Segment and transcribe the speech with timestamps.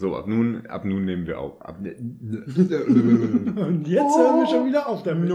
[0.00, 1.60] So, ab nun, ab nun nehmen wir auf.
[1.60, 1.92] Ab, Und
[3.86, 5.28] jetzt hören wir schon wieder auf damit.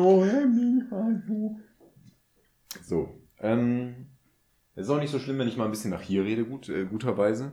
[2.81, 3.09] so,
[3.41, 4.07] ähm,
[4.73, 6.67] es ist auch nicht so schlimm, wenn ich mal ein bisschen nach hier rede, gut,
[6.69, 7.51] äh, guterweise.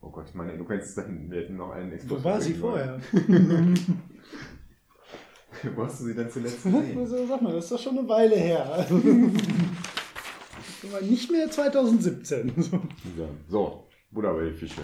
[0.00, 2.98] Oh Gott, meine Eloquenz ist dann, wir hätten noch einen Wo war sie vorher?
[5.76, 7.06] Wo hast du sie denn zuletzt gesehen?
[7.06, 8.84] Sag mal, das ist doch schon eine Weile her.
[11.02, 12.52] Nicht mehr 2017.
[12.56, 12.76] So.
[13.16, 13.28] Ja.
[13.46, 14.82] So, Buddha bei Fische.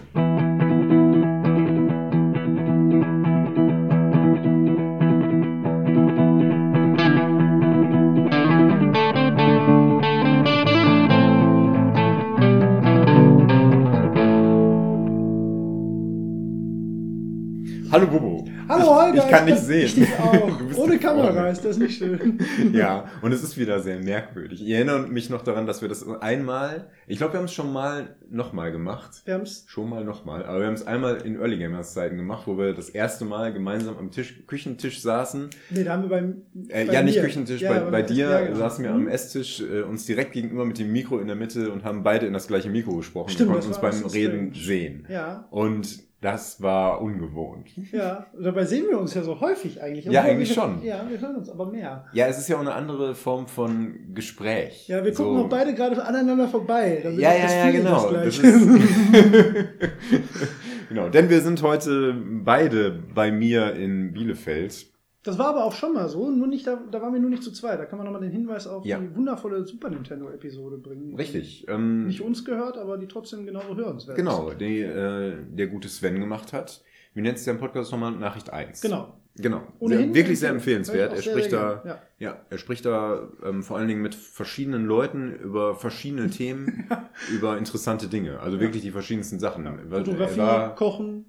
[19.23, 19.25] Holger.
[19.25, 20.07] Ich kann ich nicht sehen.
[20.77, 22.39] Ohne Kamera ist das nicht schön.
[22.73, 24.61] Ja, und es ist wieder sehr merkwürdig.
[24.63, 27.73] Ich erinnere mich noch daran, dass wir das einmal, ich glaube, wir haben es schon
[27.73, 29.23] mal nochmal gemacht.
[29.25, 29.65] Wir haben's.
[29.69, 32.73] Schon mal nochmal, aber wir haben es einmal in Early Gamers Zeiten gemacht, wo wir
[32.75, 35.51] das erste Mal gemeinsam am Tisch, Küchentisch saßen.
[35.71, 36.43] Nee, da haben wir beim.
[36.69, 37.23] Äh, bei ja, nicht mir.
[37.25, 38.57] Küchentisch, Ja, bei, bei dir ja, genau.
[38.59, 39.03] saßen wir Mhm.
[39.03, 42.27] am Esstisch, äh, uns direkt gegenüber mit dem Mikro in der Mitte und haben beide
[42.27, 43.31] in das gleiche Mikro gesprochen.
[43.31, 44.65] Stimmt, wir konnten uns beim Reden strange.
[44.67, 45.07] sehen.
[45.09, 47.69] Ja, Und das war ungewohnt.
[47.93, 48.25] ja.
[48.41, 50.07] Dabei sehen wir uns ja so häufig eigentlich.
[50.07, 50.83] Ja, Obwohl eigentlich wir, schon.
[50.83, 52.07] Ja, wir hören uns aber mehr.
[52.15, 54.89] Ja, es ist ja auch eine andere Form von Gespräch.
[54.89, 57.01] Ja, wir gucken So- auch beide gerade aneinander vorbei.
[57.03, 58.11] damit Ja, ja, das ja, genau.
[58.11, 58.41] Das
[60.89, 64.94] genau, denn wir sind heute beide bei mir in Bielefeld.
[65.25, 67.43] Das war aber auch schon mal so, nur nicht, da, da waren wir nur nicht
[67.43, 67.79] zu zweit.
[67.81, 68.99] Da kann man nochmal den Hinweis auf Ja.
[68.99, 71.17] die wundervolle Super Nintendo-Episode bringen.
[71.17, 71.67] Richtig.
[71.69, 76.21] Ähm, Nicht uns gehört, aber die trotzdem genauso hörenswert genau, die äh, der gute Sven
[76.21, 76.83] gemacht hat.
[77.15, 78.13] Wie nennt es der Podcast nochmal?
[78.13, 78.81] Nachricht 1.
[78.83, 79.15] Genau.
[79.37, 79.63] Genau.
[79.81, 81.13] Ohnehin sehr, wirklich sehr empfehlen- empfehlenswert.
[81.13, 81.99] Er spricht da, gerne.
[82.21, 86.87] ja, er spricht da ähm, vor allen Dingen mit verschiedenen Leuten über verschiedene Themen,
[87.33, 88.39] über interessante Dinge.
[88.41, 89.67] Also wirklich die verschiedensten Sachen.
[89.91, 91.25] Fotografie, Kochen,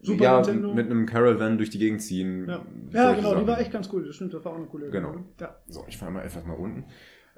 [0.00, 0.74] Super ja, Nintendo.
[0.74, 2.46] mit einem Caravan durch die Gegend ziehen.
[2.48, 3.46] ja, ja genau, die Sachen.
[3.48, 4.06] war echt ganz cool.
[4.06, 5.14] Das stimmt, das war auch eine coole Genau.
[5.40, 6.84] Ja, So, ich fahre mal einfach mal unten,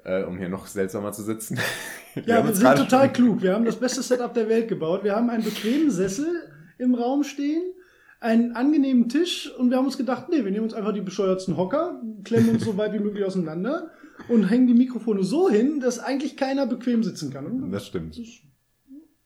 [0.03, 1.57] äh, um hier noch seltsamer zu sitzen.
[2.25, 3.41] ja haben wir sind total schon- klug.
[3.41, 5.03] Wir haben das beste Setup der Welt gebaut.
[5.03, 6.27] Wir haben einen bequemen Sessel
[6.77, 7.63] im Raum stehen,
[8.19, 11.57] einen angenehmen Tisch und wir haben uns gedacht, nee, wir nehmen uns einfach die bescheuertsten
[11.57, 13.89] Hocker, klemmen uns so weit wie möglich auseinander
[14.29, 17.47] und hängen die Mikrofone so hin, dass eigentlich keiner bequem sitzen kann.
[17.47, 18.11] Und Das stimmt.
[18.11, 18.41] das ist,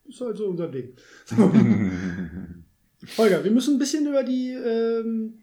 [0.08, 0.94] ist halt so unser Ding.
[3.18, 4.50] Holger, wir müssen ein bisschen über die.
[4.52, 5.38] Ähm,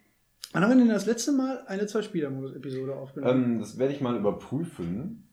[0.51, 3.53] wann haben wir denn das letzte Mal eine Zwei-Spieler-Modus-Episode aufgenommen?
[3.53, 5.27] ähm, das werde ich mal überprüfen,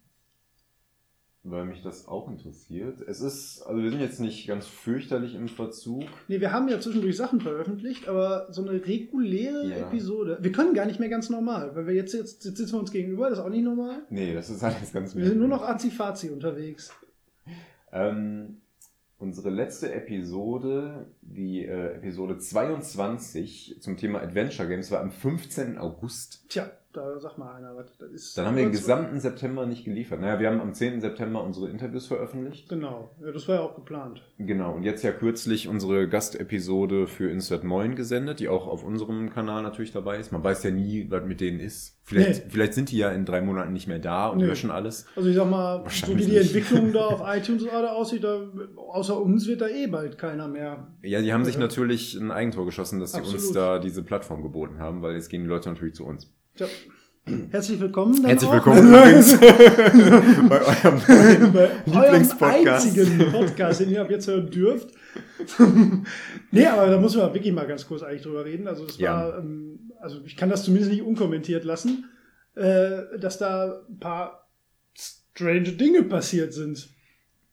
[1.43, 3.01] weil mich das auch interessiert.
[3.01, 6.05] Es ist, also wir sind jetzt nicht ganz fürchterlich im Verzug.
[6.29, 9.77] nee, wir haben ja zwischendurch Sachen veröffentlicht, aber so eine reguläre Ja.
[9.89, 10.39] Episode.
[10.41, 12.93] Wir können gar nicht mehr ganz normal, weil wir jetzt, jetzt, jetzt sitzen wir uns
[12.93, 14.03] gegenüber, das ist auch nicht normal.
[14.11, 15.63] Nee, das ist alles ganz Wir sind nur noch.
[15.63, 16.91] Azi-Fazi unterwegs.
[17.93, 18.61] Ähm,
[19.21, 25.79] unsere letzte Episode, die äh, Episode 22 zum Thema Adventure Games, war am 15.
[25.79, 26.49] August.
[26.49, 27.97] Tja, da sag mal einer was.
[27.99, 30.21] Das ist Dann haben wir den gesamten September nicht geliefert.
[30.21, 31.01] Naja, wir haben am 10.
[31.01, 32.69] September unsere Interviews veröffentlicht.
[32.69, 34.23] Genau, ja, das war ja auch geplant.
[34.39, 39.31] Genau, und jetzt ja kürzlich unsere Gastepisode für Insert Moin gesendet, die auch auf unserem
[39.31, 40.33] Kanal natürlich dabei ist.
[40.33, 41.97] Man weiß ja nie, was mit denen ist.
[42.03, 42.51] Vielleicht, Nee.
[42.51, 44.47] vielleicht sind die ja in drei Monaten nicht mehr da und Nee.
[44.47, 45.07] löschen alles.
[45.15, 46.37] Also ich sag mal, so wie die.
[46.39, 48.41] Entwicklung da auf iTunes gerade aussieht, da,
[48.77, 50.89] außer uns wird da eh bald keiner mehr.
[51.03, 51.61] Ja, die haben sich Ja.
[51.61, 55.43] natürlich ein Eigentor geschossen, dass sie uns da diese Plattform geboten haben, weil jetzt gehen
[55.43, 56.33] die Leute natürlich zu uns.
[56.61, 56.69] Tja.
[57.51, 58.23] Herzlich willkommen.
[58.23, 62.87] Herzlich willkommen übrigens bei eurem bei eurem Lieblingspodcast.
[62.87, 64.91] einzigen Podcast, den ihr ab jetzt hören dürft.
[66.51, 68.69] nee, aber da muss man wirklich mal ganz kurz eigentlich drüber reden.
[68.69, 69.15] Also das Ja.
[69.15, 72.05] war, ähm, also ich kann das zumindest nicht unkommentiert lassen,
[72.57, 74.47] äh, dass da ein paar
[74.95, 76.91] strange Dinge passiert sind.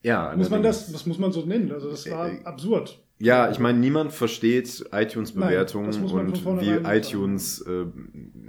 [0.02, 1.72] Ja, Muss man das, das muss man so nennen.
[1.72, 3.02] Also das war Äh, absurd.
[3.20, 7.86] Ja, ich meine, niemand versteht iTunes-Bewertungen und wie iTunes äh,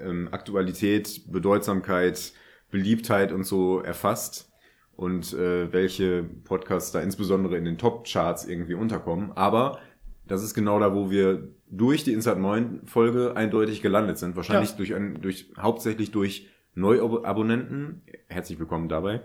[0.00, 2.32] ähm, Aktualität, Bedeutsamkeit,
[2.70, 4.52] Beliebtheit und so erfasst
[4.94, 9.32] und äh, welche Podcasts da insbesondere in den Top-Charts irgendwie unterkommen.
[9.32, 9.78] Aber
[10.26, 14.36] das ist genau da, wo wir durch die Insert 9 Folge eindeutig gelandet sind.
[14.36, 14.76] Wahrscheinlich Ja.
[14.76, 18.03] durch ein, durch, hauptsächlich durch Neuabonnenten.
[18.28, 19.22] Herzlich willkommen dabei.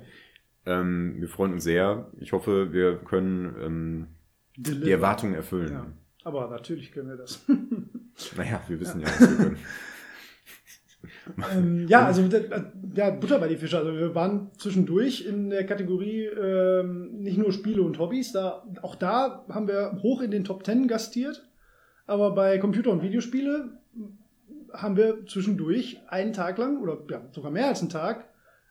[0.66, 2.10] Ähm, wir freuen uns sehr.
[2.20, 4.08] Ich hoffe, wir können ähm,
[4.58, 5.72] die Erwartungen erfüllen.
[5.72, 5.86] Ja.
[6.24, 7.42] Aber natürlich können wir das.
[8.38, 9.58] Naja, wir wissen ja, was wir können.
[11.52, 12.22] ähm, ja, also
[12.94, 13.80] ja, Butter bei die Fische.
[13.80, 18.32] Also wir waren zwischendurch in der Kategorie ähm, nicht nur Spiele und Hobbys.
[18.32, 21.44] Da, auch da haben wir hoch in den Top Ten gastiert.
[22.06, 23.80] Aber bei Computer- und Videospiele
[24.74, 28.26] haben wir zwischendurch einen Tag lang, oder ja, sogar mehr als einen Tag,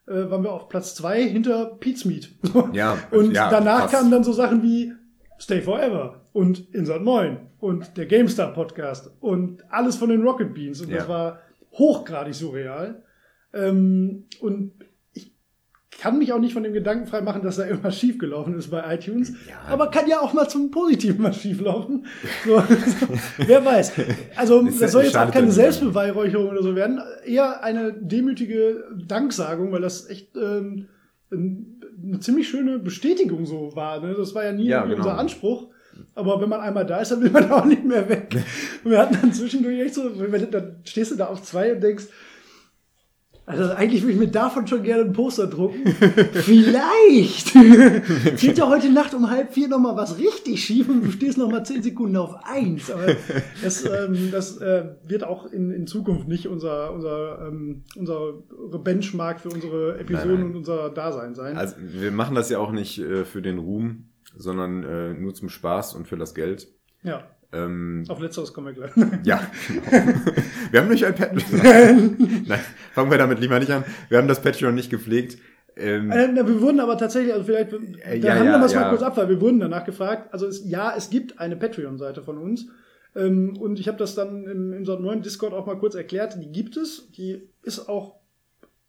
[0.06, 2.30] äh, waren wir auf Platz zwei hinter Pete's Meat.
[2.72, 3.92] Ja, Und ja, danach krass.
[3.92, 4.92] kamen dann so Sachen wie
[5.42, 10.80] Stay Forever und Insert Moin und der GameStar Podcast und alles von den Rocket Beans.
[10.80, 11.08] Und das Ja.
[11.08, 11.40] war
[11.72, 13.02] hochgradig surreal.
[13.52, 14.72] Ähm, und
[15.14, 15.34] ich
[15.90, 18.94] kann mich auch nicht von dem Gedanken frei machen, dass da irgendwas schiefgelaufen ist bei
[18.94, 19.30] iTunes.
[19.48, 19.56] Ja.
[19.72, 22.06] Aber kann ja auch mal zum Positiven was schieflaufen.
[22.46, 22.62] So,
[23.38, 23.92] wer weiß.
[24.36, 25.50] Also Ist- das soll jetzt auch keine.
[25.50, 27.00] Selbstbeweihräucherung oder so werden.
[27.26, 30.86] Eher eine demütige Danksagung, weil das echt ähm,
[31.32, 34.00] ein- eine ziemlich schöne Bestätigung so war.
[34.00, 34.14] Ne?
[34.16, 34.96] Das war ja nie Ja, genau.
[34.98, 35.68] unser Anspruch.
[36.14, 38.34] Aber wenn man einmal da ist, dann will man auch nicht mehr weg.
[38.84, 41.82] Und wir hatten dann zwischendurch echt so, wenn, dann stehst du da auf zwei und
[41.82, 42.04] denkst,
[43.44, 45.84] also eigentlich würde ich mir davon schon gerne ein Poster drucken.
[46.32, 47.52] Vielleicht
[48.40, 51.64] geht ja heute Nacht um halb vier nochmal was richtig schief und du stehst nochmal
[51.66, 52.90] zehn Sekunden auf eins.
[52.90, 53.16] Aber
[53.62, 58.44] das, ähm, das äh, wird auch in, in Zukunft nicht unser, unser, ähm, unsere
[58.82, 60.50] Benchmark für unsere Episoden Nein, nein.
[60.50, 61.56] und unser Dasein sein.
[61.56, 64.06] Also wir machen das ja auch nicht äh, für den Ruhm,
[64.36, 66.68] sondern äh, nur zum Spaß und für das Geld.
[67.02, 68.92] ja, Ähm, auf letzteres kommen wir gleich.
[69.24, 69.82] ja, genau.
[70.70, 72.16] wir haben nicht ein Patreon.
[72.46, 72.60] Nein,
[72.94, 73.84] fangen wir damit lieber nicht an.
[74.08, 75.38] Wir haben das Patreon nicht gepflegt.
[75.76, 78.70] Ähm, Äh, na, wir wurden aber tatsächlich, also vielleicht, da ja, haben ja, wir mal
[78.70, 78.88] ja.
[78.90, 80.32] kurz ab, weil wir wurden danach gefragt.
[80.32, 82.68] Also es, ja, es gibt eine Patreon-Seite von uns.
[83.14, 86.36] Ähm, und ich habe das dann im, in so neuen Discord auch mal kurz erklärt.
[86.42, 88.16] Die gibt es, die ist auch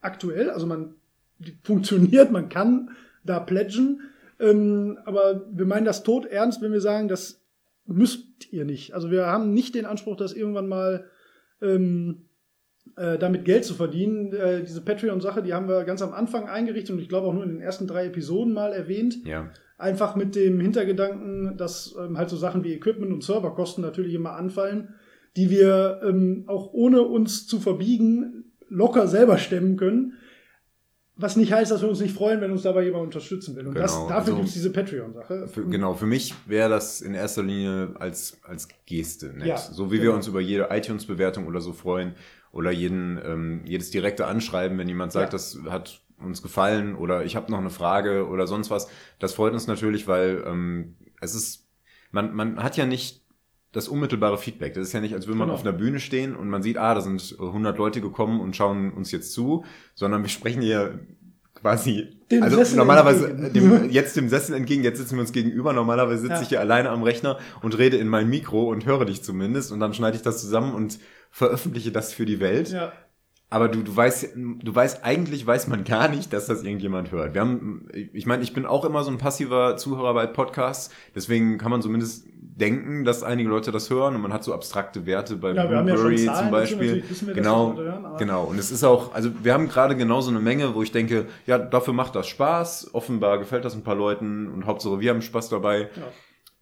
[0.01, 0.95] aktuell, also man,
[1.39, 2.91] die funktioniert, man kann
[3.23, 4.01] da pledgen.
[4.39, 7.41] Ähm, aber wir meinen das tot ernst, wenn wir sagen, das
[7.85, 8.94] müsst ihr nicht.
[8.94, 11.05] Also wir haben nicht den Anspruch, dass irgendwann mal
[11.61, 12.25] ähm,
[12.95, 14.33] äh, damit Geld zu verdienen.
[14.33, 17.44] Äh, diese Patreon-Sache, die haben wir ganz am Anfang eingerichtet und ich glaube auch nur
[17.44, 19.25] in den ersten drei Episoden mal erwähnt.
[19.25, 24.13] ja, Einfach mit dem Hintergedanken, dass ähm, halt so Sachen wie Equipment und Serverkosten natürlich
[24.13, 24.94] immer anfallen,
[25.35, 30.13] die wir ähm, auch ohne uns zu verbiegen locker selber stemmen können.
[31.15, 33.68] Was nicht heißt, dass wir uns nicht freuen, wenn uns dabei jemand unterstützen will.
[33.68, 35.47] Und das, Genau, dafür also gibt es diese Patreon-Sache.
[35.69, 35.94] genau.
[35.94, 39.47] Für mich wäre das in erster Linie als, als Geste nett.
[39.47, 40.12] Ja, so wie genau.
[40.12, 42.13] wir uns über jede iTunes-Bewertung oder so freuen
[42.53, 45.38] oder jeden, ähm, jedes direkte Anschreiben, wenn jemand sagt, Ja.
[45.38, 48.88] das hat uns gefallen oder ich habe noch eine Frage oder sonst was.
[49.19, 51.67] Das freut uns natürlich, weil ähm, es ist,
[52.11, 53.21] man, man hat ja nicht
[53.73, 54.75] das unmittelbare Feedback.
[54.75, 55.55] Das ist ja nicht, als würde man Genau.
[55.55, 58.94] auf einer Bühne stehen und man sieht, ah, da sind 100 Leute gekommen und schauen
[58.94, 59.65] uns jetzt zu,
[59.95, 61.00] sondern wir sprechen hier
[61.63, 65.71] quasi, Dem also Sessel normalerweise dem, jetzt dem Sessel entgegen, jetzt sitzen wir uns gegenüber,
[65.74, 66.42] normalerweise sitze Ja.
[66.42, 69.80] ich hier alleine am Rechner und rede in mein Mikro und höre dich zumindest und
[69.80, 71.00] dann schneide ich das zusammen und
[71.31, 72.69] veröffentliche das für die Welt.
[72.69, 72.92] Ja,
[73.53, 77.35] Aber du, du weißt, du weißt, eigentlich weiß man gar nicht, dass das irgendjemand hört.
[77.35, 81.59] Wir haben, ich meine, ich bin auch immer so ein passiver Zuhörer bei Podcasts, deswegen
[81.59, 85.35] kann man zumindest denken, dass einige Leute das hören und man hat so abstrakte Werte
[85.35, 87.03] bei Ja, ja Blueberry Zahlen zum Beispiel.
[87.07, 88.45] wir, genau, hören, genau.
[88.45, 91.59] Und es ist auch, also wir haben gerade genauso eine Menge, wo ich denke, ja,
[91.59, 92.95] dafür macht das Spaß.
[92.95, 95.89] Offenbar gefällt das ein paar Leuten und Hauptsache wir haben Spaß dabei.
[95.95, 96.03] ja.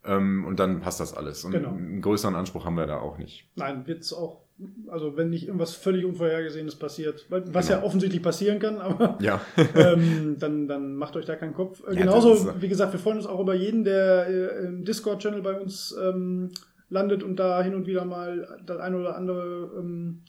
[0.04, 1.44] Ähm, und dann passt das alles.
[1.44, 1.70] Und Genau.
[1.70, 3.48] einen größeren Anspruch haben wir da auch nicht.
[3.54, 4.41] Nein, wird es auch,
[4.88, 7.80] also wenn nicht irgendwas völlig Unvorhergesehenes passiert, was Genau.
[7.80, 9.40] ja offensichtlich passieren kann, aber Ja.
[9.74, 11.82] ähm, dann, dann macht euch da keinen Kopf.
[11.86, 15.42] Äh, Ja, Genauso, wie gesagt, wir freuen uns auch über jeden, der äh, im Discord-Channel
[15.42, 16.50] bei uns ähm,
[16.88, 20.22] landet und da hin und wieder mal das eine oder andere ähm,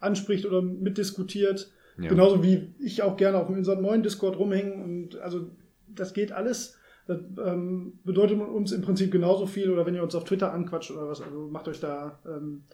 [0.00, 1.70] anspricht oder mitdiskutiert.
[2.00, 2.08] Ja.
[2.08, 5.50] Genauso wie ich auch gerne auf Insert Moin Discord rumhängen und also
[5.88, 6.76] das geht alles.
[7.06, 10.90] Das ähm, bedeutet uns im Prinzip genauso viel oder wenn ihr uns auf Twitter anquatscht
[10.90, 12.64] oder was, also macht euch da ähm,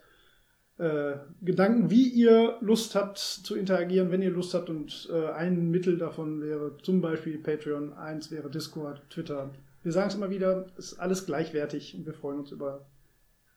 [0.79, 1.12] äh,
[1.43, 5.99] Gedanken, wie ihr Lust habt zu interagieren, wenn ihr Lust habt und äh, ein Mittel
[5.99, 9.51] davon wäre zum Beispiel Patreon, eins wäre Discord, Twitter.
[9.82, 12.87] Wir sagen es immer wieder, ist alles gleichwertig und wir freuen uns über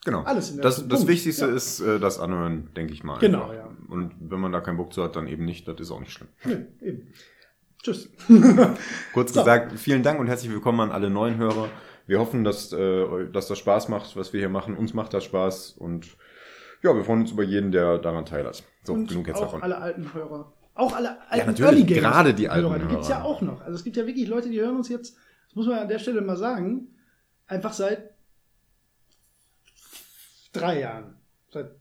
[0.06, 0.22] Genau.
[0.22, 1.56] Alles in der das, das Wichtigste Ja.
[1.56, 3.18] ist äh, das Anhören, denke ich mal.
[3.20, 3.56] Genau, einfach.
[3.56, 3.70] ja.
[3.90, 5.68] Und wenn man da keinen Bock zu hat, dann eben nicht.
[5.68, 6.30] Das ist auch nicht schlimm.
[6.46, 7.08] Nö, eben.
[7.84, 8.10] Tschüss.
[9.14, 9.42] Kurz So.
[9.42, 11.68] gesagt, vielen Dank und herzlich willkommen an alle neuen Hörer.
[12.06, 14.78] Wir hoffen, dass, äh, dass das Spaß macht, was wir hier machen.
[14.78, 16.08] Uns macht das Spaß und
[16.84, 18.64] ja, wir freuen uns über jeden, der daran teilhat.
[18.84, 19.64] So, und genug jetzt auch davon.
[19.64, 20.54] alle alten Hörer.
[20.76, 22.80] Auch alle alten natürlich, Early Games gerade die alten Hörer.
[22.80, 23.62] Die gibt es ja auch noch.
[23.62, 25.18] Also es gibt ja wirklich Leute, die hören uns jetzt,
[25.48, 26.88] das muss man an der Stelle mal sagen,
[27.48, 28.12] einfach seit
[30.54, 31.16] drei Jahren.
[31.52, 31.72] Seit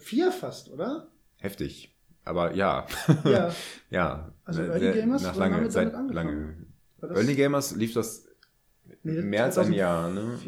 [0.00, 1.08] vier fast, oder?
[1.38, 1.94] Heftig.
[2.24, 2.86] Aber ja.
[3.24, 3.52] Ja.
[3.90, 4.32] ja.
[4.44, 6.12] Also Early Gamers, nach lange angefangen?
[6.12, 6.56] lange.
[7.00, 8.26] Early Gamers lief das
[9.02, 10.38] Nee, das mehr als ein Jahr, ne?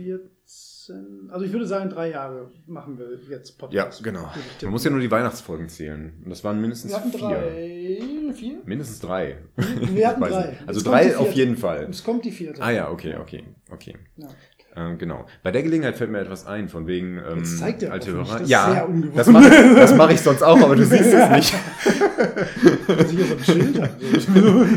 [0.87, 1.31] 2014.
[1.31, 4.03] Also ich würde sagen, drei Jahre machen wir jetzt Ja, Podcast.
[4.05, 4.21] genau.
[4.21, 6.13] Würde ich Man muss ja nur die Weihnachtsfolgen zählen.
[6.25, 7.29] Und das waren mindestens Wir hatten vier.
[7.29, 8.59] drei, vier?
[8.65, 9.39] Mindestens drei.
[9.57, 10.47] Wir hatten drei.
[10.49, 10.59] nicht.
[10.69, 11.87] Also die drei auf jeden Fall.
[11.91, 12.63] Es kommt die vierte.
[12.63, 13.97] Ah ja, okay, okay, okay.
[14.17, 14.29] Ja.
[14.77, 15.25] Ähm, genau.
[15.45, 18.25] Bei der Gelegenheit fällt mir etwas ein, von wegen ähm, Jetzt zeigt er alte Hörer.
[18.33, 21.55] das ist ja, das mache ich, mach ich sonst auch, aber du siehst es nicht.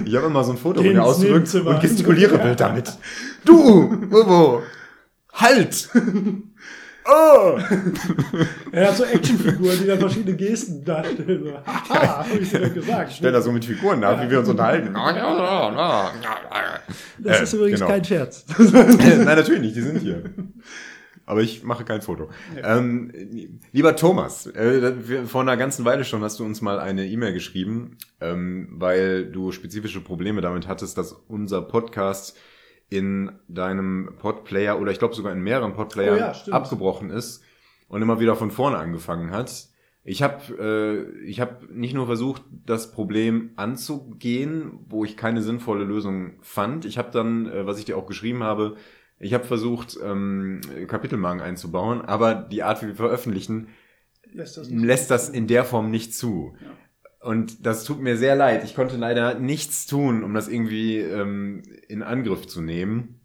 [0.05, 0.27] Ich habe.
[0.27, 1.69] Immer so ein Foto mir ausgedrückt Nebenzimmer.
[1.71, 2.91] und gestikuliere wild damit.
[3.45, 4.61] Du, Bobo.
[5.39, 5.89] Halt!
[7.05, 7.59] oh!
[8.71, 11.43] Er hat so Actionfiguren, die dann verschiedene Gesten darstellen.
[11.43, 13.13] So, Haha, hab ich dir doch gesagt.
[13.13, 14.95] Stell das so mit Figuren nach, wie wir uns unterhalten.
[17.19, 17.91] Das Äh, ist übrigens genau.
[17.91, 18.45] kein Scherz.
[18.57, 20.23] Nein, natürlich nicht, die sind hier.
[21.27, 22.29] Aber ich mache kein Foto.
[22.63, 23.11] Ähm,
[23.73, 24.93] lieber Thomas, äh,
[25.25, 29.51] vor einer ganzen Weile schon hast du uns mal eine E-Mail geschrieben, ähm, weil du
[29.51, 32.37] spezifische Probleme damit hattest, dass unser Podcast
[32.89, 37.43] in deinem Podplayer oder ich glaube sogar in mehreren Podplayern Oh ja, abgebrochen ist
[37.87, 39.67] und immer wieder von vorne angefangen hat.
[40.03, 45.83] Ich habe äh, ich hab nicht nur versucht, das Problem anzugehen, wo ich keine sinnvolle
[45.83, 46.85] Lösung fand.
[46.85, 48.77] Ich habe dann, äh, was ich dir auch geschrieben habe,
[49.19, 53.69] ich habe versucht, ähm, Kapitelmarken einzubauen, aber die Art, wie wir veröffentlichen,
[54.31, 56.55] Lässt das lässt das in der Form nicht zu.
[57.27, 58.63] Und das tut mir sehr leid.
[58.63, 63.19] Ich konnte leider nichts tun, um das irgendwie ähm, in Angriff zu nehmen.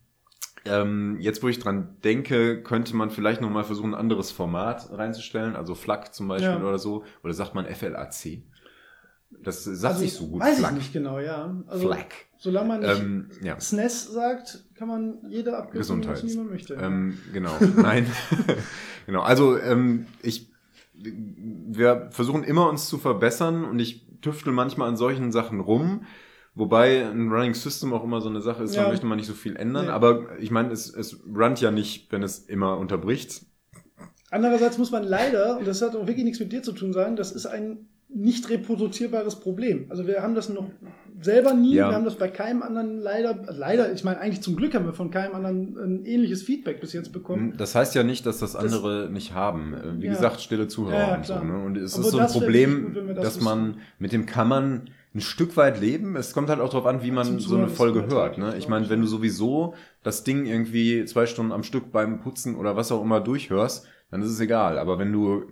[0.64, 5.54] Ähm, jetzt, wo ich dran denke, könnte man vielleicht nochmal versuchen, ein anderes Format reinzustellen,
[5.56, 6.60] also FLAC zum Beispiel Ja.
[6.60, 7.04] oder so.
[7.22, 8.42] Oder sagt man FLAC?
[9.42, 10.42] Das sagt sich so gut.
[10.42, 10.70] Also, Weiß FLAC.
[10.72, 11.56] ich nicht genau, ja.
[11.66, 12.12] Also, FLAC.
[12.38, 13.58] solange man nicht Ähm, ja.
[13.58, 16.74] SNES sagt, kann man jede nutzen, wie man möchte.
[16.74, 18.06] Ähm, genau, nein.
[19.06, 20.51] genau, also ähm, ich,
[21.02, 26.04] wir versuchen immer uns zu verbessern und ich tüftel manchmal an solchen Sachen rum.
[26.54, 28.88] Wobei ein Running System auch immer so eine Sache ist, da Ja.
[28.88, 29.86] möchte man nicht so viel ändern.
[29.86, 29.90] Nee.
[29.92, 33.46] Aber ich meine, es, es runnt ja nicht, wenn es immer unterbricht.
[34.30, 37.16] Andererseits muss man leider, und das hat auch wirklich nichts mit dir zu tun, sagen,
[37.16, 39.86] das ist ein nicht reproduzierbares Problem.
[39.88, 40.68] Also wir haben das noch
[41.22, 41.88] selber nie, Ja.
[41.90, 44.92] wir haben das bei keinem anderen leider, leider, ich meine eigentlich zum Glück haben wir
[44.92, 47.54] von keinem anderen ein ähnliches Feedback bis jetzt bekommen.
[47.56, 49.74] Das heißt ja nicht, dass das andere nicht haben.
[49.74, 50.12] Äh, Wie Ja.
[50.12, 51.38] gesagt, stille Zuhörer Ja, und so.
[51.38, 51.64] Ne?
[51.64, 54.48] Und es Aber ist so ein das Problem, gut, das dass man mit dem kann
[54.48, 56.16] man ein Stück weit leben.
[56.16, 58.38] Es kommt halt auch darauf an, wie man so eine Folge hört.
[58.38, 58.54] Ne?
[58.56, 62.76] Ich meine, wenn du sowieso das Ding irgendwie zwei Stunden am Stück beim Putzen oder
[62.76, 64.78] was auch immer durchhörst, dann ist es egal.
[64.78, 65.42] Aber wenn du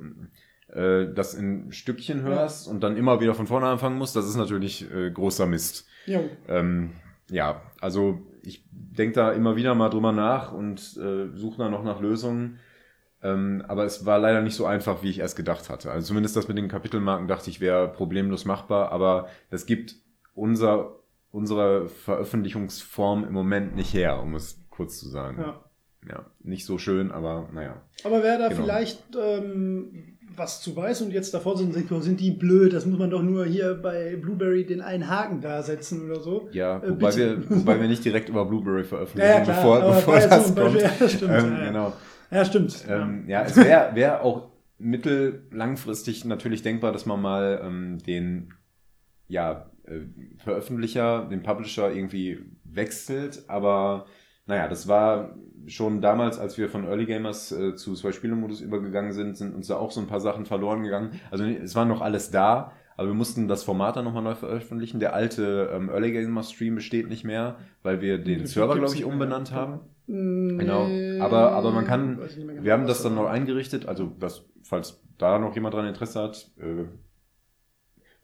[0.73, 4.37] äh, das in Stückchen hörst und dann immer wieder von vorne anfangen musst, das ist
[4.37, 5.87] natürlich äh, großer Mist.
[6.07, 6.29] Jo.
[6.49, 6.91] Ähm,
[7.31, 11.85] ja, also ich denke da immer wieder mal drüber nach und äh, suche da noch
[11.85, 12.59] nach Lösungen.
[13.23, 15.91] Ähm, aber es war leider nicht so einfach, wie ich erst gedacht hatte.
[15.91, 19.97] Also zumindest das mit den Kapitelmarken dachte ich wäre problemlos machbar, aber das gibt
[20.35, 20.97] unser,
[21.31, 25.39] unsere Veröffentlichungsform im Moment nicht her, um es kurz zu sagen.
[25.41, 25.65] Ja.
[26.09, 27.83] Ja, nicht so schön, aber naja.
[28.05, 28.63] Aber wer da Genau.
[28.63, 32.99] vielleicht ähm, was zu weiß und jetzt davor sind, sind, sind die blöd, das muss
[32.99, 36.49] man doch nur hier bei Blueberry den einen Haken da setzen oder so.
[36.53, 37.49] Ja, Äh, wobei, bitte.
[37.49, 40.75] wir, wobei wir nicht direkt über Blueberry veröffentlichen, Ja, klar, bevor, bevor das so kommt.
[40.81, 40.91] Beispiel.
[41.01, 41.67] Ja, stimmt, ähm, ja, ja.
[41.67, 41.93] Genau.
[42.31, 42.85] Ja, stimmt.
[42.89, 48.53] Ähm, ja, es wäre wär auch mittellangfristig natürlich denkbar, dass man mal ähm, den
[49.29, 50.01] ja, äh,
[50.39, 54.07] Veröffentlicher, den Publisher irgendwie wechselt, aber
[54.51, 55.35] naja, das war
[55.67, 59.69] schon damals, als wir von Early Gamers äh, zu zwei Spielemodus übergegangen sind, sind uns
[59.69, 61.13] da auch so ein paar Sachen verloren gegangen.
[61.31, 64.99] Also es war noch alles da, aber wir mussten das Format dann nochmal neu veröffentlichen.
[65.01, 68.95] Der alte ähm, Early Gamers Stream besteht nicht mehr, weil wir den Den Server, glaube
[68.95, 69.81] ich, umbenannt haben.
[70.07, 70.89] Nee, Genau.
[71.25, 75.39] Aber, aber man kann, genau, wir haben das dann neu eingerichtet, also das, falls da
[75.39, 76.85] noch jemand dran Interesse hat, äh,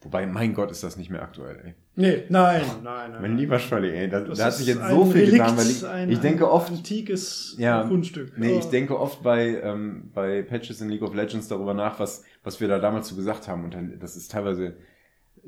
[0.00, 1.74] wobei, mein Gott, ist das nicht mehr aktuell, ey.
[1.98, 3.22] Nee, nein, nein, nein.
[3.22, 5.66] Mein lieber Scholli, ey, da, Das da hat sich jetzt so viel Relikt, getan, weil
[5.70, 8.32] ich, ein, ich denke ein oft, antikes Ja, Fundstück.
[8.38, 11.98] nee, ich Aber- denke oft bei, ähm, bei Patches in League of Legends darüber nach,
[11.98, 14.76] was, was wir da damals so gesagt haben und dann, das ist teilweise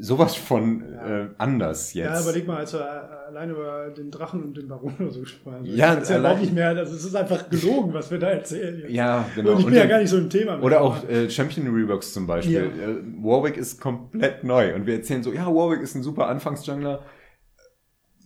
[0.01, 1.23] sowas von Ja.
[1.25, 2.07] äh, anders jetzt.
[2.07, 5.21] Ja, überleg mal, als wir äh, allein über den Drachen und den Baron oder so
[5.21, 5.65] gesprochen haben.
[5.67, 8.79] Ja, das ist ja überhaupt nicht mehr, das ist einfach gelogen, was wir da erzählen.
[8.81, 8.91] jetzt.
[8.93, 9.51] ja, genau.
[9.53, 10.57] Und ich Und bin ja dann- gar nicht so im Thema.
[10.57, 10.65] mit.
[10.65, 12.55] Oder auch äh, Champion Reworks zum Beispiel.
[12.55, 12.63] Ja.
[12.63, 17.01] Äh, Warwick ist komplett neu und wir erzählen so, ja, Warwick ist ein super Anfangsjungler.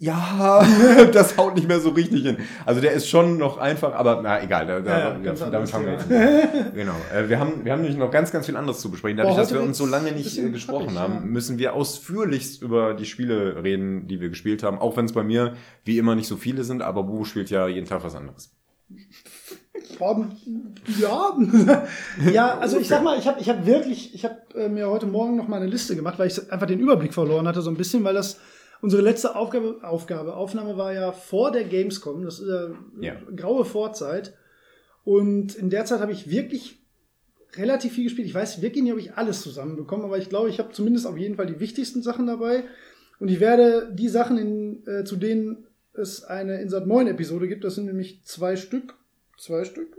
[0.03, 0.67] Ja,
[1.13, 2.39] das haut nicht mehr so richtig hin.
[2.67, 5.87] Also der ist schon noch einfach, aber na egal, da, da, Ja, ja, damit fangen
[5.87, 6.73] wir an.
[6.75, 6.97] Genau.
[7.15, 9.19] Äh, wir haben, wir haben nämlich noch ganz, ganz viel anderes zu besprechen.
[9.19, 11.21] Dadurch, Boah, dass wir uns so lange nicht äh, gesprochen haben, ja.
[11.21, 14.81] müssen wir ausführlichst über die Spiele reden, die wir gespielt haben.
[14.81, 15.55] Auch wenn es bei mir
[15.85, 18.51] wie immer nicht so viele sind, aber Bubu spielt ja jeden Tag was anderes.
[20.99, 21.37] Ja,
[22.33, 25.07] ja, also ich sag mal, ich habe ich hab wirklich, ich habe äh, mir heute
[25.07, 27.77] Morgen noch mal eine Liste gemacht, weil ich einfach den Überblick verloren hatte so ein
[27.77, 28.41] bisschen, weil das
[28.83, 32.71] unsere letzte Aufgabe, Aufgabe Aufnahme war ja vor der Gamescom, das ist ja,
[33.01, 33.17] Ja.
[33.35, 34.35] graue Vorzeit
[35.05, 36.79] und in der Zeit habe ich wirklich
[37.55, 38.27] relativ viel gespielt.
[38.27, 41.17] Ich weiß wirklich nicht, ob ich alles zusammenbekomme, aber ich glaube, ich habe zumindest auf
[41.17, 42.65] jeden Fall die wichtigsten Sachen dabei
[43.21, 47.65] und ich werde die Sachen, in, äh, zu denen es eine Insert Moin Episode gibt,
[47.65, 48.95] das sind nämlich zwei Stück,
[49.39, 49.97] zwei Stück,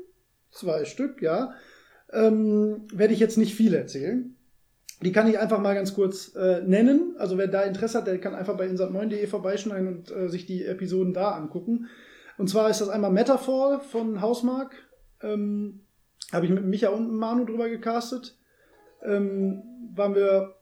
[0.52, 1.54] zwei Stück, ja,
[2.12, 4.36] ähm, werde ich jetzt nicht viel erzählen.
[5.02, 7.16] Die kann ich einfach mal ganz kurz äh, nennen.
[7.18, 10.66] Also wer da Interesse hat, der kann einfach bei insert9.de vorbeischneiden und äh, sich die
[10.66, 11.88] Episoden da angucken.
[12.38, 14.76] Und zwar ist das einmal Metafall von Hausmark.
[15.22, 15.82] Ähm,
[16.32, 18.38] Habe ich mit Micha und Manu drüber gecastet.
[19.04, 20.56] Ähm, waren wir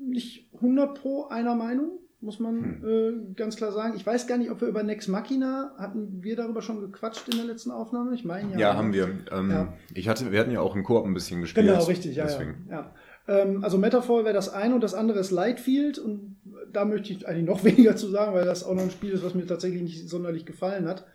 [0.00, 3.30] nicht 100 pro einer Meinung, muss man hm.
[3.30, 3.94] äh, ganz klar sagen.
[3.96, 7.36] Ich weiß gar nicht, ob wir über Nex Machina hatten wir darüber schon gequatscht in
[7.36, 8.14] der letzten Aufnahme.
[8.14, 8.58] Ich meine ja.
[8.58, 9.08] Ja, haben wir.
[9.30, 9.72] Ähm, ja.
[9.92, 11.66] Ich hatte, wir hatten ja auch im Koop ein bisschen gespielt.
[11.66, 12.24] Genau, richtig, ja.
[12.24, 12.66] Deswegen.
[12.70, 12.76] ja.
[12.76, 12.94] ja.
[13.26, 16.36] Ähm, also Metaphor wäre das eine und das andere ist Lightfield und
[16.72, 19.24] da möchte ich eigentlich noch weniger zu sagen, weil das auch noch ein Spiel ist,
[19.24, 21.06] was mir tatsächlich nicht sonderlich gefallen hat.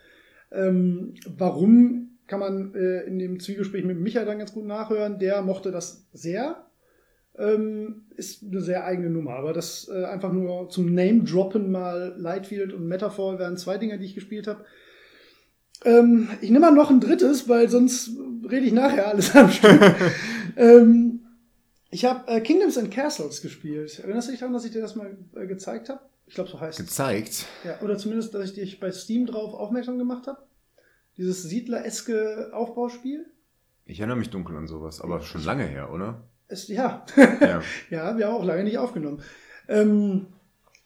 [0.51, 5.19] Ähm, warum kann man äh, in dem Zwiegespräch mit Micha dann ganz gut nachhören.
[5.19, 6.63] Der mochte das sehr.
[7.37, 12.73] Ähm, ist eine sehr eigene Nummer, aber das äh, einfach nur zum Name-Droppen mal Lightfield
[12.73, 14.63] und Metaphor wären zwei Dinge, die ich gespielt habe.
[15.85, 18.11] Ähm, ich nehme mal noch ein drittes, weil sonst
[18.49, 19.79] rede ich nachher alles am Stück.
[20.57, 21.21] ähm,
[21.91, 23.99] ich habe äh, Kingdoms and Castles gespielt.
[23.99, 26.01] Erinnerst du dich daran, dass ich dir das mal äh, gezeigt habe?
[26.27, 26.85] Ich glaube, so heißt es.
[26.85, 27.45] Gezeigt?
[27.63, 30.43] Ja, oder zumindest, dass ich dich bei Steam drauf aufmerksam gemacht habe.
[31.17, 33.25] Dieses Siedler-eske Aufbauspiel.
[33.85, 36.23] Ich erinnere mich dunkel an sowas, aber schon lange her, oder?
[36.47, 37.05] Es, ja.
[37.17, 37.61] ja.
[37.89, 39.23] ja, wir haben auch lange nicht aufgenommen.
[39.67, 40.27] Ähm,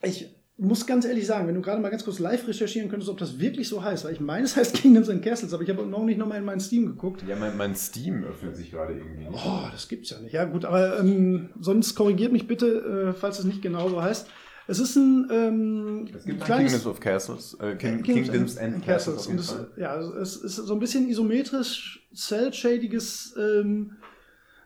[0.01, 3.17] ich muss ganz ehrlich sagen, wenn du gerade mal ganz kurz live recherchieren könntest, ob
[3.17, 5.85] das wirklich so heißt, weil ich meine, es heißt Kingdoms and Castles, aber ich habe
[5.85, 7.23] noch nicht nochmal in meinen Steam geguckt.
[7.27, 9.31] Ja, mein, mein Steam öffnet sich gerade irgendwie nicht.
[9.31, 10.33] Oh, das gibt's ja nicht.
[10.33, 14.27] Ja, gut, aber ähm, sonst korrigiert mich bitte, äh, falls es nicht genau so heißt.
[14.65, 18.75] Es ist ein ähm, es gibt kleines, Kingdoms of Castles, äh, King, Kingdoms, Kingdoms and,
[18.75, 19.27] and Castles.
[19.27, 23.97] Und es, ja, es ist so ein bisschen isometrisch, cell-shadiges ähm,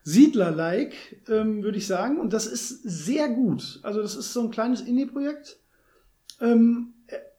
[0.04, 0.94] Siedler-like,
[1.30, 2.20] ähm, würde ich sagen.
[2.20, 3.80] Und das ist sehr gut.
[3.82, 5.58] Also das ist so ein kleines Indie-Projekt
[6.42, 6.94] ähm,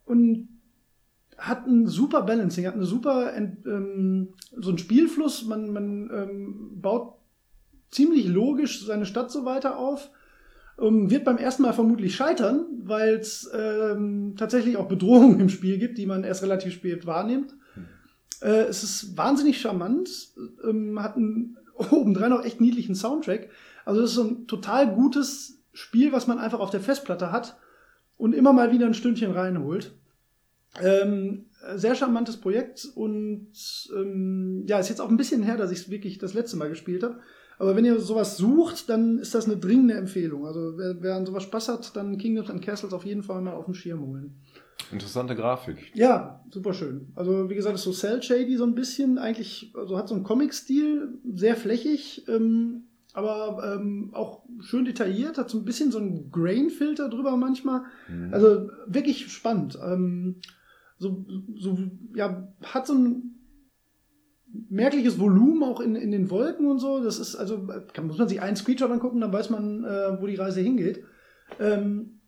[0.05, 0.49] und
[1.37, 5.45] hat ein super Balancing, hat eine super ähm, so ein Spielfluss.
[5.45, 7.15] Man, man ähm, baut
[7.91, 10.09] ziemlich logisch seine Stadt so weiter auf.
[10.79, 15.77] Ähm, wird beim ersten Mal vermutlich scheitern, weil es ähm, tatsächlich auch Bedrohungen im Spiel
[15.77, 17.55] gibt, die man erst relativ spät wahrnimmt.
[17.73, 17.85] Hm.
[18.41, 20.09] Äh, es ist wahnsinnig charmant,
[20.67, 21.57] ähm, hat einen,
[21.91, 23.49] obendrein auch echt niedlichen Soundtrack.
[23.85, 27.57] Also es ist so ein total gutes Spiel, was man einfach auf der Festplatte hat
[28.19, 29.95] und immer mal wieder ein Stündchen reinholt.
[30.79, 33.51] Ähm, sehr charmantes Projekt und
[33.95, 36.69] ähm, ja, ist jetzt auch ein bisschen her, dass ich es wirklich das letzte Mal
[36.69, 37.19] gespielt habe.
[37.57, 40.45] Aber wenn ihr sowas sucht, dann ist das eine dringende Empfehlung.
[40.45, 43.53] Also wer, wer an sowas Spaß hat, dann Kingdoms and Castles auf jeden Fall mal
[43.53, 44.35] auf den Schirm holen.
[44.91, 45.91] Interessante Grafik.
[45.95, 47.11] Ja, super schön.
[47.15, 49.17] Also wie gesagt, ist so Cell Shady so ein bisschen.
[49.17, 55.37] Eigentlich, also hat so einen Comic-Stil, sehr flächig, ähm, aber ähm, auch schön detailliert.
[55.37, 57.83] Hat so ein bisschen so einen Grain-Filter drüber manchmal.
[58.07, 58.33] Mhm.
[58.33, 59.77] Also wirklich spannend.
[59.83, 60.35] Ähm,
[60.97, 61.77] so, so,
[62.13, 63.35] ja, hat so ein
[64.69, 67.03] merkliches Volumen auch in, in den Wolken und so.
[67.03, 70.27] Das ist, also, kann, muss man sich einen Screenshot angucken, dann weiß man, äh, wo
[70.27, 71.03] die Reise hingeht.
[71.59, 72.19] Ähm,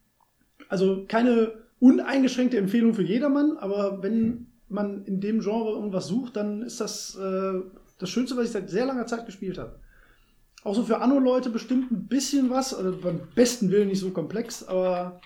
[0.70, 6.62] also keine uneingeschränkte Empfehlung für jedermann, aber wenn man in dem Genre irgendwas sucht, dann
[6.62, 7.60] ist das äh,
[7.98, 9.80] das Schönste, was ich seit sehr langer Zeit gespielt habe.
[10.64, 14.64] Auch so für Anno-Leute bestimmt ein bisschen was, also beim besten Willen nicht so komplex,
[14.64, 15.22] aber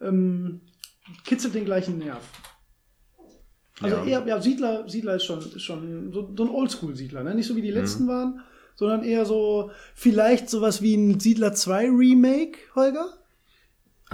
[0.00, 0.62] ähm,
[1.24, 2.22] kitzelt den gleichen Nerv.
[3.80, 4.04] Also ja.
[4.04, 7.34] eher, ja, Siedler, Siedler ist schon, ist schon so, so ein Oldschool-Siedler, ne?
[7.34, 7.78] Nicht so wie die mhm.
[7.78, 8.08] letzten mhm.
[8.08, 8.40] waren,
[8.76, 13.12] sondern eher so, vielleicht sowas wie ein Siedler 2 Remake, Holger?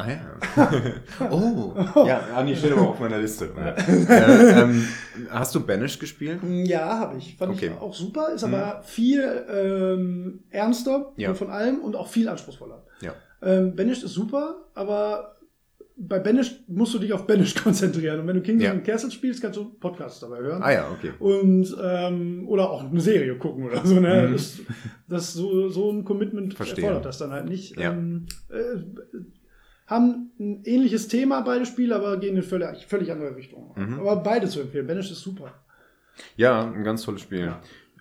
[0.01, 1.31] Ah ja.
[1.31, 1.75] oh.
[2.07, 3.51] Ja, Anni steht aber auf meiner Liste.
[3.57, 4.87] äh, ähm,
[5.31, 6.41] hast du Banish gespielt?
[6.43, 7.37] Ja, habe ich.
[7.37, 7.73] Fand okay.
[7.75, 8.33] ich auch super.
[8.35, 8.85] Ist aber mhm.
[8.85, 11.35] viel ähm, ernster ja.
[11.35, 12.85] von allem und auch viel anspruchsvoller.
[13.01, 13.15] Ja.
[13.43, 15.37] Ähm, Banish ist super, aber
[16.03, 18.21] bei Banish musst du dich auf Banish konzentrieren.
[18.21, 18.77] Und wenn du Kingdom ja.
[18.79, 20.63] Castle spielst, kannst du Podcasts dabei hören.
[20.63, 21.13] Ah ja, okay.
[21.19, 24.01] Und ähm, oder auch eine Serie gucken oder so.
[24.01, 24.29] Ne?
[24.29, 24.33] Mhm.
[24.33, 24.61] Das,
[25.09, 26.85] das so, so ein Commitment Verstehe.
[26.85, 27.79] erfordert das dann halt nicht.
[27.79, 27.93] Ja.
[27.93, 28.81] Ähm, äh,
[29.90, 33.72] haben ein ähnliches Thema, beide Spiele, aber gehen in völlig, völlig andere Richtungen.
[33.74, 34.00] Mhm.
[34.00, 34.87] Aber beide zu empfehlen.
[34.87, 35.53] Banish ist super.
[36.37, 37.46] Ja, ein ganz tolles Spiel.
[37.46, 37.61] Ja.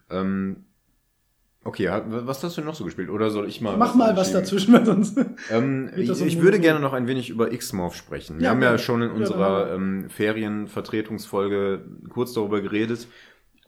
[0.10, 0.66] Ähm,
[1.66, 3.10] Okay, was hast du noch so gespielt?
[3.10, 3.76] Oder soll ich mal.
[3.76, 5.20] Mach mal was dazwischen, weil sonst.
[5.52, 8.38] Ähm, ich, ich würde gerne noch ein wenig über X-Morph sprechen.
[8.38, 13.08] Wir ja, haben ja, ja schon in unserer ähm, Ferienvertretungsfolge kurz darüber geredet.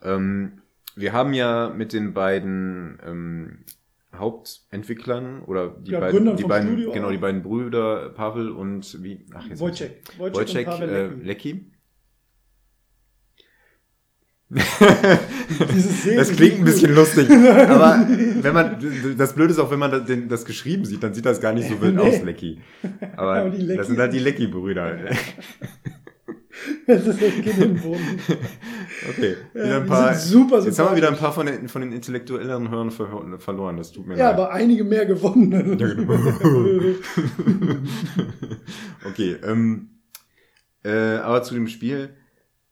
[0.02, 0.62] Ähm,
[0.96, 3.66] wir haben ja mit den beiden ähm,
[4.14, 9.48] Hauptentwicklern oder die beiden, die beiden Studio genau, die beiden Brüder Pavel und wie ach
[9.48, 11.72] jetzt Wojciech, Wojciech, Wojciech und Pavel äh, Lecky
[16.16, 17.30] das klingt ein bisschen lustig.
[17.70, 21.14] Aber wenn man, das Blöde ist auch, wenn man das, den, das geschrieben sieht, dann
[21.14, 22.02] sieht das gar nicht so wild nee.
[22.02, 22.60] aus, Lecky.
[23.16, 24.98] Aber, Aber das sind halt die Lecky-Brüder.
[26.88, 28.20] Das ist echt Kind im Boden.
[29.10, 29.36] Okay.
[29.56, 32.70] Ja, ein paar, super jetzt haben wir wieder ein paar von den, von den intellektuelleren
[32.70, 33.78] Hörern ver verloren.
[33.78, 34.38] Das tut mir ja, leid.
[34.38, 35.52] Ja, aber einige mehr gewonnen.
[35.78, 36.14] Genau.
[39.08, 39.38] okay.
[39.44, 39.90] Ähm,
[40.84, 42.16] äh, aber zu dem Spiel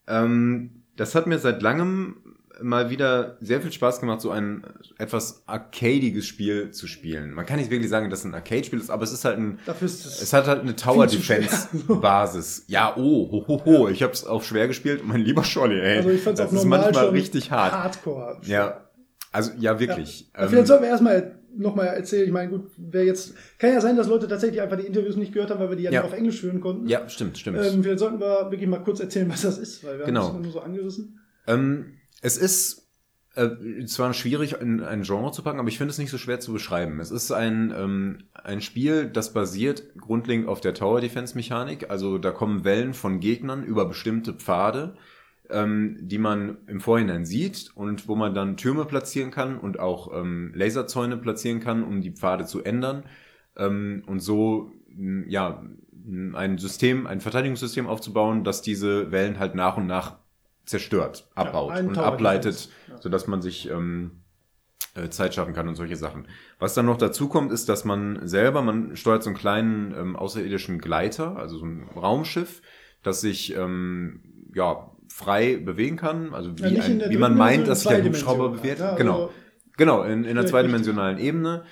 [0.06, 2.29] Ähm, das hat mir seit langem
[2.62, 4.64] mal wieder sehr viel Spaß gemacht, so ein
[4.98, 7.32] etwas arcadiges Spiel zu spielen.
[7.32, 9.58] Man kann nicht wirklich sagen, dass es ein Arcade-Spiel ist, aber es ist halt ein,
[9.66, 12.64] Dafür ist es es hat halt eine Tower-Defense-Basis.
[12.68, 13.88] Ja, oh, ho, ho, ho.
[13.88, 15.98] Ich habe es auf schwer gespielt, mein lieber Scholli, ey.
[15.98, 17.72] Also ich fand's das auch ist manchmal schon richtig hart.
[17.72, 18.40] Hardcore.
[18.44, 18.84] Ja,
[19.32, 20.30] also ja, wirklich.
[20.34, 20.42] Ja.
[20.44, 22.26] Ähm, Vielleicht sollten wir erstmal nochmal erzählen.
[22.26, 23.34] Ich meine, gut, wer jetzt.
[23.58, 25.82] Kann ja sein, dass Leute tatsächlich einfach die Interviews nicht gehört haben, weil wir die
[25.84, 26.04] ja, Ja.
[26.04, 26.86] auf Englisch hören konnten.
[26.88, 27.58] ja, stimmt, stimmt.
[27.58, 30.28] Ähm, vielleicht sollten wir wirklich mal kurz erzählen, was das ist, weil wir Genau.
[30.28, 31.18] haben es nur so angerissen.
[31.46, 32.90] Ähm, es ist
[33.34, 36.40] äh, zwar schwierig, in ein Genre zu packen, aber ich finde es nicht so schwer
[36.40, 37.00] zu beschreiben.
[37.00, 41.90] Es ist ein, ähm, ein Spiel, das basiert grundlegend auf der Tower Defense Mechanik.
[41.90, 44.96] Also da kommen Wellen von Gegnern über bestimmte Pfade,
[45.48, 50.12] ähm, die man im Vorhinein sieht und wo man dann Türme platzieren kann und auch
[50.12, 53.04] ähm, Laserzäune platzieren kann, um die Pfade zu ändern.
[53.56, 54.72] Ähm, und so,
[55.26, 55.62] ja,
[56.34, 60.19] ein System, ein Verteidigungssystem aufzubauen, das diese Wellen halt nach und nach
[60.70, 62.96] zerstört, abbaut ein und ableitet, ja.
[63.00, 64.22] sodass man sich ähm,
[64.94, 66.26] äh, Zeit schaffen kann und solche Sachen.
[66.58, 70.16] Was dann noch dazu kommt, ist, dass man selber, man steuert so einen kleinen ähm,
[70.16, 72.62] außerirdischen Gleiter, also so ein Raumschiff,
[73.02, 77.82] das sich ähm, ja frei bewegen kann, also wie, Ja, ein, wie man meint, dass
[77.82, 78.78] sich ein Hubschrauber halt, bewegt.
[78.80, 79.30] ja, also genau.
[79.76, 81.64] Genau, in, in einer zweidimensionalen Ebene.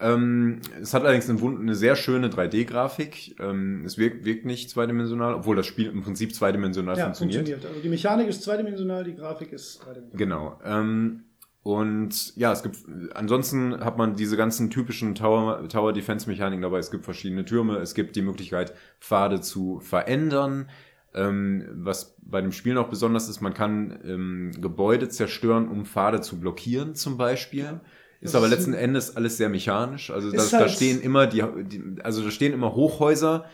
[0.00, 3.36] Ähm, es hat allerdings eine, eine sehr schöne 3D-Grafik.
[3.40, 7.38] Ähm, es wirkt, wirkt nicht zweidimensional, obwohl das Spiel im Prinzip zweidimensional Ja, funktioniert.
[7.38, 7.66] funktioniert.
[7.66, 10.18] Also die Mechanik ist zweidimensional, die Grafik ist dreidimensional.
[10.18, 10.60] Genau.
[10.64, 11.24] Ähm,
[11.62, 12.78] und ja, es gibt,
[13.14, 16.78] ansonsten hat man diese ganzen typischen Tower, Tower Defense Mechaniken dabei.
[16.78, 20.70] Es gibt verschiedene Türme, es gibt die Möglichkeit, Pfade zu verändern.
[21.14, 26.20] Ähm, was bei dem Spiel noch besonders ist, man kann ähm, Gebäude zerstören, um Pfade
[26.20, 27.80] zu blockieren, zum Beispiel.
[28.20, 30.10] Ist aber letzten Endes alles sehr mechanisch.
[30.10, 33.44] Also das, Ist da halt- stehen immer die, die, also da stehen immer Hochhäuser,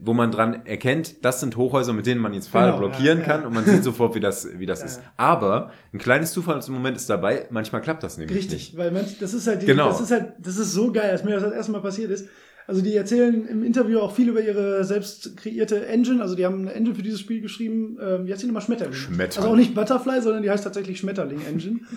[0.00, 3.24] wo man dran erkennt, das sind Hochhäuser, mit denen man jetzt Pfade Genau, blockieren ja,
[3.24, 3.46] kann ja.
[3.46, 5.00] und man sieht sofort, wie das, wie das Ja, ist.
[5.16, 8.76] Aber ein kleines Zufallsmoment ist dabei, manchmal klappt das nämlich Richtig, nicht.
[8.76, 9.88] weil man, das ist halt, die, Genau.
[9.88, 12.26] das ist halt, das ist so geil, als mir das das erste Mal passiert ist.
[12.66, 16.20] Also die erzählen im Interview auch viel über ihre selbst kreierte Engine.
[16.20, 17.96] Also die haben eine Engine für dieses Spiel geschrieben.
[18.02, 18.62] Ähm, wie heißt die nochmal?
[18.62, 18.92] Schmetterling.
[18.92, 19.36] Schmetterling.
[19.36, 21.80] Also auch nicht Butterfly, sondern die heißt tatsächlich Schmetterling Engine.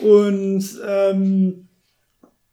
[0.00, 1.68] und ähm,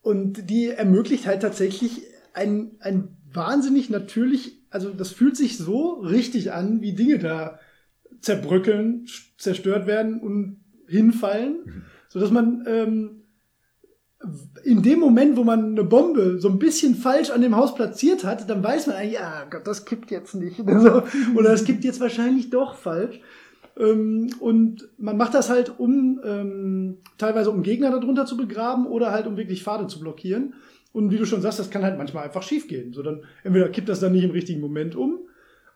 [0.01, 6.51] und die ermöglicht halt tatsächlich ein, ein wahnsinnig natürlich, also das fühlt sich so richtig
[6.51, 7.59] an, wie Dinge da
[8.21, 9.05] zerbröckeln,
[9.37, 13.19] zerstört werden und hinfallen, so dass man ähm,
[14.63, 18.23] in dem Moment, wo man eine Bombe so ein bisschen falsch an dem Haus platziert
[18.25, 20.59] hat, dann weiß man eigentlich, ja Gott, das kippt jetzt nicht.
[20.67, 21.03] Also,
[21.35, 23.21] oder es kippt jetzt wahrscheinlich doch falsch.
[23.79, 29.11] Ähm, und man macht das halt, um ähm, teilweise um Gegner darunter zu begraben oder
[29.11, 30.53] halt um wirklich Pfade zu blockieren.
[30.91, 32.93] Und wie du schon sagst, das kann halt manchmal einfach schief gehen.
[32.93, 35.19] So dann, entweder kippt das dann nicht im richtigen Moment um,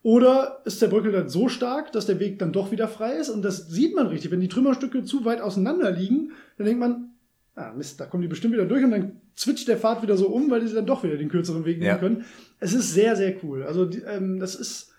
[0.02, 3.30] oder es zerbröckelt dann so stark, dass der Weg dann doch wieder frei ist.
[3.30, 4.32] Und das sieht man richtig.
[4.32, 7.12] Wenn die Trümmerstücke zu weit auseinander liegen, dann denkt man,
[7.56, 10.28] ah Mist, da kommen die bestimmt wieder durch und dann switcht der Pfad wieder so
[10.28, 11.98] um, weil die dann doch wieder den kürzeren Weg nehmen Ja.
[11.98, 12.26] können.
[12.60, 13.64] Es ist sehr, sehr cool.
[13.64, 14.93] Also die, ähm, das ist,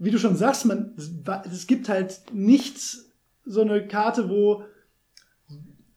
[0.00, 0.94] wie du schon sagst, man,
[1.44, 3.06] es gibt halt nichts,
[3.44, 4.64] so eine Karte, wo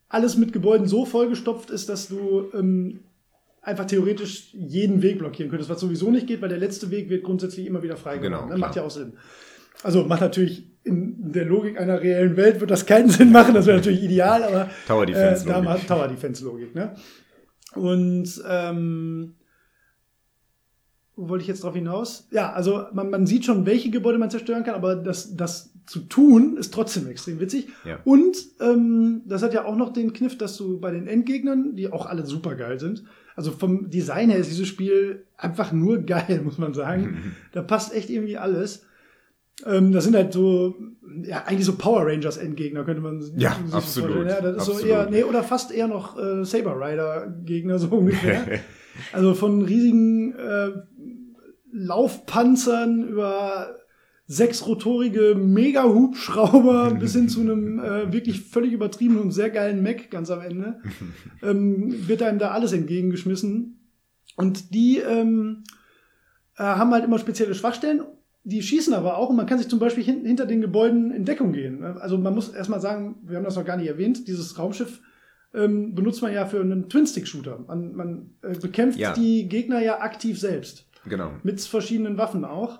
[0.09, 2.99] alles mit Gebäuden so vollgestopft ist, dass du ähm,
[3.61, 7.23] einfach theoretisch jeden Weg blockieren könntest, was sowieso nicht geht, weil der letzte Weg wird
[7.23, 8.49] grundsätzlich immer wieder freigelassen.
[8.49, 9.13] Genau, Das macht ja auch Sinn.
[9.81, 13.65] Also macht natürlich in der Logik einer reellen Welt wird das keinen Sinn machen, das
[13.65, 15.63] wäre natürlich ideal, aber Tower Defense äh, Logik.
[15.63, 16.93] mal Tower Defense Logik, ne?
[17.73, 19.35] Und ähm,
[21.15, 22.27] wo wollte ich jetzt drauf hinaus?
[22.31, 25.99] Ja, also man, man sieht schon, welche Gebäude man zerstören kann, aber das, das zu
[25.99, 27.67] tun ist trotzdem extrem witzig.
[27.85, 27.99] Ja.
[28.05, 31.91] Und ähm, das hat ja auch noch den Kniff, dass du bei den Endgegnern, die
[31.91, 33.03] auch alle super geil sind,
[33.35, 37.35] also vom Design her ist dieses Spiel einfach nur geil, muss man sagen.
[37.51, 38.85] da passt echt irgendwie alles.
[39.65, 40.75] Ähm, das sind halt so,
[41.23, 44.35] ja, eigentlich so Power Rangers Endgegner, könnte man sich Ja, so absolut, vorstellen.
[44.35, 44.81] Ja, das ist absolut.
[44.81, 48.61] so eher, nee, oder fast eher noch äh, Saber Rider Gegner, so ungefähr.
[49.11, 50.71] also von riesigen äh,
[51.71, 53.77] Laufpanzern über
[54.25, 60.29] sechsrotorige Mega-Hubschrauber bis hin zu einem äh, wirklich völlig übertriebenen und sehr geilen Mac ganz
[60.31, 60.79] am Ende,
[61.43, 63.79] ähm, wird einem da alles entgegengeschmissen.
[64.35, 65.63] Und die ähm,
[66.57, 68.03] äh, haben halt immer spezielle Schwachstellen.
[68.45, 71.23] Die schießen aber auch und man kann sich zum Beispiel hin, hinter den Gebäuden in
[71.23, 71.83] Deckung gehen.
[71.83, 75.01] Also man muss erstmal sagen, wir haben das noch gar nicht erwähnt, dieses Raumschiff
[75.53, 77.59] ähm, benutzt man ja für einen Twin-Stick-Shooter.
[77.67, 79.13] Man, man äh, bekämpft Ja.
[79.13, 81.31] die Gegner ja aktiv selbst Genau.
[81.43, 82.79] mit verschiedenen Waffen auch.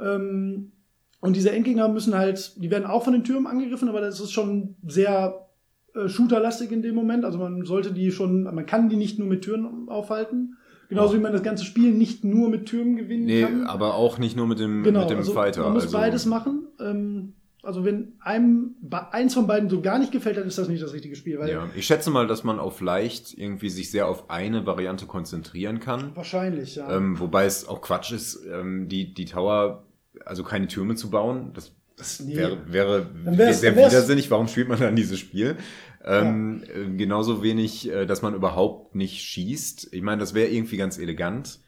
[0.00, 0.72] Ähm,
[1.20, 4.32] und diese Endgegner müssen halt, die werden auch von den Türmen angegriffen, aber das ist
[4.32, 5.46] schon sehr
[5.94, 7.24] äh, shooterlastig in dem Moment.
[7.24, 10.56] Also man sollte die schon, man kann die nicht nur mit Türen aufhalten.
[10.90, 13.64] Genauso wie man das ganze Spiel nicht nur mit Türmen gewinnen Nee, kann.
[13.66, 15.62] aber auch nicht nur mit dem, genau, mit dem also Fighter.
[15.62, 16.66] man muss also, beides machen.
[16.78, 17.32] Ähm,
[17.64, 18.76] Also wenn einem
[19.10, 21.38] eins von beiden so gar nicht gefällt, dann ist das nicht das richtige Spiel.
[21.38, 25.06] Weil ja, ich schätze mal, dass man auf leicht irgendwie sich sehr auf eine Variante
[25.06, 26.14] konzentrieren kann.
[26.14, 26.94] Wahrscheinlich, ja.
[26.94, 29.84] Ähm, wobei es auch Quatsch ist, ähm, die, die Tower,
[30.24, 31.52] also keine Türme zu bauen.
[31.54, 32.36] Das, das nee.
[32.36, 34.30] wäre, wäre sehr widersinnig.
[34.30, 35.56] Warum spielt man dann dieses Spiel?
[36.04, 36.82] Ähm, ja.
[36.82, 39.92] Äh, genauso wenig, äh, dass man überhaupt nicht schießt.
[39.92, 41.60] Ich meine, das wäre irgendwie ganz elegant.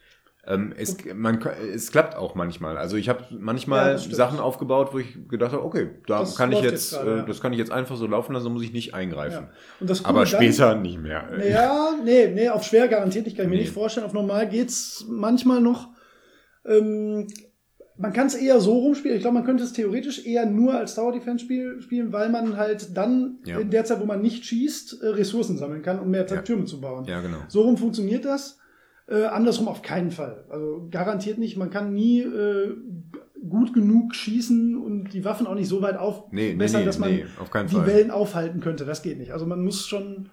[0.48, 1.40] Ähm, es, man,
[1.74, 2.78] es klappt auch manchmal.
[2.78, 6.52] Also ich habe manchmal ja, Sachen aufgebaut, wo ich gedacht habe, okay, da das kann
[6.52, 7.22] ich jetzt, jetzt grade, äh, ja.
[7.24, 9.48] das kann ich jetzt einfach so laufen lassen, da muss ich nicht eingreifen.
[9.80, 9.94] Ja.
[10.04, 11.24] Aber später dann, nicht mehr.
[11.44, 13.56] Ja, nee, nee, auf schwer garantiert nicht, kann ich nee.
[13.56, 14.06] mir nicht vorstellen.
[14.06, 15.88] Auf normal geht's manchmal noch.
[16.64, 17.26] Ähm,
[17.98, 19.16] man kann es eher so rumspielen.
[19.16, 22.56] Ich glaube, man könnte es theoretisch eher nur als Tower Defense Spiel spielen, weil man
[22.56, 26.26] halt dann in der Zeit, wo man nicht schießt, äh, Ressourcen sammeln kann, um mehr.
[26.26, 27.04] Türme zu bauen.
[27.06, 27.38] Ja, genau.
[27.48, 28.58] So rum funktioniert das.
[29.08, 30.44] Äh, andersrum auf keinen Fall.
[30.48, 31.56] Also garantiert nicht.
[31.56, 32.74] Man kann nie äh,
[33.48, 36.98] gut genug schießen und die Waffen auch nicht so weit aufbessern, nee, nee, nee, dass
[36.98, 37.24] man die
[37.74, 37.86] Fall.
[37.86, 38.84] Wellen aufhalten könnte.
[38.84, 39.32] Das geht nicht.
[39.32, 40.30] Also man muss schon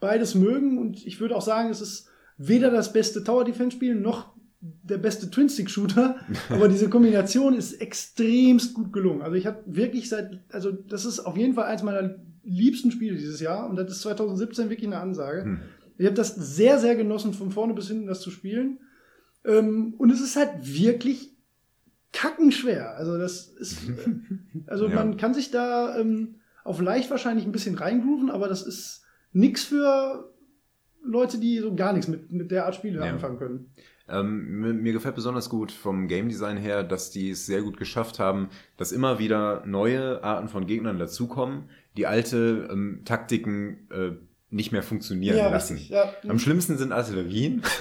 [0.00, 3.94] beides mögen und ich würde auch sagen, es ist weder das beste Tower Defense Spiel
[3.94, 6.16] noch der beste Twin-Stick-Shooter,
[6.48, 9.22] aber diese Kombination ist extremst gut gelungen.
[9.22, 13.16] Also ich habe wirklich seit, also das ist auf jeden Fall eins meiner liebsten Spiele
[13.16, 15.44] dieses Jahr und das ist 2017 wirklich eine Ansage.
[15.44, 15.60] Hm.
[15.98, 18.80] Ich habe das sehr, sehr genossen, von vorne bis hinten das zu spielen.
[19.44, 21.30] Ähm, und es ist halt wirklich
[22.12, 22.96] kackenschwer.
[22.96, 23.82] Also das ist,
[24.66, 24.94] also ja.
[24.94, 29.64] man kann sich da ähm, auf leicht wahrscheinlich ein bisschen reingrooven, aber das ist nix
[29.64, 30.32] für
[31.04, 33.12] Leute, die so gar nichts mit, mit der Art Spiele ja.
[33.12, 33.70] anfangen können.
[34.06, 37.78] Ähm, mir, mir, gefällt besonders gut vom Game Design her, dass die es sehr gut
[37.78, 44.12] geschafft haben, dass immer wieder neue Arten von Gegnern dazukommen, die alte ähm, Taktiken äh,
[44.54, 45.74] nicht mehr funktionieren ja, lassen.
[45.74, 46.12] Richtig, ja.
[46.28, 47.62] Am schlimmsten sind Artillerien.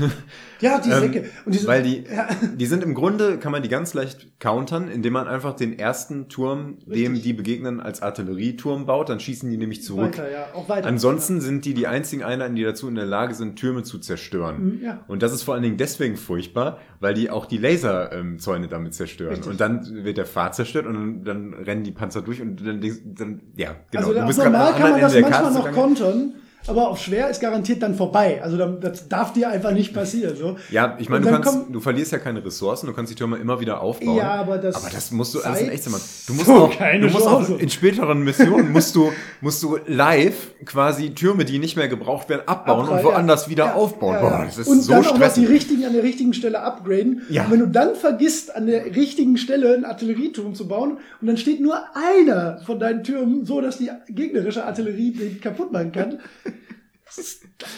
[0.59, 1.19] Ja, die Säcke.
[1.19, 2.29] ähm, und die sind, weil die, ja.
[2.55, 6.29] die sind im Grunde, kann man die ganz leicht countern, indem man einfach den ersten
[6.29, 6.93] Turm, richtig.
[6.93, 10.17] dem die begegnen, als Artillerieturm baut, dann schießen die nämlich zurück.
[10.17, 10.45] Weiter, ja.
[10.53, 10.87] Auch weiter.
[10.87, 14.77] Ansonsten sind die die einzigen Einheiten, die dazu in der Lage sind, Türme zu zerstören.
[14.77, 15.03] Mhm, ja.
[15.07, 19.33] Und das ist vor allen Dingen deswegen furchtbar, weil die auch die Laserzäune damit zerstören.
[19.33, 19.51] Richtig.
[19.51, 23.41] Und dann wird der Pfad zerstört und dann, rennen die Panzer durch und dann, dann
[23.57, 24.07] ja, genau.
[24.07, 26.35] Also du bist normal kann man das manchmal noch kontern
[26.67, 28.41] aber auf schwer ist garantiert dann vorbei.
[28.41, 30.35] Also das darf dir einfach nicht passieren.
[30.35, 30.57] So.
[30.69, 33.59] Ja, ich meine, du, kannst, du verlierst ja keine Ressourcen, du kannst die Türme immer
[33.59, 34.15] wieder aufbauen.
[34.15, 37.09] Ja, aber das, aber das musst du, also echt mal, du musst, so auch, du
[37.09, 41.87] musst auch in späteren Missionen musst du, musst du live quasi Türme, die nicht mehr
[41.87, 43.51] gebraucht werden, abbauen Abfall, und woanders ja.
[43.51, 44.13] wieder ja, aufbauen.
[44.13, 46.61] Ja, Boah, das ist und so dann auch noch die richtigen an der richtigen Stelle
[46.61, 47.23] upgraden.
[47.29, 47.45] Ja.
[47.45, 51.37] Und wenn du dann vergisst, an der richtigen Stelle einen Artillerieturm zu bauen und dann
[51.37, 56.19] steht nur einer von deinen Türmen so, dass die gegnerische Artillerie den kaputt machen kann,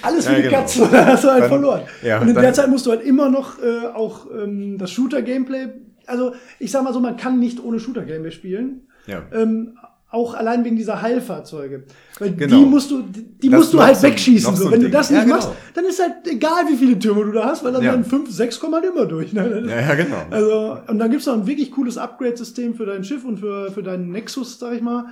[0.01, 0.57] alles für ja, die genau.
[0.57, 1.81] Katze, da hast du halt dann, verloren.
[2.03, 5.67] Ja, und in der Zeit musst du halt immer noch äh, auch ähm, das Shooter-Gameplay,
[6.05, 8.87] also ich sag mal so, man kann nicht ohne Shooter-Gameplay spielen.
[9.07, 9.23] Ja.
[9.31, 9.77] Ähm,
[10.15, 11.83] auch allein wegen dieser Heilfahrzeuge.
[12.19, 12.57] Weil genau.
[12.57, 14.55] die musst du, die musst du halt so wegschießen.
[14.55, 14.71] So.
[14.71, 15.35] Wenn du das nicht ja, genau.
[15.35, 17.91] machst, dann ist halt egal, wie viele Türme du da hast, weil dann ja.
[17.91, 19.33] werden fünf, sechs kommen halt immer durch.
[19.33, 19.65] Ne?
[19.67, 20.21] Ja, ja, genau.
[20.29, 23.83] Also, und dann gibt's noch ein wirklich cooles Upgrade-System für dein Schiff und für, für
[23.83, 25.07] deinen Nexus, sag ich mal.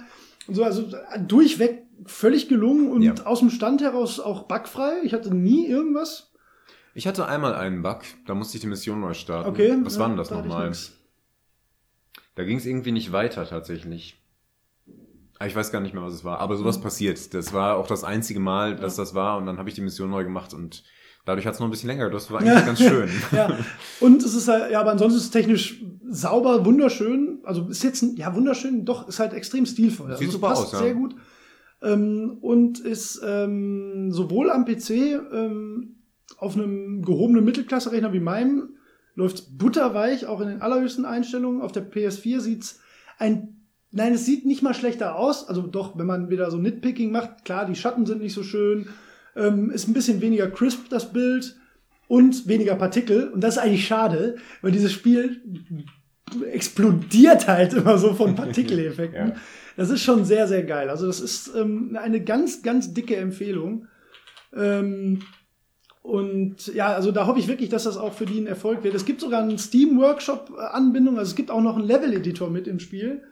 [0.51, 3.13] So, also durchweg völlig gelungen und ja.
[3.25, 5.01] aus dem Stand heraus auch bugfrei.
[5.03, 6.33] Ich hatte nie irgendwas.
[6.93, 9.49] Ich hatte einmal einen Bug, da musste ich die Mission neu starten.
[9.49, 9.75] Okay.
[9.83, 10.71] Was ja, war denn das da nochmal?
[12.35, 14.19] Da ging es irgendwie nicht weiter tatsächlich.
[15.39, 16.39] Ah, ich weiß gar nicht mehr, was es war.
[16.39, 16.83] Aber sowas mhm.
[16.83, 17.33] passiert.
[17.33, 19.03] Das war auch das einzige Mal, dass ja.
[19.03, 19.37] das war.
[19.37, 20.83] Und dann habe ich die Mission neu gemacht und
[21.25, 22.09] dadurch hat es noch ein bisschen länger.
[22.09, 23.09] Das war eigentlich ganz schön.
[23.31, 23.57] ja.
[23.99, 27.39] Und es ist halt, ja, aber ansonsten ist es technisch sauber, wunderschön.
[27.43, 30.11] Also ist jetzt, ja, wunderschön, doch, ist halt extrem stilvoll.
[30.11, 30.79] Sieht also super passt aus, ja.
[30.79, 31.15] sehr gut
[31.83, 34.89] ähm, und ist ähm, sowohl am PC
[35.31, 35.97] ähm,
[36.37, 38.77] auf einem gehobenen Mittelklasse-Rechner wie meinem
[39.15, 41.61] läuft butterweich, auch in den allerhöchsten Einstellungen.
[41.61, 42.79] Auf der PS4 sieht's
[43.19, 43.59] ein
[43.95, 45.47] Nein, es sieht nicht mal schlechter aus.
[45.47, 48.87] Also doch, wenn man wieder so Nitpicking macht, klar, die Schatten sind nicht so schön,
[49.35, 51.55] ähm, ist ein bisschen weniger crisp das Bild
[52.07, 53.29] und weniger Partikel.
[53.29, 55.41] Und das ist eigentlich schade, weil dieses Spiel
[56.51, 59.29] explodiert halt immer so von Partikeleffekten.
[59.29, 59.35] ja.
[59.75, 60.89] Das ist schon sehr, sehr geil.
[60.89, 63.87] Also das ist ähm, eine ganz, ganz dicke Empfehlung.
[64.55, 65.21] Ähm,
[66.03, 68.93] und ja, also da hoffe ich wirklich, dass das auch für die ein Erfolg wird.
[68.93, 73.23] Es gibt sogar eine Steam-Workshop-Anbindung, also es gibt auch noch einen Level-Editor mit im Spiel.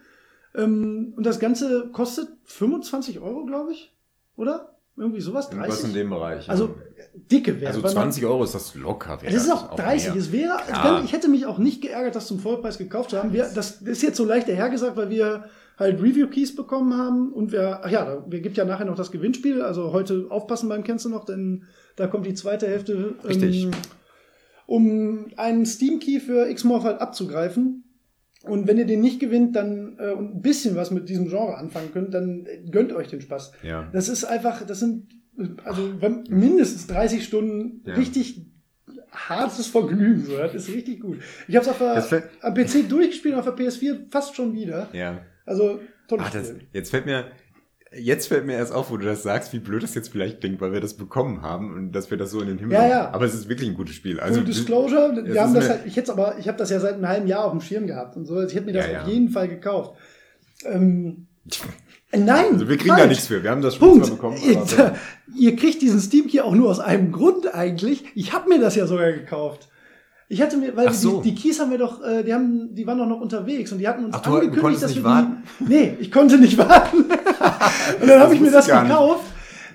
[0.56, 3.94] Ähm, und das Ganze kostet 25 Euro, glaube ich.
[4.36, 4.71] Oder?
[5.02, 5.58] Irgendwie sowas, 30.
[5.58, 6.46] Irgendwas in dem Bereich.
[6.46, 6.52] Ja.
[6.52, 6.76] Also
[7.16, 7.76] dicke Wert.
[7.76, 9.18] Also 20 Euro ist das locker.
[9.24, 10.12] Das ist auch 30.
[10.12, 11.02] Auch es wäre, ja.
[11.04, 13.34] ich hätte mich auch nicht geärgert, das zum Vollpreis gekauft zu haben.
[13.34, 15.46] Wir, das ist jetzt so leicht dahergesagt, weil wir
[15.80, 19.64] halt Review-Keys bekommen haben und wir, ach ja, wir gibt ja nachher noch das Gewinnspiel,
[19.64, 21.64] also heute aufpassen beim Kennst du noch, denn
[21.96, 23.64] da kommt die zweite Hälfte, Richtig.
[23.64, 23.72] Ähm,
[24.68, 27.86] um einen Steam-Key für X-Morph halt abzugreifen.
[28.44, 31.56] Und wenn ihr den nicht gewinnt, dann äh, und ein bisschen was mit diesem Genre
[31.58, 33.52] anfangen könnt, dann gönnt euch den Spaß.
[33.64, 33.90] Ja.
[33.94, 35.08] Das ist einfach, das sind
[35.64, 37.94] also wenn- mindestens 30 Stunden Ja.
[37.96, 38.46] richtig
[39.12, 40.24] hartes Vergnügen.
[40.26, 40.38] So.
[40.38, 41.20] Das ist richtig gut.
[41.48, 44.90] Ich habe es auf der, am PC durchgespielt, auf der PS4 fast schon wieder.
[44.94, 45.22] Ja.
[45.46, 47.26] Also tolles Ach, das, jetzt fällt mir,
[47.94, 50.62] jetzt fällt mir erst auf, wo du das sagst, wie blöd das jetzt vielleicht klingt,
[50.62, 52.74] weil wir das bekommen haben und dass wir das so in den Himmel.
[52.76, 53.10] Ja, ja.
[53.14, 54.16] Aber es ist wirklich ein gutes Spiel.
[54.16, 56.80] Full Also, Disclosure, es wir haben das halt, ich hätte aber, ich habe das ja
[56.80, 58.36] seit einem halben Jahr auf dem Schirm gehabt und so.
[58.36, 59.02] Also ich hätte mir das Ja, ja.
[59.04, 59.96] auf jeden Fall gekauft.
[60.66, 61.28] Ähm,
[62.12, 63.02] äh, nein, also wir kriegen falsch.
[63.04, 63.44] da nichts für.
[63.44, 64.06] Wir haben das Punkt.
[64.06, 64.96] zwar bekommen, ihr, aber
[65.38, 68.04] ihr kriegt diesen Steam Key auch nur aus einem Grund eigentlich.
[68.16, 69.68] Ich habe mir das ja sogar gekauft.
[70.30, 71.22] Ich hatte mir, weil so.
[71.22, 73.80] die, die Keys haben wir doch, äh, die haben, die waren doch noch unterwegs und
[73.80, 75.44] die hatten uns Ach, angekündigt, dass nicht wir warten?
[75.60, 75.64] die.
[75.66, 77.04] Nee, ich konnte nicht warten.
[78.02, 79.26] Und dann habe ich mir das gekauft.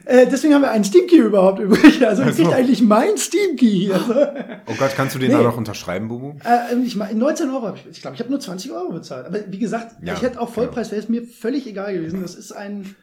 [0.08, 2.06] Äh, deswegen haben wir einen Steam Key überhaupt übrig.
[2.06, 2.42] Also ihr Ach so.
[2.44, 3.94] kriegt eigentlich meinen Steam Key hier.
[3.94, 4.14] Also,
[4.66, 5.36] Oh Gott, kannst du den Nee.
[5.36, 6.34] da noch unterschreiben, Bubu?
[6.44, 9.26] äh, ich meine, 19 Euro habe ich, ich glaube, ich habe nur 20 Euro bezahlt.
[9.26, 12.22] Aber wie gesagt, Ja, ich hätte auch Vollpreis, wäre es mir völlig egal gewesen.
[12.22, 12.94] Das ist ein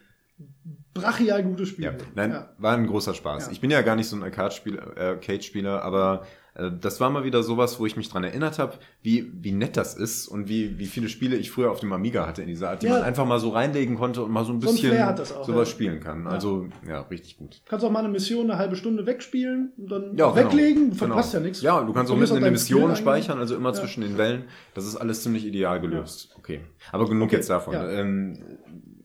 [0.94, 1.84] brachial gutes Spiel.
[1.86, 2.48] Ja, nein, Ja.
[2.58, 3.48] war ein großer Spaß.
[3.52, 6.24] Ich bin ja gar nicht so ein Arcade-Spieler, äh, Arcade-Spieler, aber
[6.54, 9.94] das war mal wieder sowas, wo ich mich dran erinnert habe, wie, wie nett das
[9.94, 12.82] ist und wie, wie viele Spiele ich früher auf dem Amiga hatte in dieser Art,
[12.82, 12.92] die Ja.
[12.94, 15.68] man einfach mal so reinlegen konnte und mal so ein So bisschen das auch, sowas
[15.68, 15.74] ja.
[15.74, 16.26] spielen kann.
[16.28, 17.60] Also, ja, richtig gut.
[17.68, 20.84] kannst auch mal eine Mission eine halbe Stunde wegspielen und dann Ja, weglegen.
[20.90, 20.94] Genau.
[20.96, 21.42] Verpasst genau.
[21.42, 21.62] ja nichts.
[21.62, 24.44] Ja, du kannst auch mitten in der Mission speichern, also immer zwischen den Wellen.
[24.74, 26.34] Das ist alles ziemlich ideal gelöst.
[26.38, 26.60] Okay.
[26.92, 27.74] Aber genug Okay, jetzt davon.
[27.74, 28.38] Ähm,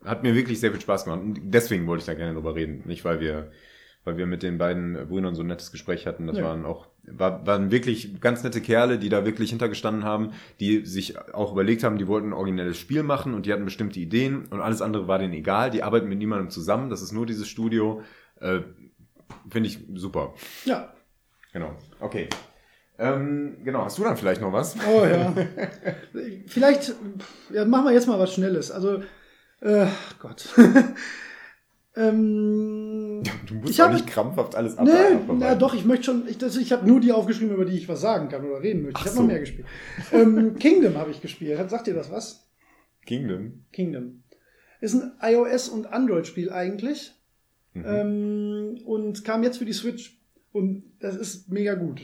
[0.06, 1.22] hat mir wirklich sehr viel Spaß gemacht.
[1.22, 2.84] Und deswegen wollte ich da gerne drüber reden.
[2.86, 3.52] Nicht, weil wir,
[4.04, 6.28] weil wir mit den beiden Brüdern so ein nettes Gespräch hatten.
[6.28, 10.86] Das waren auch, war, waren wirklich ganz nette Kerle, die da wirklich hintergestanden haben, die
[10.86, 14.46] sich auch überlegt haben, die wollten ein originelles Spiel machen und die hatten bestimmte Ideen
[14.48, 15.72] und alles andere war denen egal.
[15.72, 16.90] Die arbeiten mit niemandem zusammen.
[16.90, 18.02] Das ist nur dieses Studio.
[18.40, 18.62] Äh,
[19.50, 20.34] Finde ich super.
[20.66, 20.94] Ja.
[21.54, 21.76] Genau.
[22.00, 22.30] Okay.
[23.00, 24.76] Ähm, genau, hast du dann vielleicht noch was?
[24.86, 25.34] Oh ja.
[26.48, 26.94] Vielleicht
[27.50, 28.72] ja, machen wir jetzt mal was Schnelles.
[28.72, 29.02] Also,
[29.62, 29.88] äh,
[30.20, 30.50] Gott.
[31.96, 32.89] ähm,
[33.48, 35.38] Du musst Ich auch habe- nicht krampfhaft alles nee, abarbeiten.
[35.40, 37.88] na doch, ich möchte schon, ich, das- ich habe nur die aufgeschrieben, über die ich
[37.90, 39.00] was sagen kann oder reden möchte.
[39.00, 39.22] Ich habe so.
[39.22, 39.68] noch mehr gespielt.
[40.12, 41.70] Ähm, Kingdom habe ich gespielt.
[41.70, 42.48] Sagt ihr das was?
[43.06, 43.66] Kingdom.
[43.72, 44.24] Kingdom.
[44.82, 47.14] Ist ein iOS- und Android-Spiel eigentlich.
[47.74, 47.84] Mhm.
[47.86, 50.18] Ähm, und kam jetzt für die Switch.
[50.52, 52.02] Und das ist mega gut.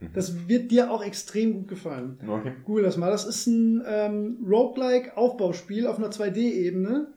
[0.00, 0.10] Mhm.
[0.14, 2.18] Das wird dir auch extrem gut gefallen.
[2.26, 2.52] Okay.
[2.64, 3.10] Google das mal.
[3.10, 7.08] Das ist ein ähm, Roguelike-Aufbauspiel auf einer 2D-Ebene.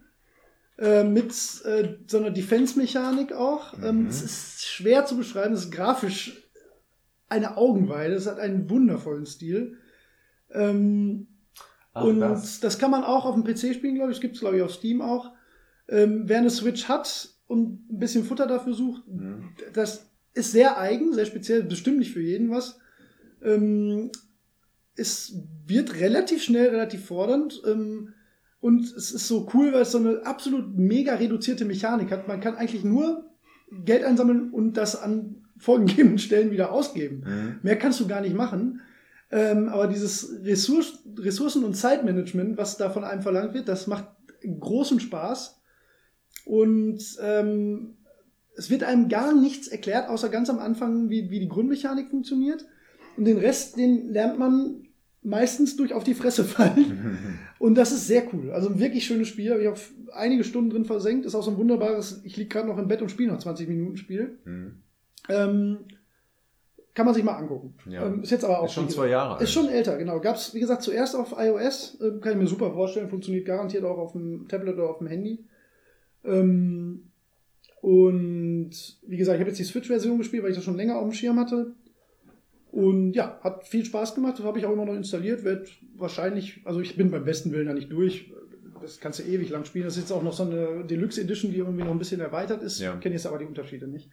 [0.84, 1.32] Äh, mit
[1.64, 3.74] äh, so einer Defense-Mechanik auch.
[3.82, 4.08] Ähm, Mhm.
[4.08, 5.54] es ist schwer zu beschreiben.
[5.54, 6.44] Es ist grafisch
[7.30, 8.14] eine Augenweide.
[8.16, 9.78] Es hat einen wundervollen Stil.
[10.52, 11.28] Ähm,
[11.94, 12.60] Ach, und das.
[12.60, 12.78] das.
[12.80, 14.18] kann man auch auf dem PC spielen, glaube ich.
[14.18, 15.32] Das gibt es, glaube ich, auf Steam auch.
[15.88, 19.52] Ähm, wer eine Switch hat und ein bisschen Futter dafür sucht, Mhm.
[19.74, 22.78] das ist sehr eigen, sehr speziell, bestimmt nicht für jeden was.
[23.42, 24.12] Ähm,
[24.96, 27.62] es wird relativ schnell, relativ fordernd.
[27.66, 28.14] Ähm,
[28.64, 32.30] und es ist so cool, weil es so eine absolut mega reduzierte Mechanik hat.
[32.30, 33.30] Man kann eigentlich nur
[33.84, 37.26] Geld einsammeln und das an vorgegebenen Stellen wieder ausgeben.
[37.28, 37.56] Mhm.
[37.62, 38.80] Mehr kannst du gar nicht machen.
[39.32, 40.86] Ähm, aber dieses Ressourc
[41.18, 44.06] Ressourcen- und Zeitmanagement, was da von einem verlangt wird, das macht
[44.42, 45.60] großen Spaß.
[46.46, 47.98] Und ähm,
[48.56, 52.66] es wird einem gar nichts erklärt, außer ganz am Anfang, wie, wie die Grundmechanik funktioniert.
[53.18, 54.88] Und den Rest, den lernt man
[55.24, 57.40] meistens durch auf die Fresse fallen.
[57.60, 58.52] Und das ist sehr cool.
[58.52, 59.52] Also ein wirklich schönes Spiel.
[59.52, 59.78] Habe ich auch
[60.14, 61.26] einige Stunden drin versenkt.
[61.26, 63.68] Ist auch so ein wunderbares, ich liege gerade noch im Bett und spiele noch 20
[63.68, 64.38] Minuten Spiel.
[64.46, 64.84] Mhm.
[65.30, 65.78] Ähm,
[66.94, 67.74] kann man sich mal angucken.
[67.90, 68.06] Ja.
[68.06, 69.42] Ähm, ist jetzt aber auch Ist schon zwei Jahre.
[69.42, 70.20] Ist schon älter, genau.
[70.20, 72.00] Gab es, wie gesagt, zuerst auf iOS.
[72.02, 73.10] Äh, kann ich mir super vorstellen.
[73.10, 75.46] Funktioniert garantiert auch auf dem Tablet oder auf dem Handy.
[76.24, 77.10] Ähm,
[77.82, 78.72] und
[79.06, 81.14] wie gesagt, ich habe jetzt die Switch-Version gespielt, weil ich das schon länger auf dem
[81.14, 81.74] Schirm hatte.
[82.74, 84.40] Und ja, hat viel Spaß gemacht.
[84.40, 85.44] Das habe ich auch immer noch installiert.
[85.44, 88.32] Wird wahrscheinlich, also ich bin beim besten Willen da nicht durch.
[88.82, 89.86] Das kannst du ewig lang spielen.
[89.86, 92.64] Das ist jetzt auch noch so eine Deluxe Edition, die irgendwie noch ein bisschen erweitert
[92.64, 92.80] ist.
[92.80, 92.96] Ja.
[92.96, 94.10] Ich kenne jetzt aber die Unterschiede nicht.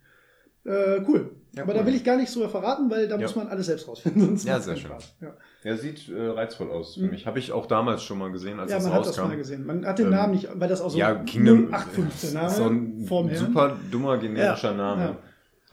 [0.64, 1.30] Äh, cool.
[1.56, 1.78] Ja, aber cool.
[1.80, 3.22] da will ich gar nicht so verraten, weil da Ja.
[3.22, 4.20] muss man alles selbst rausfinden.
[4.26, 4.90] Sonst Ja, sehr schön.
[4.90, 5.16] Spaß.
[5.22, 5.34] Ja.
[5.64, 7.10] Ja, sieht äh, reizvoll aus für Mhm.
[7.12, 7.26] mich.
[7.26, 9.28] Habe ich auch damals schon mal gesehen, als ja, das man hat das rauskam.
[9.28, 9.64] mal gesehen.
[9.64, 12.64] Man hat den Ähm, Namen nicht, weil das auch so ja, Kingdom 0815 Name so
[12.68, 15.16] ein super dummer generischer Ja, Name.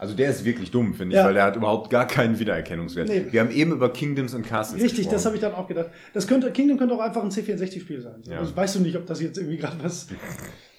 [0.00, 1.26] Also der ist wirklich dumm, finde ich, Ja.
[1.26, 3.08] weil der hat überhaupt gar keinen Wiedererkennungswert.
[3.08, 3.26] Nee.
[3.32, 5.24] Wir haben eben über Kingdoms and Castles Richtig, das gesprochen.
[5.26, 5.90] habe ich dann auch gedacht.
[6.14, 8.22] Das könnte, Kingdom könnte auch einfach ein C64-Spiel sein.
[8.28, 8.38] Ja.
[8.38, 10.06] Also weißt du nicht, ob das jetzt irgendwie gerade was.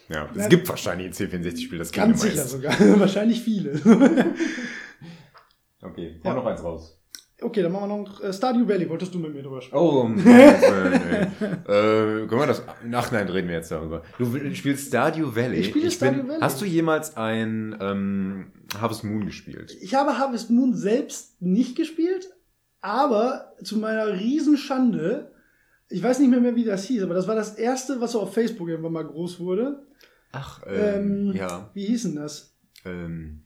[0.07, 0.47] Ja, es Ja.
[0.47, 2.73] gibt wahrscheinlich ein C64-Spiel, das Ganz Kingdom sicher sogar.
[2.99, 3.73] Wahrscheinlich viele.
[5.81, 6.98] Okay, hau noch eins raus.
[7.41, 8.89] Okay, dann machen wir noch äh, Stardew Valley.
[8.89, 9.81] Wolltest du mit mir drüber sprechen?
[9.81, 11.33] Oh, Mann, äh,
[11.67, 12.63] können wir das?
[12.93, 14.03] Ach nein, reden wir jetzt darüber.
[14.17, 15.57] Du spielst Stardew Valley.
[15.57, 16.41] Ich spiele Stardew Valley.
[16.41, 19.75] Hast du jemals ein ähm, Harvest Moon gespielt?
[19.81, 22.29] Ich habe Harvest Moon selbst nicht gespielt,
[22.81, 25.31] aber zu meiner Riesenschande
[25.89, 28.21] ich weiß nicht mehr, mehr, wie das hieß, aber das war das erste, was so
[28.21, 29.87] auf Facebook irgendwann mal groß wurde.
[30.31, 31.69] Ach, ähm, Ähm, ja.
[31.73, 32.55] Wie hieß denn das?
[32.85, 33.43] Ähm,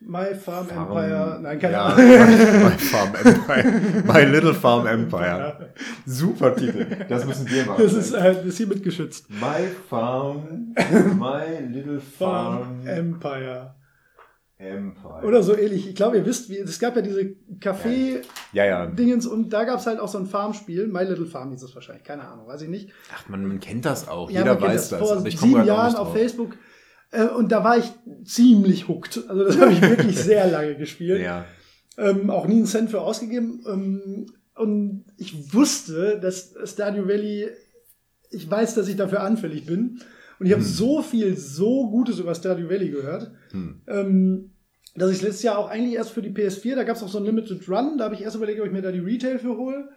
[0.00, 1.38] My Farm, Farm- Empire.
[1.42, 2.06] Nein, keine ja, Ahnung.
[2.08, 4.02] My Farm Empire.
[4.06, 5.74] My Little Farm Empire.
[6.06, 6.86] Super Titel.
[7.08, 7.82] Das müssen wir machen.
[7.82, 9.28] Das ist, äh, das ist hiermit geschützt.
[9.28, 10.72] My Farm,
[11.18, 13.74] My Little Farm Farm Empire.
[14.60, 15.22] Empire.
[15.24, 15.88] Oder so ähnlich.
[15.88, 17.28] Ich glaube, ihr wisst, wie, es gab ja diese ja,
[18.64, 18.84] ja.
[18.84, 20.88] Café-Dingens und da gab es halt auch so ein Farmspiel.
[20.88, 22.02] My Little Farm hieß es wahrscheinlich.
[22.04, 22.90] Keine Ahnung, weiß ich nicht.
[23.14, 24.30] Ach, man, man kennt das auch.
[24.30, 24.98] Ja, Jeder weiß das.
[24.98, 26.12] Vor aber ich komm sieben Jahren auf.
[26.12, 26.56] Facebook.
[27.10, 27.90] Äh, und da war ich
[28.24, 29.28] ziemlich hooked.
[29.28, 31.22] Also das habe ich wirklich sehr lange gespielt.
[31.22, 31.44] Ja.
[31.96, 33.64] Ähm, auch nie einen Cent für ausgegeben.
[33.68, 37.48] Ähm, und ich wusste, dass Stardew Valley,
[38.30, 40.00] ich weiß, dass ich dafür anfällig bin.
[40.38, 43.80] Und ich habe so viel, so Gutes über Stardew Valley gehört, Hm.
[43.86, 44.50] ähm,
[44.94, 47.18] dass ich letztes Jahr auch eigentlich erst für die PS4, da gab es auch so
[47.18, 49.56] ein Limited Run, da habe ich erst überlegt, ob ich mir da die Retail für
[49.56, 49.88] hole.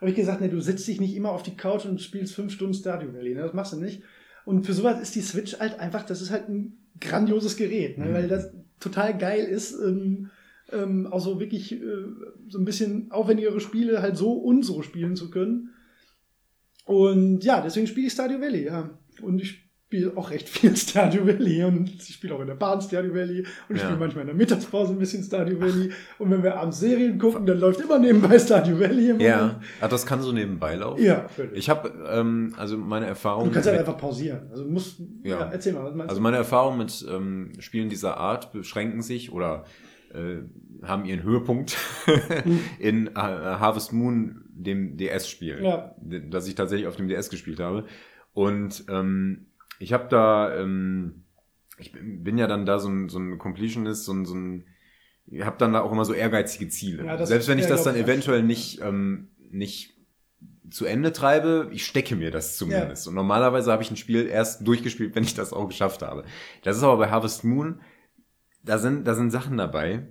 [0.00, 2.52] Habe ich gesagt, nee, du setzt dich nicht immer auf die Couch und spielst fünf
[2.52, 3.42] Stunden Stardew Valley, ne?
[3.42, 4.02] das machst du nicht.
[4.44, 8.06] Und für sowas ist die Switch halt einfach, das ist halt ein grandioses Gerät, ne?
[8.06, 8.14] Mhm.
[8.14, 9.72] weil das total geil ist.
[9.72, 10.30] Ähm,
[10.72, 12.04] ähm, auch so wirklich äh,
[12.48, 15.70] so ein bisschen aufwendigere Spiele halt so und so spielen zu können.
[16.84, 18.90] Und ja, deswegen spiele ich Stardew Valley, ja.
[19.22, 22.80] Und ich spiele auch recht viel Stardew Valley und ich spiele auch in der Bahn
[22.80, 23.86] Stardew Valley und ich Ja.
[23.88, 25.90] spiele manchmal in der Mittagspause ein bisschen Stardew Valley.
[26.18, 29.60] Und wenn wir abends Serien gucken, dann läuft immer nebenbei Stardew Valley im Ja.
[29.80, 31.02] Ach, das kann so nebenbei laufen.
[31.02, 31.58] Ja, völlig.
[31.58, 33.46] Ich habe ähm, also meine Erfahrung.
[33.48, 34.42] Du kannst halt einfach pausieren.
[34.52, 35.40] Also musst, ja.
[35.40, 35.50] Ja.
[35.50, 39.64] erzähl mal, was meinst Also meine Erfahrungen mit ähm, Spielen dieser Art beschränken sich oder
[40.14, 40.36] äh,
[40.86, 41.76] haben ihren Höhepunkt
[42.78, 45.96] in äh, Harvest Moon, dem DS-Spiel, Ja.
[46.30, 47.86] das ich tatsächlich auf dem DS gespielt habe.
[48.32, 49.46] Und ähm,
[49.80, 51.24] ich habe da, ähm,
[51.78, 54.64] ich bin ja dann da so ein, so ein Completionist, so ein, so ein
[55.26, 57.04] ich habe dann da auch immer so ehrgeizige Ziele.
[57.04, 59.96] Ja, Selbst wenn ich ja, das dann eventuell nicht, ähm, nicht
[60.70, 63.06] zu Ende treibe, ich stecke mir das zumindest.
[63.08, 66.24] Und normalerweise habe ich ein Spiel erst durchgespielt, wenn ich das auch geschafft habe.
[66.62, 67.80] Das ist aber bei Harvest Moon,
[68.62, 70.08] da sind, da sind Sachen dabei,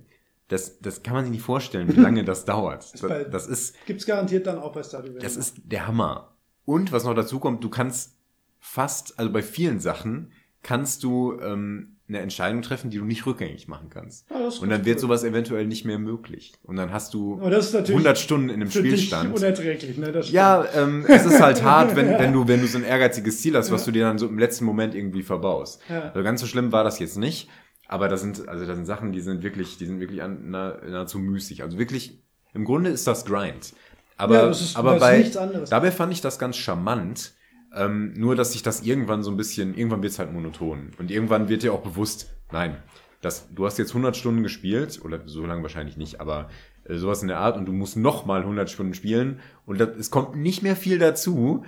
[0.48, 2.92] das, das kann man sich nicht vorstellen, wie lange das dauert.
[2.94, 5.20] Das, bei- das ist, Gibt's garantiert dann auch bei Stardew Valley.
[5.20, 6.34] das ist der Hammer.
[6.64, 8.16] Und was noch dazu kommt, du kannst
[8.60, 10.32] fast, also bei vielen Sachen,
[10.62, 14.30] kannst du ähm, eine Entscheidung treffen, die du nicht rückgängig machen kannst.
[14.30, 16.52] Ist Und dann wird sowas eventuell nicht mehr möglich.
[16.64, 19.34] Und dann hast du Aber das ist natürlich 100 Stunden in einem Spielstand.
[19.34, 20.20] unerträglich, ne?
[20.30, 23.56] Ja, ähm, es ist halt hart, wenn, wenn du, wenn du so ein ehrgeiziges Ziel
[23.56, 25.80] hast, was du dir dann so im letzten Moment irgendwie verbaust.
[25.88, 26.10] Ja.
[26.10, 27.48] Also ganz so schlimm war das jetzt nicht.
[27.86, 30.78] Aber das sind, also das sind Sachen, die sind wirklich, die sind wirklich an, na,
[30.86, 31.62] nahezu müßig.
[31.62, 32.22] Also wirklich,
[32.54, 33.72] im Grunde ist das Grind.
[34.16, 35.30] Aber, Ja, ist- aber bei,
[35.70, 37.32] dabei fand ich das ganz charmant.
[37.74, 40.90] Ähm, nur, dass sich das irgendwann so ein bisschen, irgendwann wird's halt monoton.
[40.98, 42.76] Und irgendwann wird dir auch bewusst, nein,
[43.20, 46.48] das, du hast jetzt 100 Stunden gespielt, oder so lange wahrscheinlich nicht, aber
[46.84, 49.90] äh, sowas in der Art, und du musst noch mal 100 Stunden spielen, und das,
[49.96, 51.64] es kommt nicht mehr viel dazu,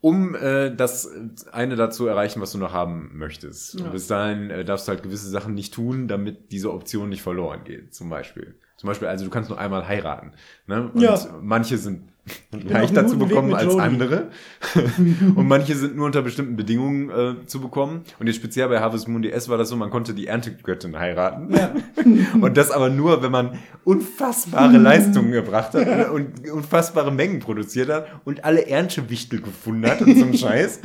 [0.00, 1.10] um äh, das
[1.52, 3.78] eine dazu erreichen, was du noch haben möchtest.
[3.78, 3.86] Ja.
[3.86, 7.22] Und bis dahin äh, darfst du halt gewisse Sachen nicht tun, damit diese Option nicht
[7.22, 8.58] verloren geht, zum Beispiel.
[8.76, 10.32] Zum Beispiel, also du kannst nur einmal heiraten.
[10.66, 10.90] Ne?
[10.92, 11.18] Und Ja.
[11.40, 12.02] manche sind
[12.50, 13.80] leichter zu bekommen als Jodie.
[13.80, 14.30] andere.
[15.36, 18.02] und manche sind nur unter bestimmten Bedingungen äh, zu bekommen.
[18.18, 21.54] Und jetzt speziell bei Harvest Moon DS war das so, man konnte die Erntegöttin heiraten.
[21.54, 21.72] Ja.
[22.40, 28.06] Und das aber nur, wenn man unfassbare Leistungen gebracht hat und unfassbare Mengen produziert hat
[28.24, 30.80] und alle Erntewichtel gefunden hat und so Scheiß.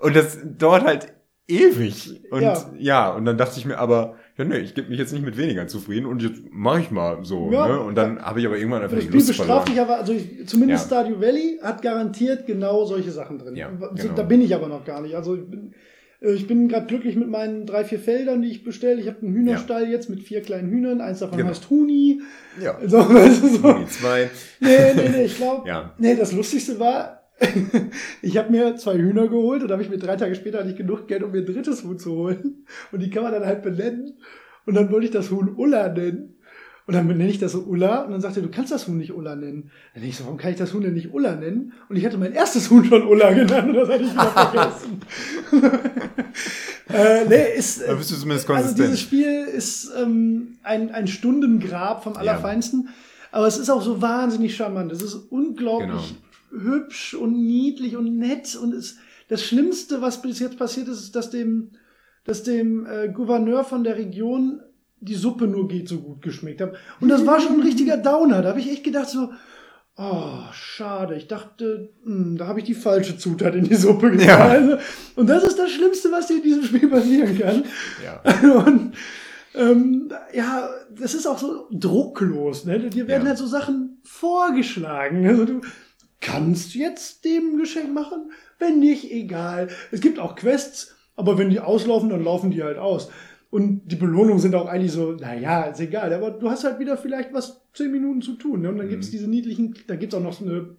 [0.00, 1.12] Und das dauert halt
[1.46, 2.22] ewig.
[2.30, 2.70] Und ja.
[2.78, 3.10] Ja.
[3.10, 5.66] und dann dachte ich mir aber, ja nee, ich gebe mich jetzt nicht mit weniger
[5.66, 7.50] zufrieden und jetzt mache ich mal so.
[7.52, 7.68] Ja.
[7.68, 7.80] ne?
[7.80, 9.88] Und dann habe ich aber irgendwann einfach Das die Lust bestraft verloren.
[9.88, 11.02] aber, also ich, zumindest Ja.
[11.02, 13.56] Stardew Valley hat garantiert genau solche Sachen drin.
[13.56, 14.14] Ja, genau.
[14.14, 15.14] Da bin ich aber noch gar nicht.
[15.14, 15.72] Also ich bin,
[16.20, 19.00] äh, ich bin gerade glücklich mit meinen drei, vier Feldern, die ich bestelle.
[19.00, 21.00] Ich habe einen Hühnerstall jetzt mit vier kleinen Hühnern.
[21.00, 21.50] Eins davon Genau.
[21.50, 22.20] heißt Huni.
[22.62, 22.78] Ja.
[22.86, 23.72] So, du, so.
[23.72, 24.30] Die zwei.
[24.60, 25.94] Nee, nee, nee, ich glaube, Ja.
[25.98, 27.15] nee, das Lustigste war,
[28.22, 31.06] ich habe mir zwei Hühner geholt und habe ich mir drei Tage später nicht genug
[31.06, 32.66] Geld, um mir ein drittes Huhn zu holen.
[32.92, 34.14] Und die kann man dann halt benennen.
[34.64, 36.36] Und dann wollte ich das Huhn Ulla nennen.
[36.86, 38.02] Und dann benenne ich das so Ulla.
[38.02, 39.70] Und dann sagte er, du kannst das Huhn nicht Ulla nennen.
[39.92, 41.72] Dann denke ich so, warum kann ich das Huhn denn nicht Ulla nennen?
[41.88, 45.00] Und ich hatte mein erstes Huhn schon Ulla genannt und das hatte ich wieder vergessen.
[46.94, 48.86] äh, nee, ist, Da bist du zumindest also konsistent.
[48.86, 52.88] dieses Spiel ist ähm, ein, ein Stundengrab vom Allerfeinsten.
[53.32, 54.92] Aber es ist auch so wahnsinnig charmant.
[54.92, 56.14] Es ist unglaublich
[56.62, 58.56] hübsch und niedlich und nett.
[58.56, 58.96] Und es,
[59.28, 61.70] das Schlimmste, was bis jetzt passiert ist, ist, dass dem,
[62.24, 64.60] dass dem äh, Gouverneur von der Region
[65.00, 66.74] die Suppe nur geht so gut geschmeckt hat.
[67.00, 68.42] Und das war schon ein richtiger Downer.
[68.42, 69.30] Da habe ich echt gedacht so,
[69.96, 71.14] oh, schade.
[71.16, 74.26] Ich dachte, hm, da habe ich die falsche Zutat in die Suppe getan.
[74.26, 74.48] Ja.
[74.48, 74.78] Also,
[75.16, 77.64] und das ist das Schlimmste, was dir in diesem Spiel passieren kann.
[78.04, 78.22] Ja.
[78.64, 78.92] Und
[79.54, 82.64] ähm, ja, das ist auch so drucklos.
[82.66, 82.78] Ne?
[82.90, 83.28] Dir werden Ja.
[83.28, 85.26] halt so Sachen vorgeschlagen.
[85.26, 85.60] Also du
[86.26, 89.68] kannst jetzt dem Geschenk machen, wenn nicht, egal.
[89.92, 93.10] Es gibt auch Quests, aber wenn die auslaufen, dann laufen die halt aus.
[93.50, 96.96] Und die Belohnungen sind auch eigentlich so, naja, ist egal, aber du hast halt wieder
[96.96, 98.62] vielleicht was zehn Minuten zu tun.
[98.62, 98.70] Ne?
[98.70, 100.70] Und dann gibt's diese niedlichen, da gibt's auch noch so eine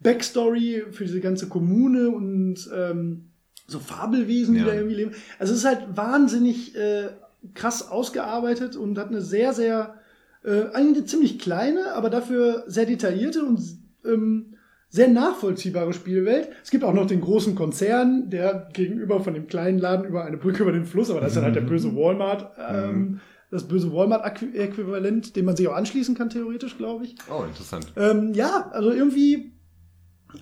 [0.00, 3.30] Backstory für diese ganze Kommune und ähm,
[3.66, 4.66] so Fabelwesen, die Ja.
[4.66, 5.12] da irgendwie leben.
[5.40, 7.08] Also es ist halt wahnsinnig äh,
[7.54, 9.96] krass ausgearbeitet und hat eine sehr, sehr,
[10.44, 13.60] äh, eigentlich eine ziemlich kleine, aber dafür sehr detaillierte und
[14.04, 14.53] ähm,
[14.94, 16.50] sehr nachvollziehbare Spielwelt.
[16.62, 20.36] Es gibt auch noch den großen Konzern, der gegenüber von dem kleinen Laden über eine
[20.36, 23.18] Brücke über den Fluss, aber das ist dann halt der böse Walmart, ähm,
[23.50, 27.16] das böse Walmart-Äquivalent, dem man sich auch anschließen kann, theoretisch, glaube ich.
[27.28, 27.92] Oh, interessant.
[27.96, 29.54] Ähm, ja, also irgendwie,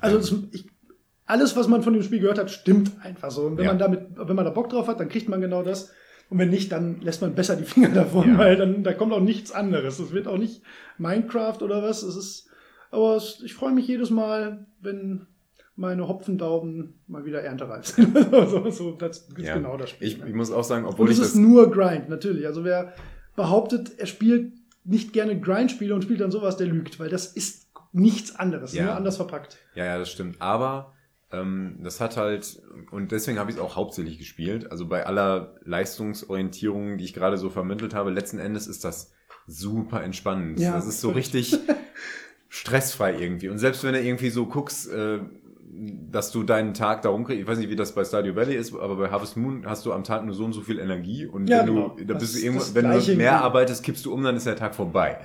[0.00, 0.66] also das, ich,
[1.24, 3.42] alles, was man von dem Spiel gehört hat, stimmt einfach so.
[3.46, 3.70] Und wenn Ja.
[3.70, 5.92] man damit, wenn man da Bock drauf hat, dann kriegt man genau das.
[6.28, 8.38] Und wenn nicht, dann lässt man besser die Finger davon, Ja.
[8.38, 9.98] weil dann da kommt auch nichts anderes.
[9.98, 10.62] Es wird auch nicht
[10.98, 12.02] Minecraft oder was.
[12.02, 12.48] Es ist,
[12.92, 15.26] aber es, ich freue mich jedes Mal, wenn
[15.74, 18.16] meine Hopfendauben mal wieder erntereif sind.
[18.30, 19.54] so, so, das ist Ja.
[19.56, 20.06] genau das Spiel.
[20.06, 22.46] Ich, ich muss auch sagen, Und obwohl es ich ist nur Grind, natürlich.
[22.46, 22.92] Also wer
[23.34, 24.52] behauptet, er spielt
[24.84, 28.84] nicht gerne Grind-Spiele und spielt dann sowas, der lügt, weil das ist nichts anderes, Ja.
[28.84, 29.56] nur anders verpackt.
[29.74, 30.40] Ja, ja, das stimmt.
[30.42, 30.92] Aber
[31.30, 34.70] ähm, das hat halt, und deswegen habe ich es auch hauptsächlich gespielt.
[34.70, 39.12] Also bei aller Leistungsorientierung, die ich gerade so vermittelt habe, letzten Endes ist das
[39.46, 40.60] super entspannend.
[40.60, 41.56] Ja, das ist so richtig
[42.52, 43.48] stressfrei irgendwie.
[43.48, 45.20] Und selbst wenn du irgendwie so guckst, äh,
[46.10, 48.74] dass du deinen Tag da rumkriegst, ich weiß nicht, wie das bei Stadio Valley ist,
[48.74, 51.48] aber bei Harvest Moon hast du am Tag nur so und so viel Energie und
[51.48, 51.88] Ja, wenn genau.
[51.96, 54.12] du, da Das bist du ist irgendwann, das wenn du mehr wie- arbeitest, kippst du
[54.12, 55.16] um, dann ist der Tag vorbei.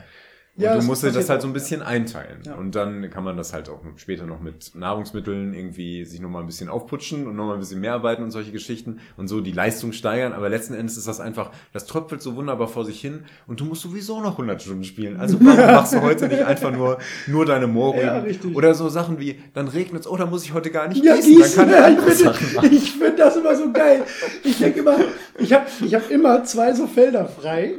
[0.57, 2.39] Und Ja, du das musst dir das halt so ein bisschen einteilen.
[2.43, 2.55] Ja.
[2.55, 6.47] Und dann kann man das halt auch später noch mit Nahrungsmitteln irgendwie sich nochmal ein
[6.47, 9.91] bisschen aufputschen und nochmal ein bisschen mehr arbeiten und solche Geschichten und so die Leistung
[9.91, 10.33] steigern.
[10.33, 13.65] Aber letzten Endes ist das einfach, das tröpfelt so wunderbar vor sich hin und du
[13.65, 15.19] musst sowieso noch 100 Stunden spielen.
[15.19, 16.97] Also warum machst du heute nicht einfach nur,
[17.27, 18.05] nur deine Moorrüben?
[18.07, 18.55] Ja, richtig.
[18.55, 21.15] Oder so Sachen wie, dann regnet es, oh, da muss ich heute gar nicht Ja,
[21.15, 21.35] gießen.
[21.35, 24.03] gießen, dann kann ja, ich finde ich das immer so geil.
[24.43, 24.97] Ich denke immer,
[25.37, 27.75] ich habe ich hab immer zwei so Felder frei,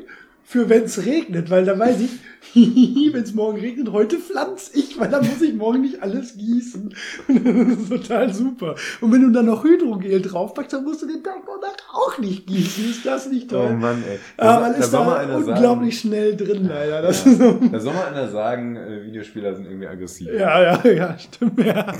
[0.50, 2.10] für wenn es regnet, weil da weiß ich,
[3.12, 6.94] wenn es morgen regnet, heute pflanze ich, weil dann muss ich morgen nicht alles gießen.
[7.28, 8.74] Das ist total super.
[9.02, 12.46] Und wenn du dann noch Hydrogel draufpackst, dann musst du den Tag danach auch nicht
[12.46, 12.88] gießen.
[12.88, 13.68] Ist das nicht toll?
[13.72, 14.18] Oh Mann, ey.
[14.38, 17.02] Aber man da ist soll da mal einer unglaublich schnell drin, leider.
[17.02, 17.30] Das Ja.
[17.32, 20.28] ist so, Da soll mal einer sagen, äh, Videospieler sind irgendwie aggressiv.
[20.32, 21.82] ja, ja, ja, stimmt, ja.
[21.82, 21.92] Genau.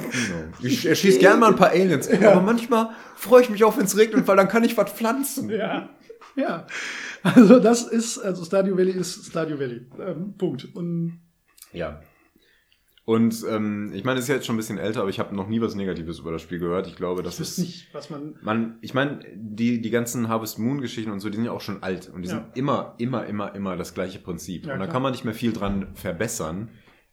[0.62, 3.96] Ich erschieße gerne mal ein paar Aliens, aber manchmal freue ich mich auch, wenn es
[3.98, 5.50] regnet, weil dann kann ich was pflanzen.
[5.50, 5.90] Ja,
[6.34, 6.66] ja.
[7.22, 9.86] Also das ist, also Stadio Valley ist Stadio Valley.
[10.00, 10.68] Ähm, Punkt.
[10.74, 11.20] Und
[11.72, 12.00] Ja.
[13.04, 15.34] Und ähm, ich meine, es ist ja jetzt schon ein bisschen älter, aber ich habe
[15.34, 16.86] noch nie was Negatives über das Spiel gehört.
[16.86, 18.34] Ich glaube, das ich ist nicht, was man.
[18.42, 21.62] Man, ich meine, die, die ganzen Harvest Moon Geschichten und so, die sind ja auch
[21.62, 22.34] schon alt und die Ja.
[22.34, 24.66] sind immer, immer, immer, immer das gleiche Prinzip.
[24.66, 24.92] Ja, und da klar.
[24.92, 26.68] kann man nicht mehr viel dran verbessern.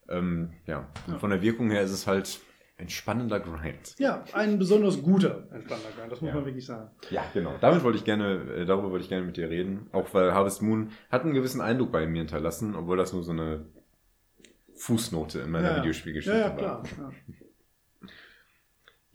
[0.09, 0.91] Ähm, ja.
[1.07, 1.17] Ja.
[1.17, 2.41] von der Wirkung her ist es halt
[2.77, 3.95] entspannender Grind.
[3.99, 6.35] Ja, ein besonders guter entspannter Grind, das muss Ja.
[6.35, 6.89] man wirklich sagen.
[7.09, 7.53] Ja, genau.
[7.61, 9.87] Damit wollte ich gerne, äh, darüber wollte ich gerne mit dir reden.
[9.93, 13.31] Auch weil Harvest Moon hat einen gewissen Eindruck bei mir hinterlassen, obwohl das nur so
[13.31, 13.65] eine
[14.75, 15.81] Fußnote in meiner ja, ja.
[15.83, 16.83] Videospielgeschichte Ja, ja, war.
[16.83, 16.83] klar.
[16.97, 18.09] Ja.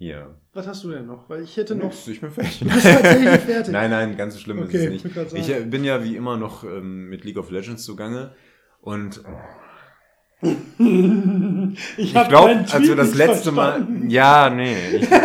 [0.03, 0.35] Hier.
[0.55, 1.29] Was hast du denn noch?
[1.29, 1.85] Weil ich hätte noch.
[1.85, 2.61] Nix, ich bin fertig.
[2.61, 3.71] Du bist tatsächlich fertig.
[3.73, 5.47] Nein, nein, ganz so schlimm Okay, ist es nicht.
[5.51, 8.35] Ich äh, bin ja wie immer noch ähm, mit League of Legends zugange
[8.81, 9.23] und
[10.43, 14.01] ich ich glaube, als wir das letzte verstanden.
[14.07, 15.09] Mal, ja, nee, ich,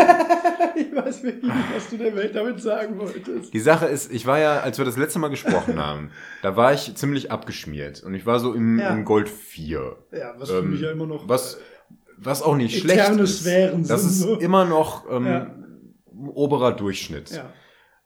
[0.78, 3.54] Ich weiß wirklich nicht, was du der Welt damit sagen wolltest.
[3.54, 6.10] die Sache ist, ich war ja, als wir das letzte Mal gesprochen haben,
[6.42, 8.90] da war ich ziemlich abgeschmiert und ich war so im, Ja.
[8.90, 9.96] im Gold 4.
[10.12, 11.30] Ja, was für Ähm, mich ja immer noch.
[11.30, 11.60] Was,
[12.18, 13.90] was auch nicht Eterne schlecht ist.
[13.90, 14.36] Das ist so.
[14.38, 15.48] immer noch ähm, Ja.
[16.34, 17.32] oberer Durchschnitt.
[17.32, 17.46] Ja.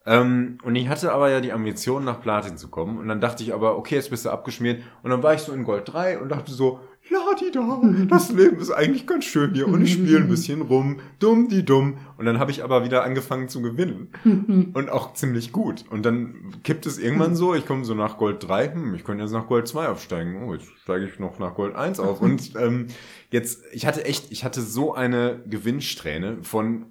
[0.06, 3.00] Ähm, und ich hatte aber ja die Ambition, nach Platin zu kommen.
[3.00, 4.84] Und dann dachte ich aber, okay, jetzt bist du abgeschmiert.
[5.02, 6.80] Und dann war ich so in Gold 3 und dachte so,
[7.10, 9.68] Ladi da, das Leben ist eigentlich ganz schön hier.
[9.68, 11.98] Und ich spiele ein bisschen rum, dumm die dumm.
[12.18, 14.10] Und dann habe ich aber wieder angefangen zu gewinnen.
[14.74, 15.86] Und auch ziemlich gut.
[15.90, 19.24] Und dann kippt es irgendwann so, ich komme so nach Gold 3, hm, ich könnte
[19.24, 20.44] jetzt nach Gold 2 aufsteigen.
[20.44, 22.22] Oh, jetzt steige ich noch nach Gold 1 auf.
[22.22, 22.88] Und ähm,
[23.32, 26.86] jetzt, ich hatte echt, ich hatte so eine Gewinnsträhne von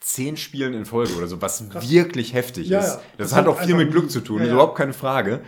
[0.00, 2.86] zehn Spielen in Folge oder so, was wirklich heftig Ja, ist.
[3.16, 4.52] Das, Das hat auch viel mit Glück zu tun, ja, ja.
[4.52, 5.40] überhaupt keine Frage.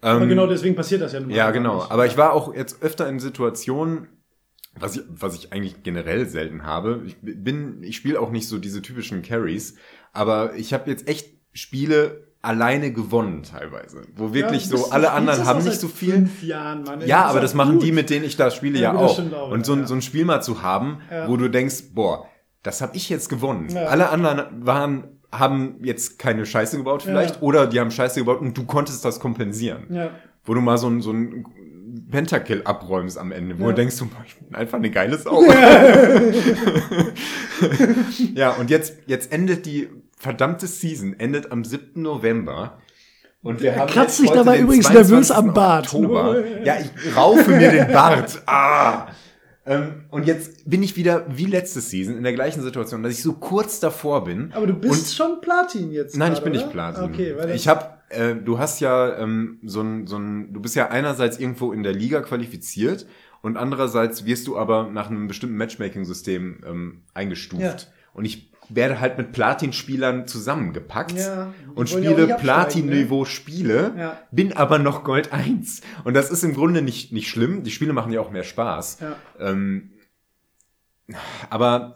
[0.00, 1.76] Aber Ähm, genau deswegen passiert das ja nun ja, genau.
[1.78, 1.90] nicht.
[1.90, 4.08] Aber ich war auch jetzt öfter in Situationen,
[4.78, 7.02] was ich, was ich eigentlich generell selten habe.
[7.06, 9.74] Ich bin, ich spiele auch nicht so diese typischen Carries,
[10.12, 15.44] aber ich habe jetzt echt Spiele alleine gewonnen teilweise, wo wirklich Ja, so alle anderen
[15.44, 16.28] haben nicht so viel.
[16.42, 17.00] Jahren, Mann.
[17.04, 17.82] Ja, aber das machen gut.
[17.82, 19.18] die, mit denen ich da spiele, Ja, ja, auch.
[19.18, 19.86] auch, Und so, ein ja.
[19.88, 22.26] so ein Spiel mal zu haben, wo du denkst, boah,
[22.62, 23.76] das habe ich jetzt gewonnen.
[23.76, 27.42] Alle anderen waren, haben jetzt keine Scheiße gebaut vielleicht Ja.
[27.42, 29.84] oder die haben Scheiße gebaut und du konntest das kompensieren.
[29.90, 30.10] Ja.
[30.44, 31.44] Wo du mal so ein, so ein
[32.10, 33.68] Pentakill abräumst am Ende, wo Ja.
[33.70, 35.42] du denkst, boah, ich bin einfach eine geile Sau.
[38.34, 42.02] ja, und jetzt, jetzt endet die verdammte Season, endet am 7.
[42.02, 42.78] November.
[43.42, 45.36] Und wir Er haben kratzt sich dabei übrigens nervös 22.
[45.36, 45.86] am Bart.
[45.94, 46.42] Oktober.
[46.64, 48.42] Ja, ich raufe mir den Bart.
[48.46, 49.06] Ah!
[49.68, 53.22] Ähm, und jetzt bin ich wieder wie letzte Season in der gleichen Situation, dass ich
[53.22, 54.50] so kurz davor bin.
[54.54, 56.16] Aber du bist schon Platin jetzt.
[56.16, 56.62] Nein, ich gerade, bin oder?
[56.62, 57.04] nicht Platin.
[57.04, 60.74] Okay, weil ich habe, äh, du hast ja ähm, so ein, so ein, du bist
[60.74, 63.06] ja einerseits irgendwo in der Liga qualifiziert
[63.42, 67.62] und andererseits wirst du aber nach einem bestimmten Matchmaking-System ähm, eingestuft.
[67.62, 67.76] Ja.
[68.14, 74.18] Und ich werde halt mit Platin-Spielern zusammengepackt Ja, und spiele absteigen, Platin-Niveau-Spiele, Ja.
[74.30, 75.80] bin aber noch Gold 1.
[76.04, 77.62] Und das ist im Grunde nicht, nicht schlimm.
[77.62, 78.98] Die Spiele machen ja auch mehr Spaß.
[79.00, 79.16] Ja.
[79.40, 79.90] Ähm,
[81.50, 81.94] aber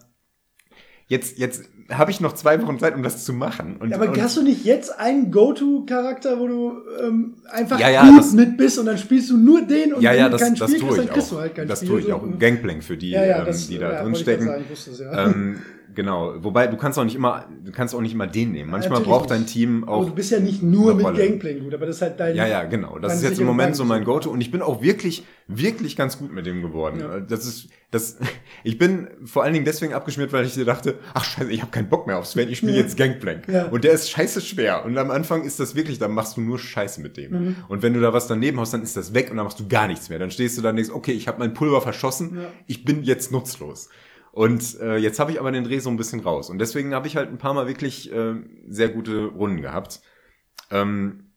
[1.07, 3.77] jetzt, jetzt habe ich noch zwei Wochen Zeit, um das zu machen.
[3.77, 8.03] Und, aber und, hast du nicht jetzt einen Go-To-Charakter, wo du ähm, einfach Ja, ja,
[8.07, 10.31] gut das- mit bist und dann spielst du nur den und ja, wenn ja, du
[10.31, 11.39] das, kein das Spiel tue kriegst, ich dann kriegst du auch.
[11.41, 11.89] halt kein das Spiel.
[11.89, 12.23] tue ich auch.
[12.39, 15.61] Gangplank für die, ähm, das, die da ja, drin wollte ich ich ähm,
[15.95, 16.33] genau.
[16.43, 18.69] Wobei du kannst auch nicht immer, du kannst auch nicht immer den nehmen.
[18.71, 19.45] Manchmal Natürlich braucht dein.
[19.45, 20.05] Team aber auch.
[20.05, 21.05] du bist ja nicht nur mit.
[21.15, 22.35] Gangplank gut, aber das ist halt dein.
[22.35, 22.97] Ja, ja, genau.
[22.99, 26.17] Das ist jetzt im Moment so mein Go-To und ich bin auch wirklich, wirklich ganz
[26.17, 26.99] gut mit dem geworden.
[26.99, 27.19] Ja.
[27.19, 28.17] Das ist, das,
[28.63, 31.71] ich bin vor allen Dingen deswegen abgeschmiert, weil ich dir dachte, ach scheiße, ich habe
[31.71, 32.79] keinen Bock mehr auf Sven, ich spiele Ja.
[32.81, 33.47] jetzt Gangplank.
[33.47, 33.65] Ja.
[33.65, 34.85] Und der ist scheiße schwer.
[34.85, 37.31] Und am Anfang ist das wirklich, dann machst du nur Scheiße mit dem.
[37.31, 37.55] Mhm.
[37.67, 39.67] Und wenn du da was daneben hast, dann ist das weg und dann machst du
[39.67, 40.19] gar nichts mehr.
[40.19, 42.37] Dann stehst du da und denkst, okay, ich habe mein Pulver verschossen,
[42.67, 43.89] ich bin jetzt nutzlos.
[44.33, 46.49] Und äh, jetzt habe ich aber den Dreh so ein bisschen raus.
[46.49, 48.33] Und deswegen habe ich halt ein paar Mal wirklich äh,
[48.67, 50.01] sehr gute Runden gehabt.
[50.71, 51.33] Ähm,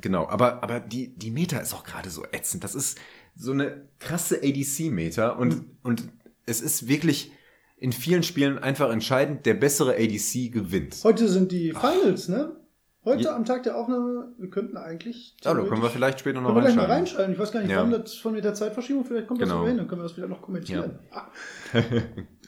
[0.00, 2.64] genau, aber, aber die, die Meta ist auch gerade so ätzend.
[2.64, 2.98] Das ist
[3.36, 5.64] so eine krasse ADC-Meta und, Mhm.
[5.82, 6.08] und
[6.46, 7.30] es ist wirklich
[7.76, 10.96] in vielen Spielen einfach entscheidend, der bessere ADC gewinnt.
[11.04, 12.56] Heute sind die Finals, ne?
[13.02, 13.34] Heute Ja.
[13.36, 15.34] am Tag der Aufnahme, wir könnten eigentlich.
[15.42, 16.92] Ja, da können wir vielleicht später noch gleich mal reinschalten.
[16.92, 17.32] reinschalten.
[17.32, 17.82] Ich weiß gar nicht, Ja.
[17.86, 19.60] das von mit der Zeitverschiebung, vielleicht kommt das Genau.
[19.60, 20.98] sogar hin, dann können wir das wieder noch kommentieren.
[21.10, 21.28] Ah.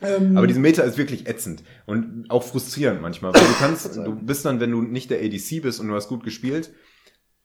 [0.02, 4.14] Aber ähm, diese Meta ist wirklich ätzend und auch frustrierend manchmal, weil du kannst, du
[4.14, 6.70] bist dann, wenn du nicht der ADC bist und du hast gut gespielt,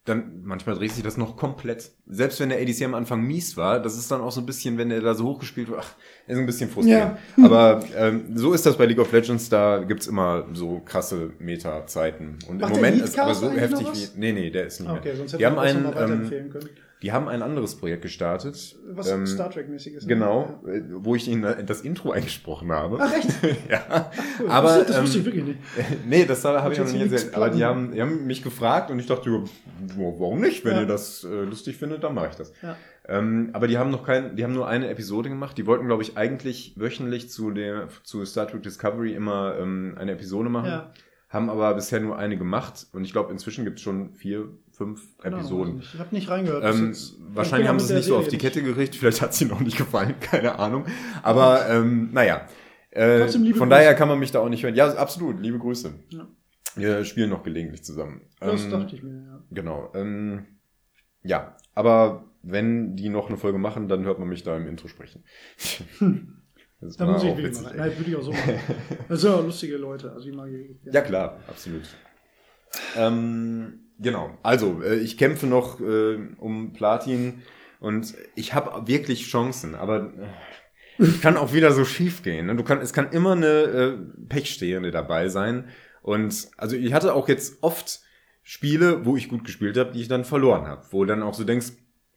[0.07, 1.91] dann manchmal dreht sich das noch komplett.
[2.07, 4.77] Selbst wenn der ADC am Anfang mies war, das ist dann auch so ein bisschen,
[4.77, 5.95] wenn der da so hochgespielt wird, ach,
[6.27, 7.17] ist ein bisschen frustrierend.
[7.43, 12.39] Aber ähm, so ist das bei League of Legends, da gibt's immer so krasse Meta-Zeiten.
[12.47, 14.19] Und Macht im Moment ist aber so heftig wie.
[14.19, 15.17] Nee, nee, der ist nicht Ah, okay, mehr.
[15.17, 16.69] sonst hätte die haben ich das ein, noch mal ähm, weiterempfehlen können.
[17.03, 18.75] Die haben ein anderes Projekt gestartet.
[18.89, 20.03] Was ähm, Star Trek-mäßig ist.
[20.03, 20.09] ne?
[20.15, 22.97] Genau, äh, wo ich ihnen das Intro eingesprochen habe.
[22.99, 23.29] Ach, echt?
[23.69, 24.11] ja.
[24.39, 24.49] Cool.
[24.49, 25.59] Aber, das, das wusste ähm, ich wirklich nicht.
[26.07, 27.35] Nee, das habe ich noch nie erzählt.
[27.35, 29.43] Aber die haben, die haben mich gefragt und ich dachte, ja,
[29.95, 30.65] warum nicht?
[30.65, 30.81] Wenn Ja.
[30.81, 32.51] ihr das äh, lustig findet, dann mache ich das.
[32.63, 32.75] Ja.
[33.07, 35.57] Ähm, aber die haben noch kein, die haben nur eine Episode gemacht.
[35.57, 40.13] Die wollten, glaube ich, eigentlich wöchentlich zu der, zu Star Trek Discovery immer ähm, eine
[40.13, 40.69] Episode machen.
[40.69, 40.91] Ja.
[41.29, 44.47] Haben aber bisher nur eine gemacht und ich glaube, inzwischen gibt es schon vier,
[44.77, 45.79] fünf Genau, Episoden.
[45.81, 46.63] Ich habe nicht reingehört.
[46.63, 46.95] Ähm,
[47.33, 49.51] wahrscheinlich Ich haben sie es nicht so auf die Kette gekriegt, vielleicht hat es ihnen
[49.51, 50.85] auch nicht gefallen, keine Ahnung.
[51.23, 52.47] Aber ähm, naja.
[52.91, 53.67] Äh, von Grüße.
[53.67, 54.75] daher kann man mich da auch nicht hören.
[54.75, 55.93] Ja, absolut, liebe Grüße.
[56.09, 56.27] Ja.
[56.75, 58.21] Wir spielen noch gelegentlich zusammen.
[58.39, 59.43] Das Ähm, dachte ich mir, ja.
[59.51, 59.91] Genau.
[59.95, 60.45] Ähm,
[61.23, 64.87] ja, aber wenn die noch eine Folge machen, dann hört man mich da im Intro
[64.87, 65.23] sprechen.
[66.79, 67.75] Das Da muss ich wirklich mal.
[67.75, 68.53] Nein, würde ich auch so machen.
[69.09, 70.11] Das sind auch lustige Leute.
[70.11, 70.77] Also ich mag die.
[70.91, 71.81] Ja, klar, absolut.
[72.95, 74.37] Ähm, genau.
[74.43, 77.41] Also, äh, ich kämpfe noch äh, um Platin
[77.79, 80.13] und ich habe wirklich Chancen, aber
[80.99, 82.47] äh, kann auch wieder so schief gehen.
[82.47, 82.55] Ne?
[82.55, 83.97] Du kann, es kann immer eine äh,
[84.29, 85.69] Pechstehende dabei sein.
[86.01, 88.01] Und also ich hatte auch jetzt oft
[88.43, 90.85] Spiele, wo ich gut gespielt habe, die ich dann verloren habe.
[90.91, 91.73] Wo dann auch so denkst,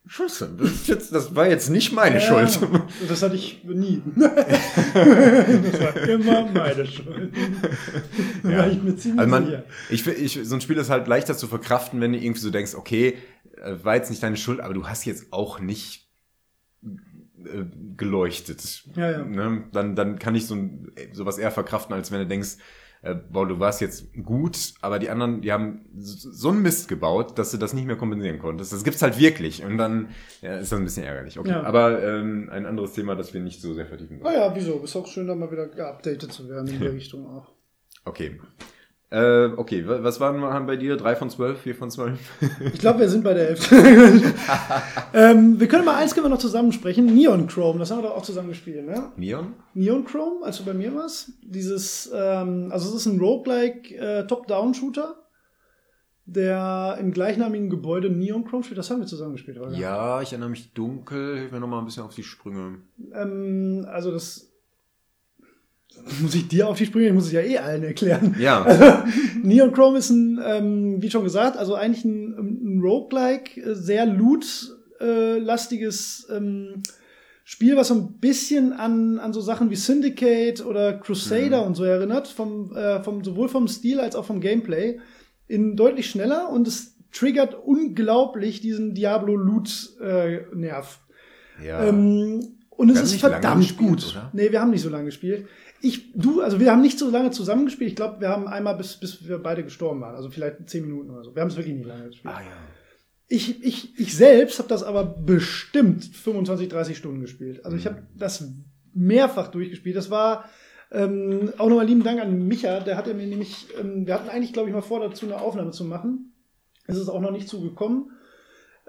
[0.06, 2.58] Scheiße, das, jetzt, das war jetzt nicht meine Ja, Schuld.
[3.08, 4.02] Das hatte ich nie.
[4.16, 7.32] das war immer meine Schuld.
[8.42, 8.58] Da Ja.
[8.58, 9.64] war ich mir ziemlich Also man, sicher.
[9.90, 12.74] ich, ich, so ein Spiel ist halt leichter zu verkraften, wenn du irgendwie so denkst,
[12.74, 13.18] okay,
[13.62, 16.08] äh, war jetzt nicht deine Schuld, aber du hast jetzt auch nicht
[16.82, 17.64] äh,
[17.96, 18.82] geleuchtet.
[18.96, 19.24] Ja, ja.
[19.24, 19.64] Ne?
[19.72, 22.56] Dann, dann kann ich so ein, sowas eher verkraften, als wenn du denkst,
[23.02, 27.38] äh, boah, du warst jetzt gut, aber die anderen, die haben so einen Mist gebaut,
[27.38, 28.72] dass du das nicht mehr kompensieren konntest.
[28.72, 29.64] Das gibt's halt wirklich.
[29.64, 30.10] Und dann
[30.42, 31.38] ja, ist das ein bisschen ärgerlich.
[31.38, 31.50] Okay.
[31.50, 31.62] Ja.
[31.62, 34.34] Aber ähm, ein anderes Thema, das wir nicht so sehr vertiefen wollen.
[34.34, 34.80] Ah ja, wieso?
[34.80, 37.52] Ist auch schön, da mal wieder geupdatet zu werden in der Richtung auch.
[38.04, 38.38] Okay.
[39.12, 40.96] Äh, okay, wa- was waren wir bei dir?
[40.96, 42.18] Drei von zwölf, vier von zwölf?
[42.72, 43.74] Ich glaube, wir sind bei der Hälfte.
[45.14, 47.06] ähm, wir können mal eins können wir noch zusammen sprechen.
[47.06, 49.10] Neon Chrome, das haben wir doch auch zusammen gespielt, ne?
[49.16, 49.54] Neon?
[49.74, 51.32] Neon Chrome, als du bei mir warst.
[51.42, 55.16] Dieses, ähm, also es ist ein Roguelike äh, Top-Down-Shooter,
[56.26, 58.78] der im gleichnamigen Gebäude Neon Chrome spielt.
[58.78, 59.72] Das haben wir zusammen gespielt, oder?
[59.72, 61.36] Ja, ich erinnere mich dunkel.
[61.36, 62.78] Hilf mir noch mal ein bisschen auf die Sprünge.
[63.12, 64.49] Ähm, also das
[66.20, 68.36] muss ich dir auf die Sprünge, ich muss es ja eh allen erklären.
[68.38, 69.04] Ja,
[69.42, 74.06] Neon Chrome ist ein, ähm, wie schon gesagt, also eigentlich ein, ein Roguelike, äh, sehr
[74.06, 74.46] Loot
[75.00, 76.82] Deckungsbauer-lastiges ähm,
[77.44, 81.84] Spiel, was so ein bisschen an, an so Sachen wie Syndicate oder Crusader und so
[81.84, 85.00] erinnert, vom, äh, vom, sowohl vom Stil als auch vom Gameplay,
[85.48, 91.00] in deutlich schneller und es triggert unglaublich diesen Diablo-Loot-Nerv.
[91.64, 91.86] Ja.
[91.86, 94.10] Ähm, und es ist verdammt gespielt, gut.
[94.12, 94.30] oder?
[94.32, 95.48] Nee, wir haben nicht so lange gespielt.
[95.82, 97.90] Ich, du, also wir haben nicht so lange zusammengespielt.
[97.90, 100.14] Ich glaube, wir haben einmal bis, bis wir beide gestorben waren.
[100.14, 101.34] Also vielleicht zehn Minuten oder so.
[101.34, 102.34] Wir haben es wirklich nicht lange gespielt.
[102.34, 102.56] ah ja.
[103.32, 107.64] Ich, ich, ich selbst habe das aber bestimmt 25, 30 Stunden gespielt.
[107.64, 108.44] Also ich habe das
[108.92, 109.94] mehrfach durchgespielt.
[109.96, 110.50] Das war
[110.90, 112.80] ähm, auch nochmal lieben Dank an Micha.
[112.80, 115.70] Der hatte mir nämlich, ähm, wir hatten eigentlich, glaube ich, mal vor, dazu eine Aufnahme
[115.70, 116.32] zu machen.
[116.88, 118.10] Es ist auch noch nicht zugekommen.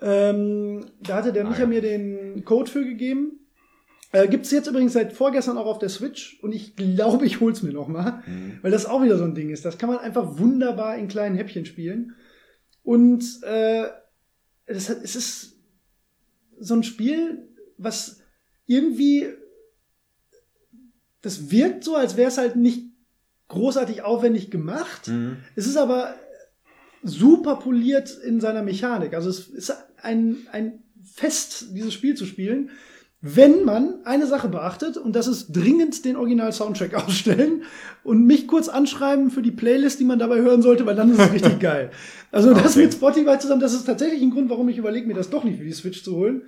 [0.01, 3.40] Ähm, da hatte der Ah, Micha mir den Code für gegeben.
[4.13, 7.39] Äh, Gibt es jetzt übrigens seit vorgestern auch auf der Switch und ich glaube, ich
[7.39, 8.59] hol's mir noch mal, Mhm.
[8.61, 9.63] weil das auch wieder so ein Ding ist.
[9.65, 12.15] Das kann man einfach wunderbar in kleinen Häppchen spielen.
[12.83, 13.87] Und äh,
[14.67, 15.59] das es ist
[16.59, 17.47] so ein Spiel,
[17.77, 18.19] was
[18.65, 19.27] irgendwie
[21.21, 22.85] das wirkt so, als wäre es halt nicht
[23.47, 25.07] großartig aufwendig gemacht.
[25.07, 25.37] Mhm.
[25.55, 26.15] Es ist aber
[27.03, 29.13] super poliert in seiner Mechanik.
[29.13, 32.71] Also es ist ein, ein Fest, dieses Spiel zu spielen,
[33.21, 37.63] wenn man eine Sache beachtet, und das ist dringend den Original-Soundtrack ausstellen
[38.03, 41.19] und mich kurz anschreiben für die Playlist, die man dabei hören sollte, weil dann ist
[41.19, 41.91] es richtig geil.
[42.31, 42.85] Also das Okay.
[42.85, 45.59] mit Spotify zusammen, das ist tatsächlich ein Grund, warum ich überlege, mir das doch nicht
[45.59, 46.43] für die Switch zu holen.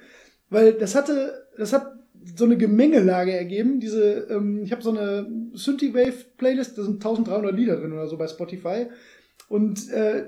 [0.49, 1.93] Weil das hatte, das hat
[2.36, 3.80] so eine Gemengelage ergeben.
[3.80, 8.28] Diese, ähm, ich habe so eine Synthwave-Playlist, da sind 1300 Lieder drin oder so bei
[8.28, 8.88] Spotify.
[9.47, 10.26] Und äh,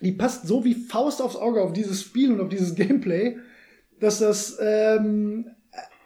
[0.00, 3.38] die passt so wie Faust aufs Auge auf dieses Spiel und auf dieses Gameplay,
[3.98, 5.46] dass das ähm,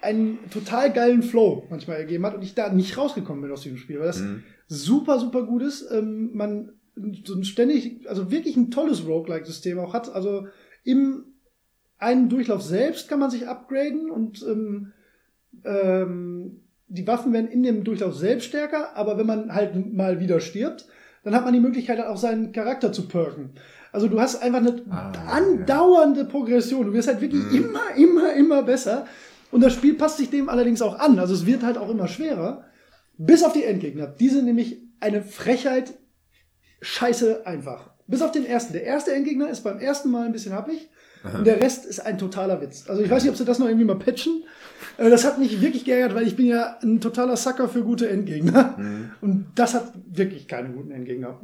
[0.03, 3.78] einen total geilen Flow manchmal ergeben hat und ich da nicht rausgekommen bin aus diesem
[3.78, 4.42] Spiel, weil das Mhm.
[4.66, 5.90] super, super gut ist.
[5.90, 6.72] Ähm, man
[7.24, 10.12] so ein ständig, also wirklich ein tolles Roguelike-System auch hat.
[10.14, 10.46] Also
[10.84, 11.24] im
[11.98, 14.92] einen Durchlauf selbst kann man sich upgraden und ähm,
[15.64, 20.40] ähm, die Waffen werden in dem Durchlauf selbst stärker, aber wenn man halt mal wieder
[20.40, 20.86] stirbt,
[21.22, 23.51] dann hat man die Möglichkeit, auch seinen Charakter zu perken.
[23.92, 26.86] Also du hast einfach eine Ah, andauernde Progression.
[26.86, 27.57] Du wirst halt wirklich Mhm.
[27.57, 29.07] immer, immer, immer besser.
[29.51, 31.18] Und das Spiel passt sich dem allerdings auch an.
[31.18, 32.64] Also es wird halt auch immer schwerer.
[33.18, 34.07] Bis auf die Endgegner.
[34.07, 35.94] Die sind nämlich eine Frechheit
[36.80, 37.90] scheiße einfach.
[38.07, 38.72] Bis auf den ersten.
[38.72, 40.88] Der erste Endgegner ist beim ersten Mal ein bisschen happig.
[41.22, 42.88] Und der Rest ist ein totaler Witz.
[42.88, 44.42] Also ich weiß nicht, ob sie das noch irgendwie mal patchen.
[44.96, 48.09] Äh, Das hat mich wirklich geärgert, weil ich bin ja ein totaler Sucker für gute
[48.09, 48.74] Endgegner.
[48.78, 49.11] Mhm.
[49.20, 51.40] Und das hat wirklich keine guten Endgegner.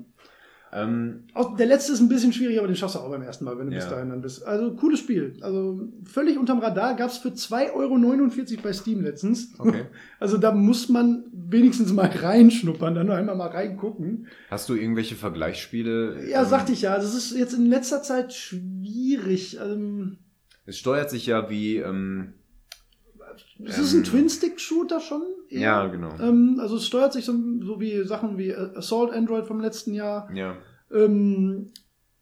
[0.76, 1.24] Ähm,
[1.58, 3.66] Der letzte ist ein bisschen schwierig, aber den schaffst du auch beim ersten Mal, wenn
[3.70, 3.90] du bis Ja.
[3.90, 4.46] dahin dann bist.
[4.46, 5.36] Also cooles Spiel.
[5.40, 6.94] Also völlig unterm Radar.
[6.96, 9.54] Gab es für 2,49 Euro bei Steam letztens.
[9.58, 9.84] Okay.
[10.18, 14.28] Also da muss man wenigstens mal reinschnuppern, dann nur einmal mal reingucken.
[14.50, 16.26] hast du irgendwelche Vergleichsspiele?
[16.30, 16.94] Ja, Ähm, sagte ich ja.
[16.94, 19.58] Also es ist jetzt in letzter Zeit schwierig.
[19.62, 20.18] Ähm,
[20.64, 22.32] Es steuert sich ja wie, ähm,
[23.64, 25.22] es ist ein Twin-Stick-Shooter schon.
[25.48, 25.60] eher.
[25.60, 26.14] ja, genau.
[26.20, 27.32] Ähm, also es steuert sich so,
[27.62, 30.28] so wie Sachen wie Assault Android vom letzten Jahr.
[30.34, 30.56] ja.
[30.92, 31.70] Ähm,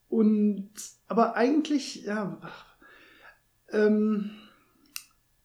[0.09, 0.71] und
[1.09, 2.39] aber eigentlich, ja,
[3.71, 4.31] ähm,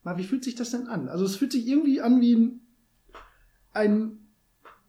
[0.03, 1.09] mal, wie fühlt sich das denn an?
[1.09, 2.61] Also es fühlt sich irgendwie an wie ein,
[3.73, 4.19] ein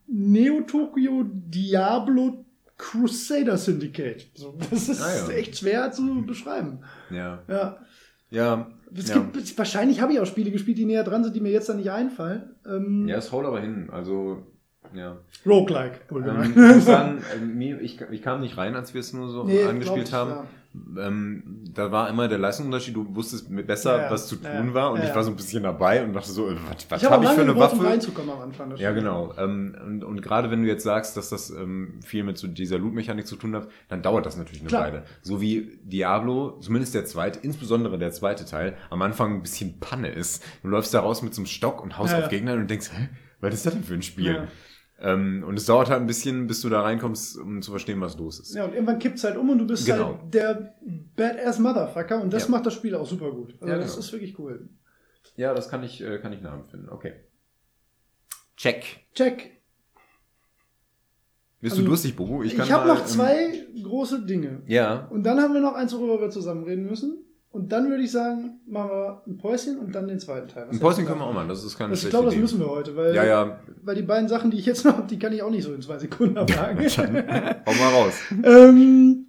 [0.07, 2.45] Neo-Tokyo Diablo
[2.77, 4.27] Crusader Syndicate.
[4.35, 5.29] So, das ist Ah, ja.
[5.31, 6.81] echt schwer zu beschreiben.
[7.11, 7.43] Ja.
[7.49, 7.79] Ja.
[8.31, 8.71] Ja.
[8.95, 9.19] Es ja.
[9.19, 11.77] gibt, wahrscheinlich habe ich auch Spiele gespielt, die näher dran sind, die mir jetzt dann
[11.77, 12.55] nicht einfallen.
[12.67, 13.89] Ähm, ja, es haut aber hin.
[13.91, 14.47] Also,
[14.95, 15.19] ja.
[15.47, 16.01] Roguelike.
[16.09, 16.51] Ähm, wohlgemerkt.
[16.51, 19.45] ich muss sagen, äh, mir, ich, ich kam nicht rein, als wir es nur so
[19.45, 20.47] Nee, angespielt ich, haben.
[20.97, 24.11] Ähm, da war immer der Leistungsunterschied, du wusstest besser, Ja, ja.
[24.11, 24.93] was zu tun Ja, war.
[24.93, 27.23] Und ich war so ein bisschen dabei und dachte so, äh, was, was habe hab
[27.25, 27.77] ich für eine Waffe?
[27.77, 28.77] am Anfang.
[28.77, 29.35] Ja, genau.
[29.37, 32.79] Ähm, und, und gerade wenn du jetzt sagst, dass das ähm, viel mit so dieser
[32.79, 34.83] Loot-Mechanik zu tun hat, dann dauert das natürlich eine Klar.
[34.85, 35.05] Weile.
[35.23, 40.09] So wie Diablo, zumindest der zweite, insbesondere der zweite Teil, am Anfang ein bisschen Panne
[40.11, 40.45] ist.
[40.63, 42.29] Du läufst da raus mit so einem Stock und haust auf.
[42.29, 43.09] Gegner und denkst, hä,
[43.41, 44.47] was ist das denn für ein Spiel?
[45.03, 48.19] Ähm, und es dauert halt ein bisschen, bis du da reinkommst, um zu verstehen, was
[48.19, 48.55] los ist.
[48.55, 50.19] Ja, und irgendwann kippt es halt um und du bist Genau.
[50.21, 50.75] halt der
[51.17, 52.51] Badass Motherfucker und das Ja.
[52.51, 53.55] macht das Spiel auch super gut.
[53.61, 53.99] Also Ja, das genau.
[54.01, 54.69] ist wirklich cool.
[55.37, 56.91] Ja, das kann ich, äh, kann ich nachempfinden.
[56.91, 57.15] Okay.
[58.57, 59.07] Check.
[59.15, 59.63] Check.
[61.63, 62.43] Bist Also, du durstig, Bobo?
[62.43, 64.63] Ich, kann habe noch ähm, zwei große Dinge.
[64.67, 65.07] ja.
[65.09, 67.25] Und dann haben wir noch eins, worüber wir zusammen reden müssen.
[67.53, 70.67] Und dann würde ich sagen, machen wir ein Päuschen und dann den zweiten Teil.
[70.69, 71.49] Was Ein Päuschen können wir auch machen.
[71.49, 72.43] Das ist keine Das, ich glaube, das Idee.
[72.43, 73.59] müssen wir heute, weil, Ja, ja.
[73.83, 75.75] weil die beiden Sachen, die ich jetzt noch habe, die kann ich auch nicht so
[75.75, 76.79] in zwei Sekunden abhaken.
[77.67, 78.15] Hau mal raus.
[78.45, 79.27] ähm,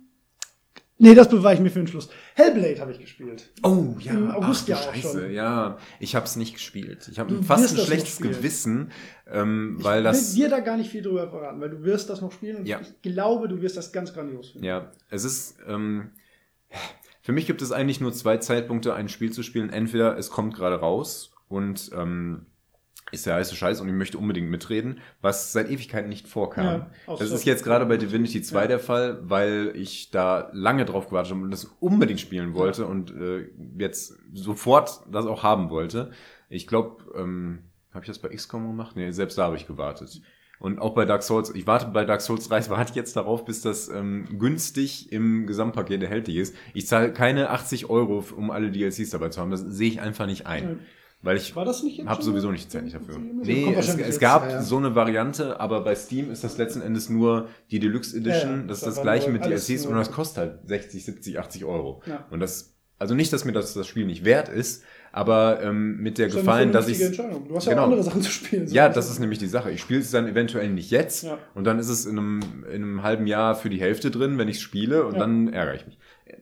[1.00, 2.10] nee, das bewahre ich mir für den Schluss.
[2.36, 3.50] Hellblade habe ich gespielt.
[3.64, 4.12] Oh, ja.
[4.12, 5.22] Im August Ach, ja auch Scheiße.
[5.24, 5.32] schon.
[5.32, 7.10] Ja, ich habe es nicht gespielt.
[7.12, 8.20] Ich habe fast ein schlechtes.
[8.20, 8.92] Gewissen,
[9.32, 10.36] ähm, Ich weil das...
[10.36, 12.68] will dir da gar nicht viel drüber verraten, weil du wirst das noch spielen und
[12.68, 12.80] Ja.
[12.82, 14.68] ich glaube, du wirst das ganz grandios finden.
[14.68, 15.56] Ja, es ist...
[15.68, 16.12] Ähm,
[17.22, 19.70] Für mich gibt es eigentlich nur zwei Zeitpunkte, ein Spiel zu spielen.
[19.70, 22.48] Entweder es kommt gerade raus und ähm,
[23.12, 26.66] ist der heiße Scheiß und ich möchte unbedingt mitreden, was seit Ewigkeiten nicht vorkam.
[27.08, 28.68] Ja, das ist jetzt gerade bei Divinity 2 ja.
[28.68, 33.12] der Fall, weil ich da lange drauf gewartet habe und das unbedingt spielen wollte und
[33.12, 36.12] äh, jetzt sofort das auch haben wollte.
[36.50, 38.96] Ich glaube, ähm, habe ich das bei XCOM gemacht?
[38.96, 40.22] Nee, selbst da habe ich gewartet.
[40.62, 43.44] Und auch bei Dark Souls, ich warte bei Dark Souls 3, warte ich jetzt darauf,
[43.44, 46.56] bis das ähm, günstig im Gesamtpaket erhältlich ist.
[46.74, 49.52] Ich zahle keine 80 Euro, um alle DLCs dabei zu haben.
[49.52, 50.80] Das sehe ich einfach nicht ein.
[51.24, 53.20] Weil ich habe sowieso nicht die Zeit nicht dafür.
[53.20, 54.62] Nee, es, es gab ja, ja.
[54.62, 58.62] so eine Variante, aber bei Steam ist das letzten Endes nur die Deluxe Edition.
[58.62, 62.02] Ja, das ist das gleiche mit DLCs und das kostet halt 60, 70, 80 Euro.
[62.32, 66.18] Und das, also nicht, dass mir das, das Spiel nicht wert ist, aber ähm, mit
[66.18, 67.00] der das Gefallen, dass ich.
[67.00, 67.82] Du hast ja genau.
[67.82, 68.68] auch andere Sachen zu spielen.
[68.68, 69.72] So ja, das ist nämlich die Sache.
[69.72, 72.40] Ich spiele es dann eventuell nicht jetzt und dann ist es in einem,
[72.70, 75.76] in einem halben Jahr für die Hälfte drin, wenn ich es spiele und dann ärgere
[75.76, 75.98] ich mich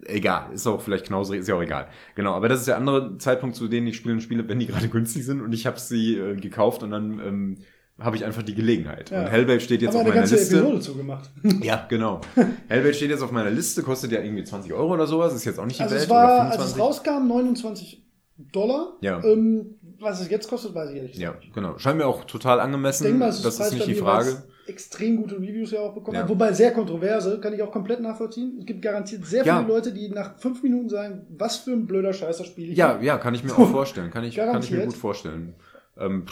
[0.06, 1.88] egal, ist auch vielleicht knauserig, ist ja auch egal.
[2.16, 4.88] Genau, aber das ist der andere Zeitpunkt, zu denen ich Spiele spiele, wenn die gerade
[4.90, 7.58] günstig sind und ich habe sie äh, gekauft und dann ähm,
[8.00, 9.10] habe ich einfach die Gelegenheit.
[9.10, 9.22] Ja.
[9.22, 10.58] Und Hellblade steht jetzt auf meiner ganze Liste.
[10.58, 11.30] Episode zugemacht.
[11.62, 12.22] ja, genau.
[12.68, 15.60] Hellblade steht jetzt auf meiner Liste, kostet ja irgendwie 20 Euro oder sowas, ist jetzt
[15.60, 16.04] auch nicht die also Welt.
[16.06, 18.04] Es war, als es rauskam, 29
[18.52, 18.98] Dollar.
[19.02, 19.24] Ja.
[19.24, 21.18] Ähm, was es jetzt kostet, weiß ich nicht.
[21.18, 21.78] Ja, genau.
[21.78, 23.04] Scheint mir auch total angemessen.
[23.04, 26.30] Ich denke mal, das ist nicht die Frage extrem gute Reviews ja auch bekommen ja.
[26.30, 28.58] Wobei sehr kontroverse, kann ich auch komplett nachvollziehen.
[28.60, 29.68] Es gibt garantiert sehr viele ja.
[29.68, 32.72] Leute, die nach fünf Minuten sagen, was für ein blöder Scheiß das Spiel.
[32.74, 34.12] Ja, ja, kann ich mir auch vorstellen.
[34.12, 35.56] Kann ich, kann ich mir gut vorstellen.
[35.98, 36.26] Ähm,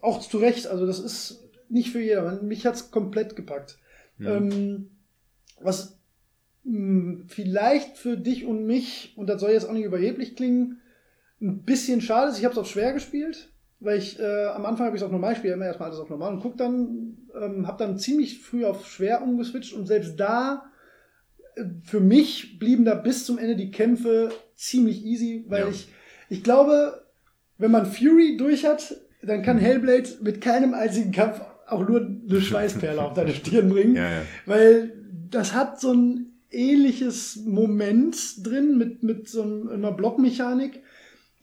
[0.00, 2.46] auch zu Recht, also das ist nicht für jedermann.
[2.46, 3.78] Mich hat's komplett gepackt.
[4.18, 4.26] Mhm.
[4.26, 4.90] Ähm,
[5.60, 5.98] was
[6.64, 10.80] mh, hm, vielleicht für dich und mich, und das soll jetzt auch nicht überheblich klingen,
[11.40, 13.50] ein bisschen schade ist, ich habe es auf schwer gespielt
[13.84, 16.08] weil ich äh, am Anfang habe ich es auf normal spiele, immer erstmal alles auf
[16.08, 20.64] normal und guck dann, ähm, habe dann ziemlich früh auf schwer umgeswitcht und selbst da
[21.54, 25.68] äh, für mich blieben da bis zum Ende die Kämpfe ziemlich easy, weil ja.
[25.68, 25.88] ich
[26.30, 27.04] ich glaube,
[27.58, 29.60] wenn man Fury durch hat, dann kann mhm.
[29.60, 34.22] Hellblade mit keinem einzigen Kampf auch nur eine Schweißperle auf deine Stirn bringen, ja, ja.
[34.46, 34.92] weil
[35.30, 38.16] das hat so ein ähnliches Moment
[38.46, 40.83] drin mit mit so einer Blockmechanik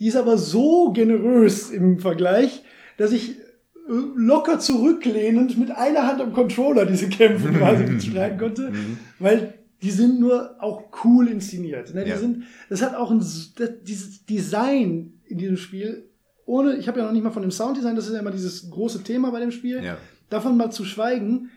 [0.01, 2.63] die ist aber so generös im Vergleich,
[2.97, 8.71] dass ich äh, locker zurücklehnend mit einer Hand am Controller diese Kämpfe quasi bestreiten konnte,
[8.71, 8.97] mhm.
[9.19, 11.93] weil die sind nur auch cool inszeniert.
[11.93, 12.03] Ne?
[12.03, 12.17] Die ja.
[12.17, 16.09] sind, das hat auch ein, das, dieses Design in diesem Spiel,
[16.47, 18.71] ohne, ich habe ja noch nicht mal von dem Sounddesign, das ist ja immer dieses
[18.71, 19.99] große Thema bei dem Spiel, ja.
[20.31, 21.51] davon mal zu schweigen.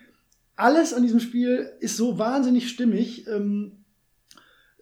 [0.54, 3.26] Alles an diesem Spiel ist so wahnsinnig stimmig.
[3.26, 3.83] Ähm,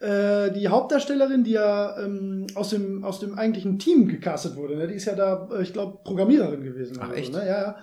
[0.02, 4.88] äh, die Hauptdarstellerin, die ja ähm, aus, dem, aus dem eigentlichen Team gecastet wurde, ne?
[4.88, 6.98] die ist ja da, äh, ich glaube, Programmiererin gewesen.
[7.00, 7.32] Ach, echt?
[7.32, 7.46] So, ne?
[7.46, 7.76] Ja, ja.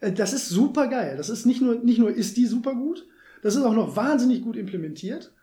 [0.00, 1.18] Äh, das ist super geil.
[1.18, 3.06] Das ist nicht nur, nicht nur ist die super gut,
[3.42, 5.34] das ist auch noch wahnsinnig gut implementiert.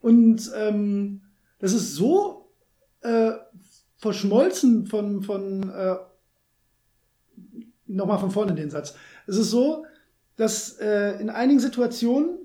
[0.00, 1.22] Und ähm,
[1.58, 2.52] das ist so
[3.00, 3.32] äh,
[3.96, 5.96] verschmolzen von, von äh,
[7.86, 8.94] nochmal von vorne den Satz.
[9.26, 9.86] Es ist so,
[10.36, 12.38] dass äh, in einigen Situationen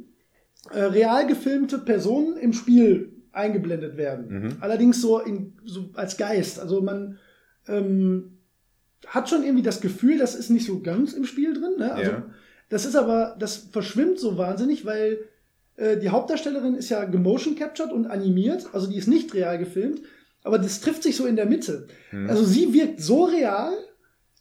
[0.72, 4.28] äh, real gefilmte Personen im Spiel eingeblendet werden.
[4.28, 4.58] Mhm.
[4.60, 6.60] Allerdings so, in, so als Geist.
[6.60, 7.18] Also man
[7.68, 8.40] ähm,
[9.06, 11.76] hat schon irgendwie das Gefühl, das ist nicht so ganz im Spiel drin.
[11.78, 11.94] Ne?
[11.94, 12.26] Also ja.
[12.70, 15.20] das ist aber, das verschwimmt so wahnsinnig, weil
[15.78, 20.02] äh, die Hauptdarstellerin ist ja gemotion captured und animiert, also die ist nicht real gefilmt,
[20.44, 21.88] aber das trifft sich so in der Mitte.
[22.12, 22.30] Mhm.
[22.30, 23.74] Also sie wirkt so real,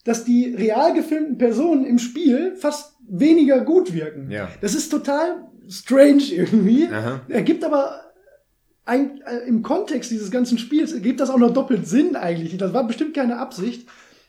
[0.04, 4.30] dass die real gefilmten Personen im Spiel fast weniger gut wirken.
[4.30, 4.48] Ja.
[4.60, 6.86] Das ist total strange irgendwie.
[6.86, 7.22] Aha.
[7.28, 8.05] Er gibt aber
[8.86, 12.56] ein, äh, im Kontext dieses ganzen Spiels gibt das auch noch doppelt Sinn eigentlich.
[12.56, 13.86] Das war bestimmt keine Absicht,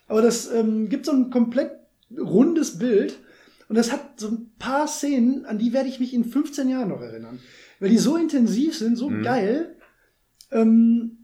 [0.07, 1.71] aber das ähm, gibt so ein komplett
[2.17, 3.17] rundes Bild
[3.69, 6.89] und das hat so ein paar Szenen, an die werde ich mich in 15 Jahren
[6.89, 7.39] noch erinnern,
[7.79, 9.21] weil die so intensiv sind, so mhm.
[9.21, 9.75] geil.
[10.51, 11.17] Ähm,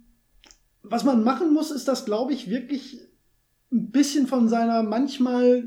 [0.83, 2.99] was man machen muss, ist das, glaube ich, wirklich
[3.71, 5.65] ein bisschen von seiner manchmal,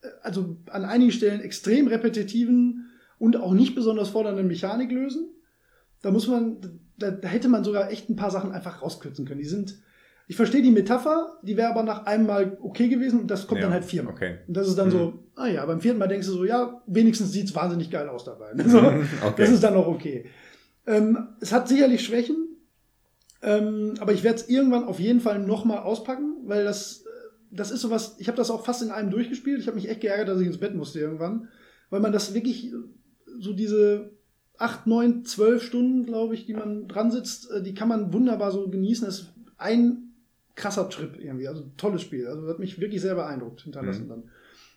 [0.00, 5.28] äh, also an einigen Stellen extrem repetitiven und auch nicht besonders fordernden Mechanik lösen
[6.02, 9.40] da muss man, da, da hätte man sogar echt ein paar Sachen einfach rauskürzen können.
[9.40, 9.78] Die sind,
[10.26, 13.60] ich verstehe die Metapher, die wäre aber nach einem Mal okay gewesen und das kommt
[13.60, 14.14] ja, dann halt viermal.
[14.14, 14.38] Okay.
[14.46, 14.92] Und das ist dann mhm.
[14.92, 18.24] so, ah ja, beim vierten Mal denkst du so, ja, wenigstens sieht's wahnsinnig geil aus
[18.24, 18.52] dabei.
[18.58, 19.34] Also, okay.
[19.36, 20.26] Das ist dann auch okay.
[20.86, 22.48] Ähm, es hat sicherlich Schwächen,
[23.42, 27.04] ähm, aber ich werde es irgendwann auf jeden Fall nochmal auspacken, weil das,
[27.50, 29.60] das ist sowas, ich habe das auch fast in einem durchgespielt.
[29.60, 31.48] Ich habe mich echt geärgert, dass ich ins Bett musste irgendwann,
[31.90, 32.72] weil man das wirklich
[33.38, 34.17] so diese
[34.58, 38.50] acht, neun, zwölf Stunden, glaube ich, die man dran sitzt, äh, die kann man wunderbar
[38.50, 39.06] so genießen.
[39.06, 40.12] Das ist ein
[40.54, 41.48] krasser Trip irgendwie.
[41.48, 42.26] Also tolles Spiel.
[42.26, 44.08] Also hat mich wirklich sehr beeindruckt hinterlassen mhm.
[44.08, 44.22] dann.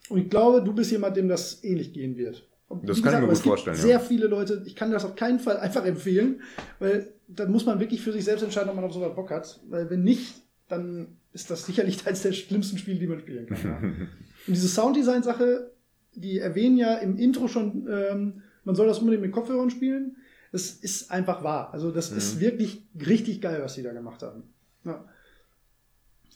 [0.10, 2.48] Und ich glaube, du bist jemand, dem das ähnlich gehen wird.
[2.68, 3.82] Und Das kann ich mir gut vorstellen, ja.
[3.82, 6.42] Sehr viele Leute, ich kann das auf keinen Fall einfach empfehlen,
[6.80, 9.60] weil dann muss man wirklich für sich selbst entscheiden, ob man auf sowas Bock hat.
[9.70, 13.58] Weil wenn nicht, dann ist das sicherlich eines der schlimmsten Spiele, die man spielen kann.
[13.64, 13.78] Ja.
[14.48, 15.72] Und diese Sounddesign-Sache,
[16.14, 20.18] die erwähnen ja im Intro schon, ähm, man soll das unbedingt mit Kopfhörern spielen.
[20.52, 21.74] Das ist einfach wahr.
[21.74, 24.44] Also das ist wirklich richtig geil, was die da gemacht haben.
[24.84, 25.06] Ja.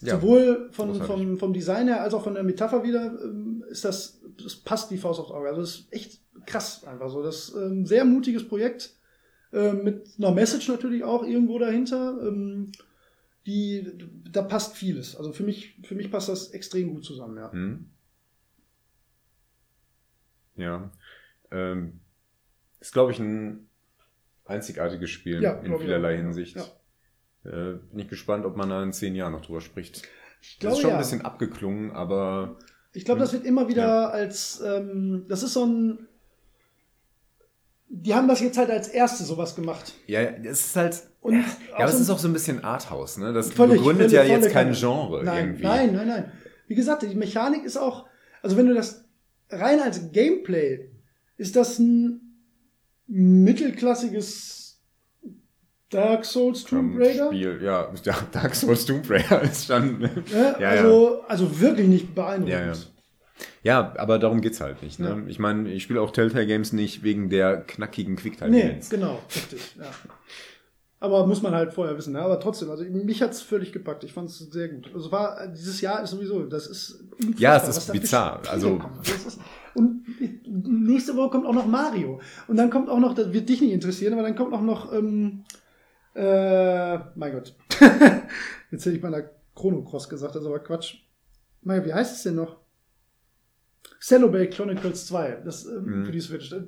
[0.02, 3.86] Ja, Sowohl von, vom, vom Design her als auch von der Metapher wieder ähm, ist
[3.86, 5.48] das, das passt wie Faust aufs Auge.
[5.48, 7.24] Also das ist echt krass einfach so.
[7.24, 8.94] Das ist ein sehr mutiges Projekt
[9.54, 12.18] ähm, mit einer Message natürlich auch irgendwo dahinter.
[12.22, 12.72] Ähm,
[13.46, 13.94] die,
[14.32, 15.16] da passt vieles.
[15.16, 17.52] Also für mich, für mich passt das extrem gut zusammen, ja.
[17.52, 17.86] Hm.
[20.58, 20.92] Ja.
[21.52, 22.00] Ähm,
[22.86, 23.68] ist, glaube ich, ein
[24.46, 26.18] einzigartiges Spiel Ja, in vielerlei ja.
[26.22, 26.56] Hinsicht.
[27.44, 27.50] Äh,
[27.92, 30.04] bin ich gespannt, ob man da in zehn Jahren noch drüber spricht.
[30.42, 30.96] Ich Das glaube ist schon ja.
[30.98, 32.58] ein bisschen abgeklungen, aber
[32.94, 34.10] Ich glaube, das wird immer wieder Ja.
[34.10, 36.08] als, ähm, das ist so ein,
[37.88, 39.94] die haben das jetzt halt als erste sowas gemacht.
[40.08, 41.04] ja, es ist halt.
[41.22, 43.34] Und ja, aber es ist auch so ein bisschen Arthouse, ne?
[43.34, 44.74] Das Völlig, begründet völlig, ja jetzt kein.
[44.74, 45.64] Genre Nein, irgendwie.
[45.64, 46.32] nein, nein, nein.
[46.68, 48.06] Wie gesagt, die Mechanik ist auch,
[48.42, 49.06] also wenn du das
[49.50, 50.90] rein als Gameplay,
[51.38, 52.25] ist das ein
[53.08, 54.82] mittelklassiges
[55.90, 57.28] Dark Souls Tomb Raider.
[57.28, 60.00] Spiel, ja, ja, Dark Souls Tomb Raider ist schon.
[60.00, 60.10] Ne?
[60.60, 62.50] Ja, also, also wirklich nicht beeindruckend.
[62.50, 62.74] Ja, ja.
[63.64, 65.00] Ja, aber darum geht's halt nicht.
[65.00, 65.10] Ne?
[65.10, 65.24] Ja.
[65.28, 68.90] Ich meine, ich spiele auch Telltale Games nicht wegen der knackigen quicktime Nee, Events.
[68.90, 69.76] genau, richtig.
[69.78, 69.86] Ja.
[71.02, 72.14] Aber muss man halt vorher wissen.
[72.14, 72.22] Ne?
[72.22, 74.04] Aber trotzdem, also mich hat's völlig gepackt.
[74.06, 74.90] Ich fand es sehr gut.
[74.94, 77.04] Also war dieses Jahr ist sowieso, das ist
[77.38, 78.42] Ja, es ist bizarr.
[78.50, 78.80] Also-.
[79.04, 79.40] Das ist,
[79.76, 80.06] und
[80.48, 82.22] nächste Woche kommt auch noch Mario.
[82.48, 84.94] Und dann kommt auch noch, das wird dich nicht interessieren, aber dann kommt auch noch,
[84.94, 85.44] ähm,
[86.16, 87.56] äh, mein Gott.
[88.72, 90.96] Jetzt hätte ich mal der Chrono Cross gesagt, das ist aber Quatsch.
[91.62, 92.58] Mein wie heißt es denn noch?
[94.02, 96.06] Celebrate Chronicles 2, das ähm, Mhm.
[96.06, 96.50] für die Switch.
[96.50, 96.64] Da-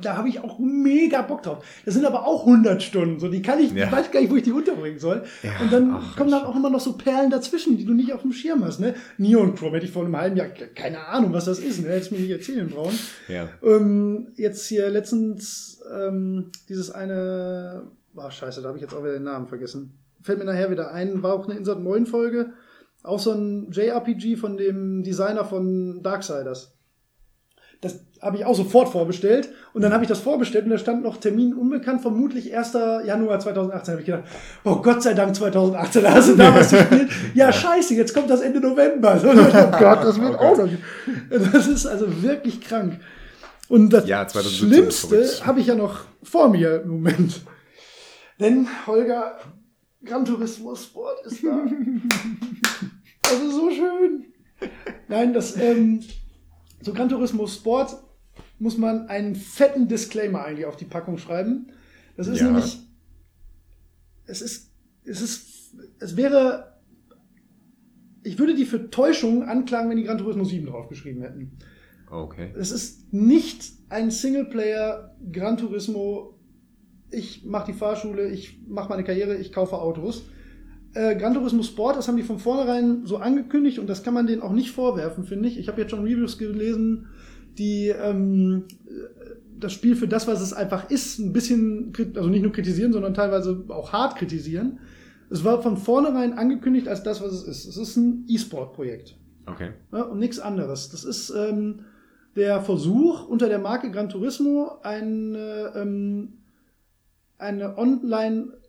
[0.00, 1.64] Da habe ich auch mega Bock drauf.
[1.86, 3.86] Das sind aber auch 100 Stunden, so die kann ich, Ja.
[3.86, 5.24] ich weiß gar nicht, wo ich die unterbringen soll.
[5.42, 8.12] Ja, und dann ach, kommen dann auch immer noch so Perlen dazwischen, die du nicht
[8.12, 8.94] auf dem Schirm hast, ne?
[9.16, 11.88] Neon Chrome hätte ich vor einem halben Jahr ke- keine Ahnung, was das ist, ne?
[11.88, 12.98] Hätte es mir nicht erzählen brauchen.
[13.28, 13.48] Ja.
[13.62, 17.84] Ähm, jetzt hier letztens ähm, dieses eine,
[18.16, 19.94] ach scheiße, da habe ich jetzt auch wieder den Namen vergessen.
[20.22, 22.52] Fällt mir nachher wieder ein, war auch eine Insert 9 Folge,
[23.02, 26.74] auch so ein JRPG von dem Designer von Darksiders.
[27.80, 31.04] Das habe ich auch sofort vorbestellt und dann habe ich das vorbestellt und da stand
[31.04, 32.72] noch Termin unbekannt, vermutlich 1.
[33.06, 33.92] Januar 2018.
[33.92, 34.24] habe ich gedacht,
[34.64, 37.08] oh Gott sei Dank 2018, da hast du da was gespielt.
[37.34, 39.20] Ja, scheiße, jetzt kommt das Ende November.
[39.22, 40.68] Oh Gott, das wird Oh auch noch.
[41.30, 42.98] Das ist also wirklich krank.
[43.68, 47.42] Und das Ja, 2017 ist Schlimmste habe ich ja noch vor mir im Moment.
[48.40, 49.38] Denn, Holger,
[50.04, 51.64] Gran Turismo Sport ist da.
[53.30, 54.24] Das ist so schön.
[55.08, 56.00] Nein, das, ähm,
[56.82, 57.96] zu Gran Turismo Sport
[58.58, 61.68] muss man einen fetten Disclaimer eigentlich auf die Packung schreiben.
[62.16, 62.46] Das ist Ja.
[62.46, 62.78] nämlich,
[64.26, 64.72] es ist,
[65.04, 66.78] es ist, es wäre,
[68.22, 71.58] ich würde die für Täuschung anklagen, wenn die Gran Turismo 7 draufgeschrieben hätten.
[72.10, 72.52] Okay.
[72.56, 76.34] Es ist nicht ein Singleplayer Gran Turismo.
[77.10, 80.24] Ich mache die Fahrschule, ich mache meine Karriere, ich kaufe Autos.
[80.94, 84.26] Äh, Gran Turismo Sport, das haben die von vornherein so angekündigt und das kann man
[84.26, 85.58] denen auch nicht vorwerfen, finde ich.
[85.58, 87.08] Ich habe jetzt schon Reviews gelesen,
[87.58, 88.64] die ähm,
[89.58, 93.14] das Spiel für das, was es einfach ist, ein bisschen, also nicht nur kritisieren, sondern
[93.14, 94.78] teilweise auch hart kritisieren.
[95.30, 97.66] Es war von vornherein angekündigt als das, was es ist.
[97.66, 99.16] Es ist ein E-Sport-Projekt.
[99.46, 99.70] Okay.
[99.92, 100.88] Ja, und nichts anderes.
[100.90, 101.80] Das ist ähm,
[102.36, 106.38] der Versuch, unter der Marke Gran Turismo eine, ähm,
[107.36, 108.67] eine Online- äh,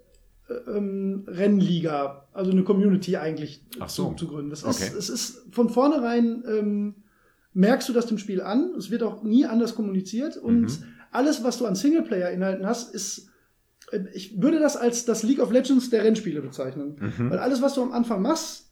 [0.67, 4.09] ähm, Rennliga, also eine Community eigentlich so.
[4.09, 4.49] zu, zu gründen.
[4.49, 4.85] Das Okay.
[4.87, 6.95] ist, es ist von vornherein ähm,
[7.53, 8.71] merkst du das dem Spiel an.
[8.77, 10.83] Es wird auch nie anders kommuniziert und Mhm.
[11.11, 13.27] alles, was du an Singleplayer-Inhalten hast, ist
[13.91, 16.95] äh, ich würde das als das League of Legends der Rennspiele bezeichnen.
[17.17, 17.29] Mhm.
[17.31, 18.65] Weil alles, was du am Anfang machst,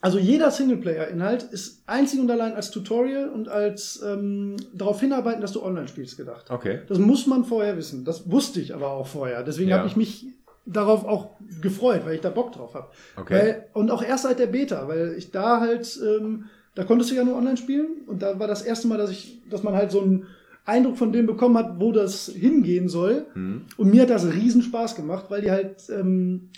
[0.00, 5.50] also jeder Singleplayer-Inhalt ist einzig und allein als Tutorial und als ähm, darauf hinarbeiten, dass
[5.52, 6.50] du online spielst, gedacht.
[6.50, 6.82] Okay.
[6.88, 8.04] Das muss man vorher wissen.
[8.04, 9.42] Das wusste ich aber auch vorher.
[9.42, 9.78] Deswegen Ja.
[9.78, 10.26] habe ich mich
[10.68, 12.88] darauf auch gefreut, weil ich da Bock drauf habe.
[13.16, 13.34] Okay.
[13.34, 16.44] Weil, und auch erst seit der Beta, weil ich da halt, ähm,
[16.74, 19.42] da konntest du ja nur online spielen und da war das erste Mal, dass ich,
[19.48, 20.26] dass man halt so einen
[20.64, 23.26] Eindruck von dem bekommen hat, wo das hingehen soll.
[23.32, 23.62] Hm.
[23.76, 26.50] Und mir hat das riesen Spaß gemacht, weil die halt ähm,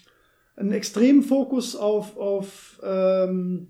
[0.56, 3.68] einen extremen Fokus auf, auf, ähm,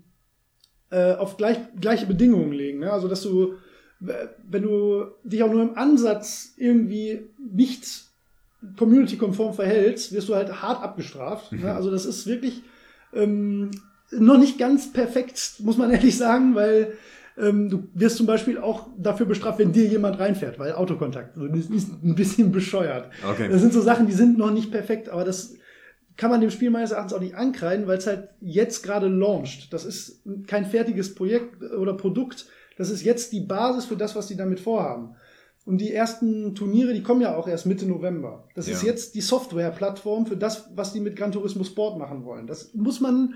[0.89, 2.79] äh, auf gleich, gleiche Bedingungen legen.
[2.79, 2.91] Ne?
[2.91, 3.53] Also, dass du,
[3.99, 8.10] wenn du dich auch nur im Ansatz irgendwie nicht
[8.77, 11.51] community-konform verhältst, wirst du halt hart abgestraft.
[11.51, 11.73] Ne?
[11.73, 12.63] Also, das ist wirklich
[13.13, 13.71] ähm,
[14.11, 16.93] noch nicht ganz perfekt, muss man ehrlich sagen, weil
[17.37, 21.37] Ähm, du wirst zum Beispiel auch dafür bestraft, wenn dir jemand reinfährt, weil Autokontakt.
[21.37, 23.09] Also das ist ein bisschen bescheuert.
[23.25, 23.47] Okay.
[23.49, 25.55] Das sind so Sachen, die sind noch nicht perfekt, aber das
[26.17, 29.71] kann man dem Spiel meines Erachtens auch nicht ankreiden, weil es halt jetzt gerade launcht.
[29.71, 32.47] Das ist kein fertiges Projekt oder Produkt.
[32.77, 35.15] Das ist jetzt die Basis für das, was die damit vorhaben.
[35.65, 38.47] Und die ersten Turniere, die kommen ja auch erst Mitte November.
[38.55, 38.89] Das ist Ja.
[38.89, 42.47] jetzt die Software-Plattform für das, was die mit Gran Turismo Sport machen wollen.
[42.47, 43.35] Das muss man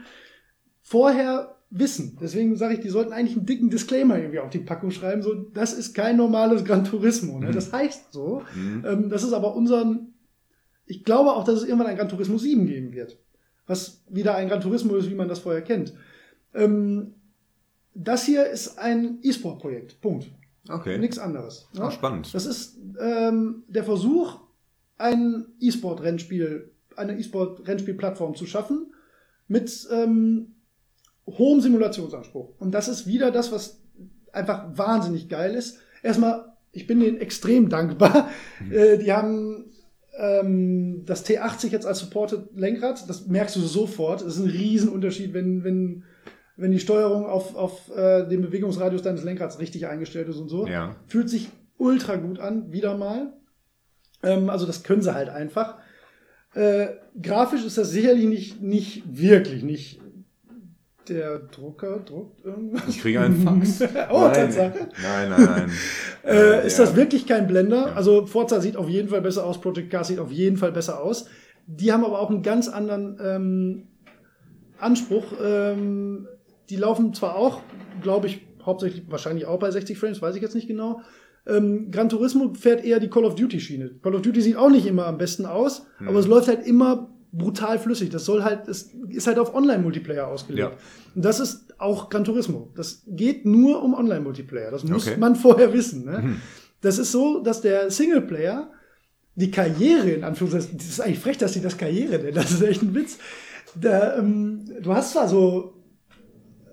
[0.82, 2.18] vorher wissen.
[2.22, 5.34] Deswegen sage ich, die sollten eigentlich einen dicken Disclaimer irgendwie auf die Packung schreiben, so,
[5.34, 7.40] das ist kein normales Gran Turismo.
[7.40, 7.50] Ne?
[7.50, 7.54] Mhm.
[7.54, 8.42] Das heißt so.
[8.56, 8.84] Mhm.
[8.88, 10.14] Ähm, das ist aber unseren,
[10.86, 13.20] ich glaube auch, dass es irgendwann ein Gran Turismo 7 geben wird.
[13.68, 15.94] Was wieder ein Gran Turismo ist, wie man das vorher kennt.
[16.54, 17.16] Ähm,
[17.94, 20.02] das hier ist ein E-Sport-Projekt.
[20.02, 20.28] Punkt.
[20.70, 20.98] Okay.
[20.98, 21.68] Nichts anderes.
[21.74, 21.84] ne?
[21.84, 22.34] Ah, spannend.
[22.34, 24.40] Das ist ähm, der Versuch,
[24.98, 28.94] ein E-Sport-Rennspiel, eine E-Sport-Rennspiel-Plattform zu schaffen
[29.48, 30.56] mit ähm,
[31.28, 32.54] hohem Simulationsanspruch.
[32.60, 33.82] Und das ist wieder das, was
[34.32, 35.80] einfach wahnsinnig geil ist.
[36.04, 38.30] Erstmal, ich bin denen extrem dankbar.
[38.72, 39.72] Äh, die haben
[40.18, 43.10] ähm, das T80 jetzt als Supported Lenkrad.
[43.10, 44.22] Das merkst du sofort.
[44.22, 46.04] Das ist ein Riesenunterschied, wenn, wenn,
[46.58, 50.68] wenn die Steuerung auf, auf äh, den Bewegungsradius deines Lenkrads richtig eingestellt ist und so.
[50.68, 50.96] Ja.
[51.08, 53.34] Fühlt sich ultra gut an, wieder mal.
[54.24, 55.76] Ähm, also das können sie halt einfach.
[56.54, 56.88] Äh,
[57.22, 60.00] grafisch ist das sicherlich nicht, nicht wirklich, nicht
[61.10, 62.88] der Drucker druckt irgendwas.
[62.88, 63.82] Ich kriege einen Fax.
[64.10, 64.34] oh, nein.
[64.34, 64.90] Tatsache.
[65.02, 65.72] Nein, nein, nein.
[66.26, 66.86] Äh, ist ja.
[66.86, 67.90] das wirklich kein Blender?
[67.90, 67.94] Ja.
[67.94, 71.04] Also Forza sieht auf jeden Fall besser aus, Project Cars sieht auf jeden Fall besser
[71.04, 71.28] aus.
[71.68, 73.84] Die haben aber auch einen ganz anderen ähm,
[74.80, 75.26] Anspruch.
[75.40, 76.28] Ähm,
[76.70, 77.62] die laufen zwar auch,
[78.02, 81.02] glaube ich, hauptsächlich wahrscheinlich auch bei 60 Frames, weiß ich jetzt nicht genau.
[81.48, 83.92] Ähm, Gran Turismo fährt eher die Call of Duty Schiene.
[84.02, 86.08] Call of Duty sieht auch nicht immer am besten aus, Hm.
[86.08, 88.10] aber es läuft halt immer brutal flüssig.
[88.10, 90.72] Das soll halt, es ist halt auf Online-Multiplayer ausgelegt.
[90.72, 90.78] Ja.
[91.14, 92.72] Und das ist auch Gran Turismo.
[92.76, 94.72] Das geht nur um Online-Multiplayer.
[94.72, 95.18] Das muss Okay.
[95.20, 96.06] man vorher wissen.
[96.06, 96.20] Ne?
[96.24, 96.42] Mhm.
[96.82, 98.72] Das ist so, dass der Singleplayer
[99.36, 102.62] die Karriere in Anführungszeichen, das ist eigentlich frech, dass sie das Karriere nennen, das ist
[102.64, 103.18] echt ein Witz.
[103.80, 105.75] Da, ähm, du hast zwar so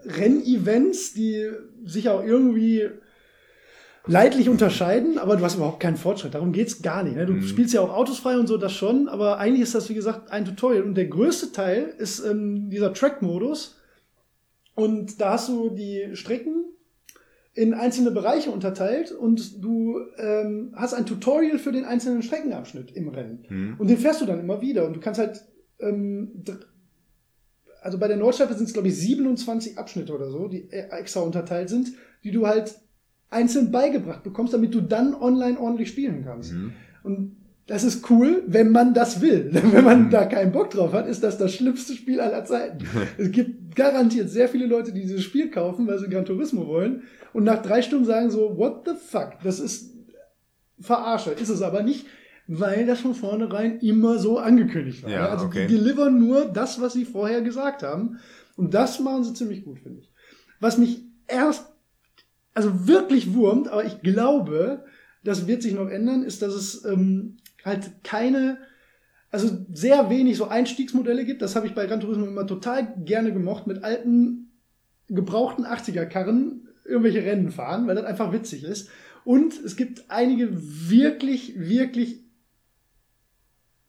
[0.04, 1.48] Rennevents, die
[1.84, 2.88] sich auch irgendwie
[4.06, 6.34] leidlich unterscheiden, aber du hast überhaupt keinen Fortschritt.
[6.34, 7.14] Darum geht's gar nicht.
[7.16, 7.24] Ne?
[7.26, 7.42] Du Mhm.
[7.42, 10.30] spielst ja auch Autos frei und so, das schon, aber eigentlich ist das, wie gesagt,
[10.32, 10.82] ein Tutorial.
[10.82, 13.78] Und der größte Teil ist ähm, dieser Track-Modus.
[14.74, 16.64] Und da hast du die Strecken
[17.54, 23.08] in einzelne Bereiche unterteilt und du ähm, hast ein Tutorial für den einzelnen Streckenabschnitt im
[23.08, 23.44] Rennen.
[23.48, 23.74] Hm.
[23.78, 24.86] Und den fährst du dann immer wieder.
[24.86, 25.42] Und du kannst halt,
[25.78, 26.42] ähm,
[27.82, 31.20] also bei der Nordschleife sind es, glaube ich, 27 Abschnitte oder so, die äh, extra
[31.20, 31.92] unterteilt sind,
[32.24, 32.74] die du halt
[33.30, 36.52] einzeln beigebracht bekommst, damit du dann online ordentlich spielen kannst.
[36.52, 36.72] Mhm.
[37.02, 39.48] Und das ist cool, wenn man das will.
[39.52, 40.10] Wenn man Mhm.
[40.10, 42.84] da keinen Bock drauf hat, ist das das schlimmste Spiel aller Zeiten.
[43.18, 47.02] es gibt garantiert sehr viele Leute, die dieses Spiel kaufen, weil sie Gran Turismo wollen
[47.32, 49.92] und nach drei Stunden sagen so, what the fuck, das ist
[50.80, 51.30] verarsche.
[51.30, 52.06] Ist es aber nicht,
[52.58, 55.10] weil das von vornherein immer so angekündigt war.
[55.10, 55.66] Ja, also okay.
[55.66, 58.18] die delivern nur das, was sie vorher gesagt haben.
[58.56, 60.12] Und das machen sie ziemlich gut, finde ich.
[60.60, 61.72] Was mich erst,
[62.54, 64.84] also wirklich wurmt, aber ich glaube,
[65.24, 68.58] das wird sich noch ändern, ist, dass es ähm, halt keine,
[69.30, 71.42] also sehr wenig so Einstiegsmodelle gibt.
[71.42, 74.52] Das habe ich bei Gran Turismo immer total gerne gemocht, mit alten,
[75.08, 78.90] gebrauchten 80er-Karren irgendwelche Rennen fahren, weil das einfach witzig ist.
[79.24, 82.21] Und es gibt einige wirklich, wirklich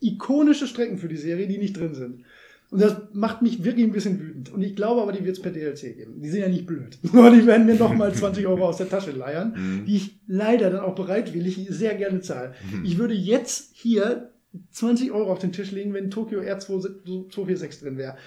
[0.03, 2.23] ikonische Strecken für die Serie, die nicht drin sind.
[2.71, 4.51] Und das macht mich wirklich ein bisschen wütend.
[4.51, 6.21] Und ich glaube aber, die wird es per DLC geben.
[6.21, 6.97] Die sind ja nicht blöd.
[7.13, 9.85] Nur die werden mir nochmal 20 Euro aus der Tasche leiern, Mhm.
[9.85, 12.53] die ich leider dann auch bereitwillig sehr gerne zahle.
[12.83, 14.31] Ich würde jetzt hier
[14.71, 18.17] 20 Euro auf den Tisch legen, wenn Tokyo R246 drin wäre.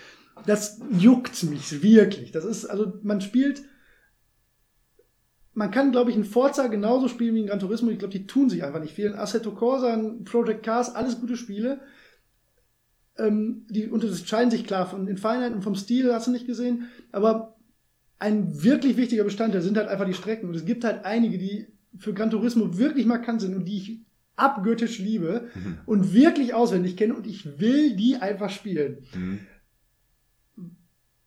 [0.47, 2.31] Das juckt mich wirklich.
[2.31, 3.63] Das ist, also man spielt,
[5.57, 7.91] man kann, glaube ich, in Forza genauso spielen wie in Gran Turismo.
[7.91, 9.07] Ich glaube, die tun sich einfach nicht viel.
[9.07, 11.81] In Assetto Corsa, in Project Cars, alles gute Spiele.
[13.17, 16.89] Ähm, die unterscheiden sich klar von in Feinheit und vom Stil, hast du nicht gesehen.
[17.11, 17.57] Aber
[18.19, 20.47] ein wirklich wichtiger Bestandteil sind halt einfach die Strecken.
[20.49, 24.01] Und es gibt halt einige, die für Gran Turismo wirklich markant sind und die ich
[24.37, 25.79] abgöttisch liebe Mhm.
[25.87, 29.07] und wirklich auswendig kenne und ich will die einfach spielen.
[29.15, 29.39] Mhm.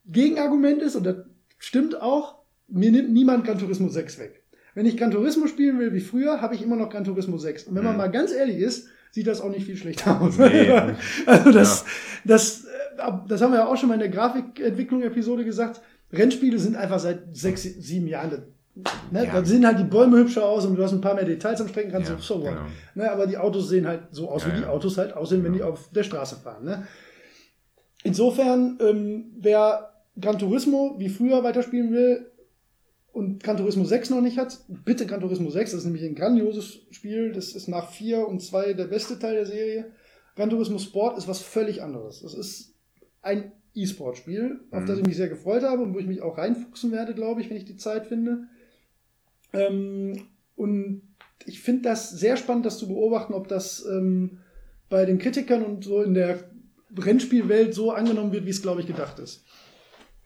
[0.05, 1.15] Gegenargument ist, und das
[1.57, 2.38] stimmt auch,
[2.71, 4.43] mir nimmt niemand Gran Turismo 6 weg.
[4.75, 7.63] Wenn ich Gran Turismo spielen will wie früher, habe ich immer noch Gran Turismo 6.
[7.65, 7.97] Und wenn man Mhm.
[7.97, 10.37] mal ganz ehrlich ist, sieht das auch nicht viel schlechter aus.
[10.37, 10.69] Nee.
[11.25, 11.85] also das,
[12.23, 15.81] das, äh, das haben wir ja auch schon mal in der Grafikentwicklung-Episode gesagt.
[16.13, 18.43] Rennspiele sind einfach seit sechs, sieben Jahren.
[19.11, 19.25] Ne?
[19.25, 19.33] Ja.
[19.33, 21.67] Da sehen halt die Bäume hübscher aus und du hast ein paar mehr Details am
[21.67, 22.07] Streckenrand.
[22.07, 22.49] Ja, so, what.
[22.49, 22.61] genau.
[22.95, 23.11] Ne?
[23.11, 24.69] Aber die Autos sehen halt so aus, Ja, wie die ja.
[24.69, 25.57] Autos halt aussehen, wenn Ja.
[25.57, 26.63] die auf der Straße fahren.
[26.63, 26.87] Ne?
[28.03, 29.89] Insofern, ähm, wer
[30.19, 32.31] Gran Turismo wie früher weiterspielen will,
[33.11, 36.15] und Gran Turismo 6 noch nicht hat, bitte Gran Turismo 6, das ist nämlich ein
[36.15, 39.91] grandioses Spiel, das ist nach 4 und 2 der beste Teil der Serie.
[40.35, 42.21] Gran Turismo Sport ist was völlig anderes.
[42.21, 42.75] Das ist
[43.21, 44.85] ein E-Sport-Spiel, auf Mhm.
[44.85, 47.49] das ich mich sehr gefreut habe und wo ich mich auch reinfuchsen werde, glaube ich,
[47.49, 48.47] wenn ich die Zeit finde.
[49.53, 51.01] Ähm, und
[51.45, 54.39] ich finde das sehr spannend, das zu beobachten, ob das ähm,
[54.89, 56.49] bei den Kritikern und so in der
[56.97, 59.43] Rennspielwelt so angenommen wird, wie es, glaube ich, gedacht ist.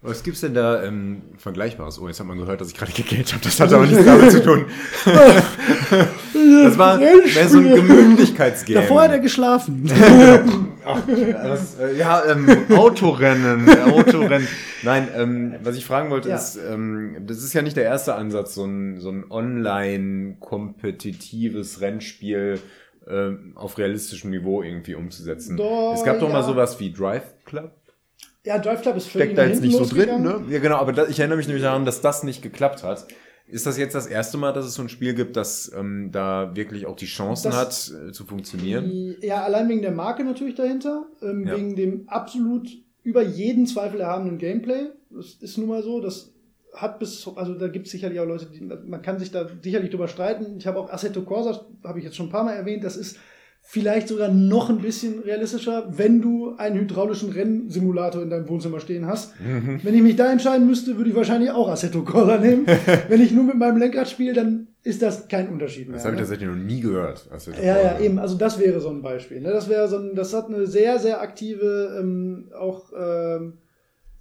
[0.03, 1.97] Was gibt's denn da ähm, Vergleichbares?
[1.97, 3.41] Oh, jetzt hat man gehört, dass ich gerade gegelt habe.
[3.41, 4.65] Das hat aber nichts damit zu tun.
[6.63, 8.81] Das war mehr so ein Gemütlichkeitsgame.
[8.81, 9.89] Davor hat er geschlafen.
[10.85, 14.45] Ach, das, äh, ja, ähm, Autorennen, Autorennen.
[14.81, 16.35] Nein, ähm, was ich fragen wollte Ja.
[16.35, 22.59] ist, ähm, das ist ja nicht der erste Ansatz, so ein, so ein online-kompetitives Rennspiel
[23.07, 25.55] ähm, auf realistischem Niveau irgendwie umzusetzen.
[25.57, 26.43] Doch, es gab doch mal ja.
[26.43, 27.71] sowas wie Drive Club.
[28.45, 30.43] Ja, Drive Club ist Steckt da jetzt nicht so drin, ne?
[30.49, 33.07] Ja, genau, aber da, ich erinnere mich nämlich daran, dass das nicht geklappt hat.
[33.47, 36.55] Ist das jetzt das erste Mal, dass es so ein Spiel gibt, das ähm, da
[36.55, 38.85] wirklich auch die Chancen Das- hat, äh, zu funktionieren?
[38.89, 41.57] Die, ja, allein wegen der Marke natürlich dahinter, ähm, Ja.
[41.57, 42.67] wegen dem absolut
[43.03, 44.87] über jeden Zweifel erhabenen Gameplay.
[45.09, 46.31] Das ist nun mal so, das
[46.73, 49.91] hat bis, also da gibt es sicherlich auch Leute, die, man kann sich da sicherlich
[49.91, 50.55] drüber streiten.
[50.57, 53.17] Ich habe auch Assetto Corsa, habe ich jetzt schon ein paar Mal erwähnt, das ist
[53.65, 59.07] vielleicht sogar noch ein bisschen realistischer, wenn du einen hydraulischen Rennsimulator in deinem Wohnzimmer stehen
[59.07, 59.39] hast.
[59.39, 59.79] Mhm.
[59.81, 62.67] Wenn ich mich da entscheiden müsste, würde ich wahrscheinlich auch Assetto Corsa nehmen.
[63.07, 65.95] wenn ich nur mit meinem Lenkrad spiele, dann ist das kein Unterschied mehr.
[65.95, 66.27] Das habe ich ne?
[66.27, 67.25] tatsächlich noch nie gehört.
[67.31, 68.19] Also, Ja, ja, eben.
[68.19, 69.39] Also das wäre so ein Beispiel.
[69.39, 69.49] Ne?
[69.49, 73.53] Das wäre so ein, das hat eine sehr, sehr aktive, ähm, auch ähm,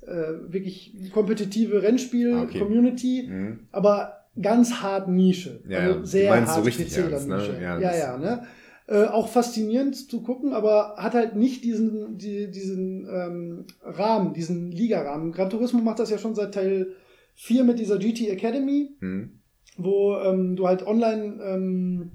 [0.03, 1.87] äh, wirklich kompetitive Ah, okay.
[1.89, 3.59] Rennspiel-Community, Mhm.
[3.73, 5.61] aber ganz hart Nische.
[5.69, 7.37] Ja, also sehr meinst so hart richtig ernst, ne?
[7.37, 7.57] Nische.
[7.61, 8.43] Ja, Ja, ja, ne?
[8.89, 14.73] Äh, auch faszinierend zu gucken, aber hat halt nicht diesen, die, diesen ähm, Rahmen, diesen
[14.73, 15.31] Ligarahmen.
[15.33, 16.89] Gran Turismo macht das ja schon seit Teil
[17.37, 19.39] 4 mit dieser GT Academy Mhm.
[19.79, 22.11] wo ähm, du halt online ähm,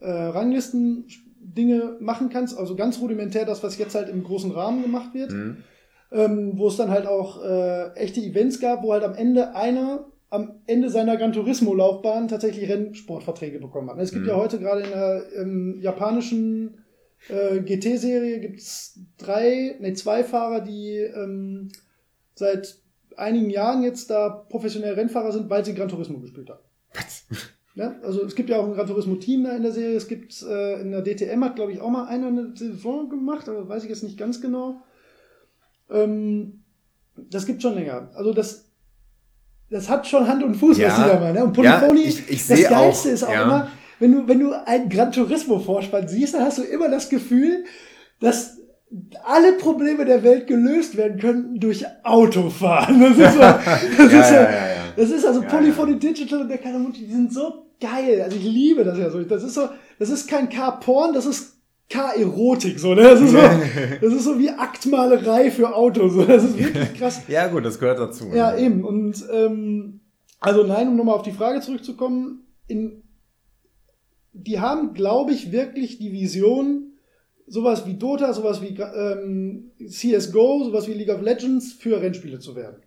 [0.00, 1.06] äh, Ranglisten
[1.42, 5.32] Dinge machen kannst, also ganz rudimentär das, was jetzt halt im großen Rahmen gemacht wird,
[5.32, 5.56] Mhm.
[6.58, 10.60] wo es dann halt auch äh, echte Events gab, wo halt am Ende einer am
[10.66, 13.98] Ende seiner Gran Turismo Laufbahn tatsächlich Rennsportverträge bekommen hat.
[13.98, 14.28] Es gibt Mhm.
[14.30, 16.84] ja heute gerade in der ähm, japanischen
[17.28, 21.68] äh, GT-Serie gibt's drei, nee, zwei Fahrer, die ähm,
[22.34, 22.78] seit
[23.16, 26.60] einigen Jahren jetzt da professionell Rennfahrer sind, weil sie Gran Turismo gespielt haben.
[26.94, 27.24] Was?
[27.76, 29.96] Ja, also es gibt ja auch ein Gran Turismo Team da in der Serie.
[29.96, 33.48] Es gibt äh, in der DTM hat, glaube ich, auch mal einer eine Saison gemacht,
[33.48, 34.82] aber weiß ich jetzt nicht ganz genau.
[35.88, 36.64] Ähm,
[37.16, 38.10] das gibt schon länger.
[38.14, 38.69] Also das,
[39.70, 40.88] das hat schon Hand und Fuß, Ja.
[40.88, 41.34] was die da machen.
[41.34, 41.44] Ne?
[41.44, 43.42] Und Ja, Polyphony, ich- ich das Geilste auch, ist auch ja.
[43.42, 43.68] immer,
[43.98, 47.64] wenn du, wenn du ein Gran Turismo Vorspann siehst, dann hast du immer das Gefühl,
[48.20, 48.56] dass
[49.24, 53.00] alle Probleme der Welt gelöst werden könnten durch Autofahren.
[53.00, 54.82] Das ist so, das Ja, ist ja, ja, ja.
[54.96, 58.20] das ist also Ja, Polyphony Digital und der Kanamuti, die sind so geil.
[58.22, 59.22] Also ich liebe das ja so.
[59.22, 59.68] Das ist so,
[59.98, 61.59] das ist kein K-Porn, das ist
[61.90, 63.02] K-Erotik, so, ne?
[63.02, 63.36] Das ist so,
[64.00, 66.12] das ist so wie Aktmalerei für Autos.
[66.14, 66.24] So.
[66.24, 67.22] Das ist wirklich krass.
[67.28, 68.28] Ja, gut, das gehört dazu.
[68.32, 68.84] Ja, eben.
[68.84, 70.00] Und ähm,
[70.38, 73.02] also nein, um nochmal auf die Frage zurückzukommen, in,
[74.32, 76.92] die haben, glaube ich, wirklich die Vision,
[77.48, 82.54] sowas wie Dota, sowas wie ähm, CSGO, sowas wie League of Legends für Rennspiele zu
[82.54, 82.82] werden.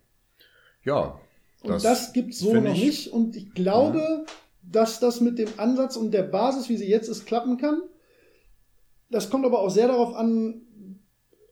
[0.84, 1.20] Ja.
[1.62, 3.12] Und das, gibt's so noch ich- nicht.
[3.12, 4.24] Und ich glaube,
[4.62, 7.82] dass das mit dem Ansatz und der Basis, wie sie jetzt ist, klappen kann.
[9.10, 10.62] Das kommt aber auch sehr darauf an,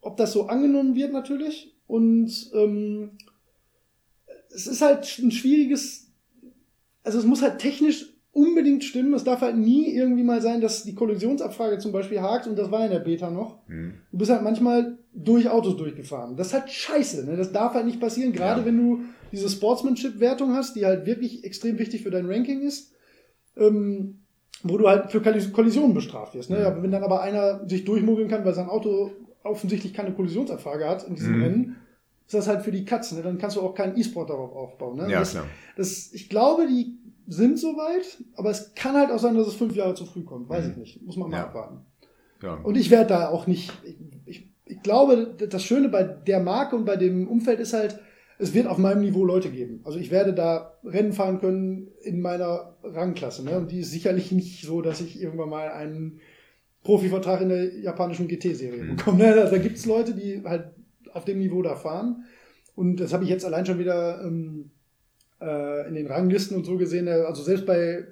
[0.01, 1.75] ob das so angenommen wird natürlich.
[1.87, 3.13] Und ähm,
[4.55, 6.11] es ist halt ein schwieriges,
[7.05, 9.13] also es muss halt technisch unbedingt stimmen.
[9.15, 12.71] Es darf halt nie irgendwie mal sein, dass die Kollisionsabfrage zum Beispiel hakt und das
[12.71, 13.59] war in der Beta noch.
[13.69, 13.95] Mhm.
[14.11, 16.37] Du bist halt manchmal durch Autos durchgefahren.
[16.37, 17.27] Das ist halt scheiße.
[17.27, 17.37] Ne?
[17.37, 18.67] Das darf halt nicht passieren, gerade Ja.
[18.67, 19.01] wenn du
[19.31, 22.93] diese Sportsmanship-Wertung hast, die halt wirklich extrem wichtig für dein Ranking ist,
[23.57, 24.22] ähm,
[24.65, 26.51] wo du halt für Kollis- Kollisionen bestraft wirst.
[26.51, 26.75] Ne?
[26.77, 26.83] Mhm.
[26.83, 29.11] Wenn dann aber einer sich durchmogeln kann, weil sein Auto
[29.43, 31.43] offensichtlich keine Kollisionsabfrage hat in diesem Mhm.
[31.43, 31.77] Rennen,
[32.27, 33.13] ist das halt für die Katz.
[33.13, 33.23] Ne?
[33.23, 34.97] Dann kannst du auch keinen E-Sport darauf aufbauen.
[34.99, 35.11] Ne?
[35.11, 35.47] Ja, das, klar.
[35.77, 39.75] das, ich glaube, die sind soweit, aber es kann halt auch sein, dass es fünf
[39.77, 40.49] Jahre zu früh kommt.
[40.49, 40.71] Weiß Mhm.
[40.73, 41.03] ich nicht.
[41.03, 41.45] Muss man mal Ja.
[41.45, 41.79] abwarten.
[42.43, 42.55] Ja.
[42.55, 43.73] Und ich werde da auch nicht.
[43.85, 47.99] Ich, ich, ich glaube, das Schöne bei der Marke und bei dem Umfeld ist halt,
[48.43, 49.81] es wird auf meinem Niveau Leute geben.
[49.85, 53.45] Also ich werde da Rennen fahren können in meiner Rangklasse.
[53.45, 53.57] Ne?
[53.57, 56.19] Und die ist sicherlich nicht so, dass ich irgendwann mal einen
[56.83, 58.97] Profivertrag in der japanischen GT-Serie Mhm.
[58.97, 59.19] bekomme.
[59.19, 59.49] Ne?
[59.51, 60.65] Da gibt es Leute, die halt
[61.13, 62.25] auf dem Niveau da fahren.
[62.75, 64.71] Und das habe ich jetzt allein schon wieder ähm,
[65.41, 67.07] äh, in den Ranglisten und so gesehen.
[67.09, 68.07] Also selbst bei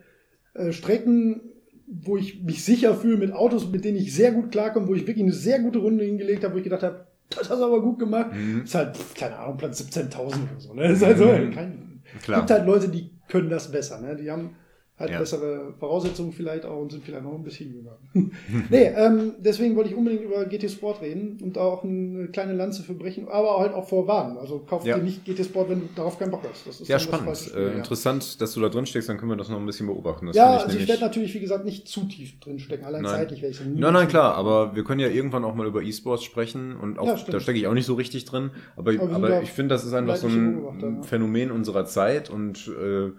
[0.54, 1.40] äh, Strecken,
[1.88, 5.06] wo ich mich sicher fühle mit Autos, mit denen ich sehr gut klarkomme, wo ich
[5.06, 7.80] wirklich eine sehr gute Runde hingelegt habe, wo ich gedacht habe, das hast du aber
[7.80, 8.32] gut gemacht.
[8.32, 8.62] Mhm.
[8.64, 10.74] Ist halt, keine Ahnung, Platz 17.000 oder so.
[10.74, 10.84] Ne?
[10.92, 11.52] Ist halt so, Mhm.
[11.52, 12.40] kein, Klar.
[12.40, 14.00] gibt halt Leute, die können das besser.
[14.00, 14.16] Ne?
[14.16, 14.56] Die haben
[15.00, 15.18] halt Ja.
[15.18, 17.96] bessere Voraussetzungen vielleicht auch und sind vielleicht noch ein bisschen jünger.
[18.70, 22.82] nee, ähm, deswegen wollte ich unbedingt über GT Sport reden und auch eine kleine Lanze
[22.82, 24.36] für brechen, aber halt auch vorwarnen.
[24.36, 24.98] Also kauft Ja.
[24.98, 26.66] dir nicht GT Sport, wenn du darauf keinen Bock hast.
[26.66, 27.36] Das ist Ja, spannend.
[27.36, 27.72] Spiel, Äh, ja.
[27.78, 30.26] Interessant, dass du da drin steckst, dann können wir das noch ein bisschen beobachten.
[30.26, 32.84] Das Ja, finde also ich werde natürlich, wie gesagt, nicht zu tief drin stecken.
[32.84, 33.14] Allein Nein.
[33.16, 35.82] zeitlich werde ich nie Nein, nein, klar, aber wir können ja irgendwann auch mal über
[35.82, 39.14] E-Sports sprechen und auch, Ja, da stecke ich auch nicht so richtig drin, aber, Aber
[39.14, 41.02] aber ich finde, das ist einfach so ein.
[41.04, 43.10] Phänomen unserer Zeit und äh,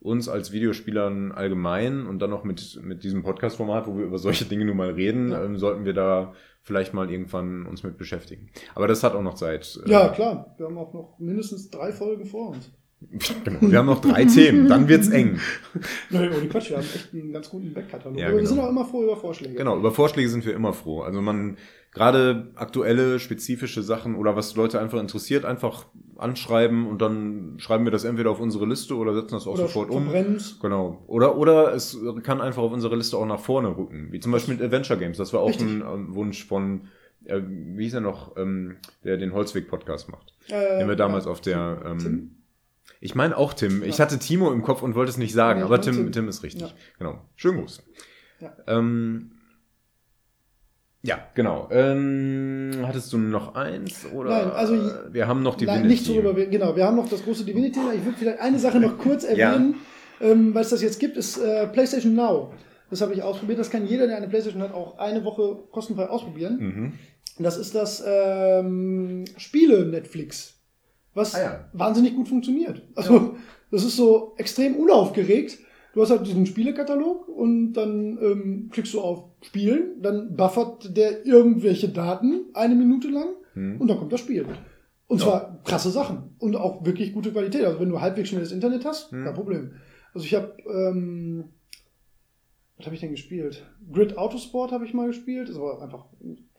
[0.00, 4.44] uns als Videospielern allgemein und dann auch mit, mit diesem Podcast-Format, wo wir über solche
[4.44, 5.44] Dinge nun mal reden, Ja.
[5.44, 8.50] ähm, sollten wir da vielleicht mal irgendwann uns mit beschäftigen.
[8.74, 9.80] Aber das hat auch noch Zeit.
[9.86, 10.54] Äh, Ja, klar.
[10.58, 12.70] Wir haben auch noch mindestens drei Folgen vor uns.
[13.44, 13.58] genau.
[13.60, 15.38] Wir haben noch drei Themen, dann wird's eng.
[16.10, 18.18] Nein, ohne Quatsch, wir haben echt einen ganz guten Backkatalog.
[18.18, 18.48] Ja, Aber wir genau.
[18.54, 19.54] sind auch immer froh über Vorschläge.
[19.54, 21.02] Genau, über Vorschläge sind wir immer froh.
[21.02, 21.56] Also man,
[21.98, 27.90] gerade aktuelle, spezifische Sachen oder was Leute einfach interessiert, einfach anschreiben und dann schreiben wir
[27.92, 30.08] das entweder auf unsere Liste oder setzen das auch Oder sofort um.
[30.62, 31.02] Genau.
[31.06, 34.08] Oder, oder es kann einfach auf unsere Liste auch nach vorne rücken.
[34.10, 35.16] Wie zum Beispiel mit Adventure Games.
[35.18, 35.66] Das war auch Richtig.
[35.66, 36.88] ein ähm, Wunsch von,
[37.24, 40.34] äh, wie hieß er noch, ähm, der den Holzweg-Podcast macht.
[40.48, 41.30] Äh, Den wir damals ja.
[41.30, 42.30] auf der, ähm, Tim?
[43.00, 43.82] ich meine auch Tim.
[43.82, 44.04] Ich Ja.
[44.04, 46.28] hatte Timo im Kopf und wollte es nicht sagen, Ja, ich aber Tim, Tim, Tim.
[46.28, 46.74] ist richtig.
[46.98, 47.20] Genau.
[47.36, 47.82] Schönen Gruß.
[48.40, 48.52] Ja.
[48.66, 49.32] Ähm,
[51.08, 51.68] ja, genau.
[51.70, 54.04] Ähm, hattest du noch eins?
[54.14, 54.74] Oder Nein, also-
[55.10, 56.32] wir haben noch die Nein, nicht darüber.
[56.34, 57.80] Genau, wir haben noch das große Divinity.
[57.96, 59.30] Ich würde vielleicht eine Sache noch kurz Ja.
[59.52, 59.76] erwähnen,
[60.20, 62.52] ähm, weil es das jetzt gibt, ist äh, PlayStation Now.
[62.90, 63.58] Das habe ich ausprobiert.
[63.58, 66.56] Das kann jeder, der eine PlayStation hat, auch eine Woche kostenfrei ausprobieren.
[66.58, 66.92] Mhm.
[67.38, 70.54] Das ist das ähm, Spiele-Netflix,
[71.14, 71.64] was Ah ja.
[71.72, 72.82] wahnsinnig gut funktioniert.
[72.94, 73.36] Also,
[73.70, 75.58] das ist so extrem unaufgeregt.
[75.94, 81.24] Du hast halt diesen Spielekatalog und dann ähm, klickst du auf Spielen, dann buffert der
[81.26, 83.80] irgendwelche Daten eine Minute lang Mhm.
[83.80, 84.46] und dann kommt das Spiel.
[85.06, 87.64] Und zwar krasse Sachen und auch wirklich gute Qualität.
[87.64, 89.24] Also wenn du halbwegs schnelles Internet hast, Mhm.
[89.24, 89.70] kein Problem.
[90.12, 91.44] Also ich habe, ähm,
[92.76, 93.64] was habe ich denn gespielt?
[93.90, 95.48] Grid Autosport habe ich mal gespielt.
[95.48, 96.04] Das war einfach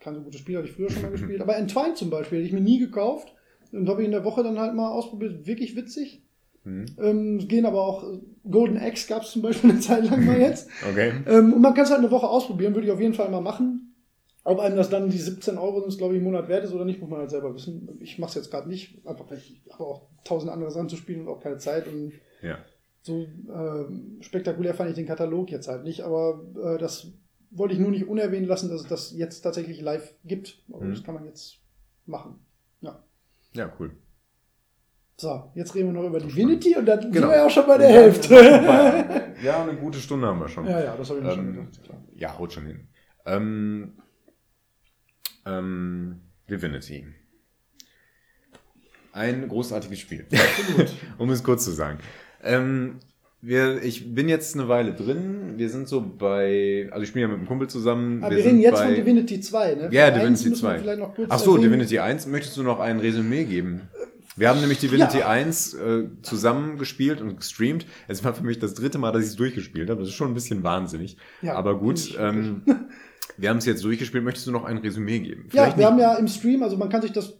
[0.00, 1.40] kein so gutes Spiel, hatte ich früher schon mal gespielt.
[1.42, 3.32] Aber Entwine zum Beispiel, hätte ich mir nie gekauft.
[3.72, 5.46] Und habe ich in der Woche dann halt mal ausprobiert.
[5.46, 6.22] Wirklich witzig.
[6.64, 6.86] Mhm.
[6.98, 8.18] Ähm, es gehen aber auch, äh,
[8.50, 10.68] Golden Axe gab es zum Beispiel eine Zeit lang mal jetzt.
[10.90, 11.12] Okay.
[11.26, 13.40] Ähm, und man kann es halt eine Woche ausprobieren, würde ich auf jeden Fall mal
[13.40, 13.94] machen.
[14.44, 16.84] Ob einem das dann die 17 Euro sind, glaube ich, im Monat wert ist oder
[16.86, 17.88] nicht, muss man halt selber wissen.
[18.00, 20.96] Ich mache es jetzt gerade nicht, einfach weil ich habe auch tausend andere Sachen zu
[20.96, 21.86] spielen und auch keine Zeit.
[21.86, 22.12] Und
[22.42, 22.58] Ja.
[23.02, 27.08] so ähm, spektakulär fand ich den Katalog jetzt halt nicht, aber äh, das
[27.50, 30.62] wollte ich nur nicht unerwähnt lassen, dass es das jetzt tatsächlich live gibt.
[30.72, 30.90] Aber Mhm.
[30.92, 31.58] das kann man jetzt
[32.06, 32.36] machen.
[32.80, 33.02] Ja.
[33.52, 33.90] Ja, cool.
[35.20, 37.12] So, jetzt reden wir noch über Divinity und dann Genau.
[37.12, 38.34] sind wir ja auch schon bei der Hälfte.
[39.42, 40.66] Ja, eine gute Stunde haben wir schon.
[40.66, 41.82] ja, ja, das habe ich mir schon Ähm, gedacht.
[41.84, 41.98] Klar.
[42.14, 42.88] Ja, haut schon hin.
[43.26, 43.92] Ähm,
[45.46, 47.06] ähm, Divinity.
[49.12, 50.26] Ein großartiges Spiel.
[51.18, 51.98] Um es kurz zu sagen.
[52.42, 52.96] Ähm,
[53.42, 55.54] wir, ich bin jetzt eine Weile drin.
[55.56, 58.22] Wir sind so bei, also ich spiele ja mit einem Kumpel zusammen.
[58.24, 59.88] Aber wir, sind reden jetzt bei, von Divinity 2, ne?
[59.90, 60.78] Ja, Von Divinity eins müssen wir 2.
[60.78, 61.72] Vielleicht noch kurz Ach so, erwähnen.
[61.72, 62.26] Divinity 1.
[62.26, 63.88] Möchtest du noch ein Resümee geben?
[64.40, 65.28] Wir haben nämlich Divinity Ja.
[65.28, 67.84] 1 äh, zusammen gespielt und gestreamt.
[68.08, 70.00] Es war für mich das dritte Mal, dass ich es durchgespielt habe.
[70.00, 71.18] Das ist schon ein bisschen wahnsinnig.
[71.42, 72.62] Ja, Aber gut, ähm,
[73.36, 74.24] wir haben es jetzt durchgespielt.
[74.24, 75.42] Möchtest du noch ein Resümee geben?
[75.44, 77.38] Ja, Vielleicht wir haben nicht- ja im Stream, also man kann sich das,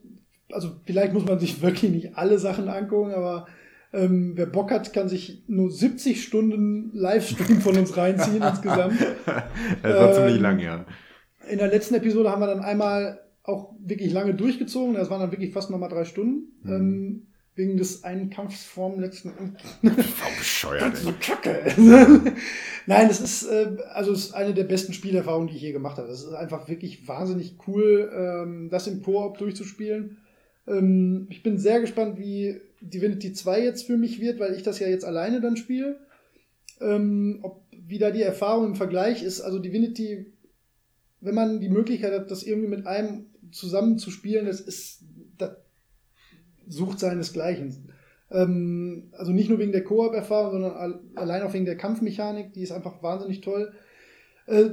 [0.52, 3.46] also vielleicht muss man sich wirklich nicht alle Sachen angucken, aber
[3.94, 9.00] ähm, wer Bock hat, kann sich nur 70 Stunden Livestream von uns reinziehen insgesamt.
[9.82, 10.84] Das war ziemlich ähm, lang, ja.
[11.48, 14.94] In der letzten Episode haben wir dann einmal auch wirklich lange durchgezogen.
[14.94, 16.52] Das waren dann wirklich fast nochmal drei Stunden.
[16.62, 16.72] Mhm.
[16.72, 17.26] Ähm,
[17.60, 19.32] wegen des einen Kampfs vorm letzten.
[20.38, 21.74] Bescheuert, so kacke.
[22.86, 25.98] Nein, das ist, äh, also es ist eine der besten Spielerfahrungen, die ich je gemacht
[25.98, 26.08] habe.
[26.08, 30.18] Das ist einfach wirklich wahnsinnig cool, ähm, das im Koop durchzuspielen.
[30.66, 34.78] Ähm, ich bin sehr gespannt, wie Divinity 2 jetzt für mich wird, weil ich das
[34.78, 35.98] ja jetzt alleine dann spiele.
[36.80, 39.40] Ähm, ob, wie da die Erfahrung im Vergleich ist.
[39.42, 40.32] Also Divinity,
[41.20, 45.04] wenn man die Möglichkeit hat, das irgendwie mit einem zusammen zu spielen, das ist,
[45.38, 45.50] das
[46.66, 47.92] sucht seinesgleichen.
[48.30, 52.62] Ähm, also nicht nur wegen der Koop-Erfahrung, sondern al allein auch wegen der Kampfmechanik, die
[52.62, 53.72] ist einfach wahnsinnig toll.
[54.46, 54.70] Äh,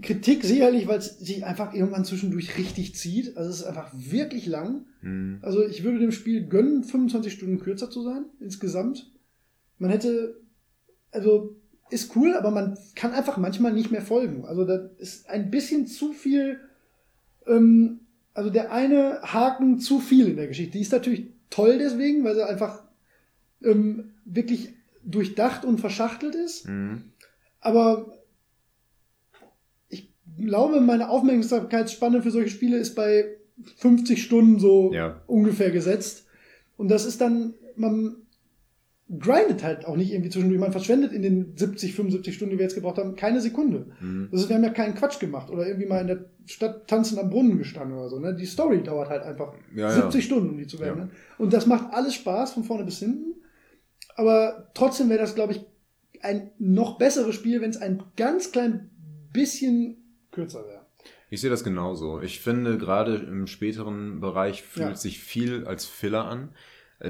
[0.00, 3.36] Kritik sicherlich, weil es sich einfach irgendwann zwischendurch richtig zieht.
[3.36, 4.86] Also es ist einfach wirklich lang.
[5.00, 5.38] Hm.
[5.42, 9.10] Also ich würde dem Spiel gönnen, 25 Stunden kürzer zu sein, insgesamt.
[9.78, 10.40] Man hätte,
[11.10, 11.56] also
[11.90, 14.46] ist cool, aber man kann einfach manchmal nicht mehr folgen.
[14.46, 16.58] Also da ist ein bisschen zu viel,
[17.46, 18.00] ähm,
[18.34, 20.72] also der eine Haken zu viel in der Geschichte.
[20.72, 22.82] Die ist natürlich toll deswegen, weil sie einfach
[23.62, 24.70] ähm, wirklich
[25.04, 26.66] durchdacht und verschachtelt ist.
[26.66, 27.02] Hm.
[27.60, 28.18] Aber
[29.88, 33.36] ich glaube, meine Aufmerksamkeitsspanne für solche Spiele ist bei
[33.76, 35.20] 50 Stunden so Ja.
[35.26, 36.26] ungefähr gesetzt.
[36.76, 38.16] Und das ist dann, man
[39.18, 40.60] grindet halt auch nicht irgendwie zwischendurch.
[40.60, 43.92] Man verschwendet in den 70, 75 Stunden, die wir jetzt gebraucht haben, keine Sekunde.
[44.00, 44.28] Mhm.
[44.30, 47.18] Das ist, wir haben ja keinen Quatsch gemacht oder irgendwie mal in der Stadt tanzen
[47.18, 48.18] am Brunnen gestanden oder so.
[48.18, 48.34] Ne?
[48.34, 50.20] Die Story dauert halt einfach Ja, 70 ja.
[50.20, 50.98] Stunden, um die zu werden.
[50.98, 51.08] Ja.
[51.38, 53.34] Und das macht alles Spaß von vorne bis hinten.
[54.14, 55.60] Aber trotzdem wäre das, glaube ich,
[56.22, 58.90] ein noch besseres Spiel, wenn es ein ganz klein
[59.32, 59.96] bisschen
[60.30, 60.86] kürzer wäre.
[61.30, 62.20] Ich sehe das genauso.
[62.20, 66.50] Ich finde, gerade im späteren Bereich fühlt sich viel als Filler an.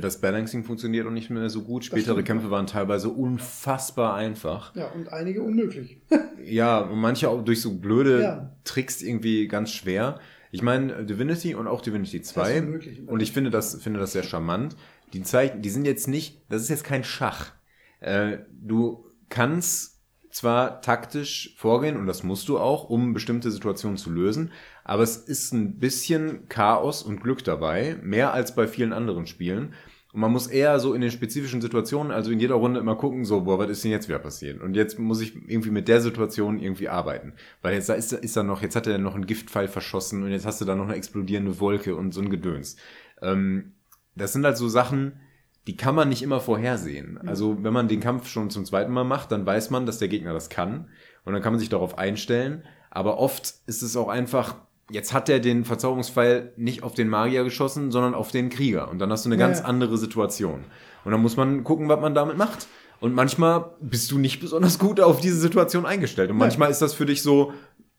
[0.00, 1.84] Das Balancing funktioniert auch nicht mehr so gut.
[1.84, 2.22] Spätere.
[2.22, 4.74] Kämpfe waren teilweise unfassbar einfach.
[4.74, 6.00] Ja, und einige unmöglich.
[6.44, 8.56] Ja, und manche auch durch so blöde Ja.
[8.64, 10.18] Tricks irgendwie ganz schwer.
[10.50, 12.62] Ich meine, Divinity und auch Divinity 2.
[12.62, 13.06] unmöglich.
[13.06, 14.74] Und ich finde das, finde das sehr charmant.
[15.12, 17.52] Die Zeichen, die sind jetzt nicht, das ist jetzt kein Schach.
[18.00, 19.91] Äh, du kannst
[20.32, 24.50] zwar taktisch vorgehen, und das musst du auch, um bestimmte Situationen zu lösen,
[24.82, 29.74] aber es ist ein bisschen Chaos und Glück dabei, mehr als bei vielen anderen Spielen.
[30.12, 33.24] Und man muss eher so in den spezifischen Situationen, also in jeder Runde immer gucken,
[33.24, 34.60] so, boah, was ist denn jetzt wieder passiert?
[34.60, 37.34] Und jetzt muss ich irgendwie mit der Situation irgendwie arbeiten.
[37.62, 40.44] Weil jetzt ist, ist da noch, jetzt hat er noch einen Giftpfeil verschossen und jetzt
[40.44, 42.76] hast du da noch eine explodierende Wolke und so ein Gedöns.
[43.22, 43.72] Ähm,
[44.14, 45.20] das sind halt so Sachen,
[45.66, 47.18] die kann man nicht immer vorhersehen.
[47.26, 50.08] Also wenn man den Kampf schon zum zweiten Mal macht, dann weiß man, dass der
[50.08, 50.88] Gegner das kann
[51.24, 52.64] und dann kann man sich darauf einstellen.
[52.90, 54.56] Aber oft ist es auch einfach,
[54.90, 58.98] jetzt hat er den Verzauberungspfeil nicht auf den Magier geschossen, sondern auf den Krieger und
[58.98, 59.64] dann hast du eine Ja, ganz ja.
[59.66, 60.64] andere Situation.
[61.04, 62.66] Und dann muss man gucken, was man damit macht.
[63.00, 66.94] Und manchmal bist du nicht besonders gut auf diese Situation eingestellt und manchmal ist das
[66.94, 67.52] für dich so,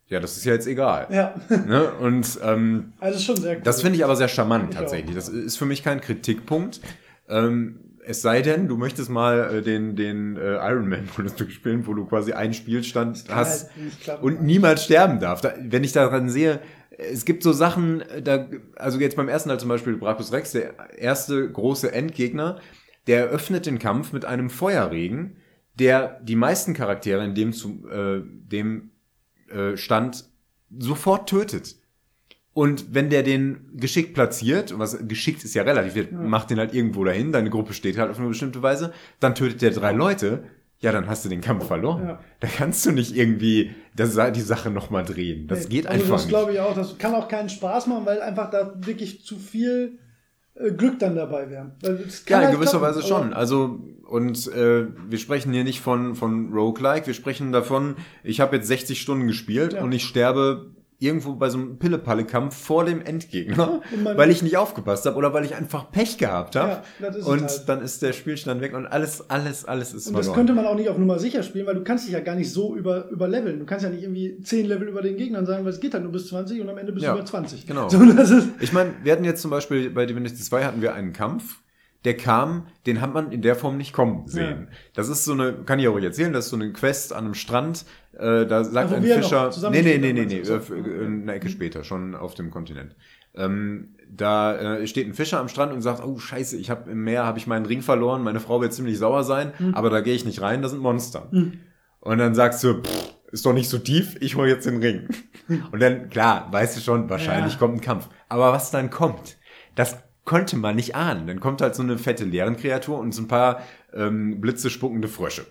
[0.07, 1.07] ja, das ist ja jetzt egal.
[1.11, 1.33] Ja,
[1.65, 1.91] Ne?
[1.99, 3.61] Und ähm, also schon sehr cool.
[3.63, 5.11] das finde ich aber sehr charmant Ich tatsächlich.
[5.11, 5.15] auch.
[5.15, 6.79] Das ist für mich kein Kritikpunkt.
[7.33, 11.87] Ähm, es sei denn, du möchtest mal äh, den, den äh, Iron Man Modus spielen,
[11.87, 13.71] wo du quasi einen Spielstand hast
[14.07, 15.41] halt und niemals sterben darf.
[15.41, 16.59] Da, wenn ich daran sehe,
[16.97, 20.51] es gibt so Sachen, äh, da, also jetzt beim ersten Teil zum Beispiel Brachus Rex,
[20.51, 22.59] der erste große Endgegner,
[23.07, 25.37] der eröffnet den Kampf mit einem Feuerregen,
[25.75, 28.91] der die meisten Charaktere in dem, zu, äh, dem
[29.49, 30.25] äh, Stand
[30.77, 31.75] sofort tötet.
[32.53, 36.59] Und wenn der den geschickt platziert, und was geschickt ist ja relativ, der macht den
[36.59, 39.91] halt irgendwo dahin, deine Gruppe steht halt auf eine bestimmte Weise, dann tötet der drei
[39.91, 40.43] Leute,
[40.79, 42.03] ja, dann hast du den Kampf verloren.
[42.05, 42.19] Ja.
[42.41, 45.47] Da kannst du nicht irgendwie das, die Sache nochmal drehen.
[45.47, 46.75] Das Nee, geht also einfach Das glaube ich auch.
[46.75, 49.97] Das kann auch keinen Spaß machen, weil einfach da wirklich zu viel
[50.55, 51.71] äh, Glück dann dabei wäre.
[51.81, 52.29] Nicht.
[52.29, 53.33] Ja, in halt gewisser klappen, Weise schon.
[53.33, 58.57] Also, und äh, wir sprechen hier nicht von, von Roguelike, wir sprechen davon, ich habe
[58.57, 59.83] jetzt 60 Stunden gespielt Ja.
[59.83, 63.81] und ich sterbe irgendwo bei so einem Pille-Palle-Kampf vor dem Endgegner,
[64.15, 66.81] weil ich nicht aufgepasst habe oder weil ich einfach Pech gehabt habe.
[66.99, 67.63] Ja, und halt.
[67.67, 70.75] dann ist der Spielstand weg und alles, alles, alles ist Und das könnte man auch
[70.75, 73.59] nicht auf Nummer sicher spielen, weil du kannst dich ja gar nicht so über, überleveln.
[73.59, 76.03] Du kannst ja nicht irgendwie 10 Level über den Gegnern sagen, weil es geht halt
[76.03, 77.65] nur bis 20 und am Ende bist Ja, du über 20.
[77.67, 77.89] genau.
[78.23, 81.59] So, Ich meine, wir hatten jetzt zum Beispiel bei Divinity 2 hatten wir einen Kampf,
[82.05, 84.67] der kam, den hat man in der Form nicht kommen sehen.
[84.93, 87.33] Das ist so eine, kann ich auch erzählen, das ist so eine Quest an einem
[87.33, 87.85] Strand,
[88.17, 90.53] äh, da sagt Also ein Fischer, nee, nee, nee, nee, nee, du?
[90.53, 92.95] äh, eine Ecke später, schon auf dem Kontinent.
[93.35, 97.03] Ähm, da äh, steht ein Fischer am Strand und sagt, oh scheiße, ich habe im
[97.03, 99.73] Meer habe ich meinen Ring verloren, meine Frau wird ziemlich sauer sein, Hm.
[99.73, 101.31] aber da gehe ich nicht rein, da sind Monster.
[101.99, 105.07] Und dann sagst du, pff, ist doch nicht so tief, ich hole jetzt den Ring.
[105.71, 107.59] Und dann, klar, weißt du schon, wahrscheinlich Ja.
[107.59, 108.07] kommt ein Kampf.
[108.29, 109.37] Aber was dann kommt,
[109.75, 111.27] das konnte man nicht ahnen.
[111.27, 113.61] Dann kommt halt so eine fette Lehrenkreatur und so ein paar
[113.93, 115.45] ähm, Blitze spuckende Frösche.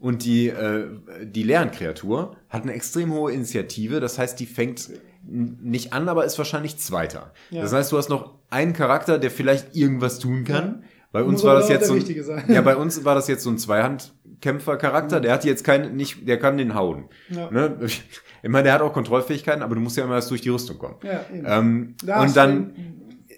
[0.00, 0.86] Und die, äh,
[1.22, 4.90] die Lehrenkreatur hat eine extrem hohe Initiative, das heißt, die fängt
[5.26, 7.32] nicht an, aber ist wahrscheinlich Zweiter.
[7.50, 7.62] Ja.
[7.62, 10.82] Das heißt, du hast noch einen Charakter, der vielleicht irgendwas tun kann.
[10.82, 10.88] Ja.
[11.10, 13.50] Bei uns Muss war das jetzt so ein, ja, bei uns war das jetzt so
[13.50, 15.20] ein Zweihandkämpfer-Charakter.
[15.20, 17.08] Der hat jetzt keinen, nicht, der kann den hauen.
[17.30, 17.50] Ja.
[17.50, 17.78] Ne?
[17.86, 18.02] Ich
[18.44, 20.96] meine, der hat auch Kontrollfähigkeiten, aber du musst ja immer erst durch die Rüstung kommen.
[21.02, 21.46] ja, eben.
[21.46, 22.74] Ähm, Da und dann,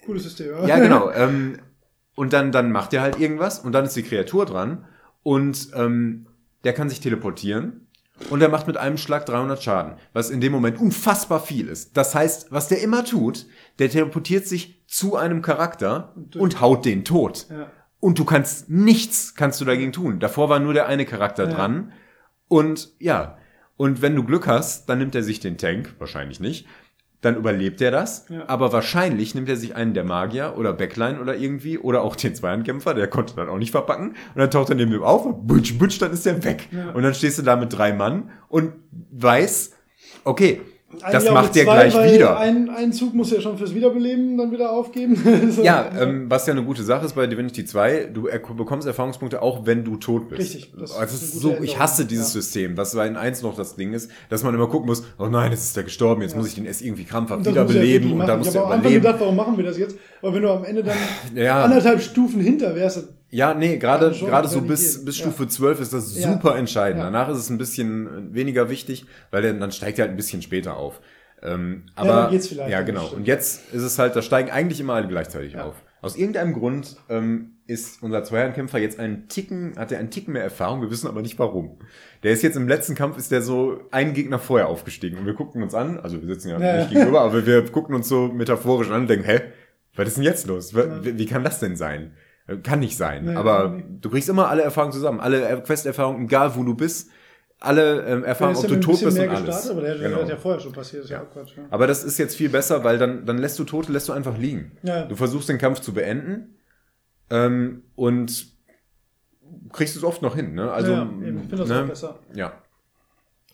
[0.08, 0.56] Cooles System.
[0.56, 0.66] oder?
[0.66, 1.10] ja, genau.
[1.10, 1.58] Ähm,
[2.14, 4.86] und dann, dann macht er halt irgendwas und dann ist die Kreatur dran
[5.22, 6.26] und ähm,
[6.64, 7.86] der kann sich teleportieren
[8.30, 11.96] und er macht mit einem Schlag 300 Schaden, was in dem Moment unfassbar viel ist.
[11.96, 13.46] Das heißt, was der immer tut,
[13.78, 17.46] der teleportiert sich zu einem Charakter und haut den tot.
[17.50, 17.70] Ja.
[18.00, 20.18] Und du kannst nichts kannst du dagegen tun.
[20.18, 21.54] Davor war nur der eine Charakter Ja.
[21.54, 21.92] dran
[22.48, 23.36] und ja.
[23.76, 26.66] Und wenn du Glück hast, dann nimmt er sich den Tank, wahrscheinlich nicht.
[27.20, 28.44] Dann überlebt er das, Ja.
[28.48, 32.32] aber wahrscheinlich nimmt er sich einen der Magier oder Backline oder irgendwie oder auch den
[32.34, 35.46] Zweihandkämpfer, der konnte dann auch nicht verpacken und dann taucht er neben ihm auf und
[35.46, 36.68] butsch, butsch, dann ist er weg.
[36.70, 36.90] Ja.
[36.92, 38.72] Und dann stehst du da mit drei Mann und
[39.10, 39.72] weiß,
[40.22, 42.38] okay, das Eigentlich auch macht zwei, gleich weil wieder.
[42.38, 45.16] Ein, ein Zug muss ja schon fürs Wiederbeleben dann wieder aufgeben.
[45.54, 45.62] So.
[45.62, 49.42] Ja, ähm, was ja eine gute Sache ist bei Divinity 2, du er bekommst Erfahrungspunkte
[49.42, 50.40] auch, wenn du tot bist.
[50.40, 52.40] Richtig, das Das, also ist so, ich hasse dieses ja.
[52.40, 55.26] System, was bei in 1 noch das Ding ist, dass man immer gucken muss, oh
[55.26, 56.38] nein, jetzt ist der gestorben, jetzt Ja.
[56.38, 58.60] muss ich den erst irgendwie krampfhaft Und das muss er wiederbeleben und muss ich er
[58.60, 59.02] habe am Anfang überleben.
[59.02, 59.96] gedacht, warum machen wir das jetzt?
[60.22, 60.96] Aber wenn du am Ende dann
[61.48, 65.24] anderthalb Stufen hinter wärst, Ja, nee, gerade gerade so bis, bis Ja.
[65.26, 66.32] Stufe 12 ist das Ja.
[66.32, 66.98] super entscheidend.
[67.00, 67.04] Ja.
[67.04, 70.40] Danach ist es ein bisschen weniger wichtig, weil dann, dann steigt er halt ein bisschen
[70.42, 71.00] später auf.
[71.42, 73.06] Ähm, Ja, aber ja, ja, genau.
[73.08, 75.64] Und jetzt ist es halt, da steigen eigentlich immer alle gleichzeitig Ja.
[75.64, 75.74] auf.
[76.00, 80.44] Aus irgendeinem Grund ähm, ist unser Zweihandkämpfer jetzt einen Ticken, hat er einen Ticken mehr
[80.44, 81.78] Erfahrung, wir wissen aber nicht warum.
[82.22, 85.34] Der ist jetzt im letzten Kampf, ist der so einen Gegner vorher aufgestiegen und wir
[85.34, 86.98] gucken uns an, also wir sitzen ja, Ja, nicht ja.
[87.00, 89.40] gegenüber, aber wir gucken uns so metaphorisch an und denken, hä,
[89.96, 90.72] was ist denn jetzt los?
[90.74, 92.12] Wie, wie kann das denn sein?
[92.62, 93.26] Kann nicht sein.
[93.26, 93.84] Nee, aber nee.
[94.00, 97.10] du kriegst immer alle Erfahrungen zusammen, alle äh, Quest-Erfahrungen, egal wo du bist,
[97.60, 99.70] alle ähm, Erfahrungen, ob du tot bist und alles.
[99.70, 100.22] aber der, Genau.
[100.22, 101.08] hat ja vorher schon passiert.
[101.10, 101.20] Ja.
[101.20, 101.64] Quatsch, ja.
[101.70, 104.38] Aber das ist jetzt viel besser, weil dann, dann lässt du Tote, lässt du einfach
[104.38, 104.72] liegen.
[104.82, 105.04] Ja.
[105.04, 106.56] Du versuchst den Kampf zu beenden
[107.30, 108.46] ähm, und
[109.72, 110.54] kriegst es oft noch hin.
[110.54, 110.70] Ne?
[110.70, 111.40] Also, ja, eben.
[111.42, 111.82] ich finde das ne?
[111.82, 112.18] auch besser.
[112.34, 112.52] Ja.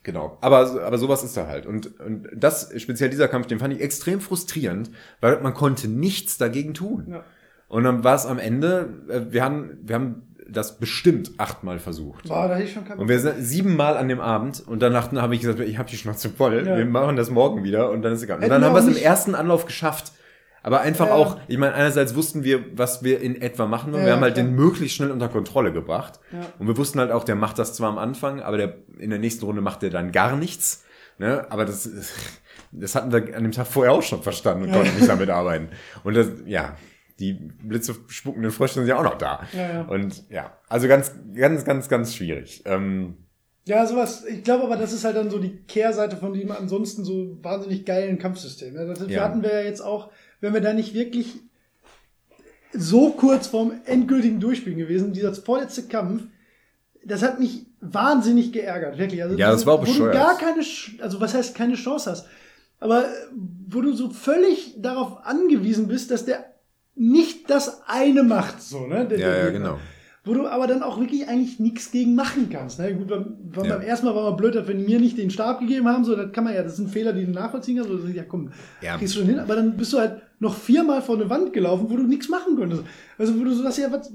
[0.04, 0.36] Genau.
[0.42, 1.64] Aber, aber sowas ist da halt.
[1.66, 4.90] Und, und das, speziell dieser Kampf, den fand ich extrem frustrierend,
[5.20, 7.06] weil man konnte nichts dagegen tun.
[7.08, 7.24] Ja.
[7.74, 12.28] Und dann war es am Ende, äh, wir haben, wir haben das bestimmt achtmal versucht.
[12.28, 15.10] Boah, da hätte ich schon keinen Und wir sind siebenmal an dem Abend und danach
[15.12, 16.76] habe ich gesagt, ich habe die Schnauze voll, Ja.
[16.76, 18.38] wir machen das morgen wieder und dann ist egal.
[18.40, 20.12] Und dann haben wir es im ersten Anlauf geschafft.
[20.62, 21.14] Aber einfach Ja.
[21.14, 24.02] auch, ich meine, einerseits wussten wir, was wir in etwa machen wollen.
[24.02, 24.46] Ja, wir haben halt klar.
[24.46, 26.20] den möglichst schnell unter Kontrolle gebracht.
[26.32, 26.38] Ja.
[26.60, 29.18] Und wir wussten halt auch, der macht das zwar am Anfang, aber der, in der
[29.18, 30.84] nächsten Runde macht der dann gar nichts.
[31.18, 31.44] Ne?
[31.50, 31.90] Aber das,
[32.70, 35.70] das hatten wir an dem Tag vorher auch schon verstanden und konnten nicht damit arbeiten.
[36.04, 36.76] Und das, ja,
[37.20, 39.46] die Blitze spuckenden Frösche sind ja auch noch da.
[39.52, 39.82] Ja, ja.
[39.82, 42.62] Und ja, also ganz, ganz, ganz, ganz schwierig.
[42.66, 43.16] Ähm,
[43.66, 44.24] Ja, sowas.
[44.26, 47.84] Ich glaube aber, das ist halt dann so die Kehrseite von diesem ansonsten so wahnsinnig
[47.86, 48.74] geilen Kampfsystem.
[48.74, 49.22] Ja, das Ja.
[49.22, 50.10] hatten wir ja jetzt auch,
[50.40, 51.36] wenn wir da nicht wirklich
[52.72, 56.24] so kurz vorm endgültigen Durchspielen gewesen, dieser vorletzte Kampf,
[57.04, 59.22] das hat mich wahnsinnig geärgert, wirklich.
[59.22, 60.14] Also, Ja, das war auch Wo bescheuert.
[60.14, 60.62] du gar keine,
[61.00, 62.26] also was heißt keine Chance hast,
[62.80, 63.04] aber
[63.68, 66.53] wo du so völlig darauf angewiesen bist, dass der
[66.96, 69.06] nicht das eine macht, so, ne?
[69.06, 69.78] Der- Ja, der ja, genau.
[70.26, 72.78] Wo du aber dann auch wirklich eigentlich nichts gegen machen kannst.
[72.78, 72.94] Ne?
[72.94, 73.76] Gut, beim, beim, Ja.
[73.76, 76.16] beim ersten Mal war man blöd, dass wir mir nicht den Stab gegeben haben, so,
[76.16, 78.50] das kann man ja, das sind Fehler, die du nachvollziehen kannst, oder ja komm,
[78.80, 78.96] Ja.
[78.96, 81.88] kriegst du schon hin, aber dann bist du halt noch viermal vor eine Wand gelaufen,
[81.90, 82.84] wo du nichts machen konntest.
[83.18, 84.10] Also wo du so sagst, ja, was,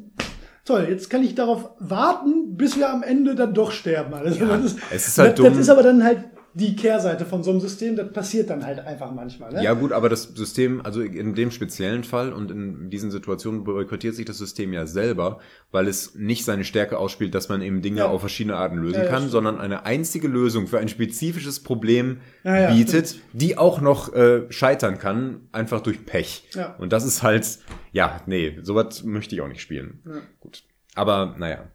[0.65, 4.11] toll, jetzt kann ich darauf warten, bis wir am Ende dann doch sterben.
[4.15, 5.45] Also, Ja, ist, es ist halt das, dumm.
[5.45, 6.23] Das ist aber dann halt
[6.53, 9.53] die Kehrseite von so einem System, das passiert dann halt einfach manchmal.
[9.53, 9.63] Ne?
[9.63, 14.15] Ja gut, aber das System, also in dem speziellen Fall und in diesen Situationen boykottiert
[14.15, 15.39] sich das System ja selber,
[15.71, 18.07] weil es nicht seine Stärke ausspielt, dass man eben Dinge Ja.
[18.07, 19.31] auf verschiedene Arten lösen Ja, kann, stimmt.
[19.31, 24.97] sondern eine einzige Lösung für ein spezifisches Problem Ja, bietet, die auch noch äh, scheitern
[24.97, 26.47] kann, einfach durch Pech.
[26.55, 26.75] Ja.
[26.77, 27.59] Und das ist halt,
[27.91, 29.99] ja, nee, sowas möchte ich auch nicht spielen.
[30.39, 30.63] Gut.
[30.95, 31.69] Aber naja.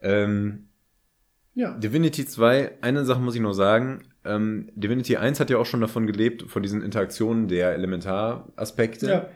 [0.00, 0.67] Ähm,
[1.58, 1.76] ja.
[1.76, 4.04] Divinity 2, eine Sache muss ich noch sagen.
[4.24, 9.08] Ähm, Divinity 1 hat ja auch schon davon gelebt, von diesen Interaktionen der Elementaraspekte.
[9.08, 9.28] ja.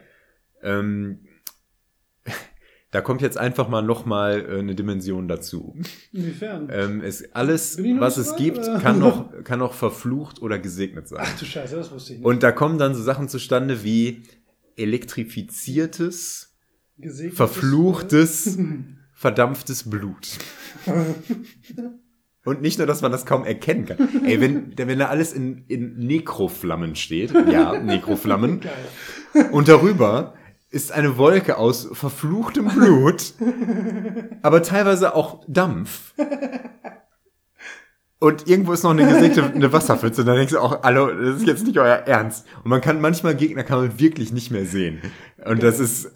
[0.62, 1.26] Ähm,
[2.92, 5.74] da kommt jetzt einfach mal nochmal äh, eine Dimension dazu.
[6.12, 6.68] Inwiefern?
[6.70, 8.78] Ähm, es, alles, was es gibt, oder?
[8.78, 11.24] kann noch, kann noch verflucht oder gesegnet sein.
[11.24, 12.26] Ach du Scheiße, das wusste ich nicht.
[12.26, 14.22] Und da kommen dann so Sachen zustande wie
[14.76, 16.54] elektrifiziertes,
[17.00, 18.58] Gesegnetes- verfluchtes,
[19.14, 20.38] verdampftes Blut.
[22.44, 24.24] Und nicht nur, dass man das kaum erkennen kann.
[24.24, 28.62] Ey, wenn, wenn da alles in, in Nekroflammen steht, ja, Nekroflammen,
[29.52, 30.34] und darüber
[30.70, 33.34] ist eine Wolke aus verfluchtem Blut,
[34.42, 36.14] aber teilweise auch Dampf.
[38.18, 40.20] Und irgendwo ist noch eine gesägte eine Wasserpfütze.
[40.20, 42.46] Und dann denkst du auch, hallo, das ist jetzt nicht euer Ernst.
[42.62, 45.00] Und man kann manchmal Gegner kann man wirklich nicht mehr sehen.
[45.44, 46.12] Und das ist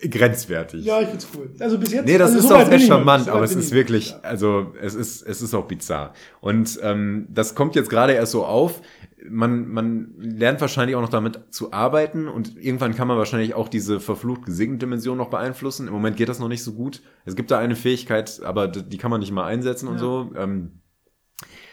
[0.00, 0.84] grenzwertig.
[0.84, 1.50] Ja, ich find's cool.
[1.58, 2.06] Also bis jetzt.
[2.06, 4.24] Nee, das also ist so auch sehr charmant, aber es ist ich wirklich, nicht.
[4.24, 6.12] also es ist, es ist auch bizarr.
[6.40, 8.82] Und ähm, das kommt jetzt gerade erst so auf.
[9.28, 13.68] Man, man lernt wahrscheinlich auch noch damit zu arbeiten und irgendwann kann man wahrscheinlich auch
[13.68, 15.88] diese verflucht gesegnete Dimension noch beeinflussen.
[15.88, 17.02] Im Moment geht das noch nicht so gut.
[17.24, 20.00] Es gibt da eine Fähigkeit, aber die kann man nicht mal einsetzen und Ja.
[20.00, 20.30] so.
[20.36, 20.80] Ähm,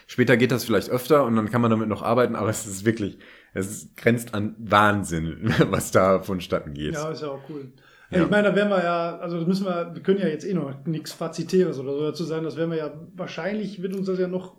[0.07, 2.85] später geht das vielleicht öfter und dann kann man damit noch arbeiten, aber es ist
[2.85, 3.19] wirklich,
[3.53, 6.93] es grenzt an Wahnsinn, was da vonstatten geht.
[6.95, 7.71] Ja, ist ja auch cool.
[8.13, 8.23] Ja.
[8.23, 10.53] Ich meine, da werden wir ja, also das müssen wir, wir können ja jetzt eh
[10.53, 14.19] noch nichts Fazitäres oder so dazu sagen, das werden wir ja, wahrscheinlich wird uns das
[14.19, 14.57] ja noch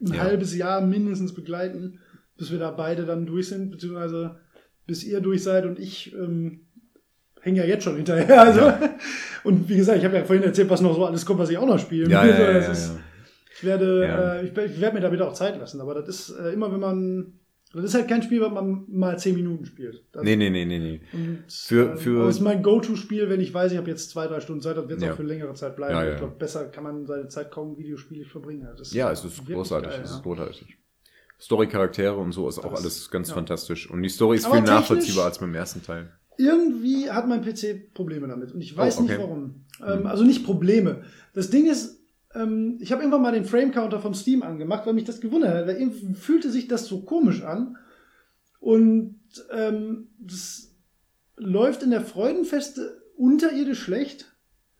[0.00, 0.22] ein Ja.
[0.22, 1.98] halbes Jahr mindestens begleiten,
[2.36, 4.36] bis wir da beide dann durch sind, beziehungsweise
[4.86, 6.62] bis ihr durch seid und ich ähm,
[7.40, 8.40] hänge ja jetzt schon hinterher.
[8.40, 8.72] Also,
[9.44, 11.58] Und wie gesagt, ich habe ja vorhin erzählt, was noch so alles kommt, was ich
[11.58, 12.08] auch noch spiele.
[12.10, 13.00] Ja, ja, Also, ja, ja, ist, ja.
[13.56, 14.34] Ich werde, Ja.
[14.34, 16.72] äh, ich, ich werde mir da wieder auch Zeit lassen, aber das ist äh, immer,
[16.72, 17.32] wenn man,
[17.74, 20.04] das ist halt kein Spiel, was man mal zehn Minuten spielt.
[20.12, 21.00] Das, Nee, nee, nee, nee, nee.
[21.12, 24.10] und, Für- äh, für- aber es ist mein Go-To-Spiel, wenn ich weiß, ich habe jetzt
[24.10, 25.12] zwei, drei Stunden Zeit, dann wird es Ja.
[25.12, 25.94] auch für längere Zeit bleiben.
[25.94, 26.12] Ja, ja.
[26.12, 28.68] Ich glaube, besser kann man seine Zeit kaum videospielig verbringen.
[28.76, 29.90] Das Ja, es ist großartig.
[29.90, 30.76] geil, es ist großartig.
[31.40, 33.90] Story-Charaktere und so ist auch Das- alles ganz fantastisch.
[33.90, 36.10] Und die Story ist Aber viel nachvollziehbar als beim ersten Teil.
[36.38, 39.12] Irgendwie hat mein PC Probleme damit und ich weiß Oh, okay.
[39.12, 39.64] nicht warum.
[39.86, 41.02] Ähm, also nicht Probleme.
[41.34, 42.01] Das Ding ist,
[42.34, 45.66] ähm, ich habe irgendwann mal den Frame-Counter von Steam angemacht, weil mich das gewundert hat,
[45.66, 47.76] weil irgendwie fühlte sich das so komisch an.
[48.60, 50.70] Und ähm, das
[51.36, 54.32] läuft in der Freudenfeste unterirdisch schlecht.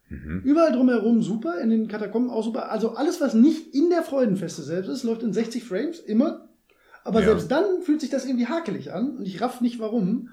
[0.09, 0.43] Mhm.
[0.45, 2.71] Überall drumherum super, in den Katakomben auch super.
[2.71, 6.49] Also alles, was nicht in der Freudenfeste selbst ist, läuft in 60 Frames, immer.
[7.05, 7.27] Aber Ja.
[7.27, 10.29] selbst dann fühlt sich das irgendwie hakelig an und ich raff nicht warum.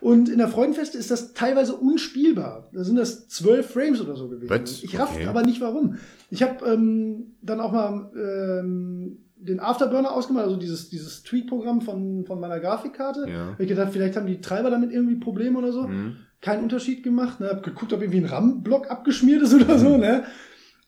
[0.00, 2.70] Und in der Freudenfeste ist das teilweise unspielbar.
[2.72, 4.50] Da sind das 12 Frames oder so gewesen.
[4.50, 4.82] Was?
[4.82, 5.26] Ich raff Okay.
[5.26, 5.96] aber nicht warum.
[6.30, 12.24] Ich habe ähm, dann auch mal ähm, den Afterburner ausgemacht, also dieses, dieses Tweak-Programm von,
[12.26, 13.26] von meiner Grafikkarte.
[13.28, 13.56] Ja.
[13.58, 16.16] Ich gedacht, vielleicht haben die Treiber damit irgendwie Probleme oder so Mhm.
[16.40, 17.40] keinen Unterschied gemacht.
[17.40, 17.48] Ne?
[17.48, 19.96] Hab geguckt, ob irgendwie ein RAM-Block abgeschmiert ist oder so.
[19.96, 20.24] Ne?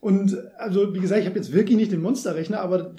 [0.01, 2.95] Und also, wie gesagt, ich habe jetzt wirklich nicht den Monsterrechner, aber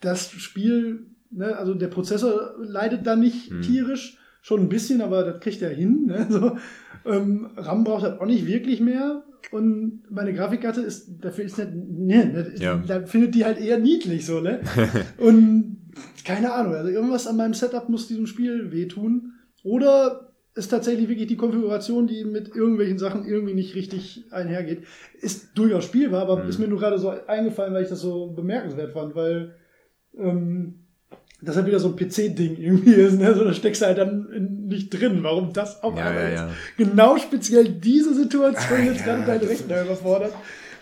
[0.00, 3.62] das Spiel, ne, also der Prozessor leidet da nicht Mhm.
[3.62, 6.04] tierisch, schon ein bisschen, aber das kriegt er hin.
[6.06, 6.26] Ne?
[6.30, 6.56] So,
[7.10, 9.24] ähm, RAM braucht er auch nicht wirklich mehr.
[9.50, 12.76] Und meine Grafikkarte ist, dafür ist nicht, ne, Ja.
[12.86, 14.60] da findet die halt eher niedlich so, ne?
[15.18, 15.78] Und
[16.24, 19.32] keine Ahnung, also irgendwas an meinem Setup muss diesem Spiel wehtun.
[19.64, 24.84] Oder ist tatsächlich wirklich die Konfiguration, die mit irgendwelchen Sachen irgendwie nicht richtig einhergeht.
[25.20, 26.48] Ist durchaus spielbar, aber Mhm.
[26.48, 29.54] ist mir nur gerade so eingefallen, weil ich das so bemerkenswert fand, weil
[30.16, 30.81] ähm,
[31.42, 33.18] das halt wieder so ein PC-Ding irgendwie ist.
[33.18, 33.34] Ne?
[33.34, 35.22] So, da steckst du halt dann nicht drin.
[35.22, 36.50] Warum das auf Ja, ja, jetzt ja.
[36.76, 40.32] genau speziell diese Situation jetzt Ja, gerade deinen Rechner überfordert.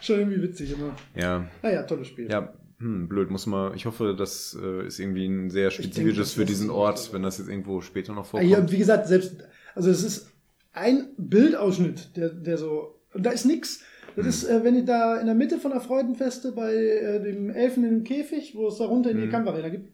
[0.02, 0.94] Schon irgendwie witzig immer.
[1.14, 2.30] Ja, Naja, tolles Spiel.
[2.30, 3.74] ja, hm, blöd, muss man.
[3.74, 7.48] Ich hoffe, das äh, ist irgendwie ein sehr spezifisches für diesen Ort, wenn das jetzt
[7.48, 8.48] irgendwo später noch Ah, vorkommt.
[8.50, 9.36] Hier, wie gesagt, selbst,
[9.74, 10.30] also es ist
[10.72, 13.82] ein Bildausschnitt, der, der so, und da ist nix.
[14.16, 14.30] Das Hm.
[14.30, 17.84] ist, äh, wenn ihr da in der Mitte von der Freudenfeste bei äh, dem Elfen
[17.84, 19.30] in dem Käfig, wo es da runter in die Hm.
[19.30, 19.88] Kampfarena gibt,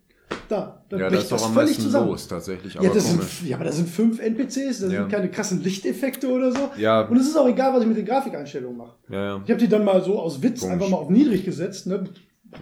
[0.48, 2.08] da, da ja, da bricht ist doch das am völlig meisten zusammen.
[2.08, 2.76] los, tatsächlich.
[2.76, 3.26] Aber Ja, das komisch.
[3.38, 4.90] sind, ja, aber da sind fünf NPCs, da Ja.
[5.02, 6.70] sind keine krassen Lichteffekte oder so.
[6.76, 8.94] Ja, Und es ist auch egal, was ich mit den Grafikeinstellungen mache.
[9.08, 9.40] ja, ja.
[9.44, 10.72] Ich habe die dann mal so aus Witz Komisch.
[10.74, 11.86] einfach mal auf niedrig gesetzt.
[11.86, 12.04] Ne?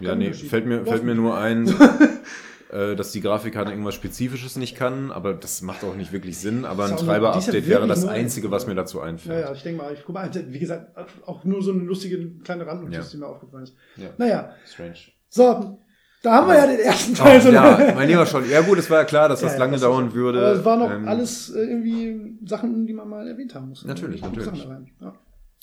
[0.01, 1.67] Ja, nee, fällt mir, fällt mir nur ein,
[2.71, 6.65] äh, dass die Grafikkarte irgendwas Spezifisches nicht kann, aber das macht auch nicht wirklich Sinn.
[6.65, 9.45] Aber ein Treiber-Update ja wäre das Einzige, was mir dazu Ja, einfällt.
[9.45, 12.65] ja, ich denke mal, ich guck mal, wie gesagt, auch nur so eine lustige kleine
[12.67, 13.03] Randnotiz, Ja.
[13.11, 13.75] die mir aufgefallen ist.
[13.95, 14.09] Ja.
[14.17, 14.95] Naja, Strange.
[15.29, 15.79] so,
[16.25, 17.41] da haben wir ja den ersten Oh, Teil.
[17.41, 18.51] so ja, mein lieber Scholli.
[18.51, 20.39] Ja gut, es war ja klar, dass das Ja, lange das dauern würde.
[20.39, 23.85] Aber es waren noch Ähm, alles äh, irgendwie Sachen, die man mal erwähnt haben muss.
[23.85, 24.67] Natürlich, natürlich.
[25.01, 25.13] Ja.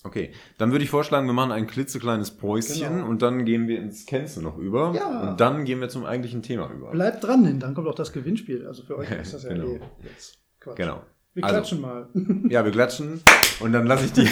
[0.04, 3.06] Okay, dann würde ich vorschlagen, wir machen ein klitzekleines Päuschen Genau.
[3.08, 4.92] und dann gehen wir ins Kennze noch über.
[4.96, 5.30] Ja.
[5.30, 6.90] Und dann gehen wir zum eigentlichen Thema über.
[6.90, 8.66] Bleibt dran, denn dann kommt auch das Gewinnspiel.
[8.66, 9.66] Also für euch ist das ja Genau.
[9.66, 10.76] eh jetzt Quatsch.
[10.76, 11.02] Genau.
[11.34, 12.08] Wir Also- klatschen mal.
[12.48, 13.20] Ja, wir klatschen
[13.62, 14.28] und dann lasse ich die,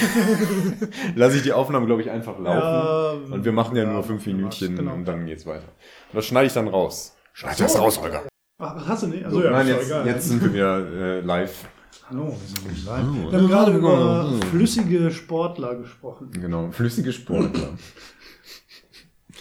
[1.15, 3.31] lasse ich die Aufnahme, glaube ich, einfach laufen.
[3.31, 4.95] Ja, und wir machen ja, ja, nur fünf wenn du Minütchen genau.
[4.95, 5.69] und dann geht's weiter.
[6.13, 7.15] Und das schneide ich dann raus.
[7.33, 7.65] Schneid So.
[7.65, 8.23] das raus, Holger.
[8.59, 9.21] Ach, was hast du nicht?
[9.23, 10.07] So, Also, ja, Nein, jetzt, egal.
[10.07, 11.65] jetzt sind wir wieder äh, live.
[12.11, 13.05] Hallo, wir sind nicht live.
[13.09, 13.31] Oh.
[13.33, 16.31] Wir haben gerade über flüssige Sportler gesprochen.
[16.33, 17.71] Genau, flüssige Sportler.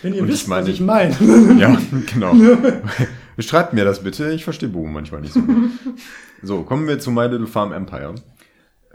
[0.02, 1.16] Wenn ihr Und ich wisst, meine- was ich meine.
[1.60, 1.78] ja,
[2.14, 2.34] genau.
[3.36, 5.72] Beschreibt mir das bitte, ich verstehe Bogen manchmal nicht so gut.
[6.42, 8.16] So, kommen wir zu My Little Farm Empire.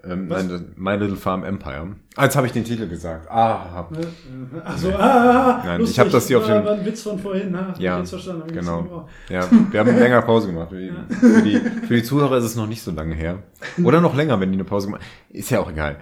[0.06, 1.96] Ähm, nein, My Little Farm Empire.
[2.16, 3.30] Ah, jetzt habe ich den Titel gesagt.
[3.30, 3.86] Ah,
[4.64, 5.96] Achso, ah, Nein, lustig.
[5.96, 7.74] ich hab das hier auf War- dem- war ein Witz von vorhin, ha?
[7.78, 9.08] Ja, jetzt verstanden, hab ich genau.
[9.28, 10.68] Ja, wir haben länger Pause gemacht.
[10.70, 11.56] Für die,
[11.86, 13.42] für die Zuhörer ist es noch nicht so lange her.
[13.82, 15.96] Oder noch länger, wenn die eine Pause gemacht Ist ja auch egal.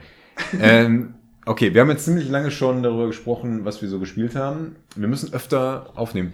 [0.61, 1.15] Ähm,
[1.47, 4.77] okay, wir haben jetzt ziemlich lange schon darüber gesprochen, was wir so gespielt haben.
[4.97, 6.33] Wir müssen öfter aufnehmen.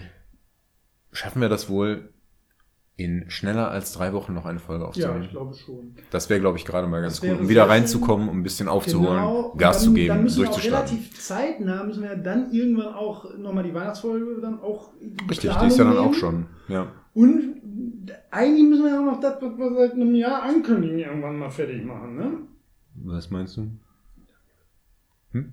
[1.13, 2.11] Schaffen wir das wohl,
[2.99, 5.23] in schneller als drei Wochen noch eine Folge Ja, aufzunehmen?
[5.23, 5.95] ich glaube schon.
[6.11, 9.15] das wäre, glaube ich, gerade mal ganz gut, um wieder reinzukommen, um ein bisschen aufzuholen,
[9.21, 12.53] Genau, Gas dann, zu geben, Dann müssen wir auch relativ zeitnah, müssen wir ja dann
[12.53, 14.91] irgendwann auch nochmal die Weihnachtsfolge dann auch
[15.31, 16.09] Richtig, Planung die ist ja dann nehmen.
[16.09, 16.47] auch schon.
[16.67, 16.89] Ja.
[17.15, 17.61] Und
[18.33, 21.51] eigentlich müssen wir ja auch noch das, was wir seit einem Jahr ankündigen, irgendwann mal
[21.51, 22.33] fertig machen, ne?
[23.05, 23.71] Was meinst du?
[25.33, 25.53] Hm?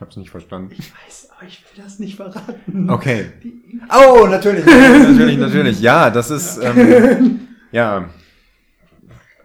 [0.00, 0.70] Ich hab's nicht verstanden.
[0.78, 2.88] Ich weiß, aber ich will das nicht verraten.
[2.88, 3.26] Okay.
[3.94, 5.80] Oh, natürlich, natürlich, natürlich.
[5.82, 8.08] Ja, das ist, ähm, ja,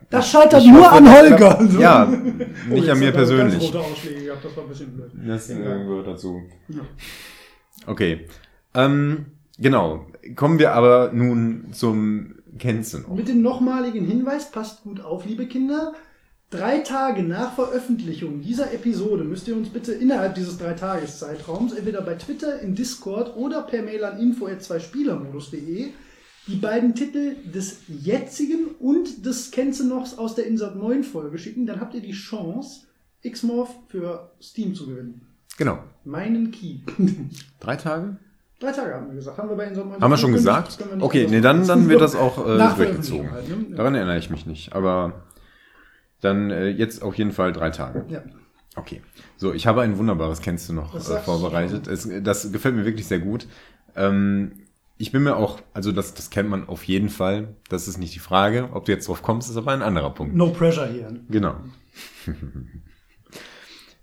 [0.10, 1.36] das scheitert Ich nur hoffe, an das Holger.
[1.36, 1.74] klappt.
[1.74, 3.64] Ja, Oh, nicht an mir er Ganz persönlich.
[3.68, 5.12] rote Ausschläge gehabt, das war ein bisschen blöd.
[5.28, 6.42] Das äh, gehört dazu.
[6.70, 6.82] Ja.
[7.88, 8.26] Okay.
[8.74, 9.26] Ähm,
[9.60, 10.06] genau.
[10.38, 13.04] Kommen wir aber nun zum Kennzen.
[13.14, 15.92] Mit dem nochmaligen Hinweis, passt gut auf, liebe Kinder.
[16.56, 21.74] Drei Tage nach Veröffentlichung dieser Episode müsst ihr uns bitte innerhalb dieses drei Tages Zeitraums
[21.74, 25.90] entweder bei Twitter, im Discord oder per Mail an info@zweispielermodus.de
[26.48, 31.66] die beiden Titel des jetzigen und des Kennzenochs aus der Insert 9 Folge schicken.
[31.66, 32.86] Dann habt ihr die Chance,
[33.30, 35.28] Xmorph für Steam zu gewinnen.
[35.58, 35.80] Genau.
[36.06, 36.78] Meinen Key.
[37.60, 38.16] Drei Tage?
[38.62, 39.38] drei Tage haben wir gesagt.
[39.38, 40.80] Haben wir bei Insert 9 Haben wir schon gesagt?
[40.80, 43.30] wir Okay, nee, dann, dann wird das auch äh, durchgezogen.
[43.30, 43.76] Halt, ne?
[43.76, 44.72] Daran erinnere ich mich nicht.
[44.72, 45.26] Aber
[46.26, 48.06] dann äh, jetzt auf jeden Fall drei Tage.
[48.10, 48.24] Ja.
[48.76, 49.02] Okay.
[49.38, 51.88] So, ich habe ein wunderbares, kennst du noch, äh, vorbereitet.
[51.88, 53.48] Es, das gefällt mir wirklich sehr gut.
[53.96, 54.52] Ähm,
[54.98, 57.56] ich bin mir auch, also das, das kennt man auf jeden Fall.
[57.70, 58.70] Das ist nicht die Frage.
[58.74, 60.36] Ob du jetzt drauf kommst, ist aber ein anderer Punkt.
[60.36, 61.20] No pressure hier.
[61.30, 61.56] Genau.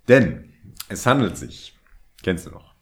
[0.07, 0.53] Denn
[0.89, 1.75] es handelt sich,
[2.21, 2.73] kennst du noch,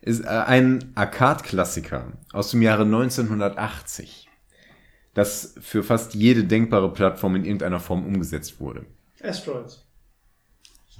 [0.00, 4.27] ist äh, ein Arcade-Klassiker aus dem Jahre 1980,
[5.18, 8.86] das für fast jede denkbare Plattform in irgendeiner Form umgesetzt wurde.
[9.20, 9.84] Asteroids.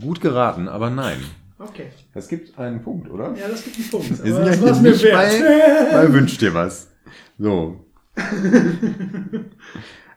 [0.01, 1.19] Gut geraten, aber nein.
[1.59, 1.87] Okay.
[2.15, 3.35] Es gibt einen Punkt, oder?
[3.37, 4.25] Ja, das gibt einen Punkt.
[4.25, 5.15] Wir sind ja das mir nicht wert.
[5.15, 6.89] bei, bei Wünsch dir was.
[7.39, 7.85] So.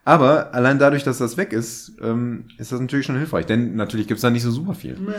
[0.03, 3.45] Aber allein dadurch, dass das weg ist, ähm, ist das natürlich schon hilfreich.
[3.45, 4.97] Denn natürlich gibt's da nicht so super viel.
[4.99, 5.13] Nee.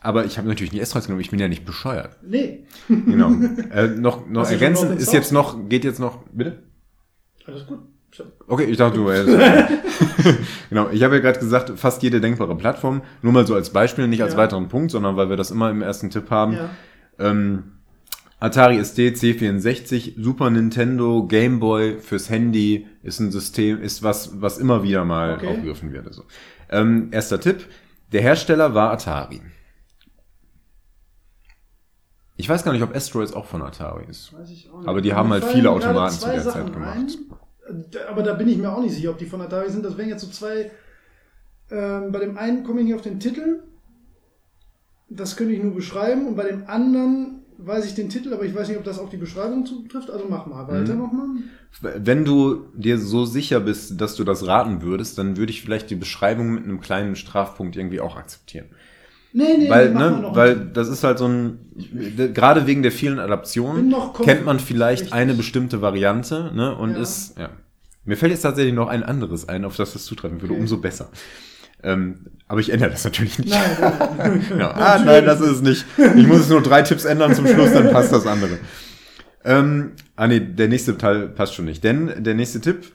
[0.00, 2.16] Aber ich habe natürlich nicht Asteroids genommen, ich bin ja nicht bescheuert.
[2.22, 2.64] Nee.
[2.88, 3.30] Genau.
[3.72, 6.62] äh, noch noch Hast du schon ergänzen Open ist jetzt noch, geht jetzt noch, bitte?
[7.46, 7.80] Alles gut.
[8.46, 9.08] Okay, ich dachte du.
[9.10, 9.24] Äh,
[10.70, 13.02] genau, ich habe ja gerade gesagt, fast jede denkbare Plattform.
[13.22, 14.38] Nur mal so als Beispiel, nicht als Ja.
[14.38, 16.54] weiteren Punkt, sondern weil wir das immer im ersten Tipp haben.
[16.54, 16.70] Ja.
[17.18, 17.72] Ähm,
[18.38, 24.58] Atari ST, C64, Super Nintendo, Game Boy fürs Handy ist ein System, ist was, was
[24.58, 25.46] immer wieder mal Okay.
[25.48, 26.06] aufgegriffen wird.
[26.06, 26.24] Also.
[26.70, 27.66] Ähm, erster Tipp.
[28.12, 29.40] Der Hersteller war Atari.
[32.36, 34.32] Ich weiß gar nicht, ob Asteroids auch von Atari ist.
[34.34, 34.88] Weiß ich auch nicht.
[34.88, 36.96] Aber die haben halt viele Automaten zu der Sachen Zeit gemacht.
[36.96, 37.08] ein.
[38.08, 39.84] Aber da bin ich mir auch nicht sicher, ob die von Atari sind.
[39.84, 40.70] Das wären jetzt so zwei.
[41.70, 43.62] Ähm, bei dem einen komme ich nicht auf den Titel.
[45.08, 46.26] Das könnte ich nur beschreiben.
[46.26, 49.08] Und bei dem anderen weiß ich den Titel, aber ich weiß nicht, ob das auf
[49.08, 50.10] die Beschreibung zutrifft.
[50.10, 51.00] Also mach mal weiter Mhm.
[51.00, 51.26] nochmal.
[51.80, 55.90] Wenn du dir so sicher bist, dass du das raten würdest, dann würde ich vielleicht
[55.90, 58.66] die Beschreibung mit einem kleinen Strafpunkt irgendwie auch akzeptieren.
[59.32, 61.58] Nee, nee, weil, ne, weil das ist halt so ein,
[62.32, 65.12] gerade wegen der vielen Adaptionen, kennt man vielleicht Richtig.
[65.14, 67.02] eine bestimmte Variante, ne, und Ja.
[67.02, 67.50] ist, ja.
[68.04, 70.60] Mir fällt jetzt tatsächlich noch ein anderes ein, auf das das zutreffen würde, Okay.
[70.60, 71.10] umso besser.
[71.82, 73.50] Ähm, aber ich ändere das natürlich nicht.
[73.50, 73.76] Nein,
[74.16, 74.46] nein.
[74.58, 75.84] Ja, ah, nein, das ist es nicht.
[76.16, 78.58] Ich muss es nur drei Tipps ändern zum Schluss, dann passt das andere.
[79.44, 81.84] Ähm, ah nee, der nächste Teil passt schon nicht.
[81.84, 82.92] Denn der nächste Tipp,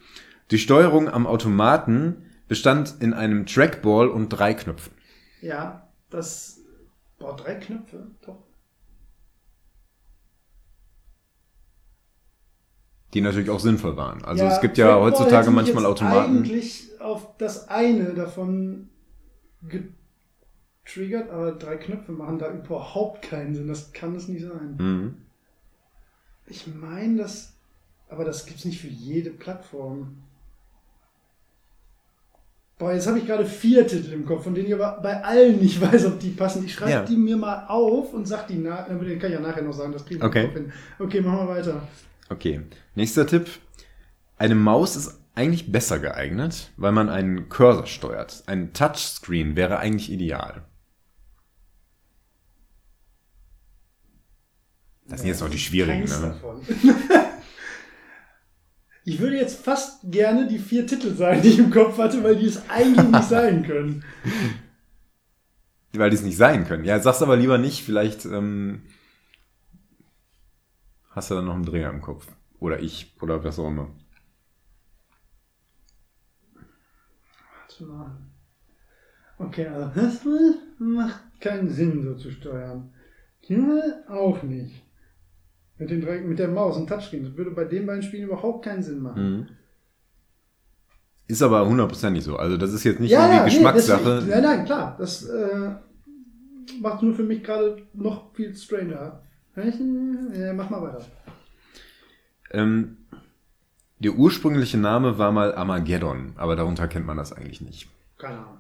[0.50, 2.16] die Steuerung am Automaten
[2.48, 4.92] bestand in einem Trackball und drei Knöpfen.
[5.42, 6.60] Ja, das.
[7.18, 8.44] Boah, drei Knöpfe, doch.
[13.14, 14.24] Die natürlich auch sinnvoll waren.
[14.24, 16.38] Also Ja, es gibt ja Trackball heutzutage manchmal Automaten.
[16.38, 18.90] eigentlich auf das eine davon
[20.84, 23.68] getriggert, aber drei Knöpfe machen da überhaupt keinen Sinn.
[23.68, 24.78] Das kann es nicht sein.
[24.78, 25.18] Mhm.
[26.48, 27.54] Ich meine, das.
[28.08, 30.24] Aber das gibt's nicht für jede Plattform.
[32.82, 35.60] Boah, jetzt habe ich gerade vier Titel im Kopf, von denen ich aber bei allen
[35.60, 36.66] nicht weiß, ob die passen.
[36.66, 37.04] Ich schreibe Ja.
[37.06, 38.88] die mir mal auf und sag die nach.
[38.88, 40.50] Den kann ich ja nachher noch sagen, das kriegen wir Okay.
[40.52, 40.74] hin.
[40.98, 41.88] Okay, machen wir weiter.
[42.30, 42.62] Okay,
[42.96, 43.46] nächster Tipp.
[44.40, 48.42] Eine Maus ist eigentlich besser geeignet, weil man einen Cursor steuert.
[48.48, 50.64] Ein Touchscreen wäre eigentlich ideal.
[55.08, 56.28] Das sind jetzt noch die schwierigen, Keins ne?
[56.30, 56.62] davon.
[59.04, 62.36] Ich würde jetzt fast gerne die vier Titel sagen, die ich im Kopf hatte, weil
[62.36, 64.04] die es eigentlich nicht sein können.
[65.94, 66.86] Weil die es nicht sein können.
[66.86, 68.84] Ja, sag's aber lieber nicht, vielleicht ähm,
[71.10, 72.28] hast du dann noch einen Dreher im Kopf.
[72.60, 73.90] Oder ich, oder was auch immer.
[77.58, 78.18] Warte mal.
[79.40, 80.22] Okay, also das
[80.78, 82.94] macht keinen Sinn, so zu steuern.
[83.40, 84.84] Himmel auch nicht.
[85.82, 87.24] Mit, den mit der Maus und Touchscreen.
[87.26, 89.24] Das würde bei den beiden Spielen überhaupt keinen Sinn machen.
[89.40, 89.48] Mhm.
[91.28, 92.36] Ist aber hundertprozentig so.
[92.36, 94.04] Also das ist jetzt nicht irgendwie nee, Geschmackssache.
[94.18, 94.96] deswegen- nein, nein, klar.
[95.00, 95.72] Das äh,
[96.82, 99.24] macht nur für mich gerade noch viel stranger.
[99.56, 101.06] Ja, mach mal weiter.
[102.52, 102.98] Ähm,
[104.00, 107.90] der ursprüngliche Name war mal Armageddon, aber darunter kennt man das eigentlich nicht.
[108.20, 108.58] Keine Ahnung.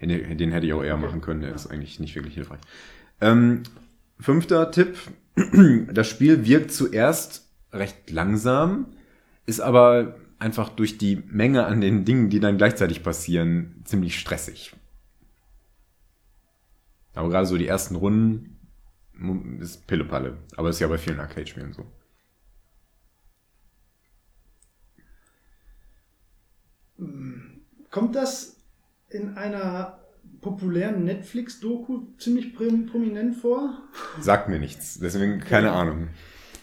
[0.00, 1.54] Den, den hätte ich auch eher machen können, der Ja.
[1.56, 2.60] ist eigentlich nicht wirklich hilfreich.
[3.20, 3.62] Ähm,
[4.20, 4.96] fünfter Tipp.
[5.92, 8.86] Das Spiel wirkt zuerst recht langsam,
[9.44, 14.74] ist aber einfach durch die Menge an den Dingen, die dann gleichzeitig passieren, ziemlich stressig.
[17.14, 18.58] Aber gerade so die ersten Runden
[19.14, 20.36] mu- ist Pillepalle.
[20.56, 21.86] Aber ist ja bei vielen Arcade-Spielen so.
[27.90, 28.56] Kommt das
[29.10, 29.98] in einer
[30.50, 33.74] populären Netflix-Doku ziemlich prom- prominent vor?
[34.20, 35.72] Sagt mir nichts, deswegen keine.
[35.72, 36.08] Ahnung.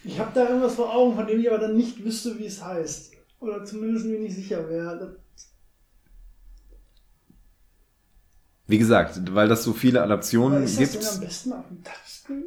[0.05, 2.63] Ich habe da irgendwas vor Augen, von dem ich aber dann nicht wüsste, wie es
[2.63, 3.13] heißt.
[3.39, 5.17] Oder zumindest mir nicht sicher wäre.
[8.67, 11.03] Wie gesagt, weil das so viele Adaptionen ist das gibt.
[11.03, 12.43] denn am besten auf dem Touchscreen?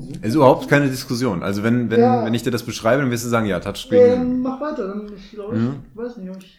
[0.00, 0.18] Sinn?
[0.22, 1.42] ist überhaupt keine Diskussion.
[1.42, 2.24] Also wenn, wenn, Ja.
[2.26, 4.10] wenn ich dir das beschreibe, dann wirst du sagen, ja, Ja, Touchscreen.
[4.10, 4.88] dann mach weiter.
[4.88, 5.76] Dann ich glaube, ich Mhm.
[5.94, 6.58] weiß nicht, ich.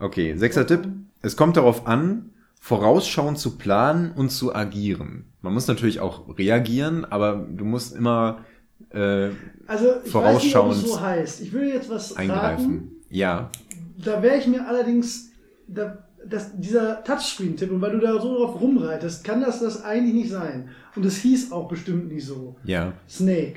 [0.00, 0.88] Okay, sechster Tipp.
[1.20, 2.31] Es kommt darauf an,
[2.62, 5.24] vorausschauend zu planen und zu agieren.
[5.40, 8.44] Man muss natürlich auch reagieren, aber du musst immer
[8.90, 9.30] äh,
[9.66, 11.40] Also ich weiß nicht, so heißt.
[11.40, 12.64] Ich will jetzt was eingreifen.
[12.64, 12.90] raten.
[13.10, 13.50] Ja.
[13.98, 15.32] Da wäre ich mir allerdings,
[15.66, 20.14] da, das, dieser Touchscreen-Tipp, und weil du da so drauf rumreitest, kann das das eigentlich
[20.14, 20.68] nicht sein.
[20.94, 22.54] Und es hieß auch bestimmt nicht so.
[22.62, 22.92] Ja.
[23.08, 23.56] Snake.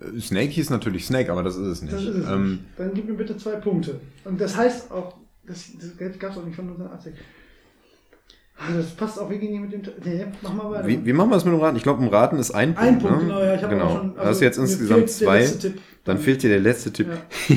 [0.00, 1.92] Äh, Snake hieß natürlich Snake, aber das ist es nicht.
[1.92, 2.62] Das ist es ähm, nicht.
[2.78, 4.00] Dann gib mir bitte zwei Punkte.
[4.24, 5.14] Und das heißt auch,
[5.46, 7.14] das, das gab es auch nicht von 1980.
[8.56, 9.82] Ah, Das passt auch wirklich nicht mit dem.
[10.04, 10.86] Nee, mach mal weiter.
[10.86, 11.76] Wie, wie machen wir das mit dem Raten?
[11.76, 12.88] Ich glaube, im Raten ist ein Punkt.
[12.88, 13.28] Ein Punkt, ne?
[13.28, 13.96] genau, ja, ich genau.
[13.96, 14.14] schon.
[14.14, 15.80] das ist jetzt mir insgesamt fehlt der zwei.
[16.04, 17.08] Dann fehlt dir der letzte Tipp.
[17.08, 17.56] Ja.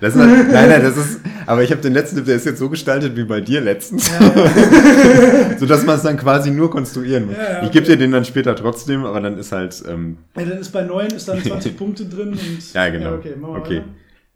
[0.00, 1.20] das ist, halt- nein, nein, das ist.
[1.44, 4.08] Aber ich habe den letzten Tipp, der ist jetzt so gestaltet wie bei dir letztens,
[4.08, 5.58] Ja, ja.
[5.58, 7.36] so dass man es dann quasi nur konstruieren muss.
[7.36, 9.82] Ja, ich gebe dir den dann später trotzdem, aber dann ist halt.
[9.86, 12.72] Ähm, ja, dann ist bei 9 ist dann 20 Punkte drin und.
[12.72, 13.14] ja, genau.
[13.16, 13.82] okay, okay.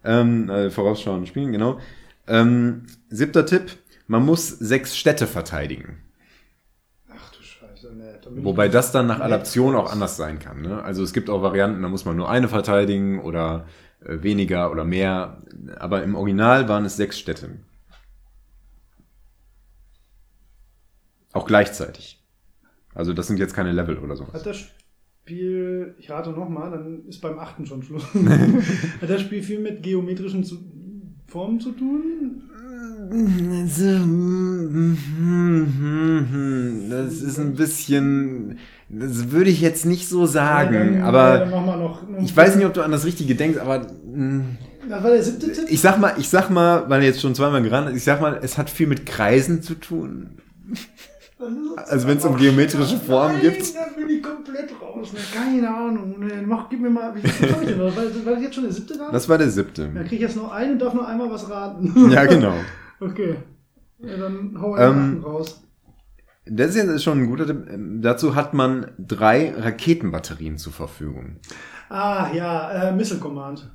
[0.05, 1.79] Ähm, äh, vorausschauend spielen, genau.
[2.31, 3.77] Ähm, siebter Tipp:
[4.07, 5.99] Man muss sechs Städte verteidigen.
[7.09, 8.45] Ach du Scheiße, nee.
[8.45, 10.63] Wobei das dann nach Adaption auch anders sein kann.
[10.63, 10.83] Ne?
[10.83, 13.67] Also es gibt auch Varianten, da muss man nur eine verteidigen oder
[14.05, 15.43] äh, weniger oder mehr.
[15.79, 17.59] Aber im Original waren es sechs Städte.
[21.33, 22.25] Auch gleichzeitig.
[22.95, 24.35] Also das sind jetzt keine Level oder sowas.
[24.35, 24.57] Hat das
[25.23, 28.05] Spiel, ich rate nochmal, dann ist beim achten schon Schluss.
[29.01, 30.45] Hat das Spiel viel mit geometrischen
[31.31, 32.43] zu, Formen zu tun?
[36.91, 38.59] Das ist ein bisschen,
[38.89, 42.23] das würde ich jetzt nicht so sagen, Ja, dann- ja, aber machen wir noch, noch
[42.23, 43.79] ich weiß nicht, ob du an das Richtige denkst, aber
[44.89, 45.65] Das war der siebte Tipp?
[45.69, 48.21] ich sag mal, ich sag mal, weil er jetzt schon zweimal gerannt ist, ich sag
[48.21, 50.31] mal, es hat viel mit Kreisen zu tun.
[51.87, 53.75] Also wenn es um geometrische Formen Nein, gibt.
[53.75, 55.13] Da bin ich komplett raus.
[55.13, 55.19] Ne?
[55.33, 56.19] Keine Ahnung.
[56.19, 56.43] Ne?
[56.47, 57.15] Mach, gib mir mal.
[57.15, 57.79] Wie viel hab ich denn?
[57.81, 58.05] War, war
[58.35, 59.13] das jetzt schon der siebte Raten?
[59.13, 59.89] Das war der Dann siebte.
[59.95, 61.95] kriege ich jetzt noch einen und darf noch einmal was raten.
[62.11, 62.55] Ja, genau.
[63.01, 63.37] Okay.
[64.01, 65.63] Ja, dann hau einen Ähm, raus.
[66.47, 67.67] Das ist jetzt schon ein guter Tipp.
[67.71, 71.37] Ähm, Dazu hat man drei Raketenbatterien zur Verfügung.
[71.89, 73.71] Ah, ja, äh, Missile Command.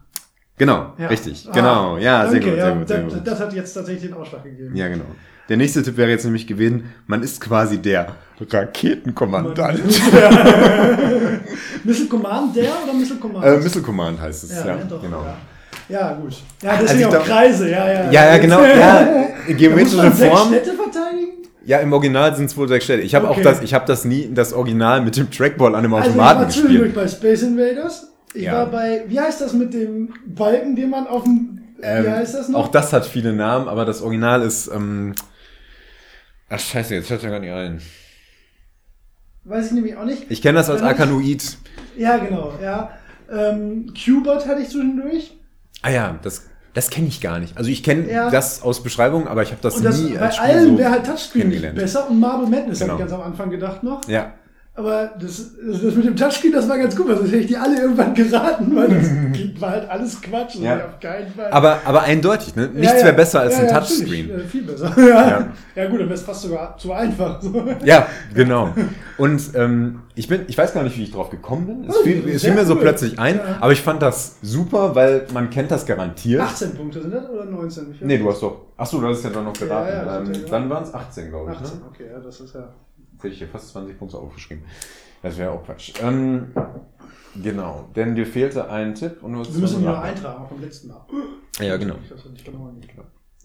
[0.58, 1.08] Genau, Ja.
[1.08, 1.48] richtig.
[1.50, 3.28] Ah, Genau, ja, sehr danke, gut, sehr ja, gut, sehr das, gut.
[3.28, 4.76] das hat jetzt tatsächlich den Ausschlag gegeben.
[4.76, 5.06] Ja, genau.
[5.50, 8.16] Der nächste Tipp wäre jetzt nämlich gewesen, man ist quasi der
[8.50, 9.80] Raketenkommandant.
[11.84, 13.46] Missile Command der oder Missile Command?
[13.46, 15.22] Äh, Missile Command heißt es, ja, ja, doch, genau.
[15.24, 15.38] Ja.
[15.88, 16.34] Ja, gut.
[16.64, 18.12] Ja, Also deswegen ich auch Kreise, ja, ja.
[18.12, 18.64] Ja, ja, genau.
[18.64, 19.08] Ja,
[19.54, 20.48] geometrische Form.
[20.50, 21.32] Städte verteidigen?
[21.64, 23.04] Ja, im Original sind es wohl sechs Städte.
[23.04, 23.40] Ich habe Okay.
[23.40, 26.12] auch das, ich habe das nie, das Original mit dem Trackball an dem Also ich
[26.16, 26.96] Automaten war gespielt.
[26.96, 28.08] bei Space Invaders.
[28.34, 28.54] Ich Ja.
[28.54, 32.34] war bei, wie heißt das mit dem Balken, den man auf dem, wie Ähm, heißt
[32.34, 32.60] das noch?
[32.62, 35.14] Auch das hat viele Namen, aber das Original ist, ähm,
[36.50, 37.82] ach scheiße, jetzt fällt mir gar nicht ein.
[39.44, 40.24] Weiß ich nämlich auch nicht.
[40.30, 41.58] Ich kenne das als Arkanoid.
[41.98, 42.92] Ja, genau, ja.
[43.32, 45.36] Ähm, Qbot hatte ich zwischendurch.
[45.82, 47.56] Ah ja, das, das kenne ich gar nicht.
[47.58, 48.30] Also ich kenne Ja.
[48.32, 50.78] das aus Beschreibung, aber ich habe das, Und das, nie bei als Spiel allen so
[50.80, 52.94] wäre halt Touchscreen besser und Marble Madness Genau.
[52.94, 54.08] habe ich ganz am Anfang gedacht noch.
[54.08, 54.34] Ja,
[54.78, 57.56] Aber das, das mit dem Touchscreen, das war ganz gut, weil sonst hätte ich die
[57.56, 59.10] alle irgendwann geraten, weil das
[59.62, 60.56] war halt alles Quatsch.
[60.56, 60.76] Ja.
[60.86, 61.50] Auf keinen Fall.
[61.50, 62.68] aber, aber eindeutig, ne?
[62.68, 63.06] Nichts Ja, ja.
[63.06, 64.30] wäre besser als ja, ein Touchscreen.
[64.32, 64.94] äh, viel besser.
[64.98, 65.48] ja.
[65.76, 65.86] Ja.
[65.86, 67.42] gut, dann wäre es fast sogar zu einfach.
[67.42, 67.54] So.
[67.86, 68.74] Ja, genau.
[69.18, 71.90] Und ähm, ich bin, ich weiß gar nicht, wie ich drauf gekommen bin.
[71.90, 72.82] Es Oh, fiel, es fiel mir so cool.
[72.82, 76.42] plötzlich ein, aber ich fand das super, weil man kennt das garantiert.
[76.42, 77.92] 18 Punkte sind das oder 19?
[77.94, 78.58] Ich weiß Nee, du hast doch.
[78.76, 80.34] Achso, du hast ja dann noch geraten.
[80.34, 81.60] Ähm, dann waren es 18, glaube ich.
[81.60, 81.86] 18, Ne?
[81.90, 82.68] okay, ja, das ist ja.
[83.26, 84.64] Hätte ich hier fast 20 Punkte aufgeschrieben.
[85.24, 85.94] Das wäre auch Quatsch.
[86.00, 86.54] Ähm,
[87.42, 90.90] genau, denn dir fehlte ein Tipp und du Wir müssen ihn noch eintragen, vom letzten
[90.90, 91.08] Mal.
[91.60, 91.96] Ja, genau.
[92.04, 92.72] Ich weiß nicht genau.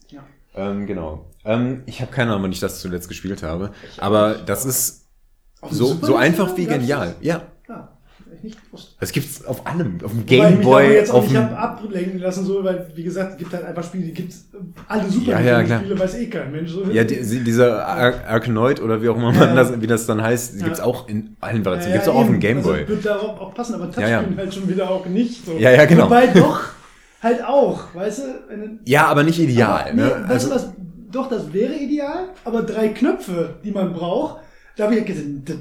[0.08, 0.22] Ja.
[0.54, 1.30] Ähm, genau.
[1.46, 3.72] Ähm, ich habe keine Ahnung, wann ich das zuletzt gespielt habe.
[3.96, 5.06] Aber das ist
[5.70, 7.16] so, so einfach wie genial.
[7.22, 7.46] Ja.
[8.42, 8.96] Ich nicht gewusst.
[8.98, 9.98] Das gibt's auf allem.
[10.04, 11.36] Auf dem ich Gameboy, nicht dem.
[11.36, 14.34] hab ablenken lassen, so, weil, wie gesagt, es gibt halt einfach Spiele, die gibt
[14.88, 15.78] alle Super Ja, ja.
[15.80, 16.70] Spiele, weiß eh kein Mensch.
[16.70, 16.84] So.
[16.84, 19.54] Ja, die, dieser Ar Arkanoid oder wie auch immer man Ja.
[19.54, 21.88] das, wie das dann heißt, die gibt's auch in allen Varianten.
[21.90, 22.40] ja, gibt's auch auf dem eben.
[22.40, 22.78] Gameboy.
[22.80, 25.44] Also, wird darauf auch passen, aber Touchscreen halt schon wieder auch nicht.
[25.44, 25.58] So.
[25.58, 26.06] Ja, ja, genau.
[26.06, 26.60] Wobei doch,
[27.22, 28.22] halt auch, weißt du?
[28.84, 29.82] Ja, aber nicht ideal.
[29.82, 30.24] aber, nee, ne?
[30.28, 30.72] weißt also, du was?
[31.12, 34.36] Doch, das wäre ideal, aber drei Knöpfe, die man braucht,
[34.76, 35.56] da habe ich gesagt, das-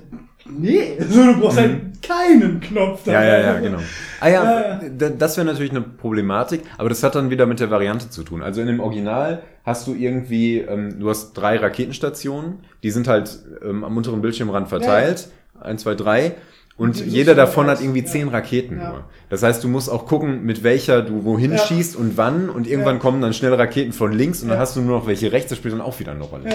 [0.45, 3.05] nee, so, du brauchst halt keinen Knopf.
[3.05, 3.11] Mhm.
[3.13, 3.79] ja, ja, ja, genau.
[4.21, 5.09] Ah ja, Ja, ja.
[5.17, 8.41] das wäre natürlich eine Problematik, aber das hat dann wieder mit der Variante zu tun.
[8.43, 13.39] Also in dem Original hast du irgendwie, ähm, du hast drei Raketenstationen, die sind halt
[13.63, 15.29] ähm, am unteren Bildschirmrand verteilt.
[15.61, 16.33] Eins, zwei, drei.
[16.77, 18.05] Und Die jeder davon hat irgendwie Ja.
[18.05, 18.89] zehn Raketen Ja.
[18.89, 19.03] nur.
[19.29, 21.57] Das heißt, du musst auch gucken, mit welcher du wohin Ja.
[21.57, 22.49] schießt und wann.
[22.49, 23.01] Und irgendwann Ja.
[23.01, 24.61] kommen dann schnell Raketen von links und dann Ja.
[24.61, 25.49] hast du nur noch welche rechts.
[25.49, 26.45] Das spielt dann auch wieder eine Rolle.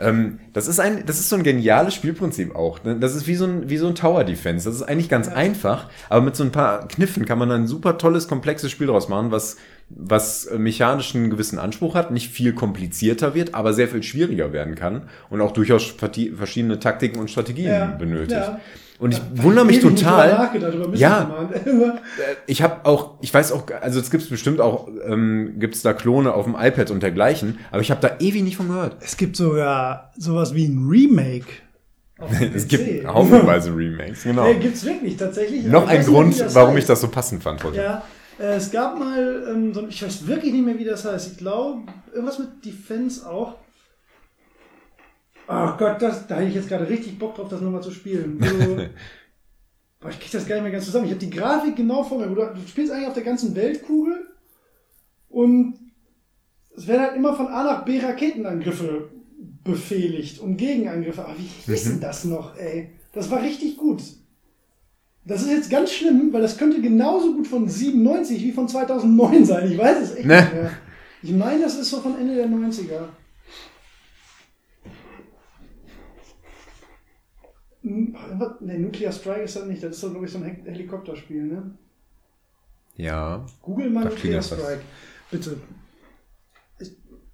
[0.00, 2.82] Ähm, das ist ein, das ist so ein geniales Spielprinzip auch.
[2.82, 2.96] Ne?
[2.98, 4.68] Das ist wie so ein, wie so ein Tower Defense.
[4.68, 5.34] Das ist eigentlich ganz Ja.
[5.34, 9.08] einfach, aber mit so ein paar Kniffen kann man ein super tolles, komplexes Spiel draus
[9.08, 9.56] machen, was
[9.90, 14.52] was äh, mechanisch einen gewissen Anspruch hat, nicht viel komplizierter wird, aber sehr viel schwieriger
[14.52, 18.32] werden kann und auch durchaus verschiedene Taktiken und Strategien Ja, benötigt.
[18.40, 18.60] ja.
[19.00, 20.50] Und ich Da- wundere mich nicht total.
[20.94, 21.24] Ja.
[21.24, 22.00] mal.
[22.46, 25.92] Ich habe auch, ich weiß auch, also es gibt bestimmt auch, ähm, gibt es da
[25.92, 28.96] Klone auf dem iPad und dergleichen, aber ich habe da ewig nicht von gehört.
[29.00, 31.46] Es gibt sogar sowas wie ein Remake.
[32.54, 34.44] Es gibt haufenweise Remakes, genau.
[34.44, 35.64] Nee, gibt's wirklich tatsächlich.
[35.64, 36.78] Noch ein nicht, Grund, das warum heißt.
[36.78, 37.76] ich das so passend fand heute.
[37.78, 38.02] Ja,
[38.38, 41.32] äh, es gab mal, ähm, so, ein- ich weiß wirklich nicht mehr, wie das heißt.
[41.32, 43.56] Ich glaube, irgendwas mit Defense auch.
[45.46, 48.38] Ach Gott, das, da hätte ich jetzt gerade richtig Bock drauf, das nochmal zu spielen.
[48.42, 48.76] So,
[50.00, 51.04] boah, ich krieg das gar nicht mehr ganz zusammen.
[51.04, 52.26] Ich habe die Grafik genau vor mir.
[52.26, 54.26] Du, du spielst eigentlich auf der ganzen Weltkugel
[55.28, 55.74] und
[56.76, 59.10] es werden halt immer von A nach B Raketenangriffe
[59.62, 61.24] befehligt und Gegenangriffe.
[61.24, 62.90] Aber wie hieß denn das noch, ey?
[63.12, 64.02] Das war richtig gut.
[65.26, 69.44] Das ist jetzt ganz schlimm, weil das könnte genauso gut von 97 wie von 2009
[69.44, 69.70] sein.
[69.70, 70.40] Ich weiß es echt Ne?
[70.40, 70.70] nicht mehr.
[71.22, 73.08] Ich meine, das ist so von Ende der 90er.
[74.82, 74.90] Hm,
[76.18, 76.34] was-
[77.86, 79.82] Ne, Nuclear Strike ist das nicht.
[79.82, 81.76] Das ist doch, glaube ich, so ein Hel- Helikopterspiel, ne?
[82.96, 83.44] Ja.
[83.60, 84.58] Google mal Nuclear klingelt was.
[84.58, 84.82] Strike.
[85.30, 85.60] Bitte.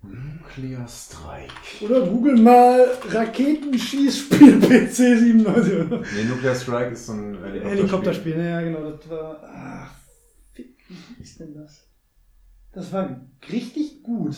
[0.03, 1.53] Nuclear Strike.
[1.85, 4.59] Oder google mal Raketenschießspiel
[4.89, 5.91] PC 97.
[5.91, 8.91] Nee, Nuclear Strike ist so ein Helikopterspiel, ne, ja, genau.
[8.91, 9.41] Das war.
[9.45, 9.95] Ach,
[10.55, 10.75] wie
[11.19, 11.87] hieß denn das?
[12.73, 13.21] Das war
[13.53, 14.37] richtig gut.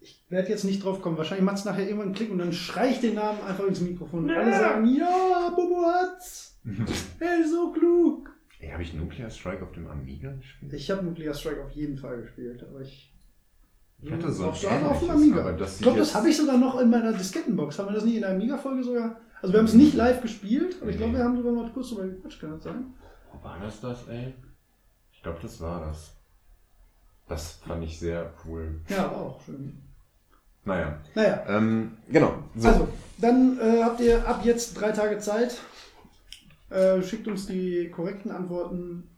[0.00, 1.18] Ich werde jetzt nicht drauf kommen.
[1.18, 3.80] Wahrscheinlich macht es nachher irgendwann einen Klick und dann schrei ich den Namen einfach ins
[3.80, 4.24] Mikrofon.
[4.24, 6.58] Und alle sagen: Ja, Bobo hat's!
[7.20, 8.30] Er ist so klug!
[8.60, 10.72] Ey, habe ich Nuclear Strike auf dem Amiga gespielt?
[10.74, 13.12] Ich habe Nuclear Strike auf jeden Fall gespielt, aber ich.
[14.02, 15.56] Ich hatte so ein auf, auf dem Amiga.
[15.58, 17.78] ich glaube, das habe ich sogar noch in meiner Diskettenbox.
[17.78, 19.20] Haben wir das nicht in der Amiga-Folge sogar?
[19.42, 21.90] Also, wir haben es nicht live gespielt, aber ich glaube, wir haben sogar noch kurz
[21.90, 22.94] drüber gequatscht, kann das sein?
[23.32, 24.34] Wo war das das, ey?
[25.12, 26.16] Ich glaube, das war das.
[27.28, 28.80] Das fand ich sehr cool.
[28.88, 29.82] Ja, war auch schön.
[30.64, 30.98] Naja.
[31.14, 32.34] Naja, Ähm, genau.
[32.56, 32.68] So.
[32.68, 32.88] also,
[33.18, 35.58] dann äh, habt ihr ab jetzt drei Tage Zeit.
[36.70, 39.08] Äh, schickt uns die korrekten Antworten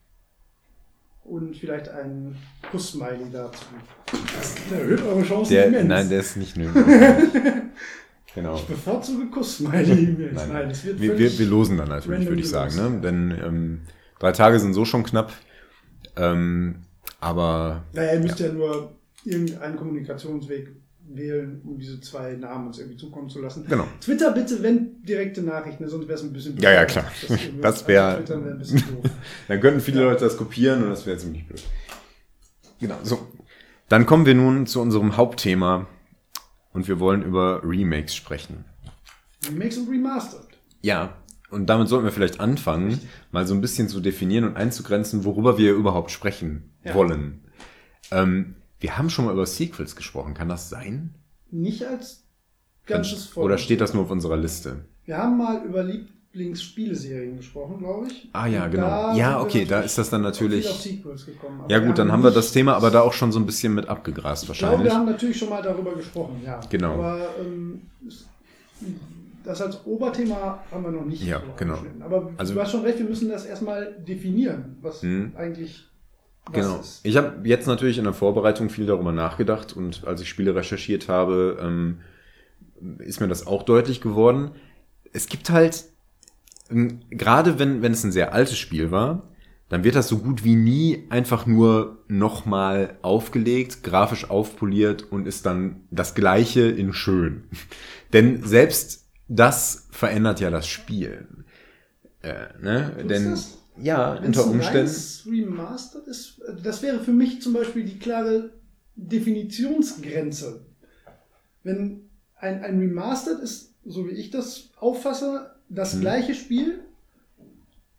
[1.25, 2.37] und vielleicht einen
[2.71, 3.65] Kuss-Smiley dazu.
[4.11, 5.85] Das erhöht eure Chancen der, immens.
[5.89, 6.83] nein, der ist nicht nötig.
[8.35, 8.55] genau.
[8.57, 10.35] ich bevorzuge Kuss-Smiley immens.
[10.35, 12.75] Nein, Nein, das wird wir, wir, wir losen dann natürlich, würde ich sagen.
[12.77, 13.01] Ne?
[13.03, 13.81] Denn ähm,
[14.19, 15.33] drei Tage sind so schon knapp.
[16.17, 16.77] Ähm,
[17.21, 18.51] aber Naja, ihr müsst ja.
[18.51, 18.93] nur
[19.25, 20.71] irgendeinen Kommunikationsweg
[21.09, 23.67] wählen, um diese zwei Namen uns irgendwie zukommen zu lassen.
[23.69, 23.87] genau.
[24.01, 27.05] Twitter bitte, wenn direkte Nachrichten, sonst wäre es ein bisschen Ja, ja, klar.
[27.29, 29.11] Das, Das wär- also wäre bisschen doof.
[29.49, 30.09] Dann könnten viele Ja.
[30.09, 31.63] Leute das kopieren und das wäre ziemlich blöd.
[32.81, 33.29] Genau, so.
[33.89, 35.87] Dann kommen wir nun zu unserem Hauptthema
[36.73, 38.65] und wir wollen über Remakes sprechen.
[39.47, 40.47] Remakes und Remastered.
[40.81, 41.17] Ja,
[41.51, 42.99] und damit sollten wir vielleicht anfangen,
[43.31, 46.95] mal so ein bisschen zu definieren und einzugrenzen, worüber wir überhaupt sprechen Ja.
[46.95, 47.45] wollen.
[48.11, 51.15] Ähm, wir haben schon mal über Sequels gesprochen, kann das sein?
[51.51, 52.25] Nicht als
[52.87, 53.47] ganzes Volk.
[53.47, 54.85] Oder steht das nur auf unserer Liste?
[55.05, 58.29] Wir haben mal über Lieblingsspieleserien gesprochen, glaube ich.
[58.33, 59.15] Ah ja, Und genau.
[59.17, 61.65] Ja, okay, da ist das dann natürlich- auf Sequels gekommen.
[61.69, 63.89] Ja gut, dann haben wir das Thema aber da auch schon so ein bisschen mit
[63.89, 64.93] abgegrast Ich glaube, wahrscheinlich.
[64.93, 66.61] wir haben natürlich schon mal darüber gesprochen, ja.
[66.71, 66.95] Genau.
[66.95, 67.83] Aber ähm,
[69.45, 71.79] das als Oberthema haben wir noch nicht Ja, genau.
[72.01, 75.33] Aber Also- du hast schon recht, wir müssen das erstmal definieren, was Hm.
[75.37, 75.85] eigentlich
[76.51, 76.81] Genau.
[77.05, 81.09] Ich habe jetzt natürlich in der Vorbereitung viel darüber nachgedacht und als ich Spiele recherchiert
[81.09, 82.01] habe, ähm,
[82.99, 84.51] ist mir das auch deutlich geworden.
[85.13, 85.85] Es gibt halt,
[86.69, 89.29] ähm, gerade wenn, wenn es ein sehr altes Spiel war,
[89.69, 95.47] dann wird das so gut wie nie einfach nur nochmal aufgelegt, grafisch aufpoliert und ist
[95.47, 97.45] dann das gleiche in schön.
[98.13, 101.27] Denn selbst das verändert ja das Spiel.
[102.21, 102.97] Äh, ne?
[103.09, 103.62] Denn das?
[103.81, 104.91] Ja, Wenn's unter Umständen.
[105.27, 108.51] Remastered ist, äh, das wäre für mich zum Beispiel die klare
[108.97, 110.65] Definitionsgrenze.
[111.63, 116.01] Wenn ein, ein Remastered ist, so wie ich das auffasse, das Hm.
[116.01, 116.81] gleiche Spiel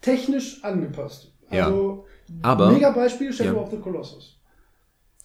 [0.01, 1.31] technisch angepasst.
[1.49, 1.65] Ja.
[1.67, 2.05] Also
[2.41, 3.61] Aber- mega Beispiel Shadow ja.
[3.61, 4.32] of the Colossus.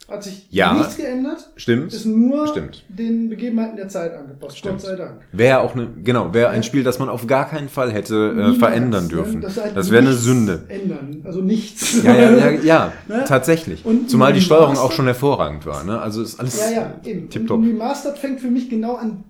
[0.09, 0.73] Hat sich Ja.
[0.73, 1.93] nichts geändert, Stimmt.
[1.93, 2.83] ist nur Stimmt.
[2.89, 4.57] den Begebenheiten der Zeit angepasst.
[4.57, 4.77] Stimmt.
[4.79, 5.21] Gott sei Dank.
[5.33, 6.63] Wäre auch eine, genau, wäre ein.
[6.63, 9.09] Spiel, das man auf gar keinen Fall hätte äh, verändern ne?
[9.11, 9.41] dürfen.
[9.43, 10.65] Das, halt Das wäre eine Sünde.
[10.69, 11.21] Ändern.
[11.25, 12.03] Also nichts.
[12.03, 13.25] Ja, ja, ja, ja Ne?
[13.29, 13.85] tatsächlich.
[13.85, 15.85] Und Zumal die ein Steuerung Remaster- auch schon hervorragend war.
[15.85, 16.01] Ne?
[16.01, 17.29] Also ist alles Ja, ja, eben.
[17.29, 17.59] tipptopp.
[17.59, 19.25] Und ein Remastered fängt für mich genau an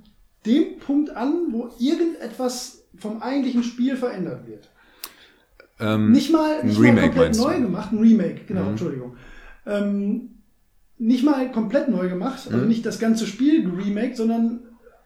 [0.46, 4.68] dem Punkt an, wo irgendetwas vom eigentlichen Spiel verändert wird.
[5.80, 7.44] Ähm, Nicht mal, ein nicht Remake mal komplett meinst du?
[7.48, 8.68] neu gemacht, ein Remake, genau, Mhm.
[8.70, 9.16] Entschuldigung.
[9.66, 10.30] Ähm,
[10.98, 12.68] nicht mal komplett neu gemacht, also Mhm.
[12.68, 14.60] nicht das ganze Spiel geremaked, sondern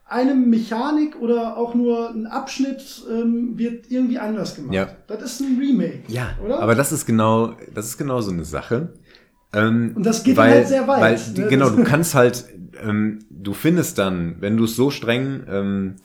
[0.06, 4.74] eine Mechanik oder auch nur ein Abschnitt ähm, wird irgendwie anders gemacht.
[4.74, 4.88] Ja.
[5.06, 6.02] Das ist ein Remake.
[6.08, 6.60] Ja, oder?
[6.60, 8.92] aber das ist genau, das ist genau so eine Sache.
[9.54, 11.48] Ähm, Und das geht dann halt sehr weit, Weil, ne?
[11.48, 12.44] genau, du kannst halt,
[12.82, 15.96] ähm, du findest dann, wenn du es so streng ähm,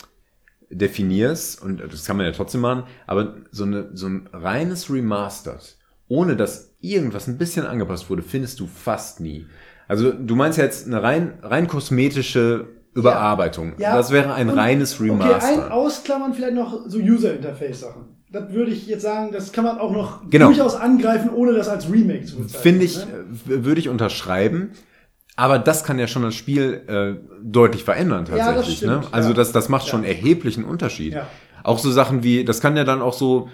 [0.70, 5.78] definierst, und das kann man ja trotzdem machen, aber so, eine, so ein reines Remastered,
[6.10, 9.46] ohne dass irgendwas ein bisschen angepasst wurde, findest du fast nie.
[9.88, 13.74] Also du meinst jetzt eine rein, rein kosmetische Überarbeitung.
[13.78, 13.96] Ja.
[13.96, 15.74] Das wäre ein Und- reines Okay, ein Remaster.
[15.74, 18.06] Ausklammern vielleicht noch so User-Interface-Sachen.
[18.32, 20.48] Das würde ich jetzt sagen, das kann man auch noch Genau.
[20.48, 22.62] durchaus angreifen, ohne das als Remake zu bezeichnen.
[22.62, 23.04] Finde ich, Ne?
[23.56, 24.72] äh, würde ich unterschreiben.
[25.38, 28.78] Aber das kann ja schon das Spiel äh, deutlich verändern Ja, das tatsächlich.
[28.78, 29.08] stimmt, ne?
[29.12, 29.36] Also ja.
[29.36, 29.92] das, das macht Ja.
[29.92, 31.14] schon erheblichen Unterschied.
[31.14, 31.28] Ja.
[31.64, 33.48] Auch so Sachen wie, das kann ja dann auch so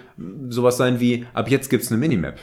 [0.48, 2.36] sowas sein wie, ab jetzt gibt's eine Minimap.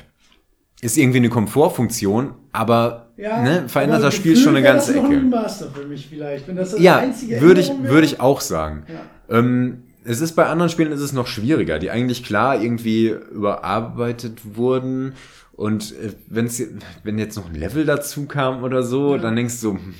[0.81, 5.11] Ist irgendwie eine Komfortfunktion, aber Ja, ne, verändert das Spiel schon eine ganze noch ein
[5.11, 5.21] Ecke.
[5.21, 8.83] Remaster für mich vielleicht, wenn das, das Ja, einzige würde ich, würde ich auch sagen.
[8.87, 9.37] Ja.
[9.37, 14.55] Ähm, es ist bei anderen Spielen ist es noch schwieriger, die eigentlich klar irgendwie überarbeitet
[14.55, 15.13] wurden.
[15.53, 16.61] Und äh, wenn's,
[17.03, 19.93] wenn jetzt noch ein Level dazu kam oder so, dann denkst du, hm,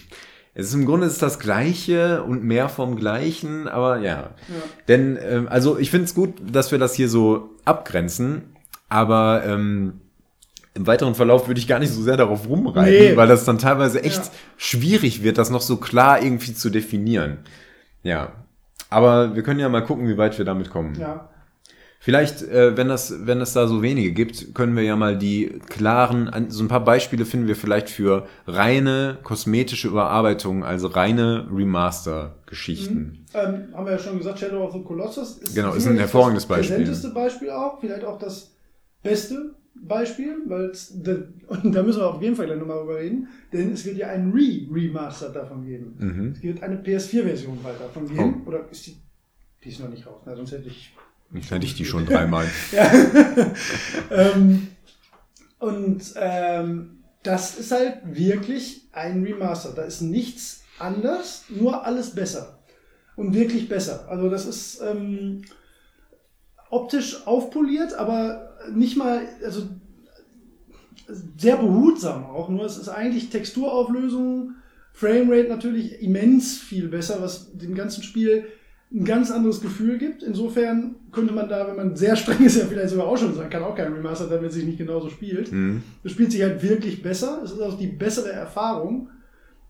[0.54, 4.32] es ist im Grunde ist das Gleiche und mehr vom Gleichen, aber ja.
[4.88, 8.56] Denn, ähm, also ich finde es gut, dass wir das hier so abgrenzen,
[8.90, 10.02] aber ähm,
[10.74, 13.16] im weiteren Verlauf würde ich gar nicht so sehr darauf rumreiten, Nee.
[13.18, 14.32] weil das dann teilweise echt Ja.
[14.58, 17.40] schwierig wird, das noch so klar irgendwie zu definieren.
[18.04, 18.32] Ja.
[18.90, 20.96] Aber wir können ja mal gucken, wie weit wir damit kommen.
[21.00, 21.28] Ja.
[22.04, 25.60] Vielleicht, äh, wenn das, wenn es da so wenige gibt, können wir ja mal die
[25.70, 33.26] klaren, so ein paar Beispiele finden wir vielleicht für reine kosmetische Überarbeitungen, also reine Remaster-Geschichten.
[33.34, 36.48] Ähm, haben wir ja schon gesagt, Shadow of the Colossus ist, Genau, ist ein hervorragendes
[36.48, 36.78] das Beispiel.
[36.78, 38.52] präsenteste Beispiel auch, vielleicht auch das
[39.04, 40.72] beste Beispiel, weil
[41.48, 44.08] und da müssen wir auf jeden Fall gleich nochmal drüber reden, denn es wird ja
[44.08, 45.96] ein Re-Remaster davon geben.
[45.98, 46.34] Mhm.
[46.36, 48.98] Es wird eine PS4-Version bald davon geben, oder ist die,
[49.64, 50.94] die ist noch nicht raus, na, sonst hätte ich
[51.34, 52.46] Ich hätte ich die schon dreimal.
[54.12, 54.68] ähm,
[55.60, 59.74] und ähm, das ist halt wirklich ein Remaster.
[59.74, 62.60] Da ist nichts anders, nur alles besser.
[63.16, 64.08] Und wirklich besser.
[64.10, 65.44] Also das ist ähm,
[66.70, 69.64] optisch aufpoliert, aber nicht mal, also
[71.38, 72.50] sehr behutsam auch.
[72.50, 74.56] Nur es ist eigentlich Texturauflösung,
[74.94, 78.46] Framerate natürlich immens viel besser, was dem ganzen Spiel
[78.94, 80.22] ein ganz anderes Gefühl gibt.
[80.22, 83.50] Insofern könnte man da, wenn man sehr streng ist, ja vielleicht sogar auch schon sagen,
[83.50, 85.52] kann auch kein Remaster sein, wenn es sich nicht genauso spielt.
[85.52, 85.82] Mhm.
[86.04, 87.42] Es spielt sich halt wirklich besser.
[87.44, 89.10] Es ist auch die bessere Erfahrung.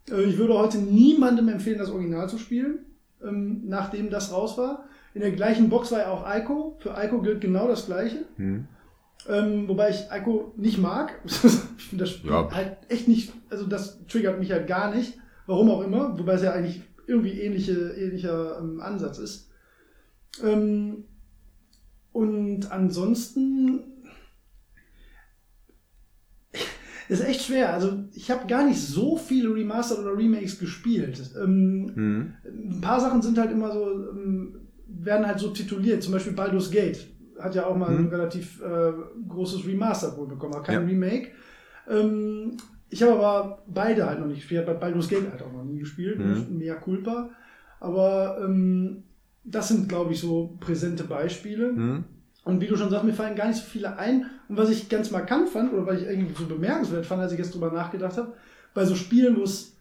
[0.09, 2.79] Äh, Ich würde heute niemandem empfehlen, das Original zu spielen,
[3.23, 4.85] ähm, nachdem das raus war.
[5.13, 6.77] In der gleichen Box war ja auch Ico.
[6.79, 8.25] Für Ico gilt genau das Gleiche.
[8.37, 8.65] Mhm.
[9.29, 11.19] Ähm, wobei ich Ico nicht mag.
[11.25, 11.31] ich
[11.85, 12.49] finde das Ja.
[12.51, 15.17] halt echt nicht, also das triggert mich halt gar nicht.
[15.45, 16.17] Warum auch immer.
[16.17, 19.49] Wobei es ja eigentlich irgendwie ähnliche, ähnlicher ähm, Ansatz ist.
[20.43, 21.03] Ähm,
[22.13, 23.81] und ansonsten
[27.09, 27.73] ist echt schwer.
[27.73, 31.21] Also ich habe gar nicht so viele Remastered oder Remakes gespielt.
[31.35, 32.33] Mhm.
[32.45, 34.55] ein paar Sachen sind halt immer so, ähm,
[34.87, 36.03] werden halt so tituliert.
[36.03, 37.07] Zum Beispiel Baldur's Gate
[37.43, 38.09] hat ja auch mal ein Mhm.
[38.09, 38.91] relativ äh,
[39.27, 40.87] großes Remaster wohl bekommen, aber kein Ja.
[40.87, 41.29] Remake.
[41.89, 42.57] Ähm,
[42.89, 44.61] ich habe aber beide halt noch nicht gespielt.
[44.63, 46.19] Ich habe Baldur's Gate halt auch noch nie gespielt.
[46.19, 46.57] Mhm.
[46.57, 47.29] Mea culpa.
[47.79, 49.03] Aber ähm,
[49.43, 51.71] das sind, glaube ich, so präsente Beispiele.
[51.71, 52.03] Mhm.
[52.43, 54.25] Und wie du schon sagst, mir fallen gar nicht so viele ein.
[54.49, 57.37] Und was ich ganz markant fand, oder was ich irgendwie so bemerkenswert fand, als ich
[57.39, 58.33] jetzt drüber nachgedacht habe,
[58.73, 59.77] bei so Spielen, wo es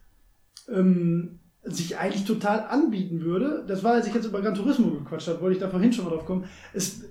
[0.69, 5.27] ähm, sich eigentlich total anbieten würde, das war, als ich jetzt über Gran Turismo gequatscht
[5.27, 6.45] habe, wollte ich da vorhin schon mal drauf kommen.
[6.73, 7.03] Es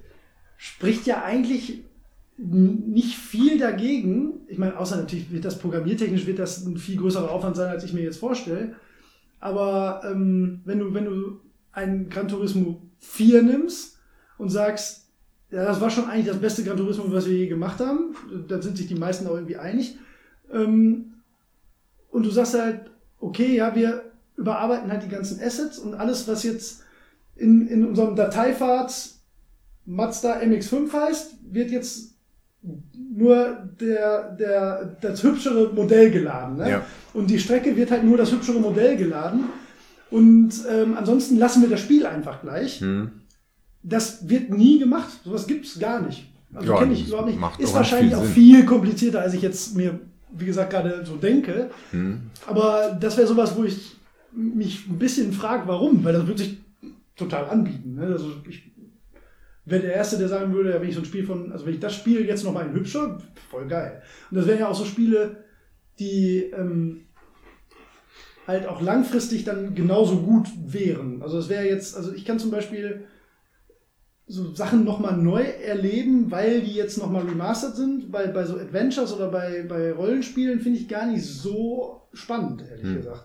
[0.61, 1.85] spricht ja eigentlich
[2.37, 4.43] nicht viel dagegen.
[4.47, 7.83] Ich meine, außer natürlich wird das programmiertechnisch wird das ein viel größerer Aufwand sein, als
[7.83, 8.77] ich mir jetzt vorstelle.
[9.41, 11.41] Aber ähm, wenn du, wenn du
[11.73, 13.97] ein Gran Turismo 4 nimmst
[14.37, 15.09] und sagst,
[15.51, 18.15] ja, das war schon eigentlich das beste Gran Turismo, was wir je gemacht haben,
[18.47, 19.97] da sind sich die meisten auch irgendwie einig.
[20.53, 21.15] Ähm,
[22.11, 26.43] und du sagst halt, okay, ja, wir überarbeiten halt die ganzen Assets und alles, was
[26.43, 26.85] jetzt
[27.35, 29.20] in, in unserem Dateifahrt
[29.87, 32.15] Mazda MX5 heißt, wird jetzt
[33.17, 36.59] nur der, der, das hübschere Modell geladen.
[36.59, 36.71] Ne?
[36.71, 36.87] Ja.
[37.15, 39.45] Und die Strecke wird halt nur das hübschere Modell geladen.
[40.11, 42.81] Und ähm, ansonsten lassen wir das Spiel einfach gleich.
[42.81, 43.11] Mhm.
[43.83, 45.09] Das wird nie gemacht.
[45.25, 46.31] Sowas gibt es gar nicht.
[46.53, 47.61] Also Ja, kenne ich überhaupt nicht.
[47.61, 49.99] Ist wahrscheinlich nicht auch viel viel komplizierter, als ich jetzt mir,
[50.33, 51.71] wie gesagt, gerade so denke.
[51.93, 52.23] Mhm.
[52.47, 53.97] Aber das wäre sowas, wo ich
[54.33, 56.59] mich ein bisschen frage, warum, weil das würde sich
[57.17, 57.95] total anbieten.
[57.95, 58.07] Ne?
[58.07, 58.70] Also ich
[59.65, 61.75] wäre der Erste, der sagen würde, ja, wenn ich so ein Spiel von, also wenn
[61.75, 63.21] ich das Spiel jetzt nochmal in hübscher,
[63.51, 64.03] voll geil.
[64.31, 65.45] Und das wären ja auch so Spiele,
[65.99, 67.03] die, ähm,
[68.47, 71.23] halt auch langfristig dann genauso gut wären.
[71.23, 73.05] Also es wäre jetzt, also ich kann zum Beispiel
[74.27, 78.13] so Sachen nochmal neu erleben, weil die jetzt nochmal remastered sind.
[78.13, 82.87] Bei, bei so Adventures oder bei, bei Rollenspielen finde ich gar nicht so spannend, ehrlich
[82.87, 82.97] hm.
[82.97, 83.25] gesagt.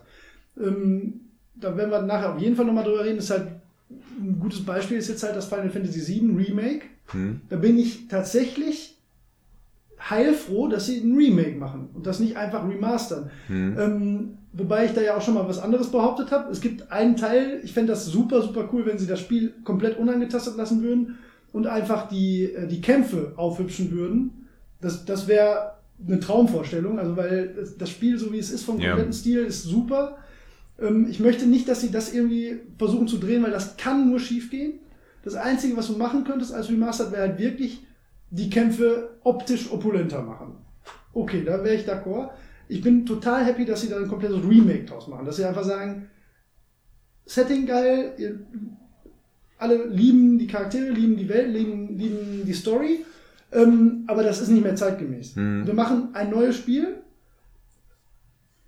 [0.58, 1.20] Ähm,
[1.54, 3.16] da werden wir nachher auf jeden Fall nochmal drüber reden.
[3.16, 3.48] Das ist halt
[3.90, 6.86] ein gutes Beispiel ist jetzt halt das Final Fantasy VII Remake.
[7.08, 7.40] Hm.
[7.48, 8.98] Da bin ich tatsächlich
[9.98, 13.30] heilfroh, dass sie ein Remake machen und das nicht einfach remastern.
[13.46, 13.78] Hm.
[13.78, 16.50] Ähm, wobei ich da ja auch schon mal was anderes behauptet habe.
[16.50, 19.98] Es gibt einen Teil, ich fände das super, super cool, wenn sie das Spiel komplett
[19.98, 21.18] unangetastet lassen würden
[21.52, 24.48] und einfach die, äh, die Kämpfe aufhübschen würden.
[24.80, 25.72] Das, das wäre
[26.06, 29.18] eine Traumvorstellung, also weil das Spiel, so wie es ist, vom kompletten ja.
[29.18, 30.18] Stil, ist super.
[30.80, 34.20] Ähm, ich möchte nicht, dass sie das irgendwie versuchen zu drehen, weil das kann nur
[34.20, 34.80] schief gehen.
[35.22, 37.84] Das Einzige, was du machen könntest als Remastered, wäre halt wirklich
[38.30, 40.54] die Kämpfe optisch opulenter machen.
[41.12, 42.30] Okay, da wäre ich d'accord.
[42.68, 45.24] Ich bin total happy, dass sie da ein komplettes Remake draus machen.
[45.24, 46.10] Dass sie einfach sagen,
[47.26, 48.38] Setting geil, ihr,
[49.58, 53.04] alle lieben die Charaktere, lieben die Welt, lieben, lieben die Story,
[53.52, 55.34] ähm, aber das ist nicht mehr zeitgemäß.
[55.34, 55.66] Mhm.
[55.66, 57.02] Wir machen ein neues Spiel,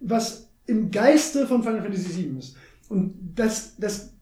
[0.01, 2.57] was im Geiste von Final Fantasy VII ist.
[2.89, 4.15] Und das, das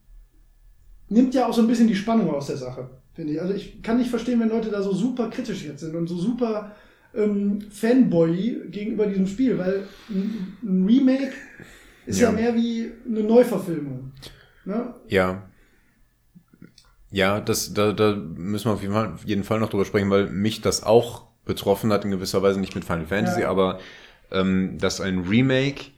[1.08, 3.40] nimmt ja auch so ein bisschen die Spannung aus der Sache, finde ich.
[3.40, 6.16] Also ich kann nicht verstehen, wenn Leute da so super kritisch jetzt sind und so
[6.16, 6.74] super
[7.14, 10.56] ähm, Fanboy gegenüber diesem Spiel, weil ein,
[10.86, 11.32] Remake
[12.06, 12.30] ist ja.
[12.30, 12.34] ja.
[12.34, 14.12] mehr wie eine Neuverfilmung.
[14.64, 14.94] Ne?
[15.08, 15.48] Ja.
[17.10, 20.28] Ja, das, da, da müssen wir auf jeden, Fall, jeden Fall noch drüber sprechen, weil
[20.28, 23.48] mich das auch betroffen hat in gewisser Weise, nicht mit Final Fantasy, ja.
[23.48, 23.78] aber
[24.30, 25.95] ähm, dass ein Remake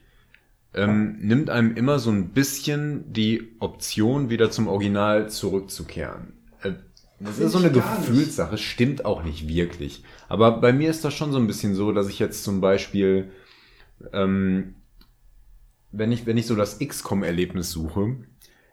[0.79, 6.35] ähm, nimmt einem immer so ein bisschen die Option, wieder zum Original zurückzukehren.
[6.63, 6.73] Äh,
[7.21, 8.65] das ist so eine Gefühlssache, nicht.
[8.65, 10.05] stimmt auch nicht wirklich.
[10.29, 13.31] Aber bei mir ist das schon so ein bisschen so, dass ich jetzt zum Beispiel,
[14.13, 14.77] ähm,
[15.91, 18.17] wenn ich, wenn ich so das XCOM-Erlebnis suche,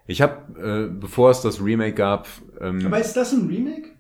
[0.08, 2.28] ich habe, äh, bevor es das Remake gab.
[2.62, 3.95] Ähm, Aber ist das ein Remake?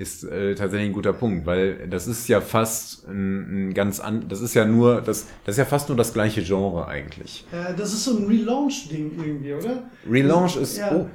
[0.00, 4.24] Ist äh, tatsächlich ein guter Punkt, weil das ist ja fast ein, ein ganz an,
[4.28, 7.44] das ist ja nur das, das ist ja fast nur das gleiche Genre eigentlich.
[7.52, 9.82] Ja, das ist so ein Relaunch-Ding irgendwie, oder?
[10.10, 10.90] Relaunch ist ja.
[10.92, 11.06] oh.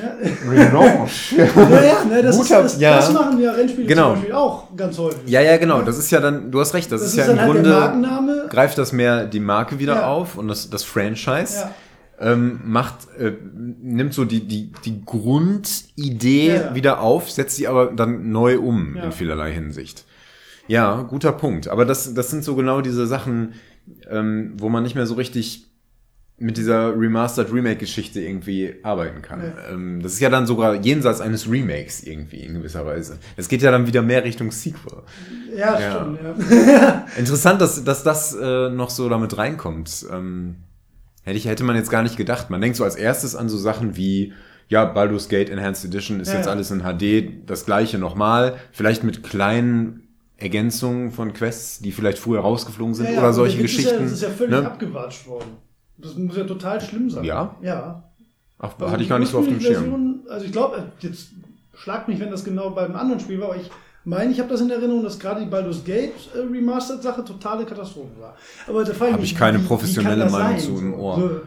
[0.00, 0.50] Ja.
[0.50, 1.32] Relaunch.
[1.36, 1.44] ja,
[1.82, 2.96] ja, ne, das, Guter, ist, das, ja.
[2.96, 4.10] das machen ja Rennspiele genau.
[4.10, 5.20] zum Beispiel auch ganz häufig.
[5.26, 5.80] Ja, ja, genau.
[5.80, 8.46] Das ist ja dann, du hast recht, das, das ist, ist, ja im halt Grunde,
[8.50, 11.60] greift das mehr die Marke wieder auf und das, das Franchise.
[11.60, 11.74] Ja
[12.20, 17.92] ähm, macht, äh, nimmt so die, die, die Grundidee ja, wieder auf, setzt sie aber
[17.92, 19.04] dann neu um ja.
[19.04, 20.04] in vielerlei Hinsicht.
[20.66, 21.68] Ja, guter Punkt.
[21.68, 23.54] Aber das, das sind so genau diese Sachen,
[24.10, 25.64] ähm, wo man nicht mehr so richtig
[26.40, 29.40] mit dieser Remastered Remake-Geschichte irgendwie arbeiten kann.
[29.40, 29.72] Ja.
[29.72, 33.18] Ähm, das ist ja dann sogar jenseits eines Remakes irgendwie in gewisser Weise.
[33.36, 35.02] Es geht ja dann wieder mehr Richtung Sequel.
[35.56, 35.90] Ja, ja.
[35.90, 36.20] stimmt.
[36.68, 37.06] Ja.
[37.18, 40.06] Interessant, dass, dass das äh, noch so damit reinkommt.
[40.12, 40.56] Ähm,
[41.28, 42.48] Hätte, ich, hätte man jetzt gar nicht gedacht.
[42.48, 44.32] Man denkt so als erstes an so Sachen wie,
[44.68, 46.52] ja, Baldur's Gate Enhanced Edition ist ja, jetzt ja.
[46.52, 52.40] alles in HD, das gleiche nochmal, vielleicht mit kleinen Ergänzungen von Quests, die vielleicht früher
[52.40, 53.94] rausgeflogen sind ja, oder solche Geschichten.
[53.94, 54.66] Ja, das ist ja völlig ne?
[54.66, 55.50] abgewatscht worden.
[55.98, 57.24] Das muss ja total schlimm sein.
[57.24, 57.56] Ja?
[57.60, 58.04] Ja.
[58.58, 60.20] Ach, also hatte ich gar nicht so auf dem Schirm.
[60.30, 61.28] Also ich glaube, jetzt
[61.74, 63.70] schlagt mich, wenn das genau beim anderen Spiel war, aber ich
[64.04, 68.18] meine, ich habe das in Erinnerung, dass gerade die Baldur's Gate äh, Remastered-Sache totale Katastrophe
[68.18, 68.36] war.
[68.66, 71.16] Aber da Habe ich keine wie, professionelle wie Meinung zu im Ohr.
[71.16, 71.40] So,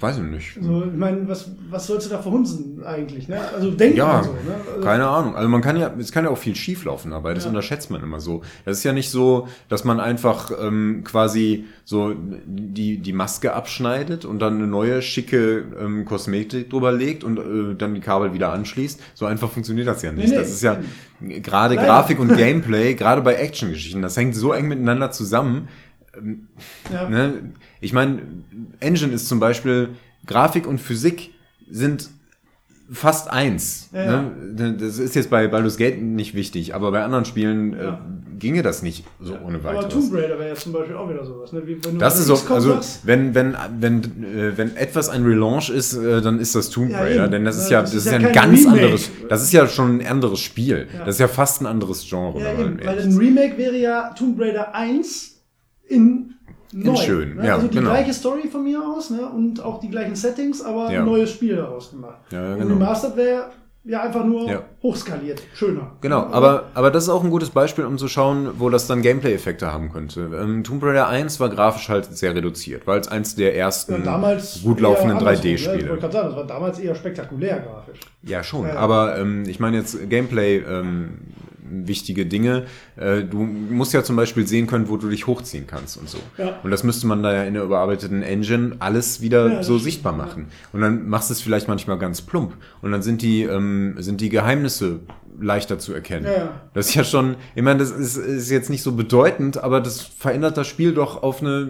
[0.00, 0.58] Weiß ich nicht.
[0.60, 3.28] So, ich meine, was, was sollst du da verhunzen eigentlich?
[3.28, 3.40] Ne?
[3.54, 4.32] Also denkt ja, so.
[4.32, 4.38] Ne?
[4.68, 5.36] Also, keine Ahnung.
[5.36, 7.32] Also man kann ja, es kann ja auch viel schieflaufen dabei.
[7.32, 7.50] Das ja.
[7.50, 8.42] unterschätzt man immer so.
[8.64, 12.14] Das ist ja nicht so, dass man einfach ähm, quasi so
[12.44, 17.76] die die Maske abschneidet und dann eine neue schicke ähm, Kosmetik drüber legt und äh,
[17.76, 19.00] dann die Kabel wieder anschließt.
[19.14, 20.24] So einfach funktioniert das ja nicht.
[20.24, 20.78] Nee, nee, das ist ja
[21.20, 25.68] gerade Grafik und Gameplay, gerade bei Action-Geschichten, das hängt so eng miteinander zusammen
[26.92, 27.08] ja.
[27.08, 27.52] ne?
[27.80, 28.22] Ich meine,
[28.80, 29.90] Engine ist zum Beispiel,
[30.26, 31.30] Grafik und Physik
[31.70, 32.10] sind
[32.90, 33.88] fast eins.
[33.92, 34.22] Ja.
[34.22, 34.76] Ne?
[34.78, 37.92] Das ist jetzt bei Baldur's Gate nicht wichtig, aber bei anderen Spielen äh, ja.
[37.94, 39.84] äh, ginge das nicht so ohne weiteres.
[39.86, 41.52] Aber Tomb Raider wäre ja zum Beispiel auch wieder sowas.
[41.52, 41.62] Ne?
[41.98, 46.40] Das ist so, also wenn wenn wenn äh, wenn etwas ein Relaunch ist, äh, dann
[46.40, 48.82] ist das Tomb Raider, denn das ist ja das, das ist ja ein ganz Remake.
[48.82, 50.86] anderes, das ist ja schon ein anderes Spiel.
[50.98, 52.40] Das ist ja fast ein anderes Genre.
[52.40, 55.33] Ja, weil ein Remake wäre ja Tomb Raider 1
[55.88, 56.34] in
[56.72, 56.90] neu.
[56.90, 57.46] In schön, ne?
[57.46, 57.54] ja.
[57.54, 57.90] Also die genau.
[57.90, 59.26] gleiche Story von mir aus ne?
[59.26, 61.00] und auch die gleichen Settings, aber ja.
[61.00, 62.18] ein neues Spiel daraus gemacht.
[62.30, 62.66] Ja, genau.
[62.66, 63.50] Und Remastered wäre
[63.84, 64.62] ja einfach nur ja.
[64.82, 65.92] hochskaliert, schöner.
[66.00, 69.02] Genau, aber, aber das ist auch ein gutes Beispiel, um zu schauen, wo das dann
[69.02, 70.30] Gameplay-Effekte haben könnte.
[70.40, 74.38] Ähm, Tomb Raider 1 war grafisch halt sehr reduziert, weil es eins der ersten ja,
[74.62, 75.84] gut laufenden 3D-Spiele.
[75.84, 75.94] Ne?
[75.94, 78.00] Ich gerade sagen, das war damals eher spektakulär grafisch.
[78.22, 81.18] Ja, schon, aber ähm, ich meine jetzt Gameplay, ähm,
[81.64, 82.66] wichtige Dinge.
[82.96, 86.18] Äh, du musst ja zum Beispiel sehen können, wo du dich hochziehen kannst und so.
[86.38, 86.60] Ja.
[86.62, 90.12] Und das müsste man da ja in der überarbeiteten Engine alles wieder Ja, so sichtbar
[90.12, 90.48] machen.
[90.72, 92.56] Und dann machst du es vielleicht manchmal ganz plump.
[92.82, 95.00] Und dann sind die, ähm, sind die Geheimnisse
[95.40, 96.26] leichter zu erkennen.
[96.26, 96.60] Ja.
[96.74, 100.00] Das ist ja schon, ich meine, das ist, ist jetzt nicht so bedeutend, aber das
[100.00, 101.68] verändert das Spiel doch auf eine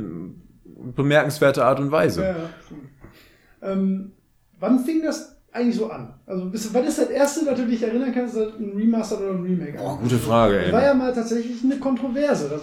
[0.94, 2.22] bemerkenswerte Art und Weise.
[2.22, 3.70] Ja.
[3.72, 4.12] Ähm,
[4.58, 6.12] wann fing das eigentlich so an?
[6.26, 9.30] Also, bis, wann ist das erste, das du dich erinnern kannst, dass ein Remaster oder
[9.30, 10.18] ein Remake Boah, gute?
[10.18, 10.72] Frage, Das ey.
[10.72, 12.48] war ja mal tatsächlich eine Kontroverse.
[12.48, 12.60] Das,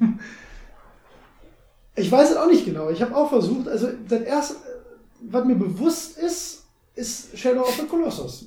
[1.96, 2.90] ich weiß es auch nicht genau.
[2.90, 4.56] Ich habe auch versucht, also das erste,
[5.30, 6.64] was mir bewusst ist,
[6.96, 8.46] ist Shadow of the Colossus.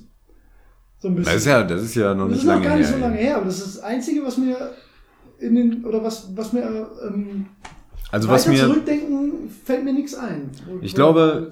[0.98, 1.32] So ein bisschen.
[1.32, 2.94] Das ist ja, das ist ja noch das nicht ist noch lange gar nicht her.
[2.94, 4.72] so lange her, aber das ist das Einzige, was mir
[5.38, 7.46] in den, oder was, was mir ähm,
[8.10, 10.50] Also was weiter mir, zurückdenken, fällt mir nichts ein.
[10.80, 11.50] Ich glaube-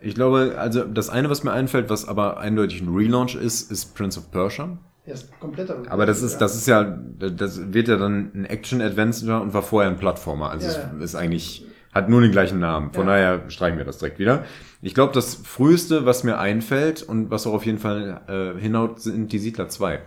[0.00, 3.94] ich glaube, also das eine, was mir einfällt, was aber eindeutig ein Relaunch ist, ist
[3.94, 4.76] Prince of Persia.
[5.06, 5.82] Ja, ist kompletter.
[5.88, 9.90] Aber das ist, das ist ja, das wird ja dann ein Action-Adventure und war vorher
[9.90, 10.50] ein Plattformer.
[10.50, 11.04] Also Ja, es ja.
[11.04, 11.64] ist eigentlich,
[11.94, 12.92] hat nur den gleichen Namen.
[12.92, 13.12] Von Ja.
[13.12, 14.44] daher streichen wir das direkt wieder.
[14.82, 18.20] Ich glaube, das früheste, was mir einfällt und was auch auf jeden Fall
[18.56, 20.00] äh, hinhaut, sind die Siedler 2.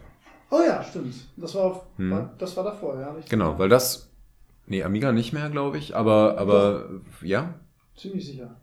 [0.51, 1.15] Oh ja, stimmt.
[1.38, 2.11] Das war, auf, Hm.
[2.11, 3.11] war das war davor, ja.
[3.11, 3.30] Richtig.
[3.30, 4.09] Genau, weil das,
[4.69, 6.89] nee, Amiga nicht mehr, glaube ich, aber, aber,
[7.21, 7.55] ja,
[7.97, 8.55] Ziemlich sicher.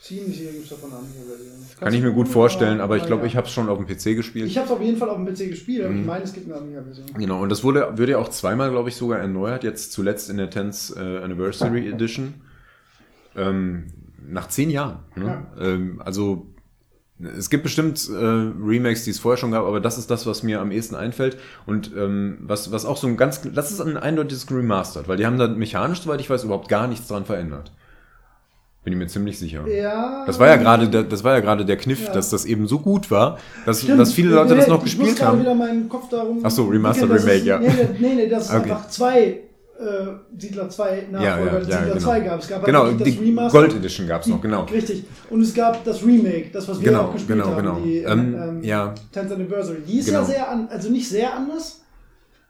[0.00, 1.78] Ziemlich sicher gibt es davon eine Amiga-Version.
[1.78, 3.28] kann ich mir gut vorstellen, aber ich glaube, ja.
[3.28, 4.46] ich habe es schon auf dem PC gespielt.
[4.48, 6.00] Ich habe es auf jeden Fall auf dem PC gespielt, aber Mhm.
[6.00, 7.06] ich meine, es gibt eine Amiga-Version.
[7.16, 10.36] Genau, und das wurde, würde ja auch zweimal, glaube ich, sogar erneuert, jetzt zuletzt in
[10.36, 12.34] der 10th äh, Anniversary Edition.
[13.36, 13.86] Ähm,
[14.26, 14.98] nach zehn Jahren.
[15.16, 15.46] Ne?
[15.58, 16.53] Ähm, also
[17.38, 20.42] es gibt bestimmt äh, Remakes, die es vorher schon gab, aber das ist das, was
[20.42, 21.36] mir am ehesten einfällt.
[21.64, 25.24] Und ähm, was, was auch so ein ganz, das ist ein eindeutiges Remastered, weil die
[25.26, 27.70] haben da mechanisch, soweit ich weiß, überhaupt gar nichts dran verändert.
[28.82, 29.66] Bin ich mir ziemlich sicher.
[29.66, 30.24] Ja.
[30.26, 32.12] Das war ja gerade der, das war ja gerade der Kniff, Ja.
[32.12, 33.98] dass das eben so gut war, dass, Stimmt.
[34.00, 35.40] dass viele Leute Nee, das noch ich gespielt haben.
[35.40, 36.40] wieder meinen Kopf darum.
[36.42, 37.58] Ach so, Remastered Remake, es- ja.
[37.60, 38.72] Nee, nee, nee, das ist Okay.
[38.72, 39.40] einfach zwei
[39.78, 41.22] äh, Siedler 2 Nachfolger.
[41.22, 41.98] Ja, ja, ja, Siedler genau.
[42.00, 42.48] 2 gab es.
[42.48, 44.64] gab halt Genau, wirklich die Gold Edition gab's noch, genau.
[44.64, 45.04] Richtig.
[45.30, 47.56] Und es gab das Remake, das, was wir Genau, auch gespielt genau, haben.
[47.62, 47.80] genau.
[47.80, 48.94] Die, Ähm, ähm, ja.
[49.12, 49.78] 10th Anniversary.
[49.86, 50.20] Die ist Genau.
[50.20, 51.80] ja sehr, an, also nicht sehr anders,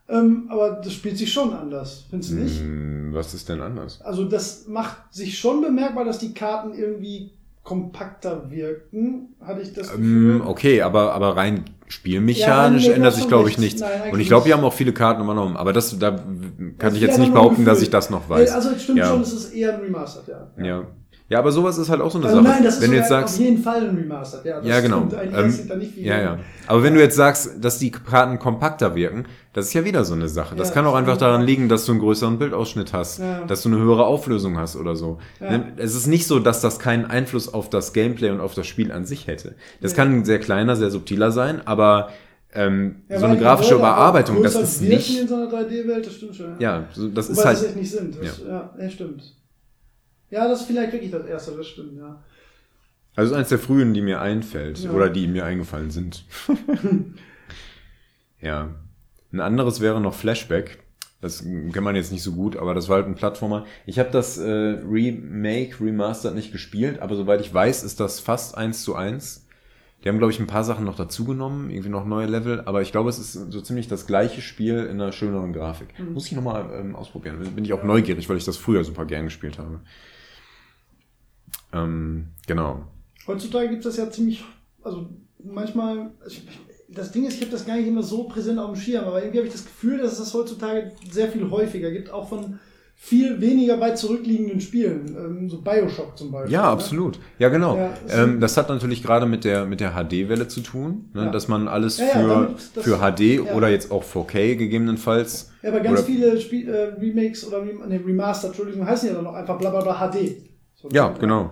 [0.09, 2.61] ähm, aber das spielt sich schon anders, findest du nicht?
[2.61, 4.01] Hm, Was ist denn anders?
[4.03, 7.31] Also das macht sich schon bemerkbar, dass die Karten irgendwie
[7.63, 10.37] kompakter wirken, hatte ich das Gefühl.
[10.37, 13.83] Ähm, okay, aber, aber rein spielmechanisch du ändert sich, glaube ich, nichts.
[13.83, 15.57] Eigentlich Und ich glaube, die haben auch viele Karten übernommen.
[15.57, 18.51] Aber das, da kann Das ich jetzt ja nicht behaupten, dass ich das noch weiß.
[18.51, 19.07] Nee, also es stimmt ja.
[19.07, 20.65] schon, es ist eher ein Remastered, ja.
[20.65, 20.87] Ja.
[21.31, 22.49] Ja, aber sowas ist halt auch so eine Also Sache.
[22.55, 24.59] nein, das ist wenn du sogar jetzt sagst, auf jeden Fall ein Remastered, ja.
[24.61, 25.09] Das ja, genau.
[25.23, 26.39] Ähm, das ja, ja.
[26.67, 29.25] Aber wenn du jetzt sagst, dass die Karten kompakter wirken,
[29.55, 30.55] das ist ja wieder so eine Sache.
[30.55, 33.43] Das Ja, kann auch einfach daran liegen, dass du einen größeren Bildausschnitt hast, Ja.
[33.47, 35.19] dass du eine höhere Auflösung hast oder so.
[35.41, 35.51] Ja.
[35.57, 35.73] Ne?
[35.79, 38.93] Es ist nicht so, dass das keinen Einfluss auf das Gameplay und auf das Spiel
[38.93, 39.55] an sich hätte.
[39.81, 39.97] Das Ja.
[39.97, 42.11] kann sehr kleiner, sehr subtiler sein, aber
[42.53, 45.19] ähm, Ja, so eine grafische Überarbeitung, das ist nicht.
[45.23, 46.55] in so einer 3D-Welt, das stimmt schon.
[46.59, 47.65] Ja, so, das Wobei ist das halt.
[47.69, 48.17] echt nicht sind.
[48.23, 48.71] Das, ja.
[48.79, 49.23] Ja, stimmt.
[50.35, 52.21] Ja, das ist vielleicht wirklich das erste, das stimmt, ja.
[53.15, 54.91] Also eins der frühen, die mir einfällt Ja.
[54.91, 56.25] oder die mir eingefallen sind.
[58.41, 58.75] ja.
[59.33, 60.83] Ein anderes wäre noch Flashback.
[61.21, 63.65] Das kennt man jetzt nicht so gut, aber das war halt ein Plattformer.
[63.87, 68.59] Ich habe das äh, Remake, Remastered nicht gespielt, aber soweit ich weiß, ist das fast
[68.59, 69.47] eins zu eins.
[70.03, 72.91] Die haben, glaube ich, ein paar Sachen noch dazugenommen, irgendwie noch neue Level, aber ich
[72.91, 75.99] glaube, es ist so ziemlich das gleiche Spiel in einer schöneren Grafik.
[75.99, 76.13] Mhm.
[76.13, 77.39] Muss ich nochmal ähm, ausprobieren.
[77.55, 79.81] Bin ich auch neugierig, weil ich das früher super gern gespielt habe.
[81.75, 82.85] Ähm, genau.
[83.27, 84.45] Heutzutage gibt es das ja ziemlich,
[84.83, 85.09] also
[85.43, 86.11] manchmal,
[86.89, 89.21] das Ding ist, ich habe das gar nicht immer so präsent auf dem Schirm, aber
[89.21, 92.59] irgendwie habe ich das Gefühl, dass es das heutzutage sehr viel häufiger gibt, auch von
[92.97, 96.53] viel weniger weit zurückliegenden Spielen, ähm, so Bioshock zum Beispiel.
[96.53, 96.69] Ja, ne?
[96.69, 97.19] absolut.
[97.39, 97.77] Ja, genau.
[97.77, 101.25] Ja, ähm, das hat natürlich gerade mit der, mit der HD-Welle zu tun, ne?
[101.25, 101.31] Ja.
[101.31, 105.51] dass man alles Ja, für, für HD oder jetzt auch 4K gegebenenfalls.
[105.63, 109.35] Ja, aber ganz viele Spiel, äh, Remakes oder ne, Remaster, Entschuldigung, heißen ja dann auch
[109.35, 110.37] einfach blablabla HD.
[110.75, 111.51] So Ja, genau.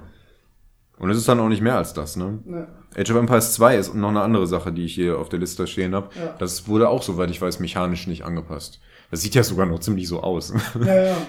[1.03, 2.15] Und es ist dann auch nicht mehr als das.
[2.17, 2.39] Ne?
[2.47, 2.69] Ja.
[2.97, 5.67] Age of Empires 2 ist noch eine andere Sache, die ich hier auf der Liste
[5.67, 6.11] stehen habe.
[6.17, 6.37] Ja.
[6.39, 8.81] Das wurde auch, soweit ich weiß, mechanisch nicht angepasst.
[9.11, 10.55] Das sieht ja sogar noch ziemlich so aus.
[10.87, 11.17] ja, ja.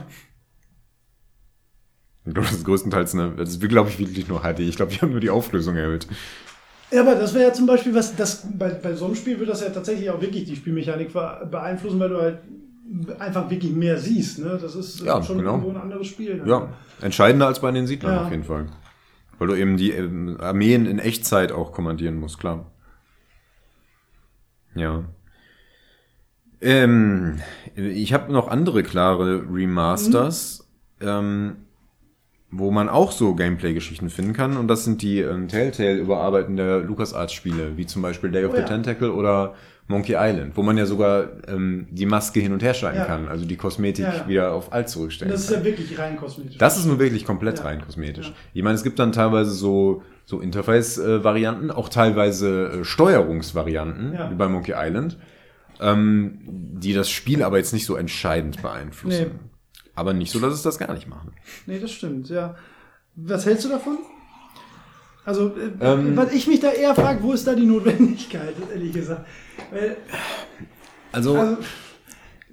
[2.26, 4.60] Ich glaube, das ist größtenteils eine, das ist, glaube ich, wirklich nur HD.
[4.60, 6.08] Ich glaube, die haben nur die Auflösung erhöht.
[6.90, 9.50] Ja, aber das wäre ja zum Beispiel was, das bei, bei so einem Spiel wird
[9.50, 12.38] das ja tatsächlich auch wirklich die Spielmechanik beeinflussen, weil du halt
[13.20, 14.40] einfach wirklich mehr siehst.
[14.40, 14.58] Ne?
[14.62, 15.52] Das ist Ja, schon genau.
[15.56, 16.38] irgendwo ein anderes Spiel.
[16.38, 16.44] ne?
[16.50, 16.70] Ja,
[17.02, 18.24] entscheidender als bei den Siedlern Ja.
[18.26, 18.68] auf jeden Fall.
[19.44, 22.72] Weil du eben die ähm, Armeen in Echtzeit auch kommandieren musst, klar.
[24.74, 25.04] Ja.
[26.62, 27.42] Ähm,
[27.76, 30.66] ich habe noch andere klare Remasters,
[31.02, 31.58] ähm,
[32.52, 34.56] wo man auch so Gameplay-Geschichten finden kann.
[34.56, 38.62] Und das sind die ähm, Telltale-Überarbeiten der LucasArts-Spiele, wie zum Beispiel Day of Oh the
[38.62, 38.68] ja.
[38.68, 39.56] Tentacle oder,
[39.88, 43.06] Monkey Island, wo man ja sogar ähm, die Maske hin und her schalten Ja.
[43.06, 44.28] kann, also die Kosmetik Ja, ja.
[44.28, 46.58] wieder auf alt zurückstellen Das ist ja wirklich rein kosmetisch.
[46.58, 48.34] Das ist nun wirklich komplett rein kosmetisch.
[48.54, 54.48] Ich meine, es gibt dann teilweise so, so Interface-Varianten, auch teilweise äh, Steuerungsvarianten, wie bei
[54.48, 55.18] Monkey Island,
[55.82, 59.32] ähm, die das Spiel aber jetzt nicht so entscheidend beeinflussen.
[59.34, 59.40] Nee.
[59.96, 61.34] Aber nicht so, dass es das gar nicht machen.
[61.68, 62.56] Nee, das stimmt, ja.
[63.16, 63.98] Was hältst du davon?
[65.26, 66.18] Also, äh, Ähm.
[66.18, 69.26] was ich mich da eher frage, wo ist da die Notwendigkeit, ehrlich gesagt?
[69.72, 69.98] Weil,
[71.12, 71.58] Also, also,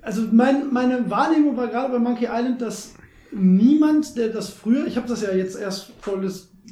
[0.02, 2.94] also mein, meine Wahrnehmung war gerade bei Monkey Island, dass
[3.32, 6.20] niemand, der das früher, ich habe das ja jetzt erst vor,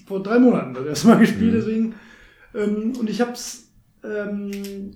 [0.06, 1.56] vor drei Monaten das erste Mal gespielt, Mhm.
[1.56, 1.94] deswegen,
[2.54, 3.68] ähm, und ich habe es
[4.04, 4.92] ähm,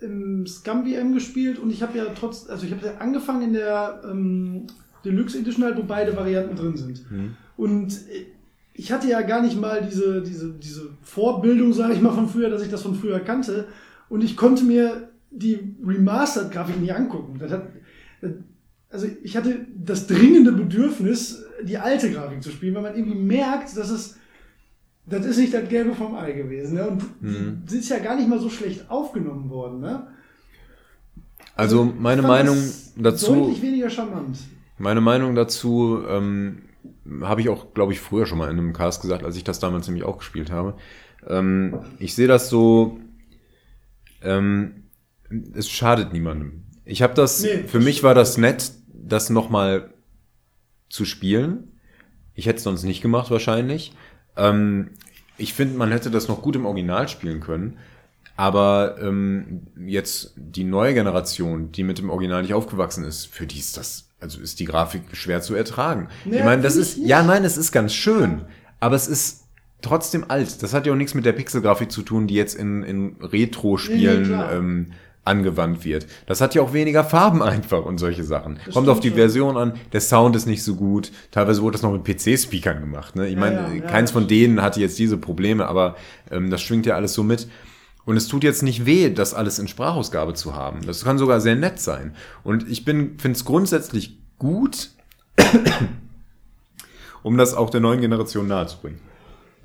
[0.00, 3.52] im Scum WM gespielt und ich habe ja trotz, also ich habe ja angefangen in
[3.54, 4.66] der ähm,
[5.04, 7.10] Deluxe Edition halt, wo beide Varianten drin sind.
[7.10, 7.34] Mhm.
[7.56, 8.26] Und äh,
[8.78, 12.48] ich hatte ja gar nicht mal diese, diese, diese Vorbildung, sage ich mal, von früher,
[12.48, 13.66] dass ich das von früher kannte.
[14.08, 17.38] Und ich konnte mir die Remastered-Grafik nicht angucken.
[17.38, 17.68] Das hat,
[18.88, 23.76] also ich hatte das dringende Bedürfnis, die alte Grafik zu spielen, weil man irgendwie merkt,
[23.76, 24.16] dass es
[25.10, 26.74] das ist nicht das Gelbe vom Ei gewesen.
[26.74, 26.86] Ne?
[26.86, 27.62] Und Mhm.
[27.66, 29.80] sie ist ja gar nicht mal so schlecht aufgenommen worden.
[29.80, 30.06] Ne?
[31.56, 32.56] also meine Meinung
[32.96, 34.38] dazu, Deutlich weniger charmant.
[34.78, 36.58] meine Meinung dazu ähm,
[37.22, 39.60] habe ich auch, glaube ich, früher schon mal in einem Cast gesagt, als ich das
[39.60, 40.76] damals nämlich auch gespielt habe.
[41.26, 42.98] Ähm, ich sehe das so,
[44.22, 44.84] ähm,
[45.54, 46.64] es schadet niemandem.
[46.84, 49.92] Ich habe das, Nee, für das mich war das nett, das nochmal
[50.88, 51.72] zu spielen.
[52.34, 53.92] Ich hätte es sonst nicht gemacht wahrscheinlich.
[54.36, 54.90] Ähm,
[55.36, 57.78] ich finde, man hätte das noch gut im Original spielen können.
[58.36, 63.58] Aber ähm, jetzt die neue Generation, die mit dem Original nicht aufgewachsen ist, für die
[63.58, 66.08] ist das, also ist die Grafik schwer zu ertragen.
[66.24, 68.42] Nee, ich meine, das ist, ja, nein, es ist ganz schön,
[68.80, 69.44] aber es ist
[69.80, 70.62] trotzdem alt.
[70.62, 74.28] Das hat ja auch nichts mit der Pixelgrafik zu tun, die jetzt in, in Retro-Spielen
[74.28, 74.86] Nee, ähm,
[75.24, 76.06] angewandt wird.
[76.26, 78.58] Das hat ja auch weniger Farben einfach und solche Sachen.
[78.64, 79.16] Das Kommt auf die schon.
[79.18, 79.74] Version an.
[79.92, 81.12] Der Sound ist nicht so gut.
[81.30, 83.14] Teilweise wurde das noch mit PC-Speakern gemacht.
[83.14, 83.26] Ne?
[83.28, 85.96] Ich Ja, meine, ja, ja, keins das von denen hatte jetzt diese Probleme, aber
[86.30, 87.48] ähm, das schwingt ja alles so mit.
[88.08, 90.80] Und es tut jetzt nicht weh, das alles in Sprachausgabe zu haben.
[90.86, 92.14] Das kann sogar sehr nett sein.
[92.42, 94.92] Und ich finde es grundsätzlich gut,
[97.22, 98.98] um das auch der neuen Generation nahezubringen.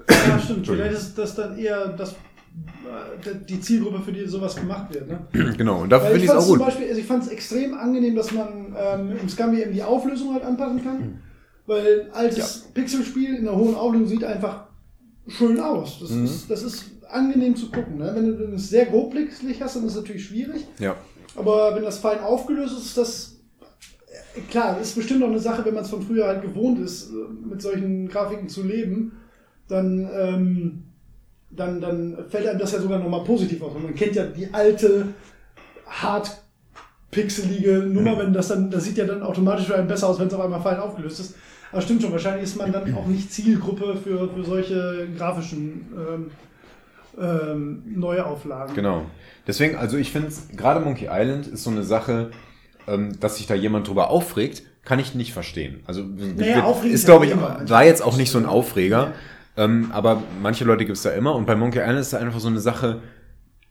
[0.10, 0.68] Ja, stimmt.
[0.68, 5.07] Vielleicht ist das dann eher das, äh, die Zielgruppe, für die sowas gemacht wird.
[5.07, 5.53] Ne?
[5.57, 6.60] genau, und dafür finde ich es fand auch gut.
[6.60, 10.34] Beispiel, also ich fand es extrem angenehm, dass man ähm, im Scum eben die Auflösung
[10.34, 11.22] halt anpassen kann.
[11.65, 14.65] Weil ein altes Pixelspiel in der hohen Auflösung sieht einfach
[15.28, 16.00] schön aus.
[16.02, 16.26] Das, Mhm.
[16.26, 17.98] ist, das ist angenehm zu gucken.
[17.98, 18.12] Ne?
[18.16, 20.66] Wenn du es sehr grobblicklich hast, dann ist es natürlich schwierig.
[20.80, 20.95] Ja.
[21.36, 23.36] Aber wenn das fein aufgelöst ist, ist das
[24.36, 26.80] äh, klar, das ist bestimmt auch eine Sache, wenn man es von früher halt gewohnt
[26.80, 29.14] ist, äh, mit solchen Grafiken zu leben,
[29.68, 30.84] dann, ähm,
[31.52, 33.76] dann, dann fällt einem das ja sogar nochmal positiv auf.
[33.76, 35.08] Und man kennt ja die alte,
[35.88, 36.32] hart
[37.12, 40.28] pixelige Nummer, wenn das dann, das sieht ja dann automatisch für einen besser aus, wenn
[40.28, 41.36] es auf einmal fein aufgelöst ist.
[41.74, 46.32] Aber stimmt schon, wahrscheinlich ist man dann auch nicht Zielgruppe für, für solche grafischen ähm,
[47.20, 48.76] ähm, Neuauflagen.
[48.76, 49.06] Genau.
[49.45, 52.32] Deswegen, also ich finde, gerade Monkey Island ist so eine Sache,
[52.88, 55.82] ähm, dass sich da jemand drüber aufregt, kann ich nicht verstehen.
[55.86, 57.62] Also Naja, wird- ist, glaube ja ich, immer.
[57.70, 59.14] war jetzt auch nicht so ein Aufreger.
[59.56, 61.36] Ähm, aber manche Leute gibt es da immer.
[61.36, 63.02] Und bei Monkey Island ist da einfach so eine Sache,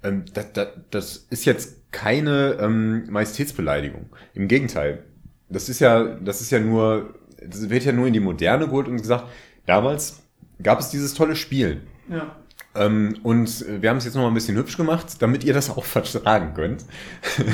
[0.03, 4.07] ähm, das, das, das ist jetzt keine ähm, Majestätsbeleidigung.
[4.35, 5.03] Im Gegenteil.
[5.49, 7.15] Das ist ja, das ist ja nur,
[7.49, 9.25] das wird ja nur in die Moderne geholt und gesagt,
[9.67, 10.21] damals
[10.63, 11.81] gab es dieses tolle Spiel.
[12.09, 12.37] Ja.
[12.75, 15.69] Ähm, und wir haben es jetzt noch mal ein bisschen hübsch gemacht, damit ihr das
[15.69, 16.85] auch vertragen könnt.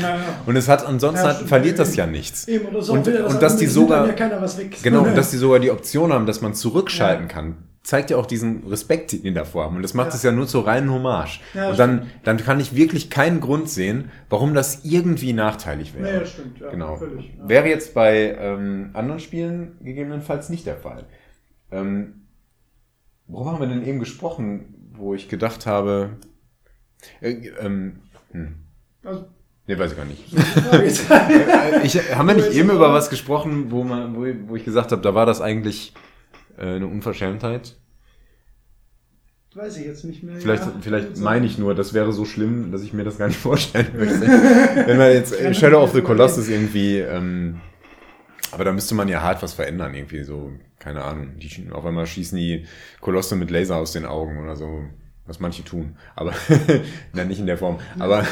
[0.01, 0.21] Naja.
[0.47, 2.47] Und es hat ansonsten Ja, hat, verliert das ja nichts.
[2.47, 4.15] Eben, und das ist auch Und- das und dass die sogar- ja.
[4.83, 7.33] Genau, und dass die sogar die Option haben, dass man zurückschalten Ja.
[7.33, 7.57] kann,
[7.89, 9.77] zeigt ja auch diesen Respekt, den die davor haben.
[9.77, 10.15] Und das macht Ja.
[10.17, 11.41] es ja nur zur reinen Hommage.
[11.55, 16.03] Ja, und dann, dann kann ich wirklich keinen Grund sehen, warum das irgendwie nachteilig wäre.
[16.03, 16.97] Naja, stimmt, ja, genau.
[16.97, 17.49] völlig, ja.
[17.49, 21.07] Wäre jetzt bei ähm, anderen Spielen gegebenenfalls nicht der Fall.
[21.71, 22.27] Ähm,
[23.27, 26.11] worüber haben wir denn eben gesprochen, wo ich gedacht habe,
[27.23, 28.01] äh, ähm,
[28.33, 28.57] hm.
[29.03, 29.25] Also,
[29.67, 30.25] Nee, weiß ich gar nicht.
[30.73, 31.11] Jetzt.
[31.11, 32.75] Äh, ich, haben wir nicht eben er?
[32.75, 36.08] über was gesprochen, wo, man, wo, wo ich gesagt habe, da war das eigentlich äh,
[36.59, 37.77] eine Unverschämtheit?
[39.55, 40.37] Weiß ich jetzt nicht mehr.
[40.37, 40.73] Vielleicht, ja.
[40.81, 41.25] vielleicht So.
[41.25, 44.21] meine ich nur, das wäre so schlimm, dass ich mir das gar nicht vorstellen möchte.
[44.21, 47.61] Wenn man jetzt äh, Shadow of the Colossus irgendwie, ähm,
[48.53, 51.39] aber da müsste man ja hart was verändern, irgendwie so, keine Ahnung.
[51.39, 52.67] Die, auf einmal schießen die
[53.01, 54.85] Kolosse mit Laser aus den Augen oder so,
[55.27, 55.97] was manche tun.
[56.15, 56.33] Aber,
[57.13, 57.79] nein, nicht in der Form.
[57.99, 58.25] Aber,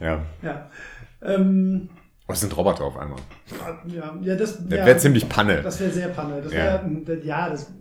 [0.00, 0.24] ja.
[0.42, 0.70] Ja.
[1.22, 1.90] Ähm,
[2.28, 3.18] Oh, es sind Roboter auf einmal.
[3.86, 5.62] ja, ja, das Das ja, wäre ziemlich Panne.
[5.62, 6.42] Das wäre sehr Panne.
[6.42, 6.82] Das Ja.
[7.06, 7.72] wär, ja, das,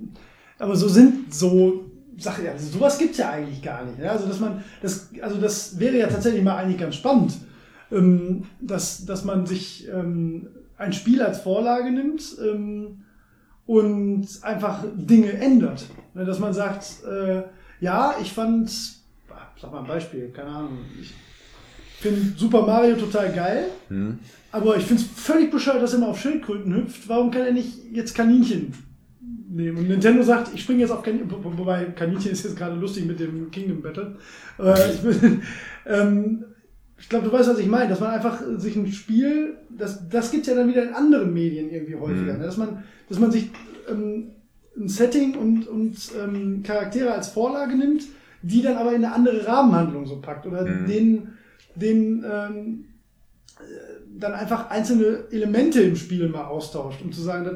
[0.57, 1.84] aber so sind so
[2.18, 3.99] Sache, ja, also sowas gibt es ja eigentlich gar nicht.
[3.99, 4.10] Ne?
[4.10, 7.34] Also, dass man, das, also das wäre ja tatsächlich mal eigentlich ganz spannend,
[7.91, 10.48] ähm, dass, dass man sich ähm,
[10.78, 13.03] ein Spiel als Vorlage nimmt ähm,
[13.65, 15.86] und einfach Dinge ändert.
[16.14, 16.26] Ne?
[16.26, 17.44] Dass man sagt, äh,
[17.82, 18.69] ja, ich fand,
[19.61, 21.14] sag mal ein Beispiel, keine Ahnung, ich
[21.99, 24.19] finde Super Mario total geil, Hm.
[24.52, 27.07] aber ich finde es völlig bescheuert, dass er immer auf Schildkröten hüpft.
[27.10, 28.74] Warum kann er nicht jetzt Kaninchen
[29.49, 29.78] nehmen?
[29.78, 33.06] Und Nintendo sagt, ich springe jetzt auf Kaninchen, wo- wobei Kaninchen ist jetzt gerade lustig
[33.06, 34.15] mit dem Kingdom Battle.
[34.60, 34.99] Äh, ich
[35.86, 36.45] ähm,
[36.99, 40.32] ich glaube, du weißt, was ich meine, dass man einfach sich ein Spiel, das, das
[40.32, 42.40] gibt es ja dann wieder in anderen Medien irgendwie häufiger, Mhm.
[42.40, 42.45] ne?
[42.45, 43.49] dass, man, dass man sich
[43.90, 44.32] ähm,
[44.76, 48.03] ein Setting und, und ähm, Charaktere als Vorlage nimmt,
[48.41, 50.88] die dann aber in eine andere Rahmenhandlung so packt oder Mhm.
[50.88, 51.28] den,
[51.79, 52.85] den ähm,
[53.59, 53.63] äh,
[54.19, 57.55] dann einfach einzelne Elemente im Spiel mal austauscht, um zu sagen, das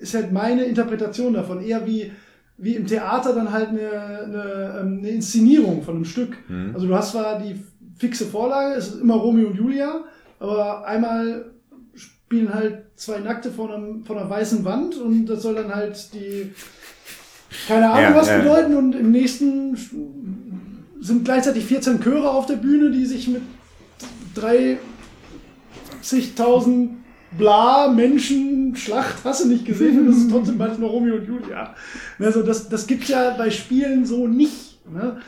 [0.00, 2.12] ist halt meine Interpretation davon, eher wie,
[2.56, 6.36] wie im Theater dann halt eine, eine, ähm, eine Inszenierung von einem Stück.
[6.48, 6.70] Mhm.
[6.74, 7.60] Also du hast zwar die
[7.98, 10.04] fixe Vorlage, es ist immer Romeo und Julia,
[10.38, 11.50] aber einmal
[11.94, 16.12] spielen halt zwei Nackte vor, einem, vor einer weißen Wand und das soll dann halt
[16.14, 16.52] die
[17.66, 18.38] keine Ahnung Ja, was ja.
[18.38, 19.76] bedeuten und im nächsten
[21.00, 23.42] sind gleichzeitig 14 Chöre auf der Bühne, die sich mit
[24.36, 26.88] 30.000
[27.36, 31.26] bla Menschen Schlacht hast du nicht gesehen und das ist trotzdem bald nur Romeo und
[31.26, 31.74] Julia.
[32.18, 34.78] Also das, das gibt ja bei Spielen so nicht.
[34.90, 35.20] Ne?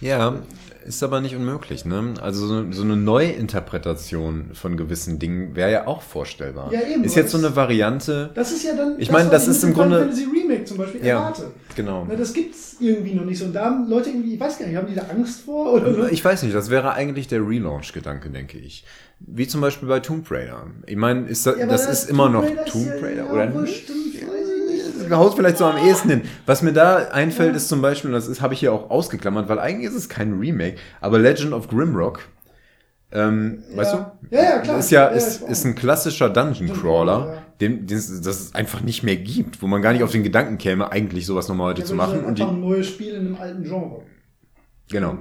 [0.00, 0.36] Ja,
[0.88, 1.84] ist aber nicht unmöglich.
[1.84, 2.14] Ne?
[2.20, 6.72] Also so, so eine Neuinterpretation von gewissen Dingen wäre ja auch vorstellbar.
[6.72, 8.30] Ja, eben, ist jetzt so eine Variante.
[8.34, 11.04] Das ist ja dann Ich meine, das was ist im Grunde- Fantasy Remake zum Beispiel
[11.04, 11.50] Ja, erwarte.
[11.76, 12.06] genau.
[12.08, 13.44] Na, das gibt's irgendwie noch nicht so.
[13.46, 15.72] Und da haben Leute irgendwie, ich weiß gar nicht, haben die da Angst vor?
[15.74, 16.04] Oder so?
[16.06, 18.84] Ich weiß nicht, das wäre eigentlich der Relaunch-Gedanke, denke ich.
[19.20, 20.66] Wie zum Beispiel bei Tomb Raider.
[20.86, 23.24] Ich meine, ist das, Ja, das das ist immer noch Tomb Raider Tomb ja- Raider,
[23.24, 23.84] ja, oder nicht?
[23.84, 23.98] stimmt.
[25.16, 26.22] Haut vielleicht so am ehesten hin.
[26.46, 29.58] Was mir da einfällt, ist zum Beispiel, und das habe ich hier auch ausgeklammert, weil
[29.58, 32.20] eigentlich ist es kein Remake, aber Legend of Grimrock,
[33.10, 33.96] ähm, weißt du?
[34.30, 34.78] Ja, ja, klar.
[34.78, 37.42] Ist ja, Ja, ist, ein klassischer Dungeon Crawler, ja.
[37.60, 40.22] den, den es das es einfach nicht mehr gibt, wo man gar nicht auf den
[40.22, 42.20] Gedanken käme, eigentlich sowas nochmal heute Ja, zu machen.
[42.20, 44.02] ist Und die, ein neues Spiel in einem alten Genre.
[44.90, 45.16] genau.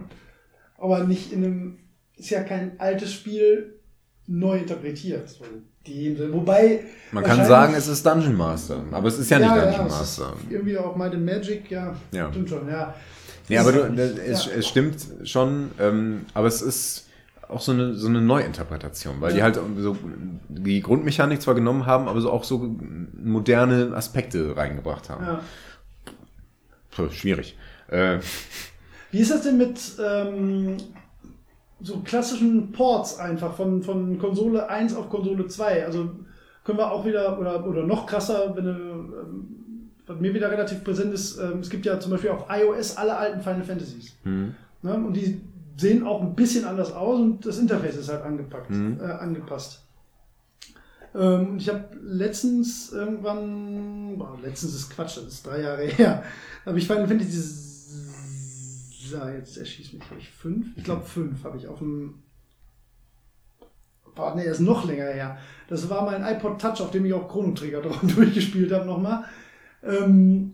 [0.77, 1.77] Aber nicht in einem,
[2.17, 3.79] ist ja kein altes Spiel
[4.27, 5.29] neu interpretiert.
[5.29, 5.45] So
[5.87, 6.33] Sinne.
[6.33, 6.81] Wobei.
[7.11, 10.33] Man kann sagen, es ist Dungeon Master, aber es ist ja nicht Dungeon ist Master.
[10.49, 11.95] Irgendwie auch Might Magic, ja.
[12.11, 12.29] Ja.
[12.31, 12.93] Stimmt schon, ja.
[13.49, 14.17] Nee, aber es du, nicht.
[14.27, 14.51] es, ja.
[14.57, 17.07] es stimmt schon, ähm, aber es ist
[17.47, 19.45] auch so eine, so eine Neuinterpretation, weil die Ja.
[19.45, 19.95] halt so
[20.49, 22.75] die Grundmechanik zwar genommen haben, aber so auch so
[23.23, 25.25] moderne Aspekte reingebracht haben.
[25.25, 25.39] ja.
[26.91, 27.55] Puh, schwierig.
[27.89, 28.19] Äh,
[29.11, 30.77] Wie ist das denn mit ähm,
[31.81, 35.85] so klassischen Ports einfach von, von Konsole 1 auf Konsole 2?
[35.85, 36.09] Also
[36.63, 39.47] können wir auch wieder, oder, oder noch krasser, wenn du, ähm,
[40.05, 43.15] was mir wieder relativ präsent ist, ähm, es gibt ja zum Beispiel auf iOS alle
[43.15, 44.15] alten Final Fantasies.
[44.23, 44.93] hm, Ne?
[44.93, 45.41] Und die
[45.75, 48.99] sehen auch ein bisschen anders aus und das Interface ist halt angepackt, Mhm.
[49.01, 49.83] äh, angepasst.
[51.15, 56.23] Ähm, ich habe letztens irgendwann, boah, letztens ist Quatsch, das ist drei Jahre her,
[56.65, 57.31] habe ich Final Fantasy,
[59.07, 60.67] s- ja, jetzt erschießt mich, habe ich fünf?
[60.75, 62.15] Ich glaube fünf habe ich auf dem,
[64.15, 65.37] boah, nee, ist noch länger her.
[65.69, 69.25] Das war mein iPod Touch, auf dem ich auch Chrono Trigger drauf durchgespielt habe nochmal.
[69.83, 70.53] Ähm,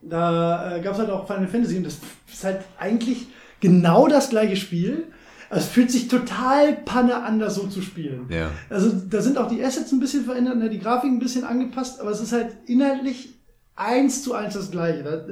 [0.00, 1.98] da äh, gab es halt auch Final Fantasy und das
[2.32, 3.26] ist halt eigentlich
[3.60, 5.08] genau das gleiche Spiel.
[5.50, 8.26] Es fühlt sich total panne an, das so zu spielen.
[8.28, 8.50] ja.
[8.70, 12.00] Also da sind auch die Assets ein bisschen verändert, ne, die Grafik ein bisschen angepasst,
[12.00, 13.34] aber es ist halt inhaltlich
[13.76, 15.02] eins zu eins das gleiche.
[15.04, 15.26] Da,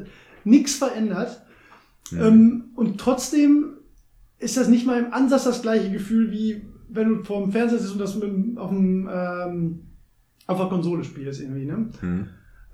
[0.45, 1.43] nichts verändert.
[2.11, 3.75] Ähm, und trotzdem
[4.39, 7.79] ist das nicht mal im Ansatz das gleiche Gefühl, wie wenn du vor dem Fernseher
[7.79, 9.81] sitzt und das mit, auf, dem, ähm,
[10.47, 11.65] auf der Konsole spielst irgendwie.
[11.65, 11.91] Ne?
[12.01, 12.27] Hm.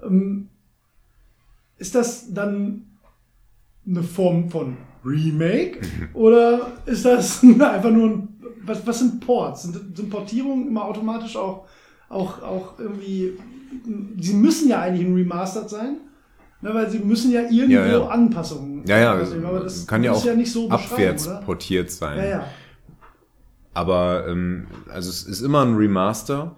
[0.03, 0.49] Ähm,
[1.77, 2.87] ist das dann
[3.87, 5.81] eine Form von Remake
[6.15, 8.29] oder ist das einfach nur ein,
[8.65, 9.63] was, was sind Ports?
[9.63, 11.67] Sind, sind Portierungen immer automatisch auch,
[12.09, 13.33] auch, auch irgendwie,
[14.19, 15.97] sie müssen ja eigentlich ein Remastered sein,
[16.61, 18.09] ne, weil sie müssen ja irgendwo Ja, ja.
[18.09, 22.19] Anpassungen Ja, ja, aber das kann ja auch nicht so abwärts portiert sein.
[22.19, 22.44] Ja, ja.
[23.74, 26.56] Aber ähm, also es ist immer ein Remaster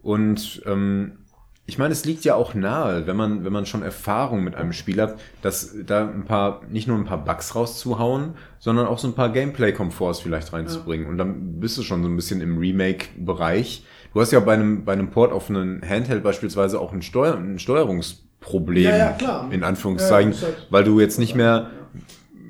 [0.00, 1.18] und ähm,
[1.64, 4.72] ich meine, es liegt ja auch nahe, wenn man, wenn man schon Erfahrung mit einem
[4.72, 9.08] Spiel hat, dass da ein paar, nicht nur ein paar Bugs rauszuhauen, sondern auch so
[9.08, 11.06] ein paar Gameplay-Komforts vielleicht reinzubringen.
[11.06, 13.86] Und dann bist du schon so ein bisschen im Remake-Bereich.
[14.12, 17.36] Du hast ja bei einem, bei einem Port auf einen Handheld beispielsweise auch ein, Steuer,
[17.36, 17.58] ein
[18.42, 21.70] Steuerungsproblem, Ja, ja, in Anführungszeichen, Ja, halt- weil du jetzt nicht mehr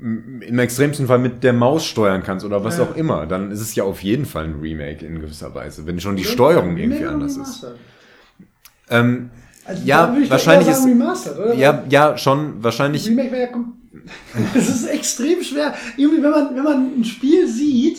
[0.02, 3.74] im extremsten Fall mit der Maus steuern kannst oder was auch immer, dann ist es
[3.76, 7.36] ja auf jeden Fall ein Remake in gewisser Weise, wenn schon die Steuerung irgendwie anders
[7.36, 7.66] ist.
[8.90, 9.30] Ähm,
[9.64, 11.54] Also Ja, wahrscheinlich ist- Remastered, oder?
[11.54, 13.06] Ja, ja, schon, wahrscheinlich.
[13.08, 13.64] Remake wäre ja
[14.54, 15.72] Das ist extrem schwer.
[15.96, 17.98] Irgendwie, wenn man, wenn man ein Spiel sieht,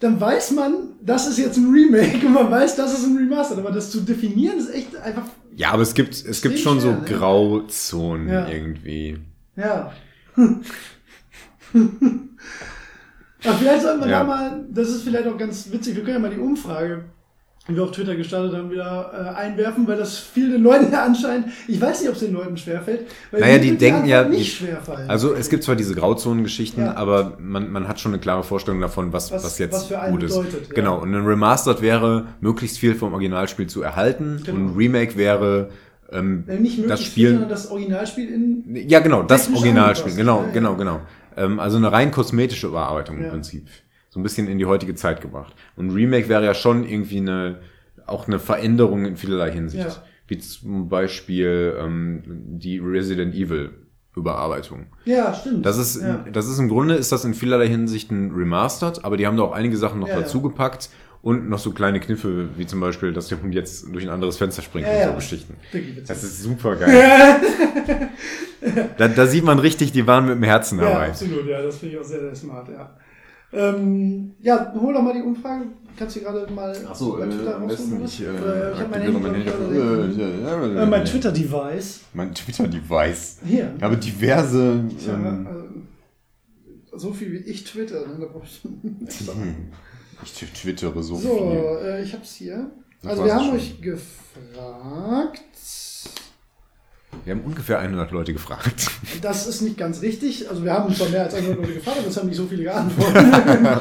[0.00, 3.58] dann weiß man, das ist jetzt ein Remake und man weiß, das ist ein Remastered.
[3.60, 5.24] Aber das zu definieren ist echt einfach.
[5.54, 7.02] Ja, aber es gibt, es gibt schon so ne?
[7.06, 8.46] Grauzonen Ja.
[8.48, 9.18] irgendwie.
[9.56, 9.92] Ja.
[13.44, 14.18] Aber vielleicht sollten wir Ja.
[14.20, 17.04] da mal, das ist vielleicht auch ganz witzig, wir können ja mal die Umfrage,
[17.74, 21.80] wir auf Twitter gestartet haben, wieder äh, einwerfen, weil das vielen Leuten ja anscheinend, ich
[21.80, 23.06] weiß nicht, ob es den Leuten schwerfällt.
[23.32, 25.10] Weil Naja, die denken ja, nicht schwerfallen.
[25.10, 26.94] Also es gibt zwar diese Grauzonengeschichten, Ja.
[26.96, 29.98] aber man, man hat schon eine klare Vorstellung davon, was, Was- was, jetzt was für
[29.98, 30.36] einen gut ist.
[30.36, 30.74] bedeutet, ja.
[30.74, 34.56] Genau, und ein Remastered wäre, möglichst viel vom Originalspiel zu erhalten Genau.
[34.58, 35.70] und ein Remake wäre
[36.12, 37.30] ähm, Äh, nicht möglichst das Spiel.
[37.32, 38.88] sondern das Originalspiel in.
[38.88, 40.14] Ja, genau, das Originalspiel.
[40.14, 41.00] Genau, ja, genau, genau.
[41.36, 43.66] Ähm, also eine rein kosmetische Überarbeitung im Prinzip.
[44.16, 45.54] So ein bisschen in die heutige Zeit gebracht.
[45.76, 47.58] Und Remake wäre ja schon irgendwie eine,
[48.06, 49.84] auch eine Veränderung in vielerlei Hinsicht.
[49.86, 49.94] Ja.
[50.26, 53.72] Wie zum Beispiel ähm, die Resident Evil
[54.16, 54.86] Überarbeitung.
[55.04, 55.66] Ja, stimmt.
[55.66, 56.24] Das ist, Ja.
[56.32, 59.42] das ist im Grunde ist das in vielerlei Hinsicht ein Remastered, aber die haben da
[59.42, 60.20] auch einige Sachen noch Ja, ja.
[60.22, 60.88] dazugepackt
[61.20, 64.38] und noch so kleine Kniffe, wie zum Beispiel, dass der Hund jetzt durch ein anderes
[64.38, 65.08] Fenster springt Ja, und ja.
[65.10, 65.56] so Geschichten.
[66.08, 67.36] Das ist super geil.
[68.96, 71.08] da, da sieht man richtig, die waren mit dem Herzen Ja, dabei.
[71.08, 72.96] absolut, ja, das finde ich auch sehr, sehr smart, ja.
[73.56, 75.66] Ähm, ja, hol doch mal die Umfrage.
[75.98, 79.02] Kannst du gerade mal Achso, äh, am besten ich, äh, Oder ich habe mein aktiviere
[79.02, 80.12] Handy, mein glaub Handy.
[80.12, 82.00] ich, Äh, äh, äh, äh, mein äh, Twitter-Device.
[82.12, 83.38] Mein Twitter-Device.
[83.46, 83.74] Hier.
[83.78, 84.84] Ich habe diverse.
[84.98, 88.16] Tja, Ähm, äh, so viel wie ich twitter, ne?
[88.20, 91.86] da brauch ich ich twittere so, So, viel.
[91.88, 92.70] äh, ich hab's hier.
[93.02, 93.56] Das Also wir haben schon.
[93.56, 95.42] euch gefragt.
[97.24, 98.90] Wir haben ungefähr 100 Leute gefragt.
[99.22, 100.48] Das ist nicht ganz richtig.
[100.50, 102.64] Also wir haben zwar mehr als 100 Leute gefragt, aber es haben nicht so viele
[102.64, 103.24] geantwortet.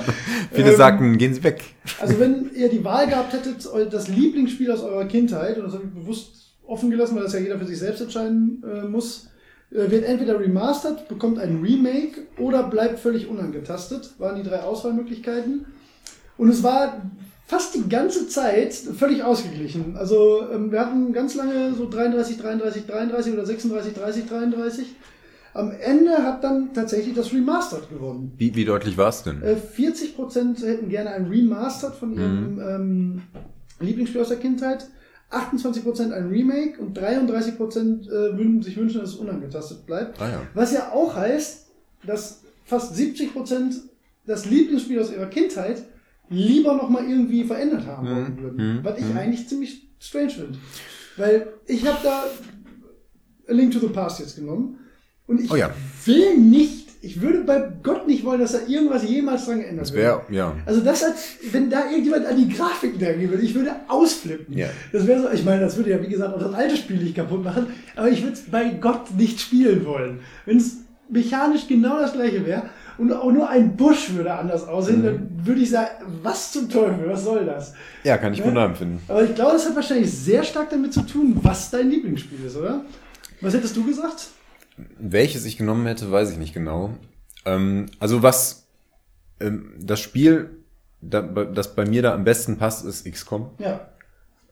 [0.51, 1.61] Viele Ähm, sagten, gehen Sie weg.
[1.99, 5.83] Also wenn ihr die Wahl gehabt hättet, das Lieblingsspiel aus eurer Kindheit, und das habe
[5.83, 9.29] ich bewusst offen gelassen, weil das ja jeder für sich selbst entscheiden äh, muss,
[9.71, 15.65] äh, wird entweder remastered, bekommt ein Remake oder bleibt völlig unangetastet, waren die drei Auswahlmöglichkeiten.
[16.37, 17.01] Und es war
[17.45, 19.95] fast die ganze Zeit völlig ausgeglichen.
[19.95, 24.87] Also ähm, wir hatten ganz lange so 33, 33, 33 oder 36, 30, 33.
[25.53, 28.33] Am Ende hat dann tatsächlich das Remastered gewonnen.
[28.37, 29.41] Wie, wie deutlich war es denn?
[29.41, 33.21] Äh, 40% hätten gerne ein Remastered von ihrem ähm,
[33.79, 34.87] Lieblingsspiel aus der Kindheit,
[35.31, 40.19] 28% ein Remake und 33% äh, würden sich wünschen, dass es unangetastet bleibt.
[40.21, 40.41] Ah ja.
[40.53, 41.67] Was ja auch heißt,
[42.05, 43.75] dass fast 70%
[44.25, 45.83] das Lieblingsspiel aus ihrer Kindheit
[46.29, 48.41] lieber nochmal irgendwie verändert haben wollen Mhm.
[48.41, 48.75] würden.
[48.77, 48.79] Mhm.
[48.83, 49.17] Was ich Mhm.
[49.17, 50.57] eigentlich ziemlich strange finde.
[51.17, 52.23] Weil ich habe da
[53.47, 54.77] A Link to the Past jetzt genommen
[55.27, 55.69] und ich Oh ja.
[56.05, 60.03] will nicht, ich würde bei Gott nicht wollen, dass da irgendwas jemals dran geändert wird.
[60.03, 60.55] wäre, ja.
[60.65, 61.13] Also das hat,
[61.51, 64.57] wenn da irgendjemand an die Grafiken denken würde, ich würde ausflippen.
[64.57, 64.67] Ja.
[64.91, 67.15] Das wäre so, ich meine, das würde ja wie gesagt auch das alte Spiel nicht
[67.15, 70.19] kaputt machen, aber ich würde es bei Gott nicht spielen wollen.
[70.45, 72.63] Wenn es mechanisch genau das gleiche wäre
[72.97, 75.05] und auch nur ein Busch würde anders aussehen, Mhm.
[75.05, 75.89] dann würde ich sagen,
[76.23, 77.73] was zum Teufel, was soll das?
[78.03, 78.45] Ja, kann ich Ja.
[78.45, 78.99] gut nachempfinden.
[79.07, 82.55] Aber ich glaube, das hat wahrscheinlich sehr stark damit zu tun, was dein Lieblingsspiel ist,
[82.55, 82.81] oder?
[83.41, 84.27] Was hättest du gesagt?
[84.99, 86.93] Welches ich genommen hätte, weiß ich nicht genau.
[87.45, 88.67] Ähm, also was
[89.39, 90.49] ähm, das Spiel,
[91.01, 93.49] da, das bei mir da am besten passt, ist XCOM.
[93.59, 93.81] Ja.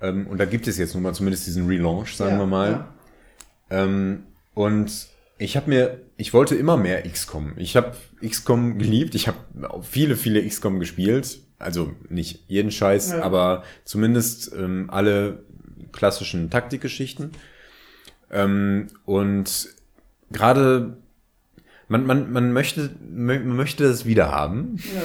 [0.01, 2.71] Ähm, und da gibt es jetzt nun mal zumindest diesen Relaunch, sagen ja, wir mal.
[2.71, 2.87] Ja.
[3.69, 4.23] Ähm,
[4.53, 5.07] und
[5.37, 7.51] ich habe mir, ich wollte immer mehr XCOM.
[7.57, 7.91] Ich habe
[8.25, 9.13] XCOM geliebt.
[9.13, 9.37] Ich habe
[9.81, 11.39] viele, viele XCOM gespielt.
[11.59, 13.23] Also nicht jeden Scheiß, Ja.
[13.23, 15.43] aber zumindest ähm, alle
[15.91, 17.31] klassischen Taktikgeschichten.
[18.31, 19.67] Ähm, und
[20.31, 20.95] gerade
[21.89, 24.77] man, man, man möchte, man möchte es wieder haben.
[24.95, 25.01] ja.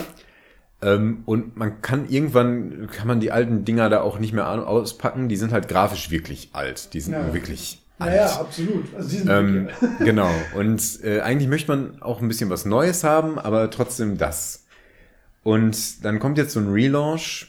[0.94, 5.28] Ähm, und man kann irgendwann, kann man die alten Dinger da auch nicht mehr auspacken.
[5.28, 6.94] Die sind halt grafisch wirklich alt.
[6.94, 7.34] Die sind Ja.
[7.34, 8.16] wirklich Ja, alt.
[8.16, 8.84] ja, absolut.
[8.96, 9.68] Also die sind Ähm,
[10.00, 10.30] genau.
[10.54, 14.64] Und äh, eigentlich möchte man auch ein bisschen was Neues haben, aber trotzdem das.
[15.42, 17.48] Und dann kommt jetzt so ein Relaunch,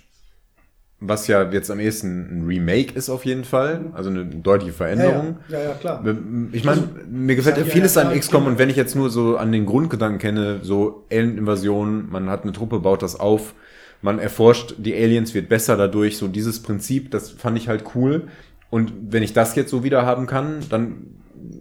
[1.02, 3.86] was ja jetzt am ehesten ein Remake ist auf jeden Fall.
[3.94, 5.38] Also eine deutliche Veränderung.
[5.48, 6.06] Ja, ja, ja, ja klar.
[6.52, 9.52] Ich meine, mir gefällt ja vieles an XCOM und wenn ich jetzt nur so an
[9.52, 13.54] den Grundgedanken kenne, so Alien-Invasion, man hat eine Truppe, baut das auf,
[14.02, 18.28] man erforscht, die Aliens wird besser dadurch, so dieses Prinzip, das fand ich halt cool.
[18.70, 21.08] Und wenn ich das jetzt so wieder haben kann, dann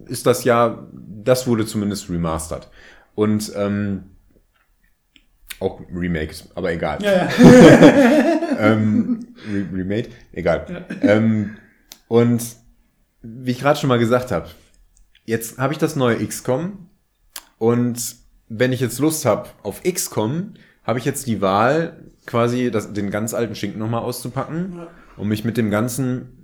[0.07, 0.87] ist das ja,
[1.23, 2.69] das wurde zumindest remastered.
[3.15, 4.03] Und ähm,
[5.59, 7.29] auch remaked, aber egal Ja, ja.
[8.59, 10.85] ähm, re remade, egal.
[11.01, 11.57] Ähm,
[12.07, 12.41] und
[13.21, 14.47] wie ich gerade schon mal gesagt habe,
[15.25, 16.87] jetzt habe ich das neue XCOM
[17.57, 18.15] und
[18.47, 23.11] wenn ich jetzt Lust habe auf XCOM, habe ich jetzt die Wahl, quasi das, den
[23.11, 24.87] ganz alten Schinken nochmal auszupacken Ja.
[25.17, 26.38] und mich mit dem ganzen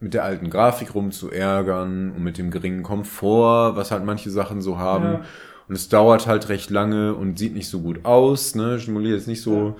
[0.00, 4.78] mit der alten Grafik rumzuärgern und mit dem geringen Komfort, was halt manche Sachen so
[4.78, 5.04] haben.
[5.04, 5.20] Ja.
[5.68, 8.78] Und es dauert halt recht lange und sieht nicht so gut aus, ne?
[8.78, 9.76] Stimuliert jetzt nicht so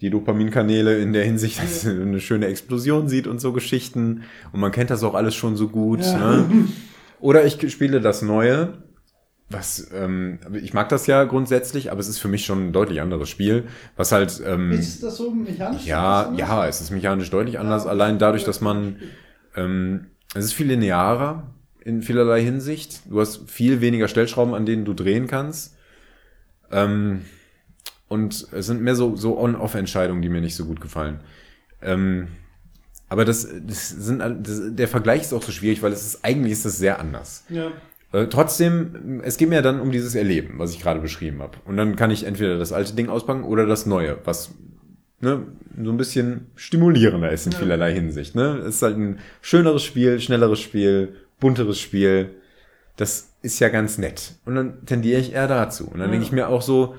[0.00, 4.22] die Dopaminkanäle in der Hinsicht, dass man eine schöne Explosion sieht und so Geschichten.
[4.52, 6.18] Und man kennt das auch alles schon so gut, Ja.
[6.38, 6.66] ne?
[7.20, 8.82] Oder ich spiele das Neue,
[9.48, 13.00] was, ähm, ich mag das ja grundsätzlich, aber es ist für mich schon ein deutlich
[13.00, 13.64] anderes Spiel,
[13.96, 15.84] was halt, ähm, Ist das so mechanisch?
[15.86, 17.90] ja, ja, es ist mechanisch deutlich anders, Ja.
[17.90, 18.96] allein dadurch, dass man,
[19.56, 21.50] ähm, es ist viel linearer
[21.84, 23.00] in vielerlei Hinsicht.
[23.10, 25.76] Du hast viel weniger Stellschrauben, an denen du drehen kannst.
[26.70, 27.22] Ähm,
[28.08, 31.20] und es sind mehr so, so On-Off-Entscheidungen, die mir nicht so gut gefallen.
[31.80, 32.28] Ähm,
[33.08, 36.52] aber das, das sind, das, der Vergleich ist auch so schwierig, weil es ist, eigentlich
[36.52, 37.44] ist das sehr anders.
[37.48, 37.72] Ja.
[38.12, 41.58] Äh, trotzdem, es geht mir dann um dieses Erleben, was ich gerade beschrieben habe.
[41.64, 44.52] Und dann kann ich entweder das alte Ding auspacken oder das neue, was
[45.22, 45.46] ne,
[45.82, 47.58] so ein bisschen stimulierender ist in Ja.
[47.58, 48.34] vielerlei Hinsicht.
[48.34, 48.58] Ne?
[48.66, 52.30] Es ist halt ein schöneres Spiel, schnelleres Spiel, bunteres Spiel.
[52.96, 54.34] Das ist ja ganz nett.
[54.44, 55.84] Und dann tendiere ich eher dazu.
[55.86, 56.12] Und dann Ja.
[56.12, 56.94] denke ich mir auch so,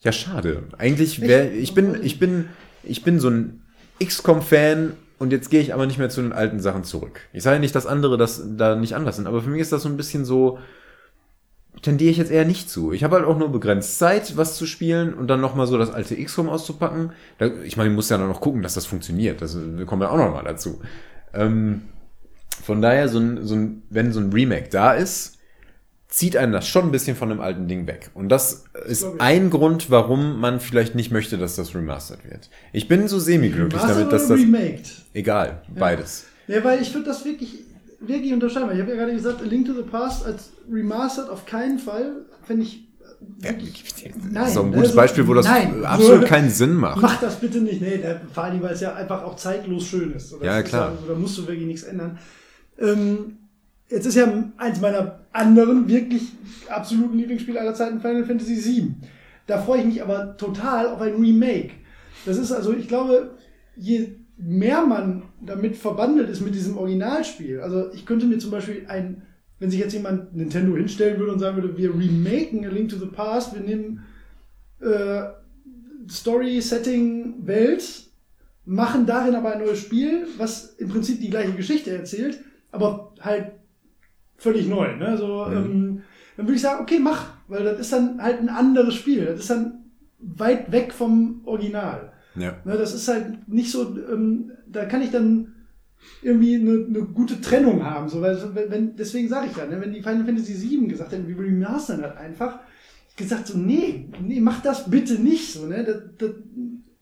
[0.00, 0.64] ja schade.
[0.78, 2.48] Eigentlich wäre, ich bin, ich bin,
[2.82, 3.62] ich bin so ein
[4.02, 7.20] XCOM-Fan und jetzt gehe ich aber nicht mehr zu den alten Sachen zurück.
[7.32, 9.82] Ich sage nicht, dass andere das da nicht anders sind, aber für mich ist das
[9.82, 10.58] so ein bisschen so,
[11.82, 12.92] tendiere ich jetzt eher nicht zu.
[12.92, 15.90] Ich habe halt auch nur begrenzt Zeit, was zu spielen und dann nochmal so das
[15.90, 17.12] alte XCOM auszupacken.
[17.38, 19.42] Da, ich meine, ich muss ja dann noch gucken, dass das funktioniert.
[19.42, 20.80] Das wir kommen ja auch nochmal dazu.
[21.34, 21.82] Ähm,
[22.62, 25.36] von daher, so ein, so ein, wenn so ein Remake da ist,
[26.08, 28.10] zieht einen das schon ein bisschen von dem alten Ding weg.
[28.14, 32.50] Und das ist ein Grund, warum man vielleicht nicht möchte, dass das remastered wird.
[32.72, 34.40] Ich bin so semi-glücklich damit, dass das...
[34.40, 34.90] remaked?
[35.12, 36.26] Egal, beides.
[36.46, 37.64] Ja, weil ich würde das wirklich,
[38.00, 38.68] wirklich unterscheiden.
[38.68, 41.78] Weil ich habe ja gerade gesagt, A Link to the Past als remastered auf keinen
[41.78, 42.86] Fall, wenn ich
[43.42, 43.50] Ja,
[44.44, 45.84] ist so ein gutes also, Beispiel, wo das nein.
[45.84, 47.00] absolut keinen Sinn macht.
[47.00, 47.80] Mach das bitte nicht.
[47.80, 50.30] Nee, der, vor allem, weil es ja einfach auch zeitlos schön ist.
[50.30, 50.90] So, das Ja, ist klar.
[50.90, 52.18] also, da musst du wirklich nichts ändern.
[52.78, 53.38] Ähm,
[53.88, 56.22] jetzt ist ja eins meiner anderen wirklich
[56.68, 58.94] absoluten Lieblingsspiele aller Zeiten Final Fantasy VII.
[59.46, 61.70] Da freue ich mich aber total auf ein Remake.
[62.26, 63.30] Das ist also, ich glaube,
[63.76, 68.84] je mehr man damit verbandelt ist mit diesem Originalspiel, also ich könnte mir zum Beispiel
[68.88, 69.22] ein,
[69.58, 72.96] wenn sich jetzt jemand Nintendo hinstellen würde und sagen würde, wir remaken A Link to
[72.96, 74.04] the Past, wir nehmen
[74.80, 75.22] äh,
[76.10, 78.04] Story, Setting, Welt,
[78.66, 82.40] machen darin aber ein neues Spiel, was im Prinzip die gleiche Geschichte erzählt,
[82.72, 83.52] aber halt
[84.36, 84.96] völlig neu.
[84.96, 85.16] Ne?
[85.16, 85.56] So, Mhm.
[85.56, 86.02] ähm,
[86.36, 89.24] dann würde ich sagen, okay, mach, weil das ist dann halt ein anderes Spiel.
[89.24, 89.84] Das ist dann
[90.18, 92.12] weit weg vom Original.
[92.36, 92.56] Ja.
[92.64, 95.52] Ne, das ist halt nicht so, ähm, da kann ich dann
[96.22, 98.08] irgendwie eine, eine gute Trennung haben.
[98.08, 101.28] So, weil, wenn, deswegen sage ich ja, ne, wenn die Final Fantasy VII gesagt hätten,
[101.28, 102.60] wir remastern das einfach,
[103.16, 105.52] gesagt so, nee, nee, mach das bitte nicht.
[105.52, 105.84] So, ne?
[105.84, 106.30] das, das,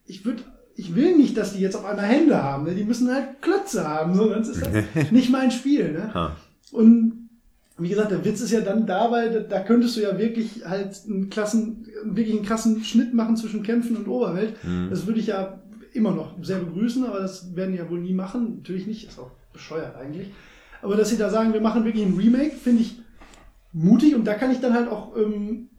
[0.05, 0.43] ich würde
[0.77, 2.65] ich will nicht, dass die jetzt auf einmal Hände haben.
[2.65, 2.75] Ne?
[2.75, 4.13] Die müssen halt Klötze haben.
[4.13, 4.61] So, das ist
[4.95, 5.93] halt nicht mein Spiel.
[5.93, 6.11] Ne?
[6.71, 7.24] Und
[7.77, 10.65] wie gesagt, der Witz ist ja dann da, weil da, da könntest du ja wirklich
[10.65, 14.55] halt einen klassen, wirklich einen krassen Schnitt machen zwischen Kämpfen und Oberwelt.
[14.63, 14.89] Mhm.
[14.89, 15.59] Das würde ich ja
[15.93, 18.57] immer noch sehr begrüßen, aber das werden die ja wohl nie machen.
[18.57, 20.31] Natürlich nicht, ist auch bescheuert eigentlich.
[20.81, 22.99] Aber dass sie da sagen, wir machen wirklich ein Remake, finde ich
[23.73, 25.69] mutig und da kann ich dann halt auch ähm,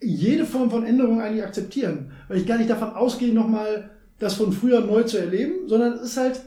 [0.00, 2.12] jede Form von Änderung eigentlich akzeptieren.
[2.26, 6.02] Weil ich gar nicht davon ausgehe, nochmal das von früher neu zu erleben, sondern es
[6.02, 6.40] ist halt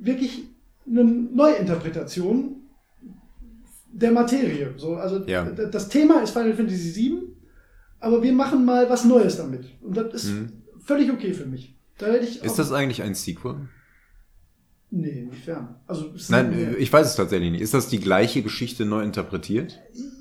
[0.00, 0.44] wirklich
[0.86, 2.57] eine Neuinterpretation
[4.00, 4.74] der Materie.
[4.76, 5.44] So, also Ja.
[5.44, 7.22] das Thema ist Final Fantasy VII,
[8.00, 9.66] aber wir machen mal was Neues damit.
[9.82, 10.52] Und das ist Mhm.
[10.80, 11.74] völlig okay für mich.
[11.98, 13.56] Da Ist das eigentlich ein Sequel?
[14.90, 15.74] Nee, inwiefern?
[15.86, 17.60] Also, ist Nein, äh, ich weiß es tatsächlich nicht.
[17.60, 19.80] Ist das die gleiche Geschichte neu interpretiert?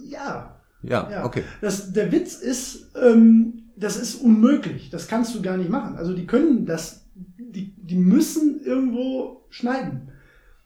[0.10, 0.54] ja.
[0.84, 1.26] Ja, Ja.
[1.26, 1.44] okay.
[1.62, 4.90] Das, der Witz ist, ähm, das ist unmöglich.
[4.92, 5.96] Das kannst du gar nicht machen.
[5.98, 10.10] Also die können das, die, die müssen irgendwo schneiden.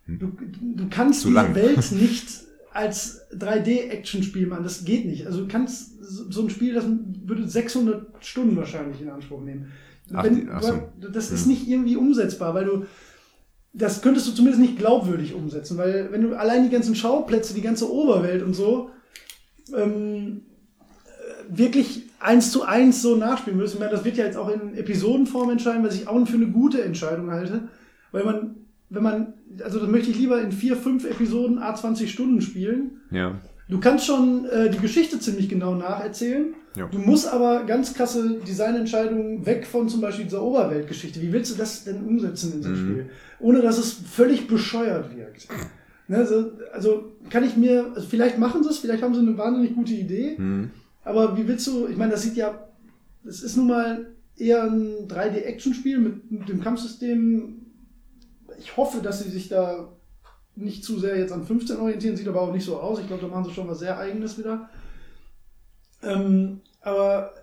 [0.08, 0.28] Du,
[0.76, 1.56] du kannst Zu die lang.
[1.56, 2.28] Welt nicht
[2.74, 4.64] als 3D-Action-Spiel machen.
[4.64, 5.26] Das geht nicht.
[5.26, 6.86] Also du kannst so ein Spiel, das
[7.26, 9.72] würde 600 Stunden wahrscheinlich in Anspruch nehmen.
[10.14, 10.90] Ach, Wenn, ach so.
[11.12, 12.86] Das ist nicht irgendwie umsetzbar, weil du
[13.74, 17.62] das könntest du zumindest nicht glaubwürdig umsetzen, weil wenn du allein die ganzen Schauplätze, die
[17.62, 18.90] ganze Oberwelt und so
[19.74, 20.42] ähm,
[21.06, 23.76] äh, wirklich eins zu eins so nachspielen würdest.
[23.76, 26.48] Ich meine, das wird ja jetzt auch in Episodenform entscheiden, was ich auch für eine
[26.48, 27.70] gute Entscheidung halte,
[28.12, 28.56] weil man,
[28.90, 33.02] wenn man, also das möchte ich lieber in vier, fünf Episoden a 20 Stunden spielen.
[33.12, 33.40] Ja.
[33.70, 36.54] Du kannst schon äh, die Geschichte ziemlich genau nacherzählen.
[36.76, 36.88] Ja.
[36.88, 41.22] Du musst aber ganz krasse Designentscheidungen weg von zum Beispiel dieser Oberweltgeschichte.
[41.22, 42.92] Wie willst du das denn umsetzen in so einem Mhm.
[42.92, 43.10] Spiel?
[43.40, 45.48] Ohne dass es völlig bescheuert wirkt.
[46.08, 49.38] Ne, also, also kann ich mir, also vielleicht machen sie es, vielleicht haben sie eine
[49.38, 50.70] wahnsinnig gute Idee, Hm.
[51.06, 52.68] aber wie willst du, ich meine, das sieht ja,
[53.24, 57.61] das ist nun mal eher ein 3D-Action-Spiel mit, mit dem Kampfsystem.
[58.62, 59.90] Ich hoffe, dass sie sich da
[60.56, 63.00] nicht zu sehr jetzt an 15 orientieren, sieht aber auch nicht so aus.
[63.00, 64.70] Ich glaube, da machen sie schon was sehr Eigenes wieder.
[66.04, 67.34] Ähm, aber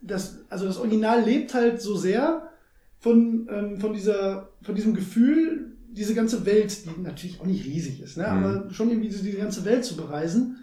[0.00, 2.50] das, also das Original lebt halt so sehr
[2.98, 8.00] von, ähm, von, dieser, von diesem Gefühl, diese ganze Welt, die natürlich auch nicht riesig
[8.00, 8.24] ist, ne?
[8.24, 8.28] Mhm.
[8.28, 10.56] aber schon irgendwie diese, diese ganze Welt zu bereisen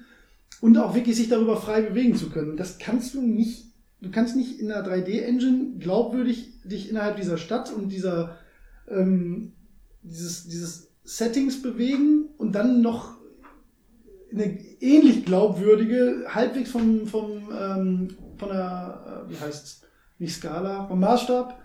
[0.61, 2.57] und auch wirklich sich darüber frei bewegen zu können.
[2.57, 3.65] Das kannst du nicht,
[4.01, 8.37] du kannst nicht in einer 3D-Engine glaubwürdig dich innerhalb dieser Stadt und dieser,
[8.89, 9.51] ähm,
[10.05, 13.15] dieses, dieses Settings bewegen und dann noch
[14.31, 19.81] eine ähnlich glaubwürdige, halbwegs vom, vom, ähm, von der, äh, wie heißt's,
[20.17, 21.59] nicht Skala, vom Maßstab,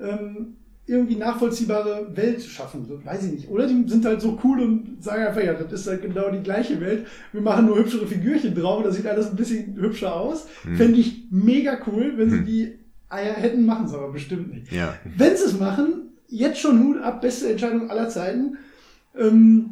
[0.00, 0.56] ähm,
[0.86, 2.84] irgendwie nachvollziehbare Welt schaffen.
[2.86, 3.48] So, weiß ich nicht.
[3.48, 6.42] Oder die sind halt so cool und sagen einfach, ja, das ist halt genau die
[6.42, 7.06] gleiche Welt.
[7.32, 10.48] Wir machen nur hübschere Figürchen drauf, das sieht alles ein bisschen hübscher aus.
[10.62, 10.76] Hm.
[10.76, 12.46] Fände ich mega cool, wenn sie hm.
[12.46, 14.72] die Eier hätten, machen sie aber bestimmt nicht.
[14.72, 14.94] Ja.
[15.16, 18.58] Wenn sie es machen, jetzt schon Hut ab, beste Entscheidung aller Zeiten.
[19.16, 19.70] Ähm,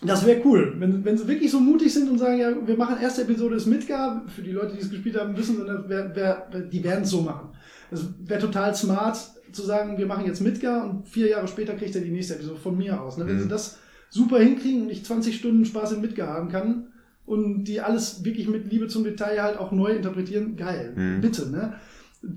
[0.00, 3.00] das wäre cool, wenn, wenn sie wirklich so mutig sind und sagen, ja, wir machen
[3.00, 4.24] erste Episode des Midgar.
[4.28, 7.50] Für die Leute, die es gespielt haben, wissen, wer, wer, die werden es so machen.
[7.90, 9.18] Das wäre total smart
[9.50, 12.60] zu sagen, wir machen jetzt Midgar und vier Jahre später kriegt er die nächste Episode
[12.60, 13.16] von mir aus.
[13.16, 13.26] Ne?
[13.26, 13.42] Wenn mhm.
[13.42, 13.78] sie das
[14.10, 16.88] super hinkriegen und ich 20 Stunden Spaß in Midgar haben kann
[17.26, 20.92] und die alles wirklich mit Liebe zum Detail halt auch neu interpretieren, geil.
[20.94, 21.20] Mhm.
[21.20, 21.74] Bitte, ne?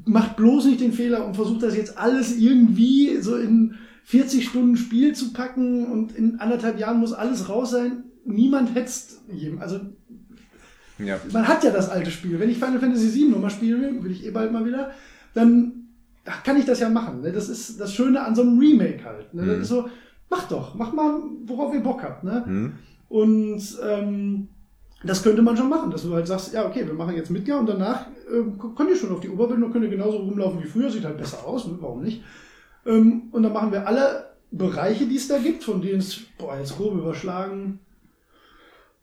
[0.06, 4.78] Macht bloß nicht den Fehler und versucht das jetzt alles irgendwie so in 40 Stunden
[4.78, 8.04] Spiel zu packen und in anderthalb Jahren muss alles raus sein.
[8.26, 9.60] Niemand hetzt jedem.
[9.60, 9.80] Also
[11.00, 11.20] ja.
[11.32, 12.40] man hat ja das alte Spiel.
[12.40, 14.92] Wenn ich Final Fantasy VII nochmal spielen will, will ich eh bald mal wieder,
[15.34, 15.88] dann
[16.44, 17.22] kann ich das ja machen.
[17.22, 17.32] Ne?
[17.32, 19.34] Das ist das Schöne an so einem Remake halt.
[19.34, 19.46] Ne?
[19.46, 19.62] Das mhm.
[19.62, 19.90] ist so,
[20.30, 22.24] mach doch, mach mal, worauf ihr Bock habt.
[22.24, 22.44] Ne?
[22.46, 22.74] Mhm.
[23.10, 24.48] Und ähm,
[25.04, 27.60] das könnte man schon machen, dass du halt sagst, ja, okay, wir machen jetzt Midgar
[27.60, 28.44] und danach äh,
[28.76, 31.18] könnt ihr schon auf die Oberwelt und könnt ihr genauso rumlaufen wie früher, sieht halt
[31.18, 31.78] besser aus, ne?
[31.80, 32.24] warum nicht?
[32.86, 36.58] Ähm, und dann machen wir alle Bereiche, die es da gibt, von denen es, boah,
[36.58, 37.80] jetzt grob überschlagen,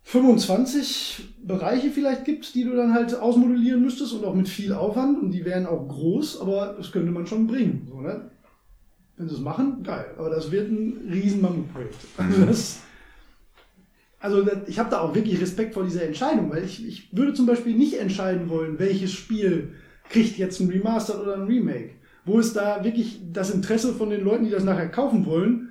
[0.08, 5.20] 25 Bereiche vielleicht gibt, die du dann halt ausmodellieren müsstest und auch mit viel Aufwand
[5.22, 7.86] und die wären auch groß, aber das könnte man schon bringen.
[7.90, 8.30] So, ne?
[9.16, 10.14] Wenn sie es machen, geil.
[10.16, 11.96] Aber das wird ein riesen Mammutprojekt.
[12.16, 12.80] Also, das,
[14.20, 17.46] also ich habe da auch wirklich Respekt vor dieser Entscheidung, weil ich, ich würde zum
[17.46, 19.74] Beispiel nicht entscheiden wollen, welches Spiel
[20.08, 21.90] kriegt jetzt ein Remastered oder ein Remake.
[22.24, 25.68] Wo ist da wirklich das Interesse von den Leuten, die das nachher kaufen wollen,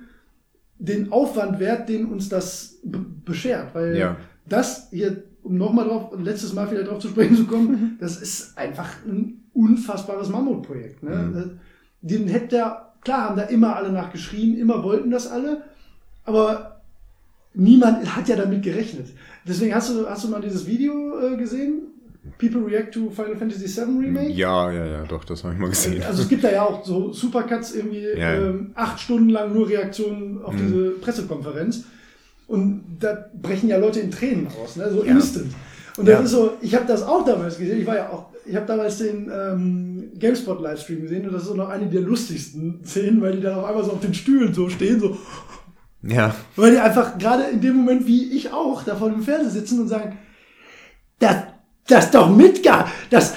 [0.78, 3.74] den Aufwand wert, den uns das beschert.
[3.74, 4.16] Weil ja.
[4.46, 8.56] das hier, um nochmal drauf, letztes Mal wieder drauf zu sprechen zu kommen, das ist
[8.56, 11.02] einfach ein unfassbares Mammutprojekt.
[11.02, 11.10] Ne?
[11.10, 11.60] Mhm.
[12.00, 15.64] Den hätte der, klar haben da immer alle nachgeschrien, immer wollten das alle,
[16.24, 16.77] aber
[17.58, 19.08] niemand hat ja damit gerechnet.
[19.46, 21.82] Deswegen hast du, hast du mal dieses Video äh, gesehen,
[22.38, 24.30] People React to Final Fantasy VII Remake?
[24.32, 26.02] Ja, ja, ja, doch, das habe ich mal gesehen.
[26.02, 28.34] Also es gibt da ja auch so Supercuts irgendwie ja, ja.
[28.34, 30.58] Ähm, acht Stunden lang nur Reaktionen auf mhm.
[30.58, 31.84] diese Pressekonferenz.
[32.46, 34.90] Und da brechen ja Leute in Tränen aus, ne?
[34.90, 35.12] so ja.
[35.12, 35.52] instant.
[35.96, 37.80] Und das ist so, ich habe das auch damals gesehen.
[37.80, 41.48] Ich war ja auch, ich habe damals den ähm, GameSpot Livestream gesehen und das ist
[41.48, 44.54] so noch eine der lustigsten Szenen, weil die dann auf einmal so auf den Stühlen
[44.54, 45.16] so stehen, so.
[46.02, 46.34] Ja.
[46.56, 49.80] Weil die einfach gerade in dem Moment, wie ich auch, da vor dem Fernseher sitzen
[49.80, 50.18] und sagen,
[51.18, 51.36] das
[51.88, 52.90] das ist doch Midgar.
[53.10, 53.34] Das,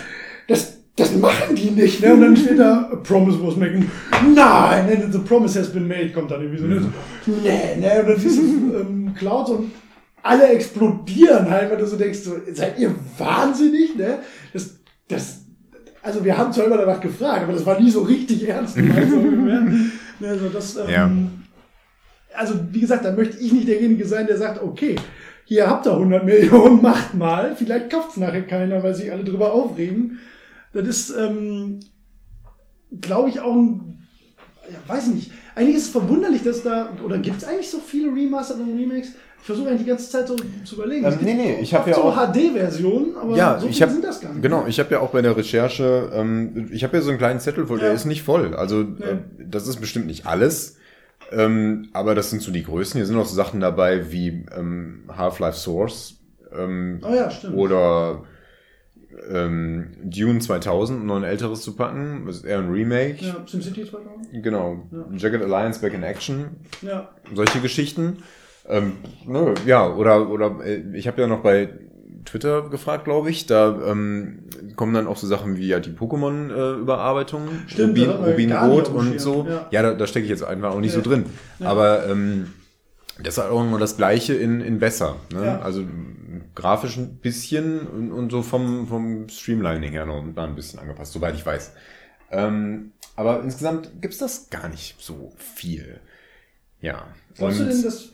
[0.48, 2.02] das, das machen die nicht.
[2.02, 2.14] Ne?
[2.14, 3.90] Und dann steht da, a promise was making.
[4.36, 6.68] Nein, and the promise has been made, kommt dann irgendwie so.
[6.68, 6.94] Ne?
[7.26, 8.02] Nee, ne?
[8.02, 9.72] Und dann diese ähm, Clouds und
[10.22, 13.96] alle explodieren halt, weil du so denkst, so, seid ihr wahnsinnig?
[13.96, 14.20] Ne?
[14.54, 14.76] Das,
[15.08, 15.46] das,
[16.04, 18.78] also wir haben zwar immer danach gefragt, aber das war nie so richtig ernst.
[18.78, 21.12] also das, ähm, ja.
[22.36, 24.96] Also wie gesagt, da möchte ich nicht derjenige sein, der sagt, okay,
[25.46, 27.56] hier habt ihr 100 Millionen, macht mal.
[27.56, 30.20] Vielleicht kauft es nachher keiner, weil sich alle drüber aufregen.
[30.74, 31.82] Das ist, ähm,
[33.02, 34.08] glaube ich, auch ein,
[34.70, 35.32] ja, weiß nicht.
[35.56, 39.10] Eigentlich ist es verwunderlich, dass da, oder gibt es eigentlich so viele Remastered und Remakes?
[39.42, 41.04] Ich versuche eigentlich die ganze Zeit so zu überlegen.
[41.04, 44.04] Ähm, nee, nee, ich habe ja so auch HD-Versionen, aber ja, so viele hab, sind
[44.04, 44.44] das gar nicht.
[44.44, 47.40] Genau, ich habe ja auch bei der Recherche, ähm, ich habe ja so einen kleinen
[47.40, 47.86] Zettel voll, ja.
[47.86, 48.54] der ist nicht voll.
[48.54, 48.86] Also ja.
[48.86, 49.18] äh,
[49.50, 50.78] das ist bestimmt nicht alles.
[51.32, 52.98] Ähm, aber das sind so die Größen.
[52.98, 56.20] Hier sind noch so Sachen dabei wie ähm, Half-Life Source.
[56.54, 57.56] Ähm, oh ja, stimmt.
[57.56, 58.24] Oder
[59.30, 62.26] ähm, Dune 2000, um noch ein älteres zu packen.
[62.26, 63.18] Das ist eher ein Remake.
[63.20, 64.44] Ja, SimCity 2000.
[64.44, 64.88] Genau.
[64.92, 65.06] Ja.
[65.16, 66.58] Jagged Alliance Back in Action.
[66.82, 67.10] Ja.
[67.34, 68.24] Solche Geschichten.
[68.68, 68.94] Ähm,
[69.26, 71.70] ne, ja, oder, oder äh, ich habe ja noch bei
[72.26, 73.46] Twitter gefragt, glaube ich.
[73.46, 74.44] Da ähm,
[74.76, 79.46] kommen dann auch so Sachen wie ja die Pokémon-Überarbeitung, äh, Rubin, Rubin Rot und so.
[79.48, 81.02] Ja, ja da, da stecke ich jetzt einfach auch nicht ja.
[81.02, 81.26] so drin.
[81.60, 81.68] Ja.
[81.68, 82.54] Aber ähm,
[83.18, 85.18] das ist halt auch immer das Gleiche in, in besser.
[85.34, 85.62] Ne?
[85.62, 85.84] Also
[86.56, 91.36] grafisch ein bisschen und, und, so vom, vom Streamlining her noch ein bisschen angepasst, soweit
[91.36, 91.74] ich weiß.
[92.32, 96.00] Ähm, aber insgesamt gibt's das gar nicht so viel.
[96.80, 97.08] Ja.
[97.36, 98.10] Glaubst du denn, dass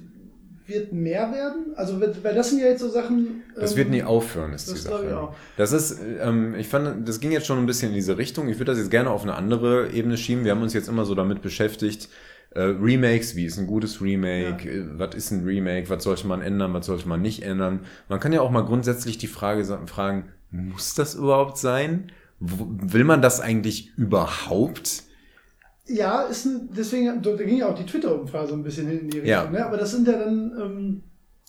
[0.68, 1.74] wird mehr werden?
[1.76, 3.44] Also, weil das sind ja jetzt so Sachen.
[3.56, 5.20] Das ähm, wird nie aufhören, ist das die glaub ich Sache.
[5.20, 5.36] auch.
[5.56, 8.50] Das ist, ähm, ich fand, das ging jetzt schon ein bisschen in diese Richtung.
[8.50, 10.44] Ich würde das jetzt gerne auf eine andere Ebene schieben.
[10.44, 12.10] Wir haben uns jetzt immer so damit beschäftigt,
[12.52, 16.42] äh, Remakes, wie ist ein gutes Remake, äh, was ist ein Remake, was sollte man
[16.42, 17.82] ändern, was sollte man nicht ändern.
[18.10, 22.12] Man kann ja auch mal grundsätzlich die Frage fragen, muss das überhaupt sein?
[22.40, 25.04] Will man das eigentlich überhaupt?
[25.88, 29.10] Ja, ist ein, deswegen, da ging ja auch die Twitter-Umfrage so ein bisschen hin in
[29.10, 29.30] die Richtung.
[29.30, 29.50] Ja.
[29.50, 29.66] Ne?
[29.66, 30.52] Aber das sind ja dann.
[30.62, 31.04] Ähm,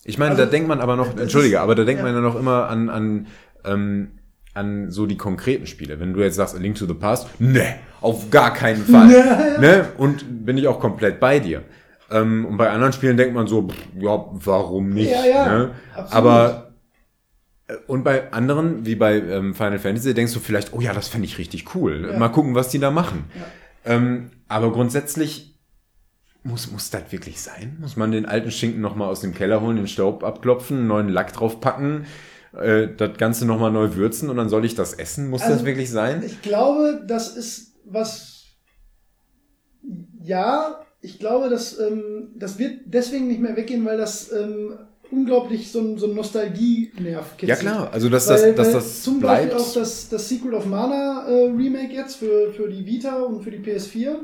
[0.05, 2.05] Ich meine, Also, da denkt man aber noch, das entschuldige, ist- aber da denkt ja.
[2.05, 3.27] man ja noch immer an, an,
[3.65, 4.11] ähm,
[4.53, 5.99] an so die konkreten Spiele.
[5.99, 9.09] Wenn du jetzt sagst, A Link to the Past, ne, auf gar keinen Fall.
[9.11, 9.59] Ja.
[9.59, 9.85] Ne?
[9.97, 11.63] Und bin ich auch komplett bei dir.
[12.11, 15.11] Ähm, und bei anderen Spielen denkt man so, pff, ja, warum nicht?
[15.11, 15.71] Ja, ja, ne?
[15.93, 16.13] absolut.
[16.13, 16.71] Aber
[17.67, 21.07] äh, und bei anderen, wie bei ähm, Final Fantasy, denkst du vielleicht, oh ja, das
[21.09, 22.07] fände ich richtig cool.
[22.11, 22.17] Ja.
[22.17, 23.25] Mal gucken, was die da machen.
[23.35, 23.41] Ja.
[23.85, 25.55] Ähm, aber grundsätzlich
[26.43, 27.77] muss, muss das wirklich sein?
[27.79, 31.09] Muss man den alten Schinken nochmal aus dem Keller holen, den Staub abklopfen, einen neuen
[31.09, 32.05] Lack draufpacken,
[32.57, 35.29] äh, das Ganze nochmal neu würzen und dann soll ich das essen?
[35.29, 36.23] Muss das Also, wirklich sein?
[36.23, 38.45] Ich glaube, das ist was.
[40.21, 44.77] Ja, ich glaube, dass ähm, das wird deswegen nicht mehr weggehen, weil das ähm,
[45.11, 47.59] unglaublich so ein, so ein Nostalgie-Nerv Ja kitzelt.
[47.59, 49.51] klar, also dass Weil, das, dass weil das zum bleibt.
[49.53, 53.41] Beispiel auch das, das Sequel of Mana äh, Remake jetzt für, für die Vita und
[53.43, 54.15] für die PS4,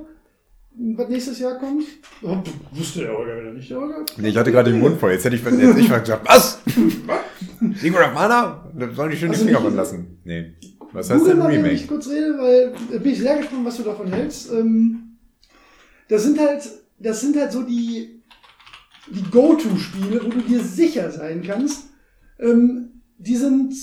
[0.98, 1.86] was nächstes Jahr kommt.
[2.22, 2.38] Oh,
[2.74, 4.06] wusste der Holger wieder nicht, der Holger?
[4.18, 5.12] Nee, ich hatte gerade den Mund voll.
[5.14, 6.60] Jetzt hätte ich, jetzt ich mal gesagt, was?
[7.82, 8.70] Secret of Mana?
[8.78, 10.18] Das soll ich schön die Also Finger nicht- von lassen.
[10.24, 10.54] Nee.
[10.92, 11.88] Was heißt Google denn mal, wenn ich Remake?
[11.88, 14.52] kurz rede, weil da bin ich sehr gespannt, was du davon hältst.
[14.54, 15.18] Ähm,
[16.08, 16.62] das sind halt,
[17.00, 18.15] das sind halt so die,
[19.12, 21.90] die Go-To-Spiele, wo du dir sicher sein kannst.
[22.40, 23.74] Ähm, die sind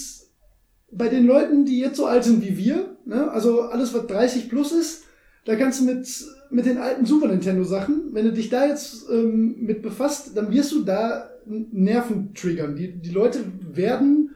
[0.90, 3.30] bei den Leuten, die jetzt so alt sind wie wir, ne?
[3.30, 5.04] also alles, was 30 plus ist,
[5.44, 6.06] da kannst du mit,
[6.50, 10.52] mit den alten Super Nintendo Sachen, wenn du dich da jetzt ähm, mit befasst, dann
[10.52, 12.76] wirst du da Nerven triggern.
[12.76, 13.40] Die, die Leute
[13.72, 14.30] werden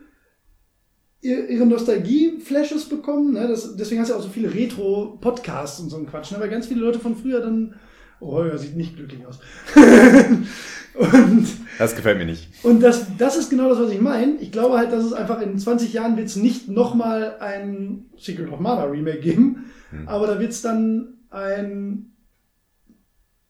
[1.20, 3.34] ihr- ihre Nostalgie-Flashes bekommen.
[3.34, 3.46] Ne?
[3.46, 6.32] Das, deswegen hast du ja auch so viele Retro-Podcasts und so ein Quatsch.
[6.32, 6.40] Ne?
[6.40, 7.74] Weil ganz viele Leute von früher dann,
[8.20, 9.38] oh, Holger sieht nicht glücklich aus.
[10.94, 11.46] und
[11.78, 12.48] Das gefällt mir nicht.
[12.64, 14.36] und das, das ist genau das, was ich meine.
[14.36, 18.50] Ich glaube halt, dass es einfach in 20 Jahren wird es nicht nochmal ein Secret
[18.50, 20.08] of Mana Remake geben, Hm.
[20.08, 22.12] aber da wird es dann ein.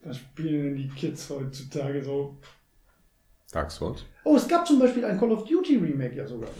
[0.00, 2.36] Was spielen denn die Kids heutzutage so?
[3.52, 4.04] Dark Souls.
[4.24, 6.50] Oh, es gab zum Beispiel ein Call of Duty Remake ja sogar.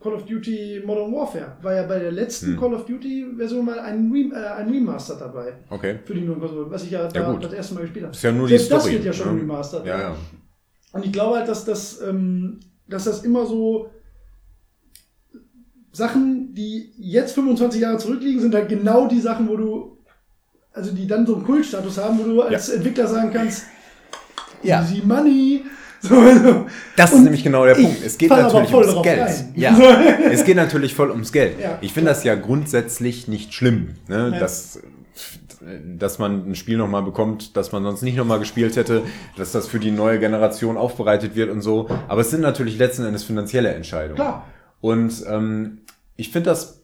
[0.00, 2.60] Call of Duty Modern Warfare war ja bei der letzten Hm.
[2.60, 5.98] Call of Duty Version mal ein, Rem äh, ein Remaster dabei Okay.
[6.04, 7.44] für die neuen Konsolen, was ich ja, da gut.
[7.44, 8.14] das erste Mal gespielt habe.
[8.14, 8.94] Ist ja nur Selbst die das Story.
[8.96, 9.40] wird ja schon ne?
[9.42, 9.86] remastert.
[9.86, 10.16] Ja, ja.
[10.92, 13.90] Und ich glaube halt, dass das, ähm, dass das immer so
[15.92, 19.98] Sachen, die jetzt 25 Jahre zurückliegen, sind halt genau die Sachen, wo du,
[20.72, 23.64] also die dann so einen Kultstatus haben, wo du als Entwickler sagen kannst,
[24.62, 24.82] Ja.
[24.82, 25.64] easy money.
[26.08, 28.04] So, also, Das ist nämlich genau der Punkt.
[28.04, 29.20] Es geht natürlich ums Geld.
[29.20, 29.52] rein.
[29.56, 29.76] Ja,
[30.30, 31.60] es geht natürlich voll ums Geld.
[31.60, 31.78] Ja.
[31.80, 34.30] Ich finde das ja grundsätzlich nicht schlimm, ne?
[34.32, 34.38] Ja.
[34.38, 34.80] dass,
[35.84, 39.02] dass man ein Spiel nochmal bekommt, das man sonst nicht nochmal gespielt hätte,
[39.36, 41.88] dass das für die neue Generation aufbereitet wird und so.
[42.06, 44.16] Aber es sind natürlich letzten Endes finanzielle Entscheidungen.
[44.16, 44.46] Klar.
[44.80, 45.80] Und ähm,
[46.16, 46.78] ich finde das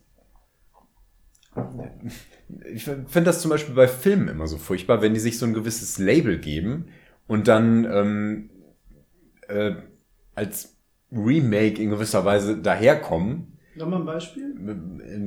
[2.72, 5.54] ich finde das zum Beispiel bei Filmen immer so furchtbar, wenn die sich so ein
[5.54, 6.86] gewisses Label geben
[7.26, 8.50] und dann ähm,
[9.48, 9.74] äh,
[10.34, 10.76] als
[11.12, 13.58] Remake in gewisser Weise daherkommen.
[13.76, 14.54] Noch mal ein Beispiel.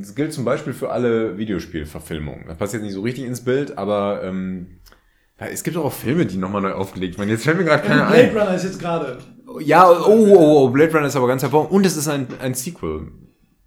[0.02, 2.46] Es gilt zum Beispiel für alle Videospielverfilmungen.
[2.48, 4.80] Das passt jetzt nicht so richtig ins Bild, aber ähm,
[5.38, 7.30] es gibt auch Filme, die nochmal neu aufgelegt werden.
[7.30, 8.30] Jetzt fällt mir gerade Blade ein.
[8.30, 9.20] Runner ist jetzt gerade.
[9.60, 11.74] Ja, oh, oh, oh, Blade Runner ist aber ganz hervorragend.
[11.74, 13.12] Und es ist ein, ein Sequel.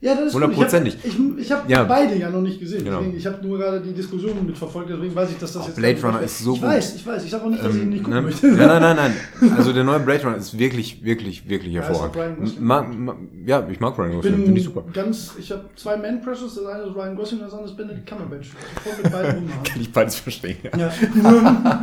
[0.02, 0.34] Ja, das ist.
[0.34, 0.96] Hundertprozentig.
[1.04, 1.84] Ich habe ich, ich hab Ja.
[1.84, 2.84] beide ja noch nicht gesehen.
[2.84, 3.00] Genau.
[3.00, 5.76] Deswegen, ich habe nur gerade die Diskussion mitverfolgt, deswegen weiß ich, dass das Oh, jetzt.
[5.76, 6.70] Blade Runner ist so ich gut.
[6.70, 7.22] weiß, ich weiß.
[7.24, 8.22] Ich sage auch nicht, dass ich ihn nicht gucken ne?
[8.22, 8.48] möchte.
[8.48, 9.12] Ja, nein, nein, nein.
[9.58, 12.58] Also der neue Blade Runner ist wirklich, wirklich, wirklich Ja, hervorragend.
[12.60, 13.14] Ma, ma,
[13.44, 14.84] ja, ich mag Ryan Ich Gosling, bin finde ich super.
[14.90, 18.06] ganz, ich habe zwei Man Crushes, das eine ist Ryan Gosling, das andere ist Benedict
[18.08, 18.52] Cumberbatch.
[18.86, 19.62] Ich mit beiden rumhaben.
[19.64, 20.56] Kann ich beides verstehen.
[20.78, 20.78] Ja.
[20.78, 20.90] Ja,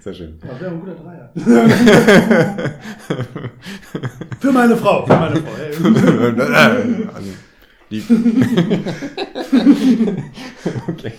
[0.00, 0.38] Sehr schön.
[0.40, 1.30] das wäre ein guter Dreier.
[4.40, 5.56] für meine Frau, meine Frau.
[5.56, 5.72] Hey.
[7.14, 7.30] also,
[7.90, 8.02] die
[10.88, 11.12] okay.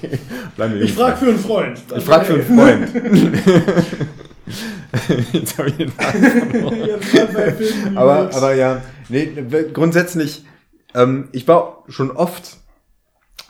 [0.56, 1.80] Bleiben wir Ich frage für einen Freund.
[1.96, 2.88] ich frag für einen Freund.
[5.34, 9.32] Jetzt habe ich den Namen aber, aber ja, nee,
[9.74, 10.46] grundsätzlich,
[10.94, 12.58] ähm, ich war schon oft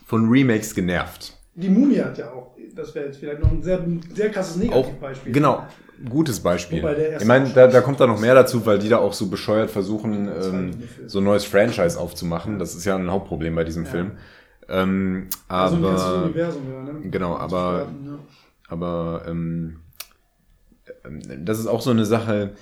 [0.05, 1.37] von Remakes genervt.
[1.55, 5.31] Die Mumie hat ja auch, das wäre jetzt vielleicht noch ein sehr, sehr krasses Negativbeispiel.
[5.31, 5.65] genau,
[6.09, 6.83] gutes Beispiel.
[7.19, 9.69] Ich meine, da, da kommt da noch mehr dazu, weil die da auch so bescheuert
[9.71, 10.71] versuchen, ähm,
[11.07, 12.59] so ein neues Franchise aufzumachen.
[12.59, 14.11] Das ist ja ein Hauptproblem bei diesem Film.
[14.69, 17.09] Ähm, Also ein ganzes aber, Universum, ja, ne?
[17.09, 18.19] genau, aber- Ja.
[18.69, 19.77] aber ähm,
[21.05, 22.53] ähm, das ist auch so eine Sache.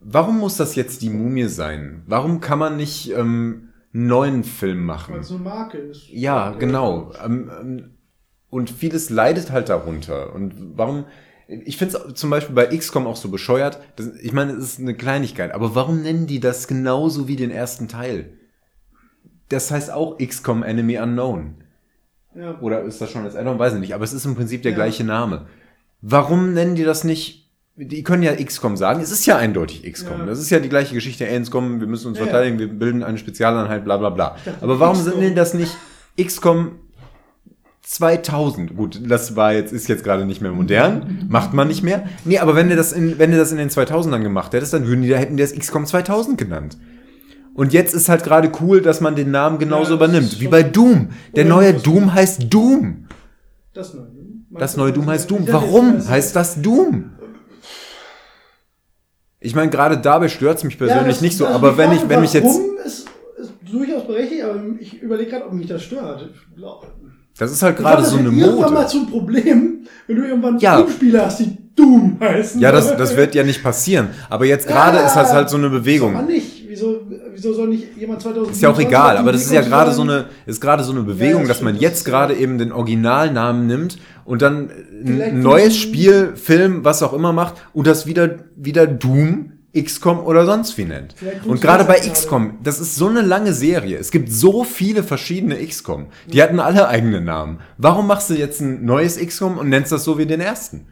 [0.00, 2.02] Warum muss das jetzt die Mumie sein?
[2.06, 5.14] Warum kann man nicht ähm, einen neuen Film machen?
[5.14, 6.08] Weil es so eine Marke ist.
[6.10, 7.12] Ja, genau.
[7.24, 7.90] Ähm, ähm,
[8.50, 10.34] und vieles leidet halt darunter.
[10.34, 11.06] Und warum,
[11.48, 13.78] ich finde es zum Beispiel bei XCOM auch so bescheuert.
[13.96, 17.50] Das, ich meine, es ist eine Kleinigkeit, aber warum nennen die das genauso wie den
[17.50, 18.30] ersten Teil?
[19.48, 21.54] Das heißt auch XCOM Enemy Unknown.
[22.34, 22.58] Ja.
[22.60, 23.58] Oder ist das schon das Addon?
[23.58, 24.76] Weiß ich nicht, aber es ist im Prinzip der Ja.
[24.76, 25.46] gleiche Name.
[26.00, 27.50] Warum nennen die das nicht?
[27.76, 29.00] Die können ja XCOM sagen.
[29.00, 30.20] Es ist ja eindeutig XCOM.
[30.20, 30.26] Ja.
[30.26, 31.26] Das ist ja die gleiche Geschichte.
[31.26, 34.36] XCOM, wir müssen uns verteidigen, wir bilden eine Spezialeinheit, bla bla bla.
[34.44, 35.76] dachte, Aber warum nennen die das nicht
[36.20, 36.78] XCOM
[37.84, 38.76] 2000?
[38.76, 41.26] Gut, das war jetzt, ist jetzt gerade nicht mehr modern.
[41.28, 42.08] Macht man nicht mehr.
[42.24, 44.86] Nee, aber wenn du das in, wenn du das in den 2000ern gemacht hättest, dann
[44.86, 46.78] würden die, da hätten die das XCOM 2000 genannt.
[47.54, 50.40] Und jetzt ist halt gerade cool, dass man den Namen genauso Ja, übernimmt.
[50.40, 51.10] Wie bei Doom.
[51.36, 53.06] Der neue Doom heißt Doom.
[53.74, 54.46] Das neue Doom.
[54.58, 55.42] Das neue Doom heißt Doom.
[55.44, 57.10] Ich Warum heißt das Doom?
[59.40, 62.08] Ich meine, gerade dabei stört es mich persönlich das- nicht so, also aber wenn ich,
[62.08, 63.06] wenn mich jetzt, Warum ist,
[63.36, 66.30] ist durchaus berechtigt, aber ich überlege gerade, ob mich das stört.
[66.32, 66.86] Ich glaub-
[67.38, 68.90] das ist halt gerade so das eine wird Irgendwann mal Mode.
[68.92, 70.78] zum Problem, wenn du irgendwann Ja.
[70.80, 72.60] Doom-Spiele hast, die Doom heißen.
[72.60, 74.08] Ja, das, das wird ja nicht passieren.
[74.30, 76.26] Aber jetzt gerade ist das halt so eine Aber Bewegung.
[76.26, 76.64] nicht.
[76.68, 79.92] Wieso, wieso soll nicht jemand 2000 Ist ja auch egal, aber das ist ja gerade
[79.92, 83.68] so eine ist gerade so eine Bewegung, das dass man jetzt gerade eben den Originalnamen
[83.68, 84.70] nimmt und dann
[85.04, 90.20] Vielleicht ein neues Spiel, Film, was auch immer macht und das wieder, wieder Doom, XCOM
[90.20, 91.14] oder sonst wie nennt.
[91.44, 93.98] Und gerade bei XCOM, das ist so eine lange Serie.
[93.98, 96.06] Es gibt so viele verschiedene XCOM.
[96.26, 97.58] Die hatten alle eigene Namen.
[97.78, 100.86] Warum machst du jetzt ein neues XCOM und nennst das so wie den ersten?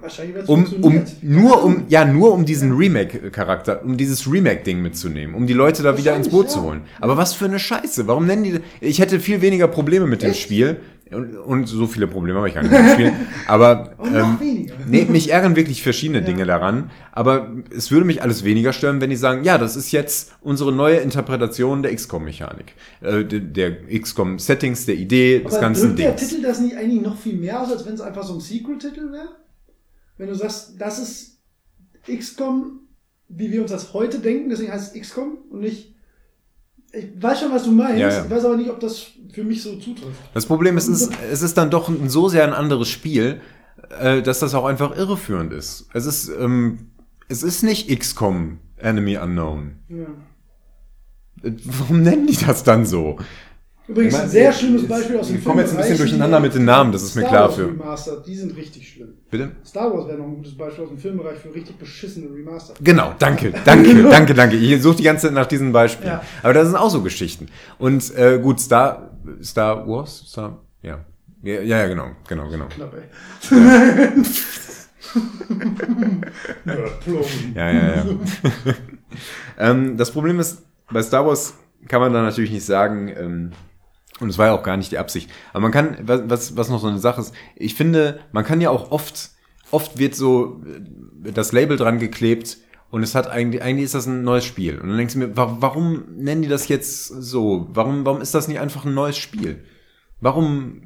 [0.00, 5.46] Wahrscheinlich Um, um, nur um, ja, nur um diesen Remake-Charakter, um dieses Remake-Ding mitzunehmen, um
[5.46, 6.64] die Leute da wieder ins Boot Wahrscheinlich, zu ja.
[6.64, 6.82] holen.
[7.00, 8.06] Aber was für eine Scheiße.
[8.06, 10.80] Warum nennen die, ich hätte viel weniger Probleme mit dem Spiel.
[11.12, 13.12] Und, und so viele Probleme habe ich gar nicht dem Spiel.
[13.46, 14.74] Aber, Und noch ähm, weniger.
[14.88, 16.90] nee, mich ärgern wirklich verschiedene Dinge daran.
[17.12, 20.72] Aber es würde mich alles weniger stören, wenn die sagen, ja, das ist jetzt unsere
[20.72, 22.74] neue Interpretation der XCOM-Mechanik.
[23.02, 26.28] Äh, der, der XCOM-Settings, der Idee, des Aber ganzen drückt der Dings.
[26.28, 29.12] Titel das nicht eigentlich noch viel mehr aus, als wenn es einfach so ein Sequel-Titel
[29.12, 29.28] wäre?
[30.18, 31.38] Wenn du sagst, das ist
[32.12, 32.80] XCOM,
[33.28, 35.94] wie wir uns das heute denken, deswegen heißt es XCOM und nicht.
[36.92, 38.24] Ich weiß schon, was du meinst, Ja, ja.
[38.24, 40.18] ich weiß aber nicht, ob das für mich so zutrifft.
[40.32, 43.42] Das Problem ist, es ist, es ist dann doch ein, so sehr ein anderes Spiel,
[44.00, 45.88] äh, dass das auch einfach irreführend ist.
[45.92, 46.88] Es ist, ähm,
[47.28, 49.72] es ist nicht XCOM Enemy Unknown.
[49.90, 50.06] Ja.
[51.42, 53.18] Äh, Warum nennen die das dann so?
[53.88, 56.64] Übrigens ein sehr schlimmes Beispiel aus dem ich komme jetzt ein bisschen durcheinander mit den
[56.64, 59.10] Namen, das ist mir Star klar Wars für- Remaster, die sind richtig schlimm.
[59.30, 59.52] Bitte?
[59.64, 62.74] Star Wars wäre noch ein gutes Beispiel aus dem Filmbereich für richtig beschissene Remaster.
[62.82, 64.56] Genau, danke, danke, danke, danke.
[64.56, 66.08] Ich suche die ganze Zeit nach diesen Beispielen.
[66.08, 66.22] Ja.
[66.42, 67.46] Aber das sind auch so Geschichten.
[67.78, 70.24] Und äh, gut, Star, Star Wars?
[70.26, 71.04] Star, ja.
[71.42, 72.66] Ja, ja, ja, genau, genau, genau.
[72.66, 73.08] Knapp, ey.
[76.64, 77.24] Nerdplum.
[77.54, 78.04] Ja, ja, ja.
[79.58, 81.54] ähm, das Problem ist, bei Star Wars
[81.88, 83.52] kann man da natürlich nicht sagen, ähm,
[84.18, 85.30] und es war ja auch gar nicht die Absicht.
[85.52, 88.60] Aber man kann, was, was, was noch so eine Sache ist, ich finde, man kann
[88.60, 89.30] ja auch oft,
[89.70, 90.62] oft wird so
[91.24, 92.58] äh, das Label dran geklebt
[92.96, 94.78] und es hat eigentlich, eigentlich ist das ein neues Spiel.
[94.78, 97.68] Und dann denkst du mir, wa warum nennen die das jetzt so?
[97.74, 99.62] Warum, warum ist das nicht einfach ein neues Spiel?
[100.22, 100.80] Warum,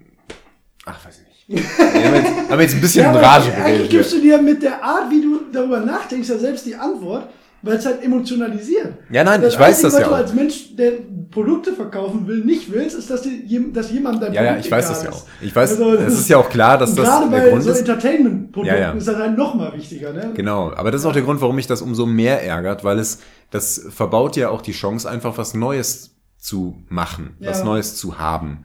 [0.86, 1.78] ach, weiß ich nicht.
[1.78, 3.90] Wir haben jetzt, haben jetzt ein bisschen aber Rage eigentlich geredet.
[3.90, 7.28] gibst du dir mit der Art, wie du darüber nachdenkst, ja selbst die Antwort,
[7.62, 8.94] weil es halt emotionalisiert.
[9.10, 10.16] Ja, nein, ich weiß das was ja du auch.
[10.18, 10.92] als Mensch, der
[11.30, 14.72] Produkte verkaufen will, nicht willst, ist, dass, die, dass jemand dein Ja, ja, Produkt ich
[14.72, 15.24] weiß das ja auch.
[15.40, 17.70] Ich weiß, Also, es ist ja auch klar, dass das Gerade der bei Grund so
[17.70, 17.78] ist.
[17.80, 18.92] Entertainment-Produkten Ja, ja.
[18.92, 20.12] ist das halt noch mal wichtiger.
[20.12, 20.30] Ne?
[20.34, 23.18] Genau, aber das ist auch der Grund, warum mich das umso mehr ärgert, weil es,
[23.50, 27.50] das verbaut ja auch die Chance, einfach was Neues zu machen, Ja.
[27.50, 28.64] was Neues zu haben.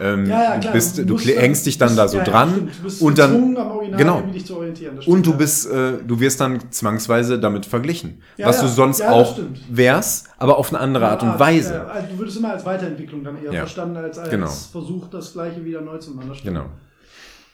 [0.00, 2.68] Ähm, Ja, ja, du bist, du, kle- hängst dich dann bist- da so ja, dran.
[2.82, 4.16] Du und dann gezwungen, am Original genau.
[4.18, 4.96] irgendwie dich zu orientieren.
[4.96, 9.34] das und du bist, äh, du wirst dann zwangsweise damit verglichen, was du sonst auch
[9.34, 9.60] stimmt.
[9.70, 11.74] wärst, aber auf eine andere Art und Weise.
[11.74, 14.48] Ja, also du würdest immer als Weiterentwicklung dann eher verstanden, als als Genau.
[14.48, 16.32] Versuch, das Gleiche wieder neu zu machen.
[16.42, 16.66] Genau.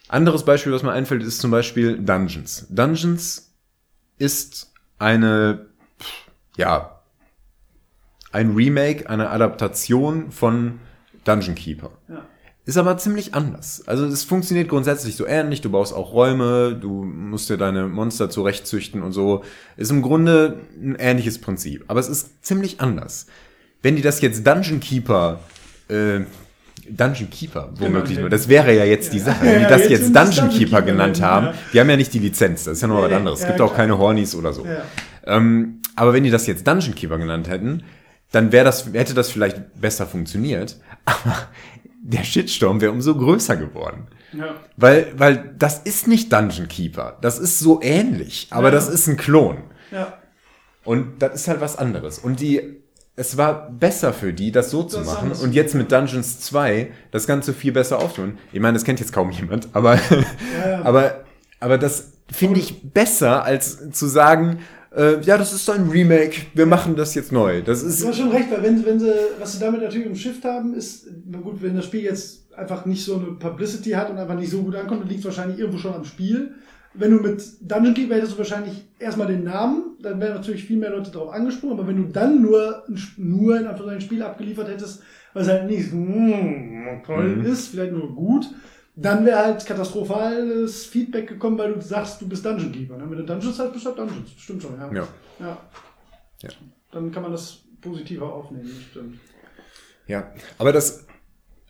[0.09, 2.67] Anderes Beispiel, was mir einfällt, ist zum Beispiel Dungeons.
[2.71, 3.53] Dungeons
[4.19, 5.67] ist eine,
[6.57, 7.01] ja,
[8.33, 10.79] ein Remake, eine Adaptation von
[11.25, 11.91] Dungeon Keeper.
[12.09, 12.23] Ja.
[12.67, 13.83] Ist aber ziemlich anders.
[13.87, 15.61] Also es funktioniert grundsätzlich so ähnlich.
[15.61, 19.43] Du baust auch Räume, du musst dir deine Monster zurechtzüchten und so.
[19.77, 21.85] Ist im Grunde ein ähnliches Prinzip.
[21.89, 23.27] Aber es ist ziemlich anders.
[23.83, 25.41] Wenn die das jetzt Dungeon Keeper,
[25.89, 26.21] äh,
[26.89, 28.21] Dungeon Keeper, womöglich Genau.
[28.23, 29.45] nur, das wäre ja jetzt die Sache.
[29.45, 31.55] Wenn die Ja, das jetzt jetzt es Dungeon Dungeon Keeper genannt nennen, haben, ja.
[31.73, 33.39] die haben ja nicht die Lizenz, das ist ja noch was anderes.
[33.41, 34.65] Es ja, gibt auch keine Hornies oder so.
[34.67, 34.83] Ja.
[35.27, 37.85] Ähm, aber wenn die das jetzt Dungeon Keeper genannt hätten,
[38.33, 40.77] dann wäre das, hätte das vielleicht besser funktioniert.
[41.05, 41.37] Aber
[42.03, 44.07] der Shitstorm wäre umso größer geworden.
[44.33, 44.55] Ja.
[44.77, 47.19] Weil, weil das ist nicht Dungeon Keeper.
[47.21, 48.71] Das ist so ähnlich, aber Ja.
[48.75, 49.59] das ist ein Klon.
[49.91, 50.15] Ja.
[50.85, 52.19] Und das ist halt was anderes.
[52.19, 52.81] Und die,
[53.17, 55.23] es war besser für die, das so zu Das machen.
[55.25, 55.43] anders.
[55.43, 58.39] Und jetzt mit Dungeons 2 das Ganze viel besser auftun.
[58.53, 60.83] Ich meine, das kennt jetzt kaum jemand, aber, ja.
[60.85, 61.25] aber,
[61.59, 64.61] aber das finde ich besser, als zu sagen,
[64.97, 67.63] äh, ja, das ist so ein Remake, wir machen das jetzt neu.
[67.63, 70.17] Das ist, Du hast schon recht, weil wenn, wenn sie, was sie damit natürlich im
[70.17, 74.11] Shift haben, ist, na gut, wenn das Spiel jetzt einfach nicht so eine Publicity hat
[74.11, 76.53] und einfach nicht so gut ankommt, dann liegt es wahrscheinlich irgendwo schon am Spiel.
[76.93, 80.77] Wenn du mit Dungeon Keeper hättest du wahrscheinlich erstmal den Namen, dann wären natürlich viel
[80.77, 82.83] mehr Leute darauf angesprungen, aber wenn du dann nur,
[83.17, 85.03] nur in Anführungszeichen ein Spiel abgeliefert hättest,
[85.33, 87.47] was halt nicht mm, toll Mhm.
[87.47, 88.47] ist, vielleicht nur gut,
[88.97, 92.97] dann wäre halt katastrophales Feedback gekommen, weil du sagst, du bist Dungeon Keeper.
[92.97, 93.05] Ne?
[93.09, 94.31] Wenn du Dungeons hast, bist du Dungeons.
[94.37, 94.93] Stimmt schon, ja.
[94.93, 95.09] ja.
[95.39, 95.59] Ja.
[96.43, 96.51] Ja.
[96.93, 99.19] Dann kann man das positiver aufnehmen, stimmt.
[100.07, 101.07] Ja, aber das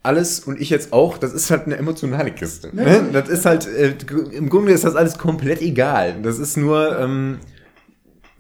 [0.02, 2.74] alles und ich jetzt auch, das ist halt eine emotionale Kiste.
[2.74, 2.86] Ne?
[2.86, 3.20] ja.
[3.20, 3.94] Das ist halt, äh,
[4.32, 6.23] im Grunde ist das alles komplett egal.
[6.23, 7.39] Das ist nur ähm,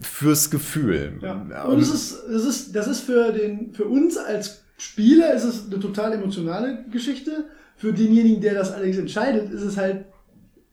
[0.00, 1.18] fürs Gefühl.
[1.20, 1.64] Ja.
[1.64, 5.66] Und es ist, es ist, das ist für, den, für uns als Spieler ist es
[5.66, 7.44] eine total emotionale Geschichte.
[7.80, 10.04] Für denjenigen, der das allerdings entscheidet, ist es halt,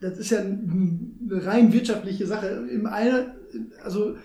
[0.02, 2.68] das ist ja eine rein wirtschaftliche Sache.
[2.70, 3.34] Im eine,
[3.82, 4.18] also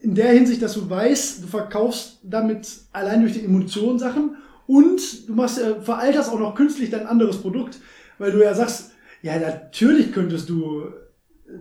[0.00, 5.28] in der Hinsicht, dass du weißt, du verkaufst damit allein durch die Emotionen Sachen und
[5.28, 7.78] du machst ja, veralterst auch noch künstlich dein anderes Produkt,
[8.18, 8.90] weil du ja sagst,
[9.22, 10.86] ja, natürlich könntest du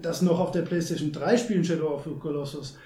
[0.02, 2.80] das noch auf der PlayStation 3 spielen, Shadow of the Colossus.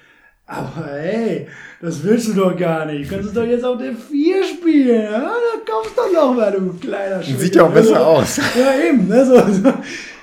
[0.47, 1.47] Aber hey,
[1.81, 3.09] das willst du doch gar nicht.
[3.09, 5.03] Du kannst es doch jetzt auf der 4 spielen.
[5.03, 5.19] Ja?
[5.21, 7.39] Da kommst doch noch mal, du kleiner Schwede.
[7.39, 8.37] Sieht ja auch besser aus.
[8.55, 9.07] Ja, eben.
[9.07, 9.25] Ne?
[9.25, 9.73] So, so.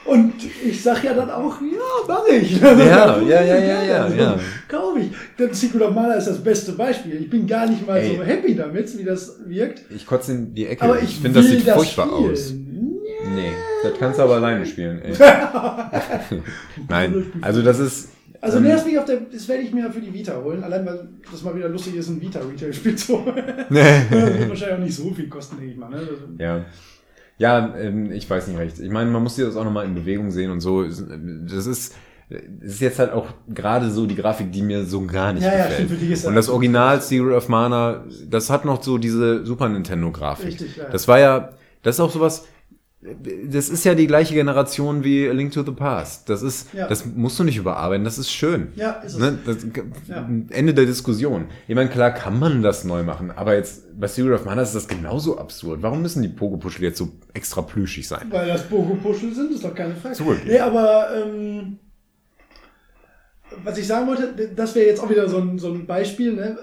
[0.04, 0.34] Und
[0.64, 2.60] ich sag ja dann auch, ja, mach ich.
[2.60, 4.38] Ja, ja, ja, ja, ja, ja.
[4.68, 5.10] Kauf ich.
[5.36, 7.20] Das Secret of Mana ist das beste Beispiel.
[7.20, 8.16] Ich bin gar nicht mal Ey.
[8.16, 9.82] so happy damit, wie das wirkt.
[9.90, 10.82] Ich kotze in die Ecke.
[10.84, 12.32] Aber ich, finde, das sieht furchtbar spielen.
[12.32, 12.52] aus.
[13.34, 13.52] Nee,
[13.82, 15.00] das kannst du aber alleine spielen.
[15.02, 15.14] Ey.
[16.88, 18.08] Nein, also das ist.
[18.42, 20.36] Also ähm, nee, das, will ich auf der, das werde ich mir für die Vita
[20.42, 20.62] holen.
[20.64, 23.34] Allein weil das mal wieder lustig ist, ein Vita-Retail-Spiel zu holen.
[23.70, 25.88] Das wird wahrscheinlich auch nicht so viel kosten, denke ich mal.
[25.90, 25.98] Ne?
[26.00, 26.64] Das, Ja.
[27.38, 28.78] Ja, ähm, ich weiß nicht recht.
[28.78, 30.84] Ich meine, man muss das auch nochmal in Bewegung sehen und so.
[30.84, 31.94] Das ist,
[32.28, 35.50] das ist jetzt halt auch gerade so die Grafik, die mir so gar nicht Ja,
[35.50, 35.74] ja, gefällt.
[35.74, 39.44] stimmt, für dich ist und das- Original Secret of Mana, das hat noch so diese
[39.46, 40.46] Super Nintendo-Grafik.
[40.48, 40.84] Richtig, ja.
[40.90, 41.50] Das war ja,
[41.82, 42.46] das ist auch sowas,
[43.46, 46.28] das ist ja die gleiche Generation wie A Link to the Past.
[46.28, 46.86] Das ist, Ja.
[46.86, 48.68] das musst du nicht überarbeiten, das ist schön.
[48.76, 49.18] Ja, ist es.
[49.18, 49.38] Ne?
[49.44, 49.56] Das,
[50.08, 50.28] Ja.
[50.50, 51.46] Ende der Diskussion.
[51.66, 54.74] Ich meine, klar kann man das neu machen, aber jetzt bei Secret of Mana ist
[54.76, 55.82] das genauso absurd.
[55.82, 58.28] Warum müssen die Pogo-Puschel jetzt so extra plüschig sein?
[58.30, 60.14] Weil das Bogo-Puschel sind, ist doch keine Frage.
[60.14, 60.48] Zugegeben.
[60.48, 61.78] Nee, aber ähm,
[63.64, 66.56] was ich sagen wollte, das wäre jetzt auch wieder so ein, so ein Beispiel, ne?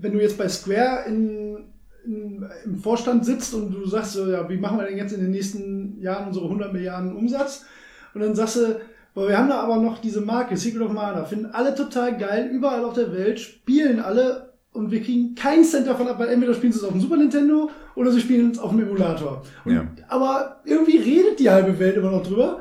[0.00, 1.58] wenn du jetzt bei Square in,
[2.64, 5.30] im Vorstand sitzt und du sagst, so, ja, wie machen wir denn jetzt in den
[5.30, 7.64] nächsten Jahren unsere 100 Milliarden Umsatz?
[8.14, 8.80] Und dann sagst du,
[9.14, 12.50] boah, wir haben da aber noch diese Marke, Secret of Mana, finden alle total geil,
[12.52, 16.54] überall auf der Welt, spielen alle und wir kriegen keinen Cent davon ab, weil entweder
[16.54, 19.42] spielen sie es auf dem Super Nintendo oder sie spielen es auf dem Emulator.
[19.64, 19.86] Und, Ja.
[20.08, 22.60] Aber irgendwie redet die halbe Welt immer noch drüber.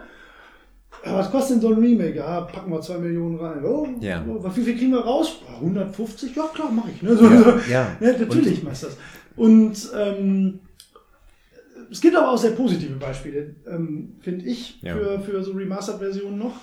[1.05, 2.15] Was kostet denn so ein Remake?
[2.15, 3.63] Ja, packen wir zwei Millionen rein.
[3.63, 4.25] Oh, Ja.
[4.27, 5.39] oh, wie viel kriegen wir raus?
[5.47, 6.35] Ja, 150?
[6.35, 7.01] Ja, klar, mache ich.
[7.01, 7.15] Ne?
[7.15, 7.49] So, Ja, so.
[7.69, 7.87] ja.
[7.99, 8.97] Ja, natürlich machst du das.
[9.37, 10.59] Und ähm,
[11.89, 14.93] es gibt aber auch sehr positive Beispiele, ähm, finde ich, Ja.
[14.95, 16.59] für, für so Remastered-Versionen noch,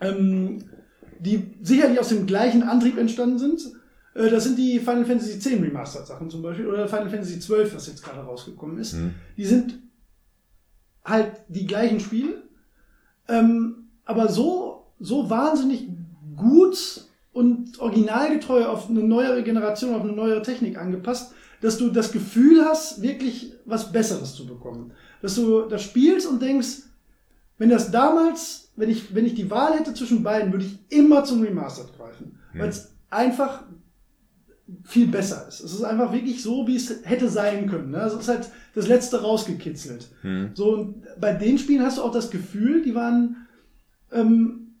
[0.00, 0.64] ähm,
[1.20, 3.62] die sicherlich aus dem gleichen Antrieb entstanden sind.
[4.14, 7.86] Äh, das sind die Final Fantasy X Remastered-Sachen zum Beispiel oder Final Fantasy XII, was
[7.86, 8.94] jetzt gerade rausgekommen ist.
[8.94, 9.14] Mhm.
[9.36, 9.78] Die sind
[11.04, 12.42] halt die gleichen Spiele,
[13.28, 15.88] ähm, aber so, so wahnsinnig
[16.36, 21.32] gut und originalgetreu auf eine neuere Generation, auf eine neuere Technik angepasst,
[21.64, 24.92] dass du das Gefühl hast, wirklich was Besseres zu bekommen.
[25.22, 26.82] Dass du das spielst und denkst,
[27.56, 31.24] wenn das damals, wenn ich, wenn ich die Wahl hätte zwischen beiden, würde ich immer
[31.24, 32.38] zum Remastered greifen.
[32.52, 33.62] Weil es einfach
[34.82, 35.60] viel besser ist.
[35.60, 37.92] Es ist einfach wirklich so, wie es hätte sein können.
[37.92, 37.98] Ne?
[38.02, 40.08] Also es ist halt das Letzte rausgekitzelt.
[40.20, 40.50] Hm.
[40.52, 43.46] So, und bei den Spielen hast du auch das Gefühl, die waren,
[44.12, 44.74] ähm,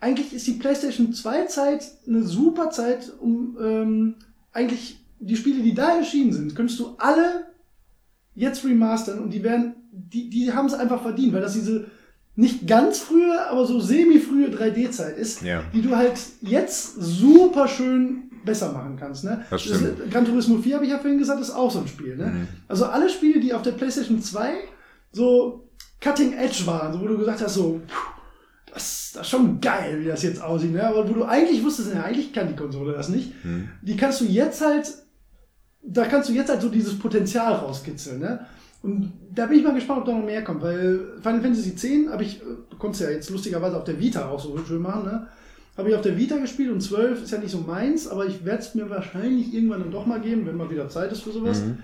[0.00, 4.14] eigentlich ist die PlayStation 2 Zeit eine super Zeit, um ähm,
[4.54, 7.46] eigentlich die Spiele, die da erschienen sind, könntest du alle
[8.34, 11.86] jetzt remastern und die werden, die, die haben es einfach verdient, weil das diese
[12.34, 15.62] nicht ganz frühe, aber so semi-frühe 3D-Zeit ist, Ja.
[15.74, 19.24] die du halt jetzt super schön besser machen kannst.
[19.24, 19.44] Ne?
[19.50, 20.10] Das stimmt.
[20.10, 22.16] Gran Turismo 4, habe ich ja vorhin gesagt, ist auch so ein Spiel.
[22.16, 22.26] Ne?
[22.26, 22.48] Mhm.
[22.68, 24.50] Also alle Spiele, die auf der PlayStation 2
[25.12, 25.68] so
[26.00, 27.82] cutting edge waren, so wo du gesagt hast, so,
[28.72, 30.72] das, das ist schon geil, wie das jetzt aussieht.
[30.72, 30.84] Ne?
[30.86, 33.32] Aber wo du eigentlich wusstest, ja, eigentlich kann die Konsole das nicht.
[33.82, 34.90] Die kannst du jetzt halt,
[35.82, 38.20] da kannst du jetzt halt so dieses Potenzial rauskitzeln.
[38.20, 38.46] Ne?
[38.82, 42.10] Und da bin ich mal gespannt, ob da noch mehr kommt, weil Final Fantasy X
[42.10, 45.26] habe ich, du konntest ja jetzt lustigerweise auf der Vita auch so schön machen, ne?
[45.76, 48.44] Habe ich auf der Vita gespielt und 12 ist ja nicht so meins, aber ich
[48.44, 51.32] werde es mir wahrscheinlich irgendwann dann doch mal geben, wenn mal wieder Zeit ist für
[51.32, 51.62] sowas.
[51.62, 51.78] Mhm.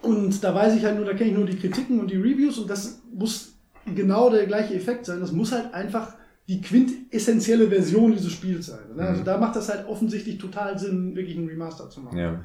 [0.00, 2.56] Und da weiß ich halt nur, da kenne ich nur die Kritiken und die Reviews
[2.58, 3.52] und das muss
[3.94, 5.20] genau der gleiche Effekt sein.
[5.20, 6.14] Das muss halt einfach
[6.48, 8.94] die quintessentielle Version dieses Spiels sein.
[8.96, 9.02] Ne?
[9.02, 9.24] Also Mhm.
[9.26, 12.16] da macht das halt offensichtlich total Sinn, wirklich einen Remaster zu machen.
[12.16, 12.40] Ja.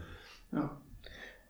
[0.51, 0.69] Ja.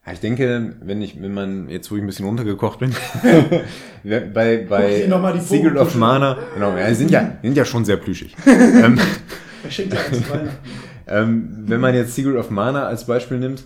[0.05, 2.95] Ja, Ich denke, wenn ich, wenn man, jetzt wo ich ein bisschen runtergekocht bin,
[4.03, 5.95] bei, bei die Secret of.
[5.95, 8.35] Mana, genau, ja, die sind ja, sind ja schon sehr plüschig.
[8.45, 8.99] ähm,
[11.07, 13.63] ähm, wenn man jetzt Secret of Mana als Beispiel nimmt,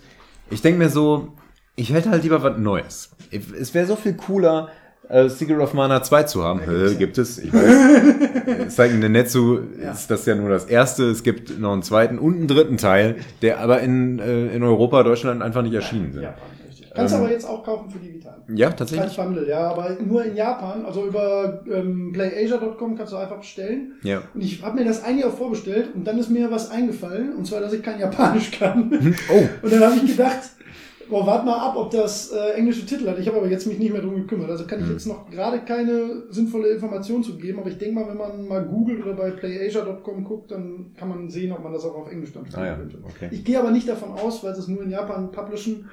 [0.49, 1.33] ich denke mir so,
[1.75, 3.11] ich hätte halt lieber was Neues.
[3.31, 4.69] Es wäre so viel cooler,
[5.09, 6.61] äh, Secret of Mana 2 zu haben.
[6.65, 8.75] Ja, Äh, gibt es, ich weiß.
[8.77, 9.91] Der Netzu Ja.
[9.91, 11.05] ist das ja nur das erste.
[11.09, 15.03] Es gibt noch einen zweiten und einen dritten Teil, der aber in, äh, in Europa,
[15.03, 16.23] Deutschland einfach nicht erschienen sind.
[16.23, 16.91] Japan, richtig.
[16.93, 18.37] Kannst Ähm, aber jetzt auch kaufen für die Vita.
[18.53, 19.15] Ja, Als tatsächlich.
[19.17, 20.85] Bundle, ja, aber nur in Japan.
[20.85, 23.93] Also über ähm, playasia.com kannst du einfach bestellen.
[24.03, 24.21] Ja.
[24.33, 27.45] Und ich habe mir das ein Jahr vorbestellt und dann ist mir was eingefallen, und
[27.47, 28.91] zwar, dass ich kein Japanisch kann.
[29.29, 30.39] Oh, Und dann habe ich gedacht,
[31.09, 33.17] boah, warte mal ab, ob das äh, englische Titel hat.
[33.19, 34.49] Ich habe aber jetzt mich nicht mehr drum gekümmert.
[34.49, 34.93] Also kann ich Hm.
[34.93, 37.59] jetzt noch gerade keine sinnvolle Information zu geben.
[37.59, 41.29] Aber ich denke mal, wenn man mal googelt oder bei playasia.com guckt, dann kann man
[41.29, 42.97] sehen, ob man das auch auf Englisch dann spielen Ah ja, könnte.
[43.03, 43.29] okay.
[43.31, 45.89] Ich gehe aber nicht davon aus, weil sie es nur in Japan publishen.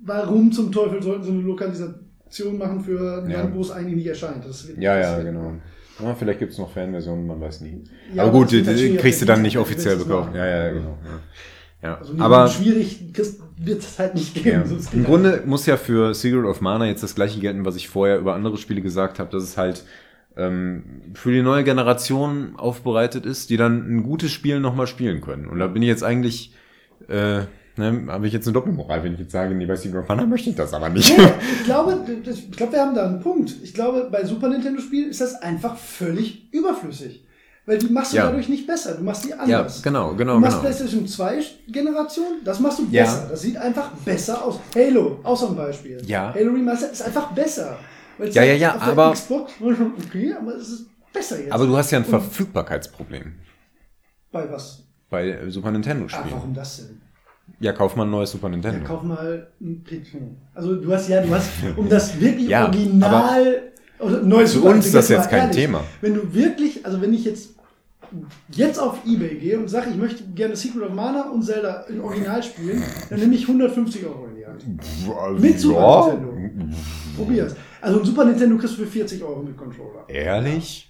[0.00, 3.42] Warum zum Teufel sollten sie eine Lokalisation machen für ein Ja.
[3.42, 4.44] Land, wo es eigentlich nicht erscheint?
[4.78, 5.54] Ja, ja, genau.
[6.00, 7.82] Ja, vielleicht gibt es noch Fanversionen, man weiß nie.
[8.16, 10.32] Aber gut, die, natürlich kriegst du dann nicht offiziell machen.
[10.34, 10.96] Ja, ja, genau.
[11.82, 11.96] Ja.
[11.98, 14.46] Also aber schwierig kriegst- wird es halt nicht geben.
[14.46, 14.62] ja.
[14.62, 17.76] geht im halt Grunde muss ja für Secret of Mana jetzt das gleiche gelten, was
[17.76, 19.84] ich vorher über andere Spiele gesagt habe, dass es halt
[20.36, 25.46] ähm, für die neue Generation aufbereitet ist, die dann ein gutes Spiel nochmal spielen können.
[25.46, 26.54] Und da bin ich jetzt eigentlich,
[27.08, 27.40] äh,
[27.76, 30.26] ne, habe ich jetzt eine Doppelmoral, wenn ich jetzt sage, nee, bei Secret of Mana
[30.26, 31.16] möchte ich das aber nicht.
[31.16, 33.52] Ja, ich glaube, ich glaube, wir haben da einen Punkt.
[33.62, 37.24] Ich glaube, bei Super Nintendo Spielen ist das einfach völlig überflüssig.
[37.68, 38.26] Weil die machst du Ja.
[38.28, 38.94] dadurch nicht besser.
[38.94, 39.82] Du machst die ja, anders.
[39.82, 40.62] genau, Du genau, machst genau.
[40.62, 43.04] PlayStation 2 Generation, das machst du Ja.
[43.04, 43.26] besser.
[43.28, 44.58] Das sieht einfach besser aus.
[44.74, 46.00] Halo, auch so ein Beispiel.
[46.06, 46.32] Ja.
[46.34, 47.76] Halo Remastered ist einfach besser.
[48.32, 51.52] Ja, ja, ja, aber- Xbox okay, aber es ist besser jetzt.
[51.52, 53.34] Aber du hast ja ein Und- Verfügbarkeitsproblem
[54.32, 54.82] Bei was?
[55.10, 57.02] bei äh, Super Nintendo Ah, warum das denn?
[57.60, 58.86] Ja, kauf mal ein neues Super Ja, Nintendo.
[58.86, 60.22] kauf mal ein PC.
[60.54, 63.62] Also du hast ja, du hast, um das wirklich Ja, original,
[63.98, 65.84] also neues Für Super uns ist das jetzt kein ehrlich, Thema.
[66.00, 67.57] Wenn du wirklich, also wenn ich jetzt
[68.50, 72.00] jetzt auf Ebay gehe und sage, ich möchte gerne Secret of Mana und Zelda in
[72.00, 75.40] Original spielen, dann nehme ich 150 Euro in die Hand.
[75.40, 76.76] Mit Super Nintendo.
[77.16, 77.54] Probier's.
[77.80, 80.04] Also ein Super Nintendo kriegst du für 40 Euro mit Controller.
[80.08, 80.88] Ehrlich?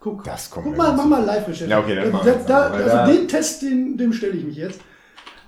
[0.00, 1.70] Guck, Das kommt guck mal, mach mal Live-Recherche.
[1.70, 4.80] Ja, okay, dann da, da, also den Test, den, dem stelle ich mich jetzt.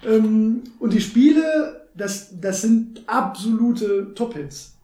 [0.06, 4.75] Ähm, und die Spiele, das, das sind absolute Top-Hits.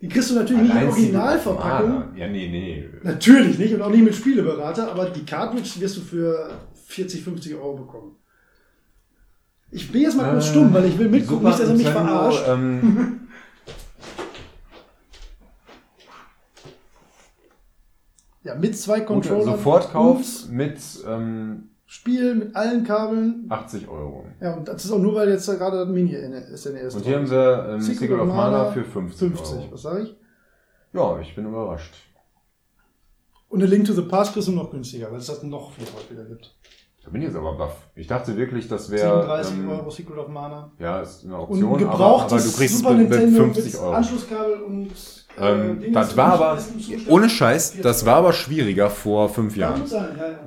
[0.00, 2.16] Die kriegst du natürlich nicht in Originalverpackung.
[2.16, 2.88] Ja, nee, nee.
[3.02, 6.50] Natürlich nicht und auch nicht mit Spieleberater, aber die Cartridge wirst du für
[6.86, 8.16] 40, 50 Euro bekommen.
[9.70, 11.88] Ich bin jetzt mal kurz Äh, stumm, weil ich will mitgucken, nicht, dass er mich
[11.88, 12.42] verarscht.
[12.48, 13.20] Ähm,
[18.42, 19.56] Ja, mit zwei Gut, Controllern.
[19.56, 21.68] Sofortkauf und mit ähm,
[22.00, 23.44] Spiel mit allen Kabeln.
[23.50, 24.24] 80 Euro.
[24.40, 27.26] Ja, und das ist auch nur, weil jetzt da gerade das Mini-SNES Und hier haben
[27.26, 29.72] sie ähm, Secret Secret, of Mana für 50, 50, Euro.
[29.72, 30.16] was sage ich?
[30.94, 31.92] Ja, ich bin überrascht.
[33.50, 36.24] Und eine Link to the Past du noch günstiger, weil es das noch viel häufiger
[36.24, 36.56] gibt.
[37.04, 37.76] Da bin ich jetzt aber baff.
[37.94, 40.72] Ich dachte wirklich, das wäre 37 ähm, Euro Secret of Mana.
[40.78, 43.44] ja, ist eine Und Option, aber, gebrauchtes aber du kriegst Super es mit, mit Nintendo
[43.44, 43.92] 50 mit Euro.
[43.92, 44.90] Anschlusskabel und
[45.36, 49.54] äh, Ähm, das ist war aber, ist ohne Scheiß, das war aber schwieriger vor fünf
[49.56, 49.80] Jahren.
[49.80, 50.38] gut sein, ja, ja.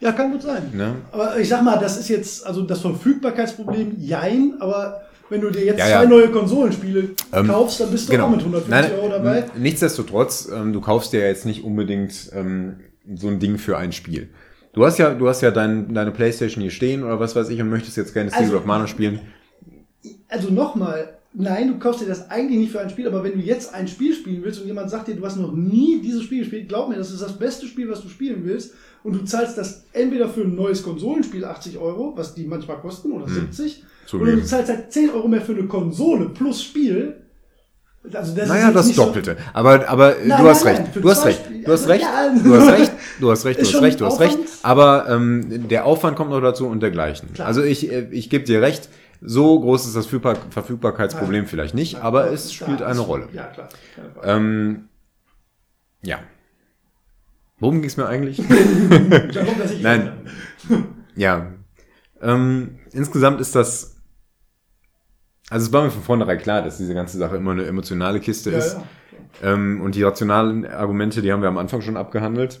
[0.00, 0.70] Ja, kann gut sein.
[0.74, 0.96] Ne?
[1.12, 5.64] Aber ich sag mal, das ist jetzt, also das Verfügbarkeitsproblem, jein, aber wenn du dir
[5.64, 6.00] jetzt Ja, ja.
[6.02, 8.26] zwei neue Konsolenspiele Ähm, kaufst, dann bist du Genau.
[8.26, 9.44] auch mit 150 Euro dabei.
[9.56, 12.76] Nichtsdestotrotz, ähm, du kaufst dir ja jetzt nicht unbedingt ähm,
[13.14, 14.28] so ein Ding für ein Spiel.
[14.74, 17.60] Du hast ja, du hast ja dein, deine Playstation hier stehen oder was weiß ich
[17.62, 19.20] und möchtest jetzt gerne Secret Also- of Mana spielen.
[20.28, 23.38] Also nochmal, nein, du kaufst dir das eigentlich nicht für ein Spiel, aber wenn du
[23.38, 26.40] jetzt ein Spiel spielen willst und jemand sagt dir, du hast noch nie dieses Spiel
[26.40, 28.74] gespielt, glaub mir, das ist das beste Spiel, was du spielen willst
[29.04, 33.12] und du zahlst das entweder für ein neues Konsolenspiel 80 Euro, was die manchmal kosten,
[33.12, 33.82] oder 70, Hm.
[34.06, 37.16] zu oder du zahlst halt 10 Euro mehr für eine Konsole plus Spiel.
[38.12, 39.36] Also das Naja, das nicht so- Doppelte.
[39.52, 40.90] Aber, aber äh, Nein, du hast nein, recht.
[40.94, 41.40] nein, Du hast zwei recht.
[41.64, 42.04] Du hast Also, recht.
[42.44, 42.92] Du hast recht.
[43.20, 43.60] Du hast recht.
[43.60, 44.00] Du hast recht.
[44.00, 44.32] Du hast recht.
[44.38, 44.48] Aufwand.
[44.62, 47.32] Aber ähm, der Aufwand kommt noch dazu und dergleichen.
[47.34, 47.48] Klar.
[47.48, 48.88] Also ich, äh, ich gebe dir recht.
[49.20, 53.28] So groß ist das Verfügbar Verfügbarkeitsproblem vielleicht nicht, aber es spielt eine Rolle.
[53.32, 53.68] Ja, klar.
[54.22, 54.88] Ähm,
[56.02, 56.20] ja.
[57.58, 58.36] Worum ging es mir eigentlich?
[58.36, 60.12] Darum, dass ich Nein.
[61.14, 61.52] Ja.
[62.20, 63.96] Ähm, insgesamt ist das
[65.48, 68.50] also es war mir von vornherein klar, dass diese ganze Sache immer eine emotionale Kiste
[68.50, 68.74] Ja, ist.
[68.74, 69.52] ja.
[69.52, 72.60] Ähm, und die rationalen Argumente, die haben wir am Anfang schon abgehandelt.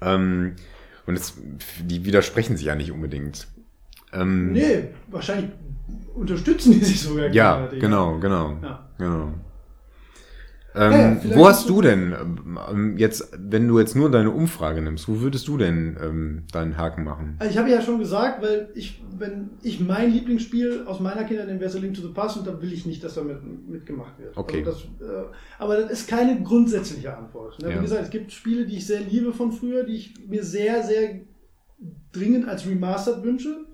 [0.00, 0.56] Ähm,
[1.06, 1.34] und es,
[1.82, 3.48] die widersprechen sich ja nicht unbedingt.
[4.12, 5.50] Ähm, Nee, wahrscheinlich
[6.14, 7.28] unterstützen die sich sogar.
[7.28, 8.56] Ja, genau, genau.
[8.62, 8.88] Ja.
[8.98, 9.32] genau.
[10.74, 12.14] Ja, Ähm, vielleicht wo hast du denn
[12.70, 16.76] ähm, jetzt, wenn du jetzt nur deine Umfrage nimmst, wo würdest du denn ähm, deinen
[16.76, 17.36] Haken machen?
[17.38, 21.48] Also ich habe ja schon gesagt, weil ich, wenn ich mein Lieblingsspiel aus meiner Kindheit
[21.48, 23.38] wäre A Link to the Past und da will ich nicht, dass da mit,
[23.68, 24.36] mitgemacht wird.
[24.36, 24.62] Okay.
[24.64, 25.24] Also das, äh,
[25.58, 27.60] aber das ist keine grundsätzliche Antwort.
[27.60, 27.70] Ne?
[27.70, 27.78] Ja.
[27.78, 30.82] Wie gesagt, es gibt Spiele, die ich sehr liebe von früher, die ich mir sehr,
[30.82, 31.20] sehr
[32.12, 33.64] dringend als Remastered wünsche.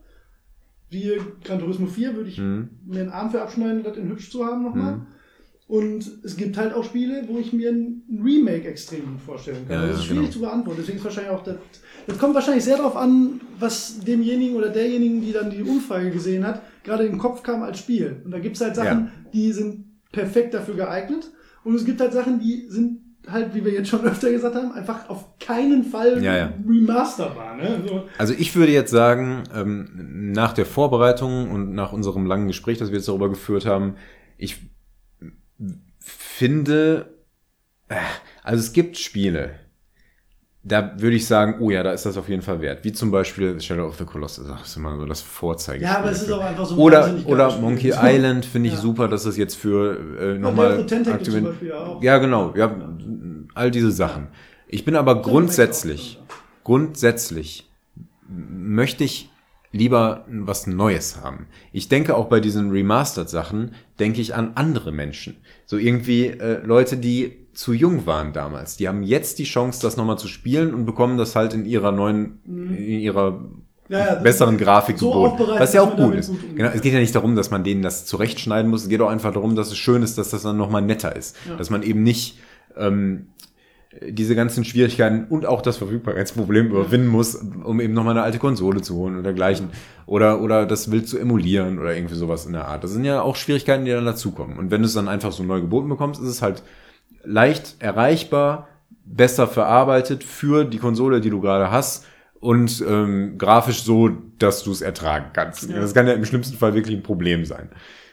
[0.91, 1.11] Wie
[1.43, 2.69] Gran Turismo 4 würde ich Mhm.
[2.87, 4.97] mir einen Arm für abschneiden, das in hübsch zu haben nochmal.
[4.97, 5.07] Mhm.
[5.67, 9.81] Und es gibt halt auch Spiele, wo ich mir ein Remake extrem gut vorstellen kann.
[9.81, 10.33] Ja, das ist schwierig genau.
[10.33, 10.79] zu beantworten.
[10.83, 11.57] Deswegen ist wahrscheinlich auch das.
[12.07, 16.47] Das kommt wahrscheinlich sehr darauf an, was demjenigen oder derjenigen, die dann die Umfrage gesehen
[16.47, 18.21] hat, gerade in den Kopf kam als Spiel.
[18.27, 19.11] Und da gibt es halt Sachen, Ja.
[19.33, 21.31] die sind perfekt dafür geeignet.
[21.65, 24.73] Und es gibt halt Sachen, die sind halt, wie wir jetzt schon öfter gesagt haben,
[24.73, 26.53] einfach auf keinen Fall Ja, ja.
[26.69, 27.57] remasterbar.
[27.57, 27.83] Ne?
[27.87, 32.79] So, Also ich würde jetzt sagen, ähm, nach der Vorbereitung und nach unserem langen Gespräch,
[32.79, 33.97] das wir jetzt darüber geführt haben,
[34.37, 34.71] ich
[35.99, 37.15] finde,
[37.89, 37.97] äh,
[38.43, 39.53] also es gibt Spiele,
[40.67, 42.85] da würde ich sagen, oh ja, da ist das auf jeden Fall wert.
[42.85, 45.87] Wie zum Beispiel Shadow of the Colossus, das ist immer so das Vorzeigespiel.
[45.93, 47.99] ja, aber es ist auch einfach so oder oder Monkey Spiel.
[48.03, 48.81] Island finde ich Ja.
[48.81, 52.03] super, dass es jetzt für äh, nochmal ja auch.
[52.03, 52.55] Ja, genau.
[52.57, 52.75] Ja,
[53.55, 54.29] all diese Sachen.
[54.67, 56.19] Ich bin aber grundsätzlich,
[56.65, 57.71] grundsätzlich
[58.29, 59.31] möchte ich
[59.71, 61.47] lieber was Neues haben.
[61.73, 65.37] Ich denke auch bei diesen Remastered-Sachen, denke ich an andere Menschen.
[65.67, 68.77] So irgendwie äh, Leute, die zu jung waren damals.
[68.77, 71.93] Die haben jetzt die Chance, das nochmal zu spielen und bekommen das halt in ihrer
[71.93, 73.41] neuen, in ihrer
[73.89, 75.45] Ja, ja, besseren Grafik so geboten.
[75.59, 76.29] Was ja auch gut ist.
[76.29, 78.83] gut Genau, es geht ja nicht darum, dass man denen das zurechtschneiden muss.
[78.83, 81.37] Es geht auch einfach darum, dass es schön ist, dass das dann nochmal netter ist.
[81.49, 81.57] Ja.
[81.57, 82.39] Dass man eben nicht
[82.77, 83.29] ähm,
[84.03, 88.83] diese ganzen Schwierigkeiten und auch das Verfügbarkeitsproblem überwinden muss, um eben nochmal eine alte Konsole
[88.83, 89.71] zu holen oder dergleichen.
[90.07, 92.85] Oder, oder das wild zu emulieren oder irgendwie sowas in der Art.
[92.85, 94.59] Das sind ja auch Schwierigkeiten, die dann dazukommen.
[94.59, 96.63] Und wenn du es dann einfach so neu geboten bekommst, ist es halt
[97.25, 98.69] leicht erreichbar,
[99.05, 102.07] besser verarbeitet für die Konsole, die du gerade hast
[102.41, 105.69] und ähm, grafisch so, dass du es ertragen kannst.
[105.69, 105.81] Ja.
[105.81, 107.71] Das kann ja im schlimmsten Fall wirklich ein Problem sein.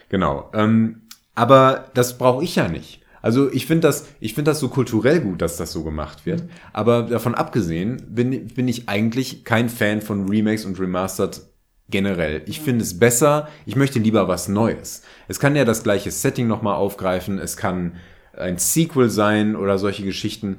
[0.10, 0.50] Genau.
[0.54, 1.04] Ähm,
[1.36, 3.02] aber das brauche ich ja nicht.
[3.22, 6.44] Also ich finde das, ich finde das so kulturell gut, dass das so gemacht wird.
[6.74, 11.42] Aber davon abgesehen bin, bin ich eigentlich kein Fan von Remakes und Remastered
[11.90, 12.42] generell.
[12.46, 15.04] Ich finde es besser, ich möchte lieber was Neues.
[15.28, 17.98] Es kann ja das gleiche Setting nochmal aufgreifen, es kann
[18.38, 20.58] ein Sequel sein oder solche Geschichten.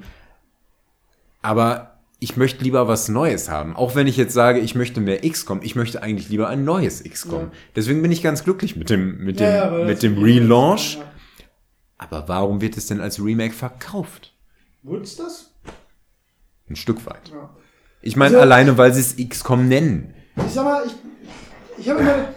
[1.41, 3.75] Aber ich möchte lieber was Neues haben.
[3.75, 7.03] Auch wenn ich jetzt sage, ich möchte mehr XCOM, ich möchte eigentlich lieber ein neues
[7.03, 7.41] XCOM.
[7.41, 7.51] Ja.
[7.75, 10.95] Deswegen bin ich ganz glücklich mit dem, mit dem, Ja, mit dem Relaunch.
[10.97, 11.03] Ja.
[11.97, 14.33] Aber warum wird es denn als Remake verkauft?
[14.83, 15.51] Wurde es das?
[16.69, 17.31] Ein Stück weit.
[18.01, 20.13] Ich meine, Also- alleine, weil sie es XCOM nennen.
[20.37, 20.93] Ich sag mal, ich,
[21.77, 22.29] ich habe immer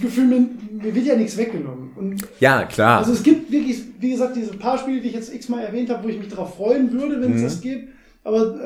[0.00, 1.90] Gefühl, mir, wird ja nichts weggenommen.
[1.96, 2.98] Und Ja, klar.
[2.98, 6.04] also es gibt wirklich, wie gesagt, diese paar Spiele, die ich jetzt x-mal erwähnt habe,
[6.04, 7.88] wo ich mich darauf freuen würde, wenn es das gibt.
[8.24, 8.60] Aber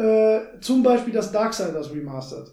[0.56, 2.52] äh, zum Beispiel das Darksiders Remastered.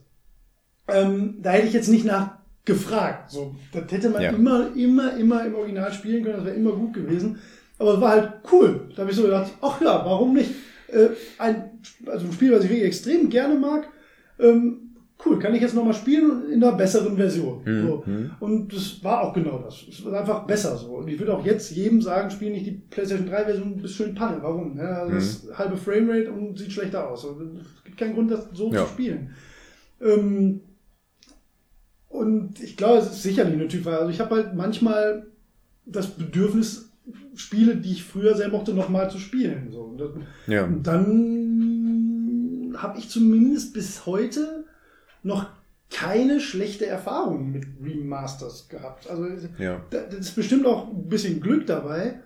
[0.88, 3.32] Ähm, da hätte ich jetzt nicht nach gefragt.
[3.32, 4.32] So, das hätte man Ja.
[4.32, 6.38] immer, immer, immer im Original spielen können.
[6.38, 7.40] Das wäre immer gut gewesen.
[7.80, 8.90] Aber es war halt cool.
[8.96, 10.52] Da habe ich so gedacht, ach ja, warum nicht?
[10.92, 13.88] Äh, ein, also ein Spiel, was ich wirklich extrem gerne mag.
[14.40, 14.89] Ähm,
[15.26, 17.62] cool, kann ich jetzt nochmal spielen in einer besseren Version.
[17.66, 18.04] So.
[18.40, 19.84] Und das war auch genau das.
[19.90, 20.96] Es war einfach besser so.
[20.98, 23.96] Und ich würde auch jetzt jedem sagen, spiel nicht die PlayStation 3 Version, du bist
[23.96, 24.38] schön Panne.
[24.42, 24.78] Warum?
[24.78, 27.26] Ja, das ist halbe Framerate und sieht schlechter aus.
[27.26, 27.42] Also,
[27.78, 28.84] Es gibt keinen Grund, das so Ja.
[28.86, 29.32] zu spielen.
[30.02, 30.62] Ähm,
[32.08, 33.98] und ich glaube, es ist sicherlich eine Typfrage.
[34.00, 35.28] Also ich habe halt manchmal
[35.86, 36.86] das Bedürfnis,
[37.36, 39.70] Spiele, die ich früher sehr mochte, nochmal zu spielen.
[39.72, 39.82] So.
[39.82, 40.02] Und
[40.48, 40.68] ja.
[40.84, 44.66] dann habe ich zumindest bis heute
[45.24, 45.48] noch
[45.92, 49.10] keine schlechte Erfahrung mit Remasters gehabt.
[49.10, 49.26] Also
[49.58, 49.82] Ja.
[49.90, 52.20] da- das ist bestimmt auch ein bisschen Glück dabei,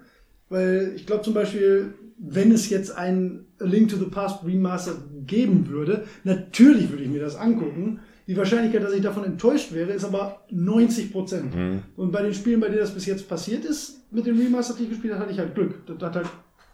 [0.49, 4.93] weil ich glaube zum Beispiel, wenn es jetzt ein A Link to the Past Remaster
[5.25, 7.99] geben würde, natürlich würde ich mir das angucken.
[8.27, 11.55] Die Wahrscheinlichkeit, dass ich davon enttäuscht wäre, ist aber 90 Prozent.
[11.55, 11.80] Mhm.
[11.97, 14.83] Und bei den Spielen, bei denen das bis jetzt passiert ist, mit den Remaster, die
[14.83, 15.85] ich gespielt habe, hatte ich halt Glück.
[15.88, 16.27] Das hat halt,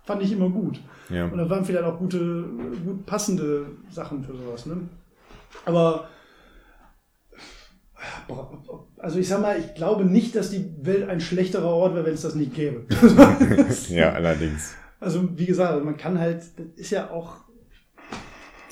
[0.04, 0.80] fand ich immer gut.
[1.10, 1.26] Ja.
[1.28, 2.44] Und da waren vielleicht auch gute,
[2.86, 4.66] gut passende Sachen für sowas.
[4.68, 4.78] Ne?
[5.66, 6.10] Aber
[8.98, 12.14] also ich sag mal, ich glaube nicht, dass die Welt ein schlechterer Ort wäre, wenn
[12.14, 12.86] es das nicht gäbe.
[13.90, 14.76] ja, allerdings.
[15.00, 17.38] Also wie gesagt, also man kann halt, das ist ja auch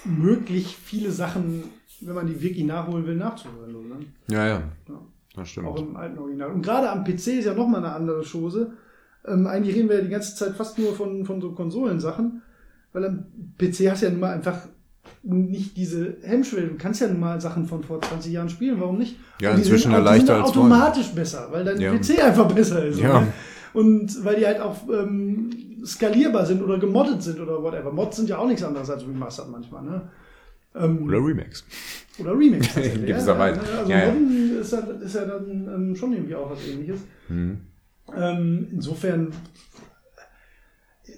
[0.05, 1.63] möglich, viele Sachen,
[2.01, 3.89] wenn man die wirklich nachholen will, nachzuholen.
[3.89, 3.95] Ne?
[4.29, 4.61] Ja, ja.
[4.87, 5.01] Ja.
[5.35, 5.67] Das stimmt.
[5.67, 6.51] Auch im alten Original.
[6.51, 8.73] Und gerade am PC ist ja nochmal eine andere Chose.
[9.25, 12.41] Ähm, eigentlich reden wir ja die ganze Zeit fast nur von, von so Konsolensachen,
[12.91, 13.25] weil am
[13.57, 14.67] PC hast du ja nun mal einfach
[15.23, 16.67] nicht diese Hemmschwelle.
[16.67, 19.17] Du kannst ja nun mal Sachen von vor 20 Jahren spielen, warum nicht?
[19.41, 21.93] Ja, Und inzwischen sind, sind leichter als automatisch besser, weil dein Ja.
[21.93, 22.99] PC einfach besser ist.
[22.99, 23.09] Ja.
[23.09, 23.27] oder?
[23.73, 25.49] Und weil die halt auch ähm,
[25.85, 27.91] skalierbar sind oder gemoddet sind oder whatever.
[27.91, 30.01] Mods sind ja auch nichts anderes als Remastered manchmal, ne?
[30.75, 31.63] Ähm, Oder Remakes.
[32.19, 33.61] oder tatsächlich, In gewisser ja, Weise.
[33.71, 34.05] Ja, also Ja, ja.
[34.11, 36.99] Modden ist ja, ist ja dann ähm, schon irgendwie auch was ähnliches.
[37.29, 37.61] Mhm.
[38.15, 39.29] Ähm, insofern,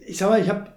[0.07, 0.71] ich sag mal, ich habe,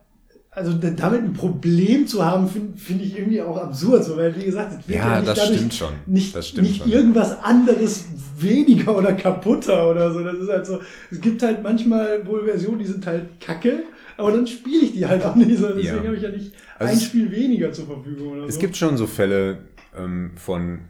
[0.55, 4.45] also damit ein Problem zu haben, finde find ich irgendwie auch absurd, so, weil wie
[4.45, 5.93] gesagt, es wird Ja, nicht das stimmt schon.
[6.05, 6.93] Nicht, Das stimmt nicht schon.
[6.93, 8.05] irgendwas anderes
[8.39, 10.23] weniger oder kaputter oder so.
[10.23, 13.85] Das ist halt so, es gibt halt manchmal wohl Versionen, die sind halt kacke,
[14.19, 15.69] aber dann spiele ich die halt auch nicht so.
[15.69, 16.05] Deswegen Ja.
[16.05, 18.61] habe ich ja nicht Also ein Spiel weniger zur Verfügung oder Es so.
[18.61, 19.59] gibt schon so Fälle
[19.97, 20.81] ähm, von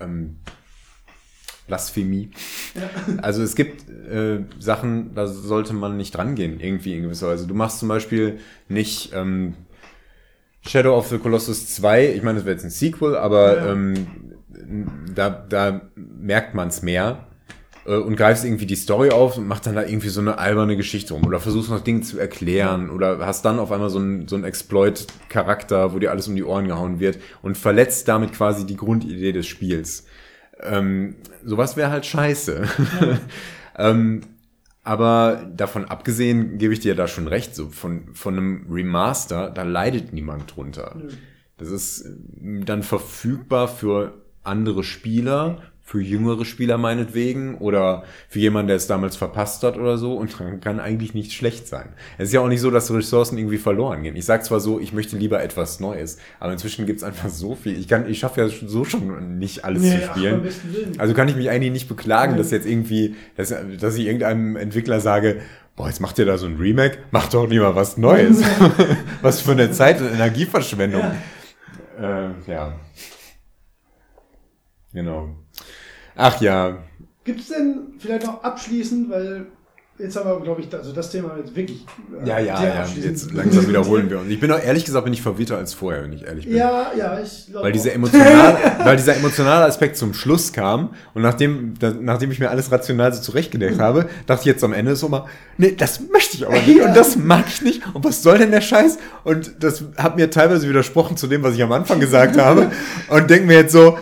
[0.00, 0.36] ähm,
[1.66, 2.30] Blasphemie.
[2.74, 2.82] Ja.
[3.22, 7.46] Also es gibt äh, Sachen, da sollte man nicht rangehen, irgendwie in gewisser Weise.
[7.46, 9.54] Du machst zum Beispiel nicht ähm,
[10.66, 13.72] Shadow of the Colossus 2, ich meine, das wäre jetzt ein Sequel, aber Ja.
[13.72, 13.94] ähm,
[15.14, 17.26] da, da merkt man es mehr
[17.86, 20.76] äh, und greifst irgendwie die Story auf und machst dann da irgendwie so eine alberne
[20.76, 24.26] Geschichte rum oder versuchst noch Dinge zu erklären oder hast dann auf einmal so einen,
[24.28, 28.64] so einen Exploit-Charakter, wo dir alles um die Ohren gehauen wird und verletzt damit quasi
[28.64, 30.06] die Grundidee des Spiels.
[30.64, 32.68] Ähm, sowas wäre halt scheiße.
[33.78, 34.22] ähm,
[34.82, 39.62] aber davon abgesehen gebe ich dir da schon recht, so von, von einem Remaster, da
[39.62, 40.96] leidet niemand drunter.
[41.56, 48.68] Das ist äh, dann verfügbar für andere Spieler, für jüngere Spieler meinetwegen oder für jemanden,
[48.68, 51.90] der es damals verpasst hat oder so und dann kann eigentlich nicht schlecht sein.
[52.16, 54.16] Es ist ja auch nicht so, dass Ressourcen irgendwie verloren gehen.
[54.16, 57.78] Ich sag zwar so, ich möchte lieber etwas Neues, aber inzwischen gibt's einfach so viel.
[57.78, 60.48] Ich kann, ich schaffe ja so schon nicht alles Nee, zu spielen.
[60.96, 62.38] Also kann ich mich eigentlich nicht beklagen, Nein.
[62.38, 65.42] dass jetzt irgendwie, dass, dass ich irgendeinem Entwickler sage,
[65.76, 68.42] boah, jetzt macht ihr da so ein Remake, macht doch lieber was Neues.
[69.22, 71.02] was für eine Zeit- und Energieverschwendung.
[72.00, 72.28] Ja.
[72.28, 72.72] Äh, ja.
[74.94, 75.43] Genau.
[76.16, 76.78] Ach ja,
[77.24, 79.46] Gibt es denn vielleicht noch abschließend, weil
[79.98, 81.86] jetzt haben wir, glaube ich, also das Thema jetzt wirklich.
[82.22, 82.86] äh, ja, ja, ja.
[83.00, 84.28] Jetzt langsam wiederholen wir uns.
[84.28, 86.56] Ich bin auch ehrlich gesagt bin ich verwirrter als vorher, wenn ich ehrlich bin.
[86.56, 87.64] Ja, ja, ich glaube.
[87.64, 87.94] Weil, dieser auch.
[87.94, 92.70] emotional, weil dieser emotionale Aspekt zum Schluss kam und nachdem, da, nachdem ich mir alles
[92.70, 95.24] rational so zurechtgedeckt habe, dachte ich jetzt am Ende so mal,
[95.56, 96.88] nee, das möchte ich aber nicht Ja.
[96.88, 98.98] und das mag ich nicht und was soll denn der Scheiß?
[99.22, 102.70] Und das hat mir teilweise widersprochen zu dem, was ich am Anfang gesagt habe
[103.08, 103.96] und denke mir jetzt so,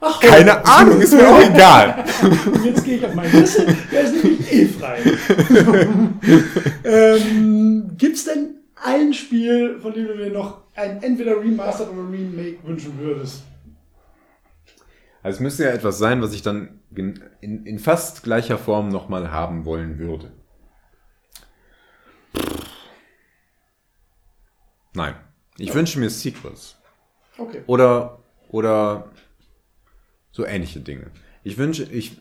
[0.00, 2.04] ach, keine Ahnung, ist mir auch egal.
[2.22, 4.98] Und jetzt gehe ich auf meinen Wissen, der ist nämlich eh frei.
[6.84, 12.10] ähm, Gibt es denn ein Spiel, von dem du dir noch ein entweder Remastered oder
[12.10, 13.42] Remake wünschen würdest?
[15.22, 19.30] Also es müsste ja etwas sein, was ich dann in, in fast gleicher Form nochmal
[19.30, 20.32] haben wollen würde.
[24.94, 25.14] Nein.
[25.58, 26.76] Ich wünsche mir Sequels.
[27.36, 27.62] Okay.
[27.66, 29.10] Oder, oder
[30.32, 31.10] so ähnliche Dinge.
[31.42, 32.20] Ich wünsche, ich,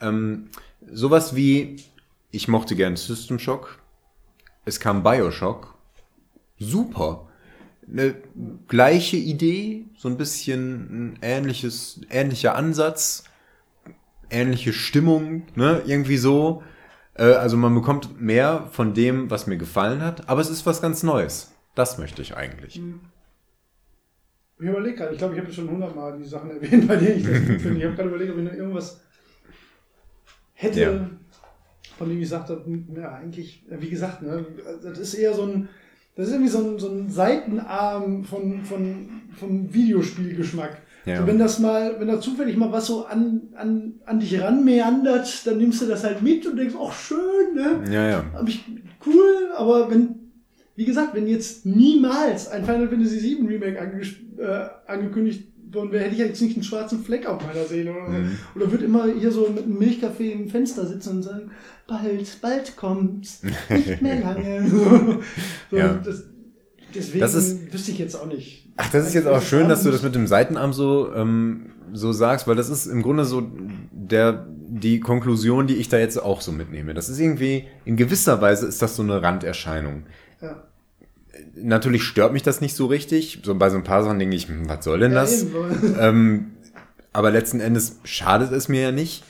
[0.00, 0.48] ähm,
[0.90, 1.76] sowas wie,
[2.30, 3.78] ich mochte gern System Shock.
[4.64, 5.74] Es kam Bioshock.
[6.58, 7.28] Super.
[7.88, 8.16] Eine
[8.66, 13.24] gleiche Idee, so ein bisschen ein ähnliches, ähnlicher Ansatz,
[14.28, 16.64] ähnliche Stimmung, ne, irgendwie so.
[17.14, 20.82] Äh, also man bekommt mehr von dem, was mir gefallen hat, aber es ist was
[20.82, 21.52] ganz Neues.
[21.74, 22.80] Das möchte ich eigentlich.
[24.58, 27.24] Ich überlege gerade, ich glaube, ich habe schon hundertmal die Sachen erwähnt, bei denen ich
[27.24, 27.78] das gut finde.
[27.78, 29.00] Ich habe gerade überlegt, ob ich noch irgendwas
[30.54, 31.10] hätte, Ja.
[31.98, 32.64] von dem ich sagte,
[32.96, 34.44] ja, eigentlich, wie gesagt, ne,
[34.82, 35.68] das ist eher so ein,
[36.14, 40.78] das ist irgendwie so ein, so ein Seitenarm von, von, vom Videospielgeschmack.
[41.04, 41.20] Ja.
[41.20, 45.46] So, wenn das mal, wenn da zufällig mal was so an, an, an dich ranmeandert,
[45.46, 47.84] dann nimmst du das halt mit und denkst, ach schön, ne?
[47.92, 48.24] Ja, ja.
[48.32, 48.64] Hab ich
[49.04, 50.25] cool, aber wenn,
[50.76, 54.02] wie gesagt, wenn jetzt niemals ein Final Fantasy VII Remake ange
[54.38, 58.08] äh, angekündigt worden wäre, hätte ich jetzt nicht einen schwarzen Fleck auf meiner Seele oder.
[58.10, 58.38] Mhm.
[58.54, 61.50] Oder würde immer hier so mit einem Milchkaffee im Fenster sitzen und sagen,
[61.88, 64.68] bald, bald kommt's, nicht mehr lange.
[64.70, 65.22] so,
[65.70, 65.94] so, Ja.
[66.04, 66.24] das,
[66.94, 68.68] deswegen Das ist- wüsste ich jetzt auch nicht.
[68.76, 72.12] Ach, das ist jetzt auch schön, dass du das mit dem Seitenarm so, ähm, so
[72.12, 73.42] sagst, weil das ist im Grunde so
[73.90, 76.92] der, die Konklusion, die ich da jetzt auch so mitnehme.
[76.92, 80.02] Das ist irgendwie, in gewisser Weise ist das so eine Randerscheinung.
[80.40, 80.64] Ja.
[81.54, 83.40] Natürlich stört mich das nicht so richtig.
[83.42, 85.42] So bei so ein paar Sachen denke ich, hm, was soll denn das?
[85.42, 86.52] Ja, ähm,
[87.12, 89.24] aber letzten Endes schadet es mir ja nicht.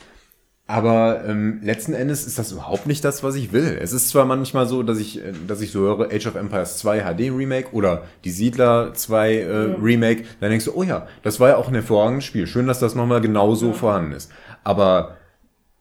[0.69, 3.79] Aber ähm, letzten Endes ist das überhaupt nicht das, was ich will.
[3.81, 6.79] Es ist zwar manchmal so, dass ich, äh, dass ich so höre, Age of Empires
[6.79, 9.75] 2 HD Remake oder die Siedler 2 äh, ja.
[9.81, 12.49] Remake, dann denkst du, oh ja, das war ja auch ein hervorragendes Spiel.
[12.49, 13.73] Schön, dass das nochmal genauso ja.
[13.75, 14.33] vorhanden ist.
[14.65, 15.17] Aber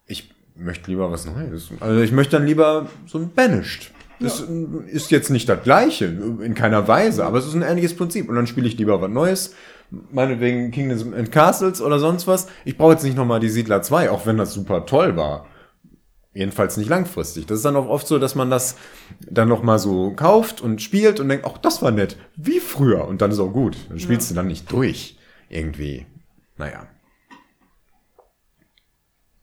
[0.06, 1.70] ich möchte lieber was Neues.
[1.80, 3.92] Also ich möchte dann lieber so ein Banished.
[4.19, 4.45] Das ja.
[4.88, 8.30] ist jetzt nicht das gleiche, in keiner Weise, aber es ist ein ähnliches Prinzip.
[8.30, 9.56] Und dann spiele ich lieber was Neues,
[10.11, 12.48] meinetwegen Kingdoms and Castles oder sonst was.
[12.64, 15.48] Ich brauche jetzt nicht nochmal die Siedler 2, auch wenn das super toll war.
[16.34, 17.45] Jedenfalls nicht langfristig.
[17.45, 18.76] Das ist dann auch oft so, dass man das
[19.22, 23.08] dann nochmal so kauft und spielt und denkt, ach, das war nett, wie früher.
[23.08, 23.77] Und dann ist auch gut.
[23.88, 24.34] Dann spielst ja.
[24.34, 25.18] du dann nicht durch.
[25.48, 26.06] Irgendwie.
[26.58, 26.88] Naja.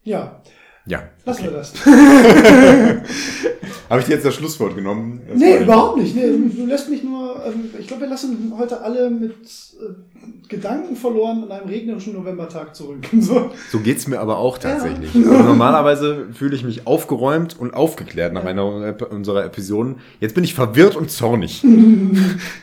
[0.02, 0.42] Ja.
[0.84, 1.08] Ja.
[1.24, 1.52] Lassen okay.
[1.52, 1.72] wir das.
[3.88, 5.20] Habe ich dir jetzt das Schlusswort genommen?
[5.28, 6.16] Das nee, überhaupt nicht.
[6.16, 10.96] Nee, du lässt mich nur, ähm, ich glaube, wir lassen heute alle mit äh, Gedanken
[10.96, 13.06] verloren an einem regnerischen Novembertag zurück.
[13.20, 15.14] So, so geht's mir aber auch tatsächlich.
[15.14, 15.20] Ja.
[15.32, 18.50] Also normalerweise fühle ich mich aufgeräumt und aufgeklärt nach ja.
[18.50, 19.96] einer unserer Episoden.
[20.20, 21.62] Jetzt bin ich verwirrt und zornig.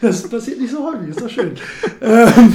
[0.02, 1.54] Das passiert nicht so häufig, ist doch schön.
[2.02, 2.54] ähm,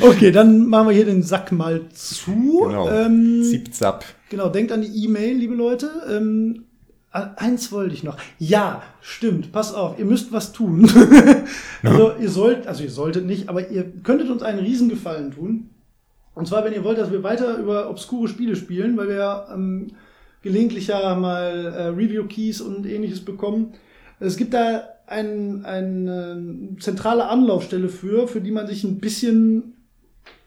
[0.00, 2.62] okay, dann machen wir hier den Sack mal zu.
[2.66, 2.88] Genau.
[2.88, 4.04] Ähm, Zip, zap.
[4.30, 5.90] Genau, denkt an die E-Mail, liebe Leute.
[6.08, 6.66] Ähm,
[7.10, 8.16] eins wollte ich noch.
[8.38, 9.50] Ja, stimmt.
[9.50, 10.88] Pass auf, ihr müsst was tun.
[11.82, 15.70] also ihr sollt, also ihr solltet nicht, aber ihr könntet uns einen Riesengefallen tun.
[16.36, 19.88] Und zwar, wenn ihr wollt, dass wir weiter über obskure Spiele spielen, weil wir ähm,
[20.42, 23.72] gelegentlich ja mal äh, Review-Keys und ähnliches bekommen.
[24.20, 29.72] Es gibt da ein, eine zentrale Anlaufstelle für, für die man sich ein bisschen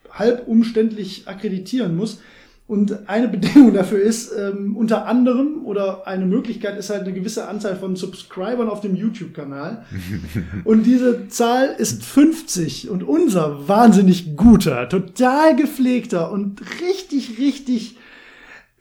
[0.10, 2.22] halb umständlich akkreditieren muss.
[2.66, 7.48] Und eine Bedingung dafür ist ähm, unter anderem oder eine Möglichkeit ist halt eine gewisse
[7.48, 9.86] Anzahl von Subscribern auf dem YouTube-Kanal.
[10.64, 17.98] und diese Zahl ist 50 und unser wahnsinnig guter, total gepflegter und richtig, richtig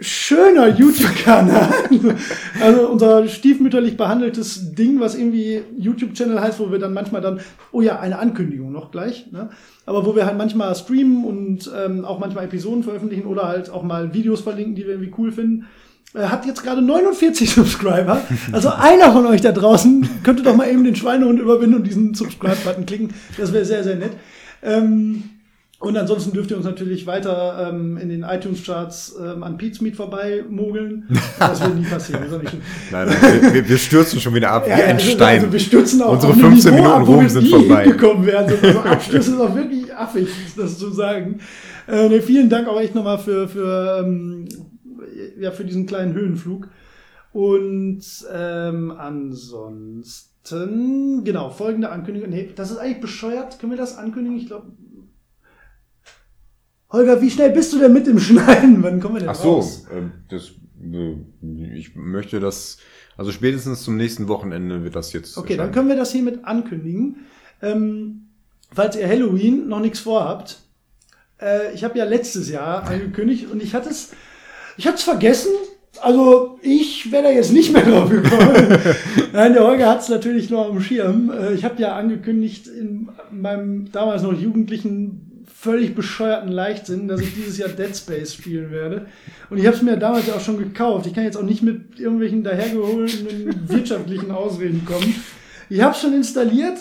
[0.03, 1.73] schöner YouTube-Kanal.
[2.61, 7.41] also unser stiefmütterlich behandeltes Ding, was irgendwie YouTube-Channel heißt, wo wir dann manchmal dann,
[7.71, 9.51] oh ja, eine Ankündigung noch gleich, ne?
[9.87, 13.83] aber wo wir halt manchmal streamen und ähm, auch manchmal Episoden veröffentlichen oder halt auch
[13.83, 15.67] mal Videos verlinken, die wir irgendwie cool finden.
[16.15, 18.21] Er hat jetzt gerade 49 Subscriber.
[18.53, 22.15] Also einer von euch da draußen könnte doch mal eben den Schweinehund überwinden und diesen
[22.15, 23.15] Subscribe-Button klicken.
[23.39, 24.13] Das wäre sehr, sehr nett.
[24.63, 25.31] Ähm,
[25.83, 29.97] und ansonsten dürft ihr uns natürlich weiter ähm, in den iTunes-Charts ähm, an Pete's Meet
[29.97, 31.09] vorbei mogeln.
[31.41, 32.23] Das wird nie passieren.
[32.93, 35.41] nein, nein, wir, wir, stürzen schon wieder ab ja, wie ein also, Stein.
[35.41, 37.85] Also wir stürzen auch Unsere 15 Minuten ab, Ruhm sind vorbei.
[37.87, 38.57] Gekommen werden.
[38.63, 41.41] Also Abschluss ist auch wirklich affig, das zu sagen.
[41.89, 44.47] Äh, nee, vielen Dank auch echt nochmal für, für, ähm,
[45.41, 46.69] ja, für diesen kleinen Höhenflug.
[47.33, 52.31] Und ähm, ansonsten, genau, folgende Ankündigung.
[52.31, 53.59] Nee, das ist eigentlich bescheuert.
[53.59, 54.39] Können wir das ankündigen?
[54.39, 54.67] Ich glaube,
[56.93, 58.83] Holger, wie schnell bist du denn mit dem Schneiden?
[58.83, 59.87] Wann kommen wir denn Ach so, raus?
[59.91, 61.17] Äh, das, äh,
[61.75, 62.77] ich möchte das,
[63.17, 65.39] also spätestens zum nächsten Wochenende wird das jetzt.
[65.39, 67.25] Okay, dann können wir das hiermit ankündigen.
[67.63, 68.29] Ähm,
[68.71, 70.61] falls ihr Halloween noch nichts vorhabt,
[71.41, 74.11] äh, ich habe ja letztes Jahr angekündigt und ich hatte es,
[74.77, 75.53] ich hatte es vergessen.
[76.01, 78.79] Also ich wäre da jetzt nicht mehr drauf gekommen.
[79.33, 81.31] Nein, der Holger hat es natürlich noch am Schirm.
[81.31, 85.32] Äh, ich habe ja angekündigt in meinem damals noch jugendlichen
[85.63, 89.07] völlig bescheuerten Leichtsinn, dass ich dieses Jahr Dead Space spielen werde.
[89.49, 91.07] Und ich habe es mir damals ja auch schon gekauft.
[91.07, 95.15] Ich kann jetzt auch nicht mit irgendwelchen dahergeholten wirtschaftlichen Ausreden kommen.
[95.71, 96.79] Ich habe schon installiert.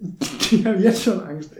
[0.50, 1.50] Ich habe jetzt schon Angst.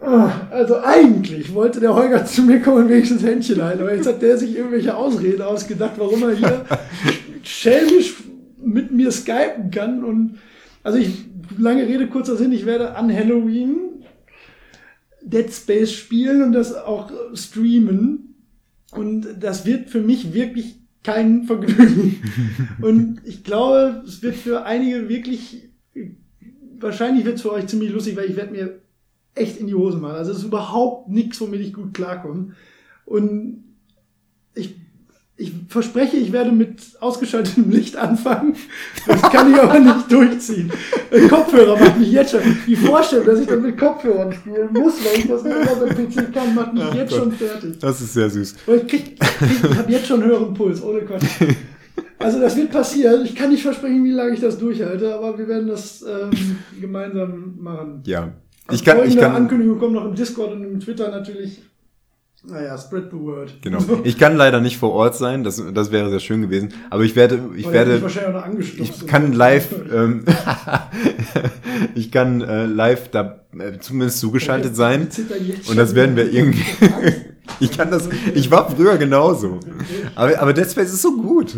[0.00, 4.06] Oh, also eigentlich wollte der Holger zu mir kommen und wenigstens Händchen halten, aber jetzt
[4.06, 6.64] hat der sich irgendwelche Ausreden ausgedacht, warum er hier
[7.42, 8.14] schelmisch
[8.62, 10.04] mit mir skypen kann.
[10.04, 10.38] Und
[10.84, 11.24] also ich,
[11.58, 13.92] lange Rede, kurzer Sinn, ich werde an Halloween
[15.24, 18.34] Dead Space spielen und das auch streamen.
[18.92, 22.20] Und das wird für mich wirklich kein Vergnügen.
[22.80, 25.68] und ich glaube, es wird für einige wirklich,
[26.78, 28.78] wahrscheinlich wird es für euch ziemlich lustig, weil ich werde mir
[29.34, 30.16] echt in die Hose machen.
[30.16, 32.54] Also es ist überhaupt nichts, womit ich gut klarkomme.
[33.04, 33.61] Und
[35.42, 38.54] ich verspreche, ich werde mit ausgeschaltetem Licht anfangen.
[39.06, 40.72] Das kann ich aber nicht durchziehen.
[41.28, 42.40] Kopfhörer macht mich jetzt schon.
[42.66, 46.08] Die Vorstellung, dass ich dann mit Kopfhörern spielen muss, weil ich das nicht auf dem
[46.08, 47.18] PC kann, macht mich Ach jetzt Gott.
[47.18, 47.78] schon fertig.
[47.80, 48.54] Das ist sehr süß.
[48.66, 51.24] ich krieg, krieg ich habe jetzt schon höheren Puls, ohne Quatsch.
[52.18, 53.24] Also das wird passieren.
[53.24, 56.30] Ich kann nicht versprechen, wie lange ich das durchhalte, aber wir werden das ähm,
[56.80, 58.02] gemeinsam machen.
[58.06, 58.32] Ja.
[58.70, 61.60] Ich kann, ich kann, Ankündigung kommen noch im Discord und im Twitter natürlich.
[62.44, 63.52] Naja, spread the word.
[63.62, 63.78] Genau.
[64.04, 66.70] Ich kann leider nicht vor Ort sein, das, das wäre sehr schön gewesen.
[66.90, 68.02] Aber ich werde, ich Weil werde,
[68.78, 70.24] ich kann live, ähm,
[71.94, 75.08] ich kann äh, live da äh, zumindest zugeschaltet sein.
[75.68, 76.64] Und das werden wir irgendwie.
[77.58, 78.08] Ich kann das.
[78.34, 79.58] Ich war früher genauso.
[80.14, 81.56] Aber, aber Dead Space ist so gut.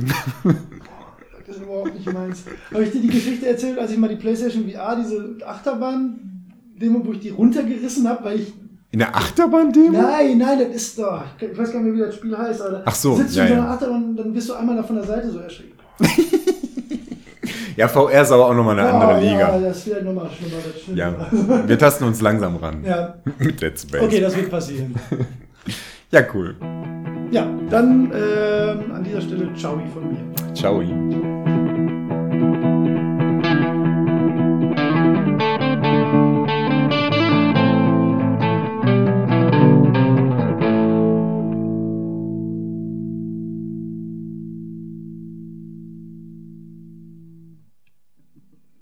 [1.47, 2.43] Das ist überhaupt nicht meins.
[2.73, 7.13] Habe ich dir die Geschichte erzählt, als ich mal die PlayStation VR, diese Achterbahn-Demo, wo
[7.13, 8.53] ich die runtergerissen habe, weil ich.
[8.95, 9.91] In der Achterbahn-Demo?
[9.91, 11.21] Nein, nein, das ist doch.
[11.41, 13.43] Ich weiß gar nicht mehr, wie das Spiel heißt, aber Ach so, du sitzt ja,
[13.43, 13.71] in so einer ja.
[13.73, 15.81] Achterbahn und dann bist du einmal da von der Seite so erschreckt.
[17.77, 19.59] Ja, VR ist aber auch nochmal eine andere Ja, Liga.
[19.59, 20.63] das ist vielleicht nochmal schlimmer.
[20.65, 20.97] Das stimmt.
[20.97, 22.85] Ja, wir tasten uns langsam ran.
[22.85, 23.15] ja.
[23.41, 24.01] Mit Dead Space.
[24.01, 24.95] Okay, das wird passieren.
[26.13, 26.55] Ja, cool.
[27.33, 30.55] Ja, dann ähm, an dieser Stelle Ciao von mir.
[30.55, 30.81] Ciao.